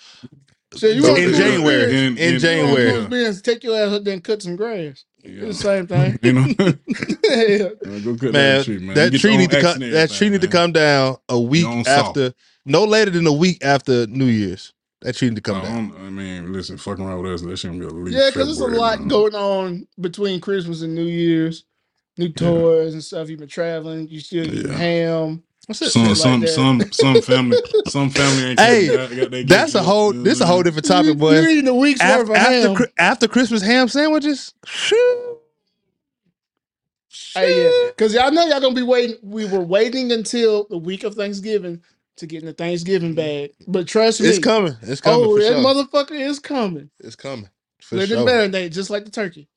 So 0.75 0.87
you 0.87 1.03
want 1.03 1.17
in 1.19 1.31
to 1.31 1.37
January. 1.37 1.95
In- 2.07 2.17
In 2.17 2.33
in- 2.33 2.39
January. 2.39 2.91
yeah. 3.01 3.07
Beans, 3.07 3.41
take 3.41 3.63
your 3.63 3.77
ass 3.77 3.93
up 3.93 4.03
there 4.03 4.13
and 4.13 4.23
cut 4.23 4.41
some 4.41 4.57
grass. 4.57 5.05
Yeah. 5.25 5.45
It's 5.45 5.61
the 5.61 5.63
same 5.63 5.87
thing. 5.87 6.19
You 6.23 6.33
know, 6.33 6.45
yeah. 7.23 7.99
Go 8.03 8.15
cut 8.15 8.31
Man, 8.33 8.33
that 8.33 8.63
tree, 8.65 8.79
man. 8.79 8.95
that 8.95 9.11
tree 9.19 9.37
need 9.37 9.51
to 9.51 9.57
axe 9.57 9.63
come. 9.73 9.81
and 9.81 9.93
That 9.93 10.09
tree 10.09 10.27
everything, 10.27 10.31
need 10.33 10.41
to 10.41 10.47
come 10.47 10.71
down 10.71 11.17
a 11.29 11.39
week 11.39 11.65
own 11.65 11.83
saw. 11.83 11.91
after, 12.09 12.33
no 12.65 12.83
later 12.83 13.11
than 13.11 13.25
a 13.27 13.33
week 13.33 13.63
after 13.63 14.07
New 14.07 14.25
Year's. 14.25 14.73
That 15.01 15.15
tree 15.15 15.29
need 15.29 15.35
to 15.35 15.41
come 15.41 15.57
I, 15.57 15.63
down. 15.65 15.93
I 15.99 16.09
mean, 16.09 16.53
listen, 16.53 16.77
fucking 16.77 17.05
around 17.05 17.21
with 17.23 17.33
us. 17.33 17.41
That 17.41 17.57
shit 17.57 17.71
gonna 17.71 17.81
be 17.81 17.85
at 17.87 17.93
least 17.93 18.17
Yeah, 18.17 18.29
because 18.29 18.47
there's 18.47 18.59
a 18.59 18.75
lot 18.75 18.99
man. 18.99 19.07
going 19.07 19.35
on 19.35 19.87
between 19.99 20.39
Christmas 20.41 20.81
and 20.81 20.95
New 20.95 21.03
Year's. 21.05 21.65
New 22.17 22.29
toys 22.29 22.93
and 22.93 23.03
stuff. 23.03 23.29
You've 23.29 23.39
been 23.39 23.47
traveling. 23.49 24.07
You 24.07 24.19
still 24.21 24.45
eating 24.45 24.71
Yeah. 24.71 24.77
ham. 24.77 25.43
What's 25.67 25.81
it? 25.81 25.89
Some, 25.89 26.07
like 26.07 26.15
some, 26.15 26.39
that. 26.41 26.47
some, 26.49 26.91
some 26.91 27.21
family, 27.21 27.57
some 27.87 28.09
family 28.09 28.49
ain't. 28.49 28.59
Hey, 28.59 28.87
got, 28.87 29.15
got 29.15 29.31
their 29.31 29.43
That's 29.43 29.75
a 29.75 29.83
whole. 29.83 30.13
you 30.13 30.19
know 30.19 30.23
This 30.23 30.41
a 30.41 30.45
whole 30.45 30.63
different 30.63 30.85
topic, 30.85 31.17
boy. 31.17 31.33
You're 31.33 31.49
eating 31.49 31.67
a 31.67 31.75
week's 31.75 32.01
worth 32.01 32.09
After 32.09 32.31
of 32.31 32.37
after, 32.37 32.51
ham. 32.51 32.75
Chri- 32.75 32.91
after 32.97 33.27
Christmas 33.27 33.61
ham 33.61 33.87
sandwiches. 33.87 34.53
Shoo. 34.65 35.37
Hey, 37.33 37.63
yeah, 37.63 37.89
because 37.89 38.13
y'all 38.13 38.31
know 38.31 38.45
y'all 38.45 38.61
gonna 38.61 38.75
be 38.75 38.81
waiting. 38.81 39.17
We 39.21 39.45
were 39.45 39.61
waiting 39.61 40.11
until 40.11 40.67
the 40.69 40.77
week 40.77 41.03
of 41.03 41.15
Thanksgiving 41.15 41.81
to 42.17 42.27
get 42.27 42.41
in 42.41 42.45
the 42.45 42.53
Thanksgiving 42.53 43.09
mm-hmm. 43.09 43.49
bag. 43.49 43.51
But 43.67 43.87
trust 43.87 44.21
me, 44.21 44.27
It's 44.27 44.39
coming. 44.39 44.75
It's 44.81 45.01
coming 45.01 45.25
oh, 45.25 45.35
for 45.35 45.41
that 45.41 45.61
sure. 45.61 45.63
motherfucker 45.63 46.19
is 46.19 46.39
coming. 46.39 46.89
it's 46.99 47.15
coming 47.15 47.49
for 47.81 47.97
Let 47.97 48.07
sure. 48.07 48.19
it 48.19 48.25
marinate 48.25 48.71
just 48.71 48.89
like 48.89 49.05
the 49.05 49.11
turkey. 49.11 49.49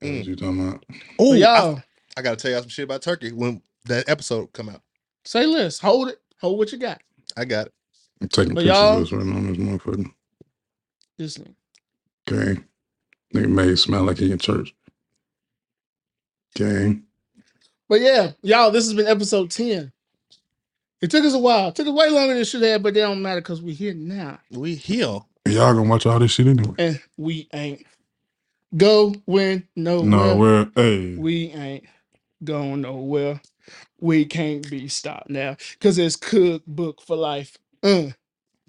saying? 0.00 0.14
That's 0.14 0.26
what 0.26 0.26
mm. 0.26 0.28
you 0.28 0.36
talking 0.36 0.68
about? 0.68 0.84
Oh, 1.18 1.32
y'all 1.32 1.82
I 2.18 2.22
gotta 2.22 2.36
tell 2.36 2.50
y'all 2.50 2.60
some 2.62 2.68
shit 2.68 2.84
about 2.84 3.00
turkey 3.02 3.30
when 3.30 3.62
that 3.84 4.08
episode 4.08 4.52
come 4.52 4.68
out. 4.68 4.82
Say 5.28 5.44
less. 5.46 5.78
Hold 5.78 6.08
it. 6.08 6.20
Hold 6.40 6.58
what 6.58 6.72
you 6.72 6.78
got. 6.78 7.00
I 7.36 7.44
got 7.44 7.66
it. 7.66 7.72
I'm 8.20 8.28
taking 8.28 8.54
But 8.54 8.62
pictures 8.64 8.76
y'all- 8.78 8.94
of 8.94 9.00
this 9.00 9.12
right 9.12 9.26
now. 9.26 9.36
on 9.36 9.46
This 9.48 9.56
motherfucker. 9.58 10.10
This 11.18 11.38
nigga. 11.38 11.54
Gang, 12.26 12.64
nigga 13.34 13.48
made 13.50 13.68
it 13.68 13.76
smell 13.76 14.04
like 14.04 14.18
he 14.18 14.30
in 14.32 14.38
church. 14.38 14.74
Okay. 16.58 16.98
But 17.88 18.00
yeah, 18.00 18.32
y'all, 18.42 18.70
this 18.70 18.84
has 18.86 18.94
been 18.94 19.06
episode 19.06 19.50
10. 19.50 19.92
It 21.00 21.10
took 21.10 21.24
us 21.24 21.34
a 21.34 21.38
while. 21.38 21.68
It 21.68 21.74
took 21.74 21.86
us 21.86 21.92
way 21.92 22.10
longer 22.10 22.34
than 22.34 22.42
it 22.42 22.46
should 22.46 22.62
have, 22.62 22.82
but 22.82 22.96
it 22.96 23.00
don't 23.00 23.22
matter 23.22 23.40
because 23.40 23.62
we 23.62 23.72
here 23.72 23.94
now. 23.94 24.38
We 24.50 24.74
heal. 24.74 25.28
Y'all 25.46 25.72
gonna 25.74 25.88
watch 25.88 26.04
all 26.06 26.18
this 26.18 26.32
shit 26.32 26.46
anyway. 26.48 26.74
And 26.78 27.00
we 27.16 27.48
ain't 27.54 27.86
go 28.76 29.14
when 29.24 29.66
no 29.76 30.02
No, 30.02 30.36
where? 30.36 30.70
Hey, 30.74 31.14
we 31.14 31.50
ain't 31.52 31.84
going 32.44 32.82
nowhere. 32.82 33.40
We 34.00 34.24
can't 34.24 34.68
be 34.70 34.88
stopped 34.88 35.28
now 35.30 35.56
because 35.72 35.98
it's 35.98 36.16
cookbook 36.16 37.02
for 37.02 37.16
life. 37.16 37.56
Uh, 37.82 38.08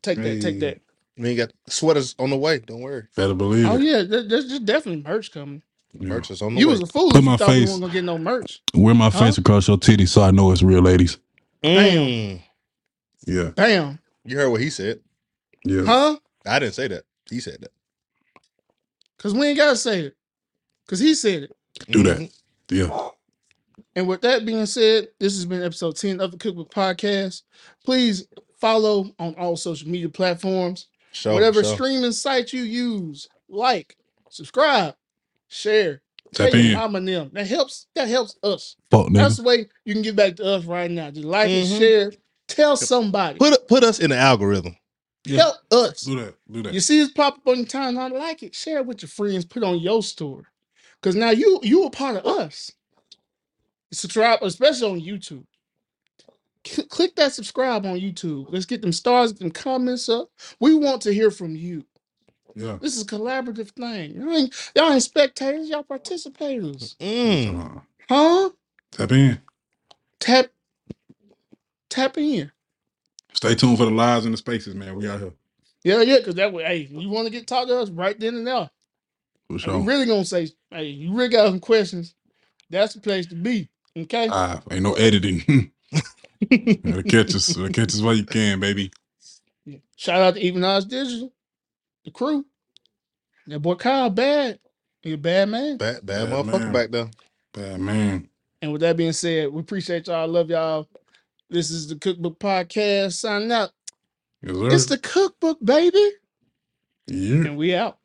take 0.01 0.17
that, 0.17 0.41
take 0.41 0.55
Hey. 0.55 0.59
that. 0.59 0.81
We 1.17 1.29
ain't 1.29 1.37
got 1.37 1.51
sweaters 1.67 2.15
on 2.17 2.29
the 2.29 2.37
way. 2.37 2.59
Don't 2.59 2.81
worry. 2.81 3.03
better 3.15 3.33
believe 3.33 3.65
Oh 3.67 3.75
it. 3.77 3.81
yeah, 3.83 4.01
there- 4.03 4.23
there's 4.23 4.47
just 4.47 4.65
definitely 4.65 5.03
merch 5.03 5.31
coming. 5.31 5.61
Yeah. 5.93 6.07
Merch 6.07 6.31
is 6.31 6.41
on 6.41 6.53
the 6.53 6.55
way 6.57 6.59
You 6.61 6.67
way. 6.67 6.71
was 6.73 6.81
a 6.81 6.85
fool 6.87 7.11
Put 7.11 7.17
if 7.17 7.23
you 7.23 7.29
my 7.31 7.37
thought 7.37 7.49
we 7.49 7.53
face- 7.61 7.69
weren't 7.69 7.81
gonna 7.81 7.93
get 7.93 8.03
no 8.05 8.17
merch. 8.17 8.61
Wear 8.73 8.95
my 8.95 9.09
Huh? 9.09 9.19
face 9.19 9.37
across 9.37 9.67
your 9.67 9.77
titty 9.77 10.05
so 10.05 10.21
I 10.21 10.31
know 10.31 10.51
it's 10.51 10.61
real, 10.63 10.81
ladies. 10.81 11.17
Mm. 11.63 12.41
Yeah, 13.27 13.51
Damn, 13.55 13.99
You 14.23 14.37
heard 14.37 14.49
what 14.49 14.61
he 14.61 14.69
said. 14.69 15.01
yeah. 15.65 15.83
huh? 15.83 16.17
I 16.45 16.59
didn't 16.59 16.75
say 16.75 16.87
that. 16.87 17.03
He 17.29 17.39
said 17.39 17.57
that. 17.61 17.71
Cause 19.17 19.33
we 19.33 19.47
ain't 19.47 19.57
gotta 19.57 19.75
say 19.75 20.01
it. 20.05 20.15
Cause 20.87 20.99
he 20.99 21.13
said 21.13 21.43
it. 21.43 21.55
Do 21.89 22.01
that. 22.03 22.17
Mhm. 22.19 22.31
Yeah. 22.71 23.09
And 23.95 24.07
with 24.07 24.21
that 24.21 24.45
being 24.45 24.65
said, 24.65 25.07
this 25.19 25.33
has 25.33 25.45
been 25.45 25.63
episode 25.63 25.95
10 25.97 26.19
of 26.21 26.31
the 26.31 26.37
Cookbook 26.37 26.71
Podcast. 26.73 27.41
Please 27.83 28.27
follow 28.59 29.11
on 29.19 29.35
all 29.35 29.55
social 29.57 29.89
media 29.89 30.09
platforms. 30.09 30.87
Show, 31.11 31.33
Whatever 31.33 31.63
show. 31.63 31.73
streaming 31.73 32.11
site 32.11 32.53
you 32.53 32.61
use, 32.61 33.27
like, 33.49 33.97
subscribe, 34.29 34.95
share, 35.47 36.01
tell 36.35 36.45
Tap 36.47 36.53
your 36.55 36.63
in. 36.65 36.73
mama 36.73 36.97
and 36.99 37.07
them. 37.07 37.31
That 37.33 37.47
helps. 37.47 37.87
That 37.95 38.07
helps 38.07 38.35
us. 38.43 38.75
Fuck 38.91 39.07
That's 39.11 39.37
the 39.37 39.43
way 39.43 39.65
you 39.85 39.93
can 39.95 40.03
get 40.03 40.15
back 40.15 40.35
to 40.35 40.45
us 40.45 40.65
right 40.65 40.91
now. 40.91 41.09
Just 41.09 41.25
like 41.25 41.49
and 41.49 41.67
Mhm. 41.67 41.77
share. 41.79 42.13
Tell 42.47 42.77
somebody. 42.77 43.39
Put 43.39 43.67
put 43.67 43.83
us 43.83 43.99
in 43.99 44.11
the 44.11 44.17
algorithm. 44.17 44.75
Yeah. 45.25 45.37
Help 45.37 45.55
us. 45.71 46.01
Do 46.01 46.15
that. 46.19 46.35
Do 46.49 46.63
that. 46.63 46.73
You 46.73 46.79
see 46.79 46.99
this 46.99 47.11
pop 47.11 47.37
up 47.37 47.47
on 47.47 47.57
your 47.57 47.65
timeline, 47.65 48.11
like 48.17 48.43
it, 48.43 48.53
share 48.55 48.77
it 48.79 48.85
with 48.85 49.01
your 49.01 49.09
friends, 49.09 49.45
put 49.45 49.63
it 49.63 49.65
on 49.65 49.79
your 49.79 50.01
story. 50.03 50.45
Cause 51.01 51.15
now 51.15 51.29
you 51.31 51.59
you 51.63 51.85
a 51.85 51.89
part 51.89 52.17
of 52.17 52.25
us. 52.25 52.71
Subscribe, 53.91 54.39
especially 54.43 54.91
on 54.91 55.01
YouTube. 55.01 55.45
Cl- 56.65 56.87
click 56.87 57.15
that 57.15 57.33
subscribe 57.33 57.85
on 57.85 57.99
YouTube. 57.99 58.47
Let's 58.49 58.65
get 58.65 58.81
them 58.81 58.91
stars, 58.93 59.33
get 59.33 59.39
them 59.39 59.51
comments 59.51 60.09
up. 60.09 60.29
We 60.59 60.75
want 60.75 61.01
to 61.03 61.13
hear 61.13 61.31
from 61.31 61.55
you. 61.55 61.85
Yeah. 62.55 62.77
This 62.81 62.95
is 62.97 63.03
a 63.03 63.07
collaborative 63.07 63.71
thing. 63.71 64.15
Y'all 64.15 64.35
ain't, 64.35 64.71
y'all 64.75 64.91
ain't 64.93 65.03
spectators, 65.03 65.69
y'all 65.69 65.83
participators. 65.83 66.97
Mm. 66.97 67.77
Uh, 67.77 67.79
Huh? 68.09 68.49
Tap 68.91 69.11
in. 69.11 69.39
Tap 70.19 70.47
tap 71.89 72.17
in. 72.17 72.51
Stay 73.33 73.55
tuned 73.55 73.77
for 73.77 73.85
the 73.85 73.91
lives 73.91 74.25
and 74.25 74.33
the 74.33 74.37
spaces, 74.37 74.75
man. 74.75 74.95
We 74.95 75.07
out 75.09 75.19
here. 75.19 75.33
Yeah, 75.83 76.01
yeah, 76.01 76.17
because 76.17 76.35
that 76.35 76.51
way, 76.53 76.63
hey, 76.63 76.87
you 76.91 77.09
want 77.09 77.27
to 77.27 77.31
get 77.31 77.47
talk 77.47 77.67
to 77.67 77.77
us 77.79 77.89
right 77.89 78.19
then 78.19 78.35
and 78.35 78.47
there. 78.47 78.69
For 79.47 79.53
And 79.53 79.61
sure. 79.61 79.79
we 79.79 79.85
really 79.87 80.05
gonna 80.05 80.25
say, 80.25 80.49
hey, 80.71 80.85
you 80.87 81.13
really 81.13 81.29
got 81.29 81.47
some 81.47 81.59
questions. 81.59 82.15
That's 82.69 82.93
the 82.95 83.01
place 83.01 83.27
to 83.27 83.35
be. 83.35 83.69
Okay. 83.97 84.27
Ah, 84.31 84.61
ain't 84.71 84.83
no 84.83 84.93
editing. 84.93 85.71
Gotta 86.51 87.03
catch 87.03 87.35
us. 87.35 87.55
Gotta 87.55 87.71
catch 87.71 87.93
us 87.93 88.01
while 88.01 88.13
you 88.13 88.25
can, 88.25 88.59
baby. 88.59 88.91
Yeah. 89.65 89.79
Shout 89.97 90.21
out 90.21 90.33
to 90.35 90.41
Even 90.41 90.63
Odds 90.63 90.85
Digital, 90.85 91.33
the 92.05 92.11
crew. 92.11 92.45
That 93.47 93.59
boy 93.59 93.75
Kyle 93.75 94.09
bad. 94.09 94.59
He 95.01 95.13
a 95.13 95.17
bad 95.17 95.49
man. 95.49 95.77
Bad, 95.77 96.05
bad 96.05 96.29
Bad 96.29 96.45
motherfucker 96.45 96.59
man. 96.61 96.73
back 96.73 96.91
there. 96.91 97.09
Bad 97.53 97.79
man. 97.79 98.29
And 98.61 98.71
with 98.71 98.81
that 98.81 98.97
being 98.97 99.13
said, 99.13 99.49
we 99.49 99.61
appreciate 99.61 100.07
y'all. 100.07 100.27
Love 100.27 100.49
y'all. 100.49 100.87
This 101.49 101.71
is 101.71 101.87
the 101.87 101.95
Cookbook 101.95 102.37
Podcast. 102.39 103.13
Signing 103.13 103.51
out. 103.51 103.71
Yes, 104.41 104.55
sir. 104.55 104.67
It's 104.71 104.85
the 104.87 104.97
cookbook, 104.97 105.57
baby. 105.63 106.11
yeah. 107.07 107.35
And 107.47 107.57
we 107.57 107.75
out. 107.75 107.98